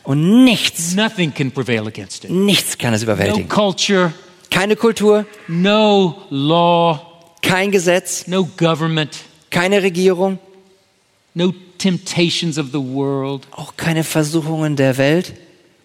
Und 0.04 0.44
nichts, 0.44 0.94
nothing 0.94 1.32
can 1.32 1.50
prevail 1.50 1.86
against 1.86 2.24
it. 2.24 2.30
nichts 2.30 2.76
kann 2.76 2.92
es 2.94 3.00
No 3.02 3.04
überwältigen. 3.12 3.48
culture, 3.48 4.12
Keine 4.50 4.74
Kultur, 4.76 5.24
no 5.48 6.22
law, 6.30 7.00
kein 7.40 7.70
Gesetz, 7.70 8.26
no 8.26 8.44
government, 8.58 9.16
keine 9.50 9.82
Regierung, 9.82 10.38
no 11.34 11.54
temptations 11.78 12.58
of 12.58 12.66
the 12.72 12.78
world, 12.80 13.46
auch 13.52 13.76
keine 13.76 14.02
Versuchungen 14.04 14.74
der 14.76 14.98
Welt, 14.98 15.32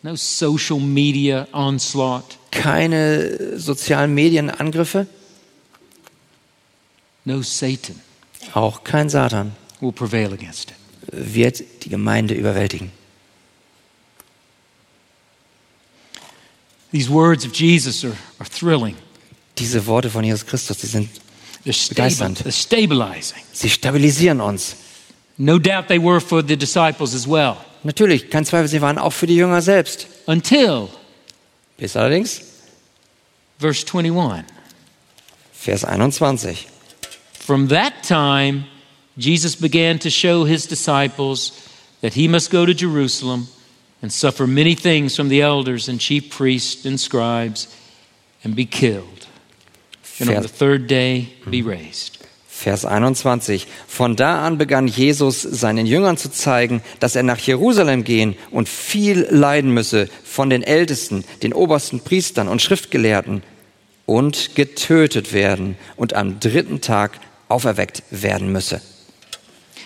no 0.06 0.16
social 0.16 0.80
media 0.80 1.48
onslaught, 1.52 2.38
keine 2.52 3.58
sozialen 3.58 4.14
Medienangriffe, 4.14 5.08
no 7.26 7.42
Satan 7.42 8.00
auch 8.54 8.84
kein 8.84 9.10
Satan 9.10 9.54
will 9.82 9.92
prevail 9.92 10.32
against 10.32 10.70
it. 10.70 10.76
wird 11.12 11.64
die 11.84 11.90
Gemeinde 11.90 12.36
überwältigen. 12.36 12.92
These 16.92 17.10
words 17.10 17.44
of 17.46 17.54
Jesus 17.54 18.06
are, 18.06 18.16
are 18.40 18.50
thrilling. 18.50 18.96
Diese 19.58 19.86
Worte 19.88 20.12
von 20.12 20.24
Jesus 20.24 20.46
Christus, 20.46 20.78
die 20.78 20.88
sind, 20.88 21.10
Begeisternd. 21.90 22.44
sie 23.54 23.70
stabilisieren 23.70 24.40
uns. 24.40 24.76
No 25.38 25.58
doubt 25.58 25.88
they 25.88 26.00
were 26.00 26.22
for 26.22 26.44
the 26.46 26.56
disciples 26.56 27.16
as 27.16 27.28
well. 27.28 27.58
Natürlich, 27.86 28.32
kein 28.32 28.44
Zweifel, 28.46 28.68
sie 28.68 28.82
waren 28.82 28.98
auch 28.98 29.14
für 29.14 29.28
die 29.28 29.36
Jünger 29.36 29.62
selbst. 29.62 30.08
Until 30.26 30.90
Bis 31.78 31.96
allerdings 31.96 32.42
verse 33.60 33.86
21. 33.86 34.44
Vers 35.54 35.86
21. 35.86 36.68
From 37.40 37.68
that 37.68 37.94
time, 38.02 38.66
Jesus 39.18 39.56
began 39.56 40.00
to 40.00 40.10
show 40.10 40.46
his 40.46 40.68
disciples 40.68 41.52
that 42.02 42.14
he 42.14 42.28
must 42.28 42.50
go 42.50 42.66
to 42.66 42.74
Jerusalem 42.74 43.48
and 44.02 44.12
suffer 44.12 44.48
many 44.48 44.76
things 44.76 45.16
from 45.16 45.30
the 45.30 45.42
elders 45.42 45.88
and 45.88 46.00
chief 46.00 46.32
priests 46.32 46.86
and 46.86 47.00
scribes 47.00 47.68
and 48.44 48.56
be 48.56 48.66
killed, 48.66 49.28
and 50.20 50.30
on 50.30 50.42
the 50.42 50.48
third 50.48 50.88
day 50.88 51.34
be 51.50 51.62
raised. 51.62 52.15
Vers 52.66 52.84
21. 52.84 53.68
Von 53.88 54.16
da 54.16 54.44
an 54.44 54.58
begann 54.58 54.88
Jesus 54.88 55.44
seinen 55.44 55.86
Jüngern 55.86 56.18
zu 56.18 56.32
zeigen, 56.32 56.82
dass 57.00 57.16
er 57.16 57.22
nach 57.22 57.38
Jerusalem 57.38 58.04
gehen 58.04 58.36
und 58.50 58.68
viel 58.68 59.28
leiden 59.30 59.70
müsse 59.70 60.10
von 60.24 60.50
den 60.50 60.64
Ältesten, 60.64 61.26
den 61.44 61.54
obersten 61.54 62.00
Priestern 62.00 62.48
und 62.48 62.64
Schriftgelehrten 62.64 63.44
und 64.08 64.56
getötet 64.56 65.32
werden 65.32 65.78
und 65.96 66.16
am 66.16 66.40
dritten 66.40 66.82
Tag 66.82 67.20
auferweckt 67.50 68.02
werden 68.10 68.52
müsse. 68.52 68.82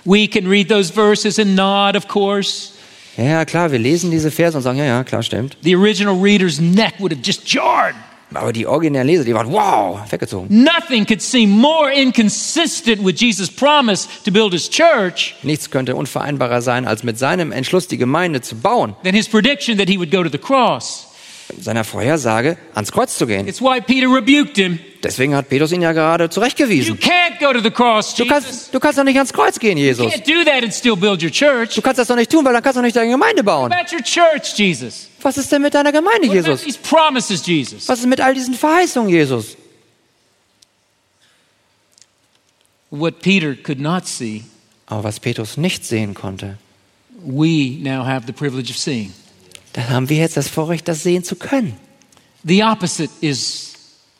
We 0.06 0.26
can 0.30 0.47
read 0.47 0.69
those 0.69 0.93
verses 0.93 1.38
and 1.38 1.57
nod, 1.57 1.97
of 1.97 2.07
course. 2.07 2.69
Ja, 3.18 3.43
klar, 3.43 3.73
wir 3.73 3.80
lesen 3.80 4.10
diese 4.10 4.31
Verse 4.31 4.56
und 4.56 4.64
sagen, 4.64 4.77
ja, 4.77 4.85
ja, 4.85 5.03
klar, 5.03 5.22
stimmt. 5.22 5.57
The 5.64 5.76
original 5.76 6.15
reader's 6.15 6.61
neck 6.61 6.93
would 6.99 7.11
have 7.11 7.23
just 7.26 7.45
jarred. 7.45 7.95
Aber 8.34 8.53
die 8.53 8.68
originären 8.68 9.07
Leser, 9.07 9.23
die 9.23 9.34
waren, 9.34 9.51
wow, 9.51 9.99
weggezogen. 10.11 10.47
Nothing 10.64 11.06
could 11.06 11.22
seem 11.22 11.49
more 11.49 11.91
inconsistent 11.91 13.03
with 13.03 13.19
Jesus' 13.19 13.49
promise 13.49 14.07
to 14.23 14.31
build 14.31 14.53
his 14.53 14.69
church 14.69 15.35
Nichts 15.41 15.72
könnte 15.72 15.95
unvereinbarer 15.95 16.61
sein, 16.61 16.85
als 16.85 17.03
mit 17.03 17.18
seinem 17.18 17.51
Entschluss, 17.51 17.88
die 17.88 17.97
Gemeinde 17.97 18.41
zu 18.41 18.56
bauen, 18.56 18.95
than 19.03 19.15
his 19.15 19.27
prediction 19.27 19.77
that 19.77 19.89
he 19.89 19.97
would 19.97 20.11
go 20.11 20.23
to 20.23 20.30
the 20.30 20.38
cross. 20.38 21.09
Seiner 21.57 21.84
Vorhersage, 21.84 22.57
ans 22.73 22.91
Kreuz 22.91 23.17
zu 23.17 23.26
gehen. 23.26 23.47
It's 23.47 23.61
why 23.61 23.81
Peter 23.81 24.07
rebuked 24.07 24.55
him. 24.57 24.80
Deswegen 25.03 25.35
hat 25.35 25.47
Petrus 25.49 25.71
ihn 25.71 25.81
ja 25.81 25.93
gerade 25.93 26.30
zurechtgewiesen. 26.30 26.99
cross, 26.99 28.15
Du 28.15 28.26
kannst, 28.26 28.73
du 28.73 28.80
kannst 28.80 28.99
doch 28.99 29.03
nicht 29.03 29.15
ans 29.15 29.31
Kreuz 29.31 29.57
gehen, 29.57 29.77
Jesus. 29.77 30.11
Du 30.23 31.81
kannst 31.81 31.99
das 31.99 32.07
doch 32.07 32.15
nicht 32.15 32.31
tun, 32.31 32.43
weil 32.45 32.53
dann 32.53 32.61
kannst 32.61 32.77
du 32.77 32.81
nicht 32.81 32.95
deine 32.95 33.11
Gemeinde 33.11 33.43
bauen. 33.43 33.71
Church, 34.03 34.53
Jesus? 34.55 35.07
Was 35.21 35.38
ist 35.38 35.51
denn 35.51 35.61
mit 35.61 35.73
deiner 35.73 35.91
Gemeinde, 35.91 36.27
Jesus? 36.27 36.65
promises, 36.84 37.45
Jesus? 37.45 37.88
Was 37.88 37.99
ist 37.99 38.07
mit 38.07 38.19
all 38.21 38.34
diesen 38.34 38.53
Verheißungen, 38.53 39.09
Jesus? 39.09 39.55
What 42.91 43.21
Peter 43.21 43.55
could 43.55 43.80
not 43.80 44.07
see, 44.07 44.43
Aber 44.88 45.03
was 45.03 45.19
Petrus 45.19 45.57
nicht 45.57 45.85
sehen 45.85 46.13
konnte, 46.15 46.57
we 47.23 47.77
now 47.80 48.03
have 48.03 48.26
the 48.26 48.34
privilege 48.34 48.71
of 48.71 48.77
seeing. 48.77 49.13
Dann 49.80 49.89
haben 49.89 50.10
wir 50.10 50.18
jetzt 50.18 50.38
das 50.38 50.47
Vorrecht, 50.47 50.88
das 50.88 51.03
sehen 51.03 51.23
zu 51.23 51.35
können. 51.35 51.77
The 52.43 52.64
opposite 52.64 53.11
is 53.22 53.73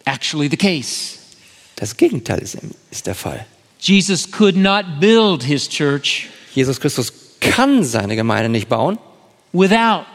actually 0.06 0.49
the 0.49 0.57
case. 0.57 1.18
Das 1.76 1.95
Gegenteil 1.95 2.40
ist, 2.40 2.57
ist 2.91 3.07
der 3.07 3.15
Fall. 3.15 3.45
Jesus 3.80 4.30
could 4.30 4.56
not 4.57 4.99
build 4.99 5.44
his 5.44 5.68
church 5.69 6.27
Jesus 6.53 6.80
Christus 6.80 7.14
kann 7.40 7.84
seine 7.86 8.15
Gemeinde 8.18 8.49
nicht 8.49 8.68
bauen, 8.68 8.98
without 9.53 10.06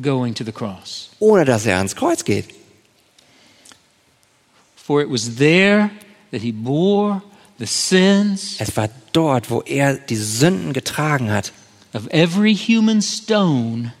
going 0.00 0.34
to 0.34 0.44
the 0.44 0.52
cross. 0.52 1.10
ohne 1.18 1.44
dass 1.44 1.66
er 1.66 1.78
ans 1.78 1.96
Kreuz 1.96 2.24
geht. 2.24 2.46
For 4.76 5.00
it 5.02 5.10
was 5.10 5.36
there 5.36 5.90
that 6.30 6.42
he 6.42 6.52
bore 6.52 7.22
the 7.58 7.66
sins 7.66 8.56
Es 8.58 8.76
war 8.76 8.88
dort, 9.12 9.50
wo 9.50 9.62
er 9.62 9.94
die 9.94 10.16
Sünden 10.16 10.72
getragen 10.72 11.30
hat. 11.32 11.52
of 11.92 12.06
every 12.10 12.54
human 12.54 13.02
stone 13.02 13.92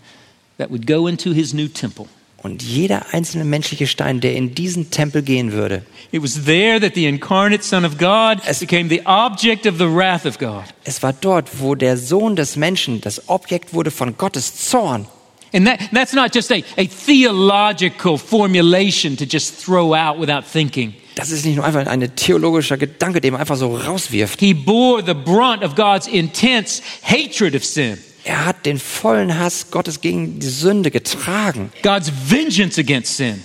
that 0.60 0.70
would 0.70 0.86
go 0.86 1.08
into 1.08 1.32
his 1.32 1.52
new 1.52 1.68
temple. 1.68 2.06
Und 2.42 2.62
jeder 2.62 3.12
einzelne 3.12 3.44
menschliche 3.44 3.86
Stein, 3.86 4.20
der 4.20 4.34
in 4.34 4.54
diesen 4.54 4.90
Tempel 4.90 5.22
gehen 5.22 5.52
würde, 5.52 5.82
It 6.10 6.22
was 6.22 6.44
there 6.44 6.80
that 6.80 6.94
the 6.94 7.06
incarnate 7.06 7.62
Son 7.62 7.84
of 7.84 7.98
God 7.98 8.38
became 8.60 8.88
the 8.88 9.02
object 9.04 9.66
of 9.66 9.76
the 9.76 9.84
wrath 9.84 10.24
of 10.24 10.38
God. 10.38 10.64
es 10.84 11.02
war 11.02 11.12
dort, 11.12 11.60
wo 11.60 11.74
der 11.74 11.98
Sohn 11.98 12.36
des 12.36 12.56
Menschen 12.56 13.00
das 13.02 13.28
Objekt 13.28 13.74
wurde 13.74 13.90
von 13.90 14.16
Gottes 14.16 14.56
Zorn. 14.68 15.06
And 15.52 15.66
that, 15.66 15.80
that's 15.92 16.12
not 16.12 16.32
just 16.34 16.50
a, 16.52 16.62
a 16.78 16.86
theological 16.86 18.16
formulation 18.16 19.16
to 19.16 19.24
just 19.24 19.62
throw 19.62 19.94
out 19.94 20.18
without 20.18 20.44
thinking. 20.44 20.94
Das 21.16 21.30
ist 21.30 21.44
nicht 21.44 21.56
nur 21.56 21.64
einfach 21.64 21.86
ein 21.86 22.16
theologischer 22.16 22.78
Gedanke, 22.78 23.20
den 23.20 23.32
man 23.32 23.40
einfach 23.40 23.56
so 23.56 23.76
rauswirft. 23.76 24.40
He 24.40 24.54
bore 24.54 25.02
the 25.04 25.12
brunt 25.12 25.62
of 25.62 25.74
God's 25.74 26.06
intense 26.06 26.80
hatred 27.02 27.54
of 27.54 27.64
sin, 27.64 27.98
Er 28.24 28.44
hat 28.44 28.66
den 28.66 28.78
vollen 28.78 29.38
Hass 29.38 29.70
Gottes 29.70 30.00
gegen 30.00 30.38
die 30.40 30.48
Sünde 30.48 30.90
getragen. 30.90 31.72
God's 31.82 32.12
vengeance 32.28 32.78
against 32.78 33.16
sin, 33.16 33.42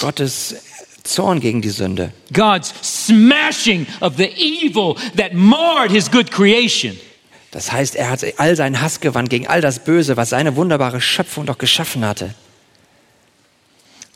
Gottes 0.00 0.54
Zorn 1.02 1.40
gegen 1.40 1.60
die 1.60 1.70
Sünde. 1.70 2.12
God's 2.32 2.72
smashing 2.82 3.86
of 4.00 4.16
the 4.16 4.30
evil 4.36 4.96
that 5.16 5.34
marred 5.34 5.90
his 5.90 6.10
good 6.10 6.30
creation. 6.30 6.96
Das 7.50 7.72
heißt, 7.72 7.96
er 7.96 8.10
hat 8.10 8.24
all 8.38 8.56
seinen 8.56 8.80
Hass 8.80 9.00
gewandt 9.00 9.28
gegen 9.28 9.46
all 9.46 9.60
das 9.60 9.84
Böse, 9.84 10.16
was 10.16 10.30
seine 10.30 10.56
wunderbare 10.56 11.00
Schöpfung 11.00 11.44
doch 11.44 11.58
geschaffen 11.58 12.04
hatte. 12.04 12.34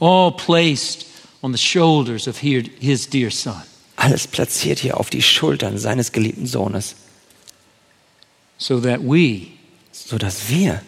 all 0.01 0.31
placed 0.31 1.07
on 1.43 1.53
the 1.53 1.59
shoulders 1.59 2.27
of 2.27 2.39
his 2.39 3.07
dear 3.07 3.31
son, 3.31 3.63
Alles 3.97 4.27
platziert 4.27 4.79
hier 4.79 4.99
auf 4.99 5.09
die 5.11 5.23
Schultern 5.23 5.79
seines 5.79 6.13
geliebten 6.13 6.47
Sohnes, 6.47 6.95
so 8.59 8.79
that 8.81 9.01
we, 9.01 9.56
sodass 10.05 10.49
wir, 10.49 10.83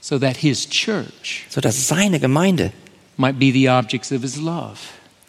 so 0.00 0.18
that 0.18 0.38
his 0.38 0.68
church 0.68 1.46
sodass 1.48 1.88
seine 1.88 2.18
Gemeinde 2.18 2.72
might 3.16 3.38
be 3.38 3.52
the 3.52 3.68
objects 3.68 4.10
of 4.12 4.22
his 4.22 4.36
love 4.36 4.78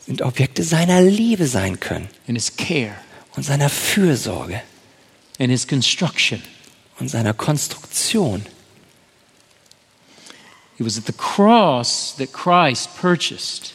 sind 0.05 0.21
Objekte 0.21 0.63
seiner 0.63 1.01
Liebe 1.01 1.45
sein 1.47 1.79
können 1.79 2.07
and 2.27 2.37
his 2.37 2.55
care 2.55 2.95
und 3.35 3.43
seiner 3.43 3.69
Fürsorge 3.69 4.61
and 5.39 5.51
his 5.51 5.67
construction. 5.67 6.41
und 7.01 7.09
seiner 7.09 7.33
Konstruktion. 7.33 8.45
It 10.77 10.85
was 10.85 10.97
at 10.97 11.05
the 11.05 11.13
cross 11.13 12.15
that 12.17 12.31
Christ 12.31 12.95
purchased 12.95 13.73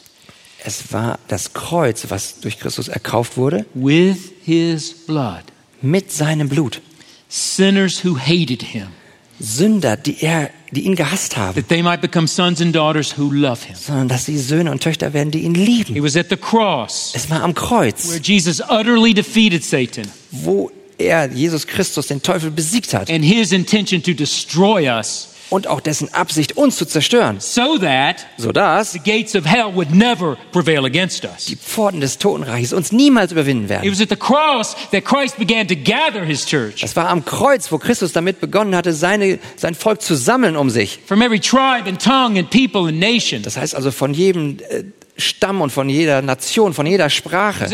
Es 0.63 0.91
war 0.91 1.19
das 1.27 1.53
Kreuz, 1.53 2.09
was 2.09 2.39
durch 2.41 2.59
Christus 2.59 2.87
erkauft 2.87 3.37
wurde, 3.37 3.65
with 3.73 4.33
his 4.43 4.91
blood 5.05 5.43
mit 5.81 6.11
seinem 6.11 6.49
Blut. 6.49 6.81
sinners 7.29 7.99
who 7.99 8.15
hated 8.15 8.61
him, 8.61 8.93
Sünder, 9.39 9.97
die, 9.97 10.17
er, 10.21 10.49
die 10.71 10.81
ihn 10.81 10.95
gehasst 10.95 11.37
haben, 11.37 11.55
that 11.55 11.69
they 11.69 11.83
might 11.83 12.01
become 12.01 12.27
sons 12.27 12.61
and 12.61 12.75
daughters 12.75 13.17
who 13.17 13.31
love 13.31 13.65
him. 13.65 13.75
sondern 13.75 14.07
dass 14.07 14.25
sie 14.25 14.37
Söhne 14.37 14.71
und 14.71 14.81
Töchter 14.81 15.13
werden, 15.13 15.31
die 15.31 15.41
ihn 15.41 15.53
lieben. 15.53 15.95
It 15.95 16.03
was 16.03 16.15
at 16.15 16.27
the 16.29 16.37
cross 16.37 17.13
Es 17.15 17.29
war 17.29 17.43
am 17.43 17.53
Kreuz, 17.53 18.09
where 18.09 18.19
Jesus 18.19 18.61
utterly 18.61 19.13
defeated 19.13 19.63
Satan 19.63 20.07
wo 20.31 20.71
er, 20.97 21.31
Jesus 21.31 21.67
Christus, 21.67 22.07
den 22.07 22.21
Teufel 22.21 22.49
besiegt 22.51 22.93
hat 22.93 23.09
and 23.11 23.23
his 23.23 23.51
intention 23.51 24.01
to 24.01 24.13
destroy 24.13 24.89
us 24.89 25.29
und 25.49 25.67
auch 25.67 25.79
dessen 25.79 26.13
Absicht, 26.13 26.57
uns 26.57 26.77
zu 26.77 26.85
zerstören, 26.85 27.37
so 27.39 27.77
that 27.77 28.25
sodass 28.37 28.91
the 28.91 28.99
gates 28.99 29.35
of 29.35 29.45
hell 29.45 29.73
would 29.73 29.93
never 29.93 30.37
prevail 30.51 30.85
against 30.85 31.23
us. 31.25 31.45
die 31.45 31.55
Pforten 31.55 32.01
des 32.01 32.17
Totenreiches 32.17 32.73
uns 32.73 32.91
niemals 32.91 33.31
überwinden 33.31 33.63
It 33.65 33.69
werden. 33.69 33.91
was 33.91 34.01
at 34.01 34.09
the 34.09 34.15
cross 34.15 34.75
that 34.91 35.05
Christ 35.05 35.37
began 35.37 35.67
to 35.67 35.75
gather 35.75 36.23
his 36.25 36.45
church 36.45 36.83
Es 36.83 36.95
war 36.95 37.09
am 37.09 37.23
Kreuz, 37.25 37.71
wo 37.71 37.77
Christus 37.77 38.11
damit 38.13 38.39
begonnen 38.41 38.75
hatte, 38.75 38.93
seine, 38.93 39.39
sein 39.55 39.75
Volk 39.75 40.01
zu 40.01 40.15
sammeln 40.15 40.55
um 40.57 40.69
sich. 40.69 40.99
from 41.05 41.21
every 41.21 41.39
tribe 41.39 41.87
and 41.87 42.01
tongue 42.01 42.37
and 42.37 42.49
people 42.49 42.87
and 42.89 42.99
nation. 42.99 43.39
It 43.39 43.45
Das 43.45 43.57
heißt 43.57 43.75
also 43.75 43.91
von 43.91 44.13
jedem 44.13 44.57
äh, 44.69 44.83
Stamm 45.17 45.61
und 45.61 45.71
von 45.71 45.89
jeder 45.89 46.21
Nation, 46.21 46.73
von 46.73 46.85
jeder 46.85 47.09
Sprache. 47.09 47.67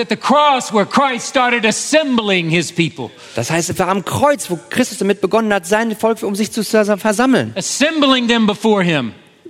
Das 3.36 3.52
heißt, 3.52 3.70
es 3.70 3.80
war 3.80 3.88
am 3.90 4.06
Kreuz, 4.06 4.50
wo 4.50 4.60
Christus 4.70 4.98
damit 4.98 5.22
begonnen 5.22 5.54
hat, 5.54 5.66
sein 5.66 5.96
Volk 5.96 6.24
um 6.24 6.36
sich 6.36 6.52
zu 6.52 6.64
versammeln. 6.64 7.54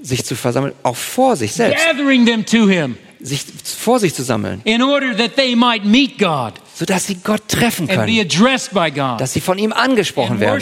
Sich 0.01 0.25
zu 0.25 0.35
versammeln, 0.35 0.73
auch 0.83 0.95
vor 0.95 1.35
sich 1.35 1.53
selbst. 1.53 1.83
Sich 3.21 3.45
vor 3.79 3.99
sich 3.99 4.13
zu 4.13 4.23
sammeln, 4.23 4.59
in 4.65 4.81
order 4.81 5.15
that 5.15 5.37
they 5.37 5.55
might 5.55 5.85
meet 5.85 6.17
God 6.17 6.53
sodass 6.75 7.05
sie 7.05 7.15
Gott 7.23 7.47
treffen 7.47 7.87
können. 7.87 8.27
Dass 9.17 9.33
sie 9.33 9.41
von 9.41 9.57
ihm 9.57 9.71
angesprochen 9.71 10.39
werden. 10.39 10.61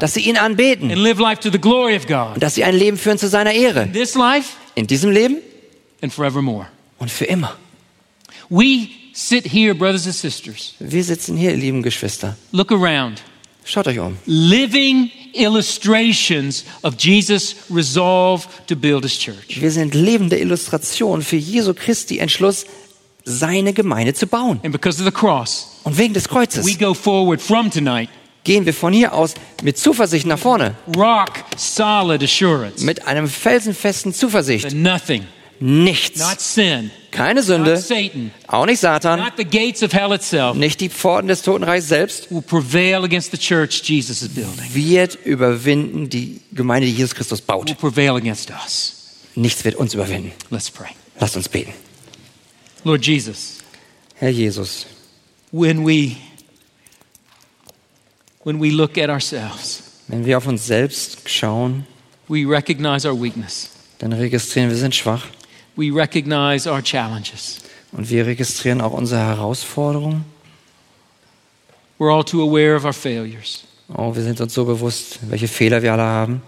Dass 0.00 0.14
sie 0.14 0.20
ihn 0.20 0.36
anbeten. 0.36 0.90
Und 0.90 2.42
dass 2.42 2.54
sie 2.54 2.64
ein 2.64 2.74
Leben 2.74 2.96
führen 2.96 3.18
zu 3.18 3.28
seiner 3.28 3.52
Ehre. 3.52 3.88
In 4.74 4.86
diesem 4.86 5.10
Leben 5.10 5.38
and 6.02 6.12
forevermore. 6.12 6.66
und 6.98 7.10
für 7.10 7.24
immer. 7.26 7.56
We 8.50 8.88
sit 9.12 9.44
here, 9.52 9.74
brothers 9.74 10.06
and 10.06 10.14
sisters. 10.14 10.74
Wir 10.78 11.04
sitzen 11.04 11.36
hier, 11.36 11.54
lieben 11.56 11.82
Geschwister. 11.82 12.36
Look 12.52 12.72
around. 12.72 13.22
Schaut 13.64 13.86
euch 13.86 13.98
um. 13.98 14.16
living 14.26 15.10
illustrations 15.34 16.64
of 16.82 16.94
Jesus' 16.98 17.54
resolve 17.70 18.46
to 18.66 18.74
build 18.74 19.02
his 19.04 19.18
church. 19.18 19.60
Wir 19.60 19.70
sind 19.70 19.94
lebende 19.94 20.38
Illustrationen 20.38 21.22
für 21.22 21.36
Jesu 21.36 21.74
Christi 21.74 22.18
Entschluss, 22.18 22.64
seine 23.24 23.72
Gemeinde 23.74 24.14
zu 24.14 24.26
bauen. 24.26 24.60
And 24.62 24.72
because 24.72 24.98
of 25.00 25.04
the 25.04 25.12
cross, 25.12 25.80
Und 25.84 25.98
wegen 25.98 26.14
des 26.14 26.24
we 26.24 26.28
Kreuzes 26.30 26.78
go 26.78 26.94
forward 26.94 27.42
from 27.42 27.70
tonight, 27.70 28.08
gehen 28.44 28.64
wir 28.64 28.72
von 28.72 28.92
hier 28.94 29.12
aus 29.12 29.34
mit 29.62 29.76
Zuversicht 29.76 30.24
nach 30.26 30.38
vorne. 30.38 30.74
rock 30.96 31.32
solid 31.56 32.22
assurance 32.22 32.82
Mit 32.84 33.06
einem 33.06 33.28
felsenfesten 33.28 34.14
Zuversicht. 34.14 34.64
that 34.64 34.72
nothing, 34.74 35.26
Nichts. 35.60 36.20
not 36.20 36.40
sin, 36.40 36.90
Keine 37.10 37.40
not 37.40 37.44
Sünde. 37.46 37.76
Satan, 37.78 38.30
Auch 38.46 38.66
nicht 38.66 38.78
Satan. 38.80 39.18
not 39.18 39.32
the 39.36 39.44
gates 39.44 39.82
of 39.82 39.92
hell 39.92 40.12
itself 40.12 40.56
Nicht 40.56 40.80
die 40.80 40.88
Pforten 40.88 41.26
des 41.28 41.42
Totenreichs 41.42 41.88
selbst. 41.88 42.30
will 42.30 42.42
prevail 42.42 43.04
against 43.04 43.30
the 43.32 43.38
church 43.38 43.82
Jesus 43.84 44.22
is 44.22 44.28
building, 44.28 44.64
Wird 44.72 45.16
überwinden 45.24 46.08
die 46.08 46.40
Gemeinde, 46.52 46.86
die 46.86 46.92
Jesus 46.94 47.14
Christus 47.14 47.40
will 47.40 47.46
baut. 47.46 47.78
prevail 47.78 48.16
against 48.16 48.50
us. 48.50 48.94
Nichts 49.34 49.64
wird 49.64 49.74
uns 49.76 49.94
überwinden. 49.94 50.32
Let's 50.50 50.70
pray. 50.70 50.90
Lasst 51.20 51.36
uns 51.36 51.48
beten. 51.48 51.72
Lord 52.84 53.04
Jesus, 53.04 53.58
Herr 54.14 54.30
Jesus, 54.30 54.86
when 55.50 55.84
we 55.84 56.16
when 58.44 58.60
we 58.60 58.70
look 58.70 58.96
at 58.98 59.10
ourselves, 59.10 59.82
wenn 60.08 60.24
wir 60.24 60.38
auf 60.38 60.46
uns 60.46 60.66
selbst 60.66 61.28
schauen, 61.28 61.86
we 62.28 62.44
recognize 62.46 63.06
our 63.08 63.20
weakness. 63.20 63.70
dann 63.98 64.12
registrieren 64.12 64.70
wir 64.70 64.76
sind 64.76 64.94
schwach. 64.94 65.22
We 65.78 65.92
recognize 65.94 66.68
our 66.68 66.82
challenges. 66.82 67.60
Und 67.92 68.10
wir 68.10 68.26
registrieren 68.26 68.80
auch 68.80 68.92
unsere 68.92 69.20
Herausforderungen. 69.20 70.24
We're 72.00 72.12
all 72.12 72.24
too 72.24 72.42
aware 72.42 72.74
of 72.74 72.84
our 72.84 72.92
failures. 72.92 73.62
Oh, 73.94 74.12
wir 74.12 74.22
sind 74.22 74.40
uns 74.40 74.52
so 74.54 74.64
bewusst, 74.64 75.20
welche 75.28 75.46
Fehler 75.46 75.80
wir 75.80 75.92
alle 75.92 76.02
haben. 76.02 76.42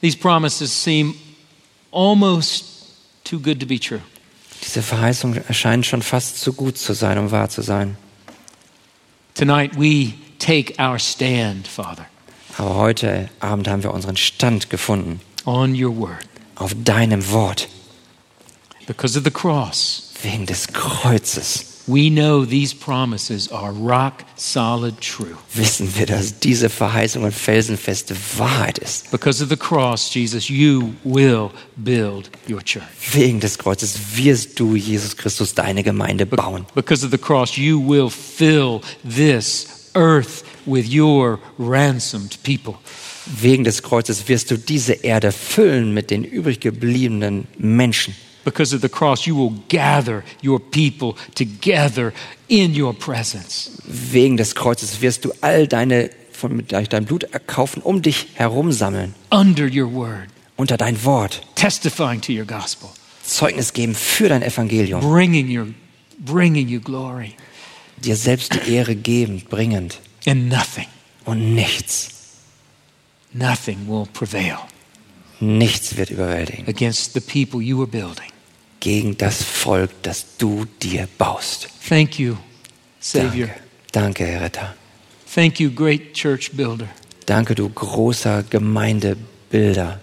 These 0.00 0.16
promises 0.16 0.72
seem 0.82 1.14
almost 1.92 2.64
too 3.24 3.38
good 3.38 3.60
to 3.60 3.66
be 3.66 3.78
true. 3.78 4.00
Diese 4.64 4.80
Verheißungen 4.80 5.44
erscheinen 5.46 5.84
schon 5.84 6.00
fast 6.00 6.40
zu 6.40 6.54
gut 6.54 6.78
zu 6.78 6.94
sein, 6.94 7.18
um 7.18 7.30
wahr 7.30 7.50
zu 7.50 7.60
sein. 7.60 7.98
Tonight 9.34 9.78
we 9.78 10.14
take 10.38 10.74
our 10.82 10.98
stand, 10.98 11.68
Father, 11.68 12.06
Aber 12.56 12.74
heute 12.76 13.28
Abend 13.40 13.68
haben 13.68 13.82
wir 13.82 13.92
unseren 13.92 14.16
Stand 14.16 14.70
gefunden 14.70 15.20
on 15.44 15.74
your 15.74 15.94
word. 15.94 16.26
auf 16.56 16.74
deinem 16.84 17.30
Wort, 17.30 17.68
Because 18.88 19.16
of 19.18 19.24
the 19.24 19.30
cross, 19.30 20.10
wegen 20.22 20.46
des 20.46 20.66
Kreuzes. 20.72 21.84
we 21.86 22.10
know 22.10 22.44
these 22.44 22.72
promises 22.72 23.48
are 23.52 23.70
rock 23.72 24.24
solid 24.36 24.98
true. 25.00 25.36
Wissen 25.54 25.94
wir, 25.94 26.06
dass 26.06 26.38
diese 26.38 26.68
Verheißung 26.68 27.30
felsenfeste 27.30 28.16
Wahrheit 28.38 28.78
ist. 28.78 29.10
Because 29.10 29.42
of 29.42 29.50
the 29.50 29.56
cross, 29.56 30.14
Jesus, 30.14 30.48
you 30.48 30.94
will 31.04 31.50
build 31.76 32.30
your 32.48 32.62
church. 32.62 32.84
Wegen 33.12 33.40
des 33.40 33.58
Kreuzes 33.58 33.98
wirst 34.16 34.58
du, 34.58 34.74
Jesus 34.74 35.16
Christus, 35.16 35.54
deine 35.54 35.82
Gemeinde 35.82 36.26
bauen. 36.26 36.66
Because 36.74 37.04
of 37.04 37.10
the 37.10 37.18
cross, 37.18 37.56
you 37.56 37.78
will 37.78 38.08
fill 38.10 38.80
this 39.04 39.90
earth 39.94 40.44
with 40.66 40.86
your 40.86 41.40
ransomed 41.58 42.38
people. 42.42 42.74
Wegen 43.26 43.64
des 43.64 43.82
Kreuzes 43.82 44.28
wirst 44.28 44.50
du 44.50 44.56
diese 44.56 44.92
Erde 44.92 45.32
füllen 45.32 45.92
mit 45.92 46.10
den 46.10 46.24
übrig 46.24 46.60
gebliebenen 46.60 47.46
Menschen. 47.58 48.14
Because 48.48 48.72
of 48.72 48.80
the 48.80 48.88
cross, 48.88 49.26
you 49.26 49.36
will 49.36 49.54
gather 49.68 50.24
your 50.40 50.58
people 50.58 51.16
together 51.34 52.12
in 52.48 52.74
your 52.74 52.94
presence. 52.94 53.70
Wegen 53.84 54.36
des 54.36 54.54
Kreuzes 54.54 55.00
wirst 55.00 55.24
du 55.24 55.32
all 55.40 55.66
deine 55.66 56.10
von 56.32 56.64
deinem 56.66 57.04
Blut 57.04 57.24
erkaufen, 57.24 57.82
um 57.82 58.00
dich 58.00 58.28
herum 58.34 58.72
sammeln, 58.72 59.14
under 59.30 59.66
your 59.66 59.92
word, 59.92 60.28
unter 60.56 60.76
dein 60.76 60.96
Wort, 61.04 61.42
testifying 61.56 62.20
to 62.20 62.32
your 62.32 62.44
gospel, 62.46 62.90
Zeugnis 63.24 63.72
geben 63.72 63.94
für 63.94 64.28
dein 64.28 64.42
Evangelium, 64.42 65.00
bringing 65.00 65.48
your 65.48 65.66
bringing 66.18 66.68
you 66.68 66.80
glory. 66.80 67.34
Dir 67.98 68.16
selbst 68.16 68.54
die 68.54 68.74
Ehre 68.74 68.94
gebend, 68.94 69.48
bringend. 69.48 70.00
And 70.26 70.48
nothing 70.48 70.86
und 71.24 71.54
nichts, 71.54 72.10
nothing 73.32 73.88
will 73.88 74.06
prevail 74.12 74.58
nichts 75.40 75.96
wird 75.96 76.10
überwältigen. 76.10 76.66
against 76.68 77.14
the 77.14 77.20
people 77.20 77.60
you 77.60 77.80
are 77.80 77.86
building. 77.86 78.32
Gegen 78.80 79.16
das 79.18 79.42
Volk, 79.42 79.90
das 80.02 80.36
du 80.38 80.64
dir 80.82 81.08
baust. 81.18 81.68
Thank 81.88 82.18
you, 82.18 82.36
Savior. 83.00 83.48
Danke, 83.48 83.60
danke, 83.92 84.26
Herr 84.26 84.40
Retter. 84.42 84.74
Thank 85.34 85.60
you, 85.60 85.70
great 85.70 86.14
church 86.14 86.52
builder. 86.52 86.88
Danke, 87.26 87.54
du 87.54 87.68
großer 87.68 88.42
Gemeindebilder. 88.44 90.00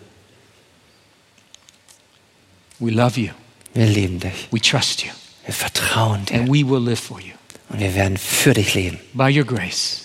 We 2.80 2.92
love 2.92 3.20
you. 3.20 3.32
Wir 3.74 3.88
lieben 3.88 4.20
dich. 4.20 4.48
We 4.52 4.60
trust 4.60 5.04
you. 5.04 5.12
Wir 5.46 5.54
vertrauen 5.54 6.26
dir 6.26 6.36
And 6.42 6.48
we 6.50 6.64
will 6.68 6.82
live 6.84 7.00
for 7.00 7.20
you 7.20 7.34
und 7.70 7.80
wir 7.80 7.94
werden 7.96 8.18
für 8.18 8.54
dich 8.54 8.74
leben. 8.76 9.00
by 9.14 9.30
your 9.38 9.46
grace 9.46 10.02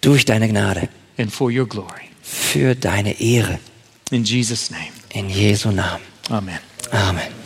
Durch 0.00 0.24
deine 0.24 0.48
Gnade, 0.48 0.88
and 1.18 1.32
for 1.32 1.50
your 1.50 1.66
glory. 1.68 2.08
für 2.22 2.74
deine 2.74 3.20
Ehre. 3.20 3.58
In 4.10 4.24
Jesus' 4.24 4.70
name, 4.70 4.88
In 5.14 5.28
Jesu 5.30 5.70
Namen. 5.70 6.02
amen. 6.28 6.58
Amen. 6.90 7.41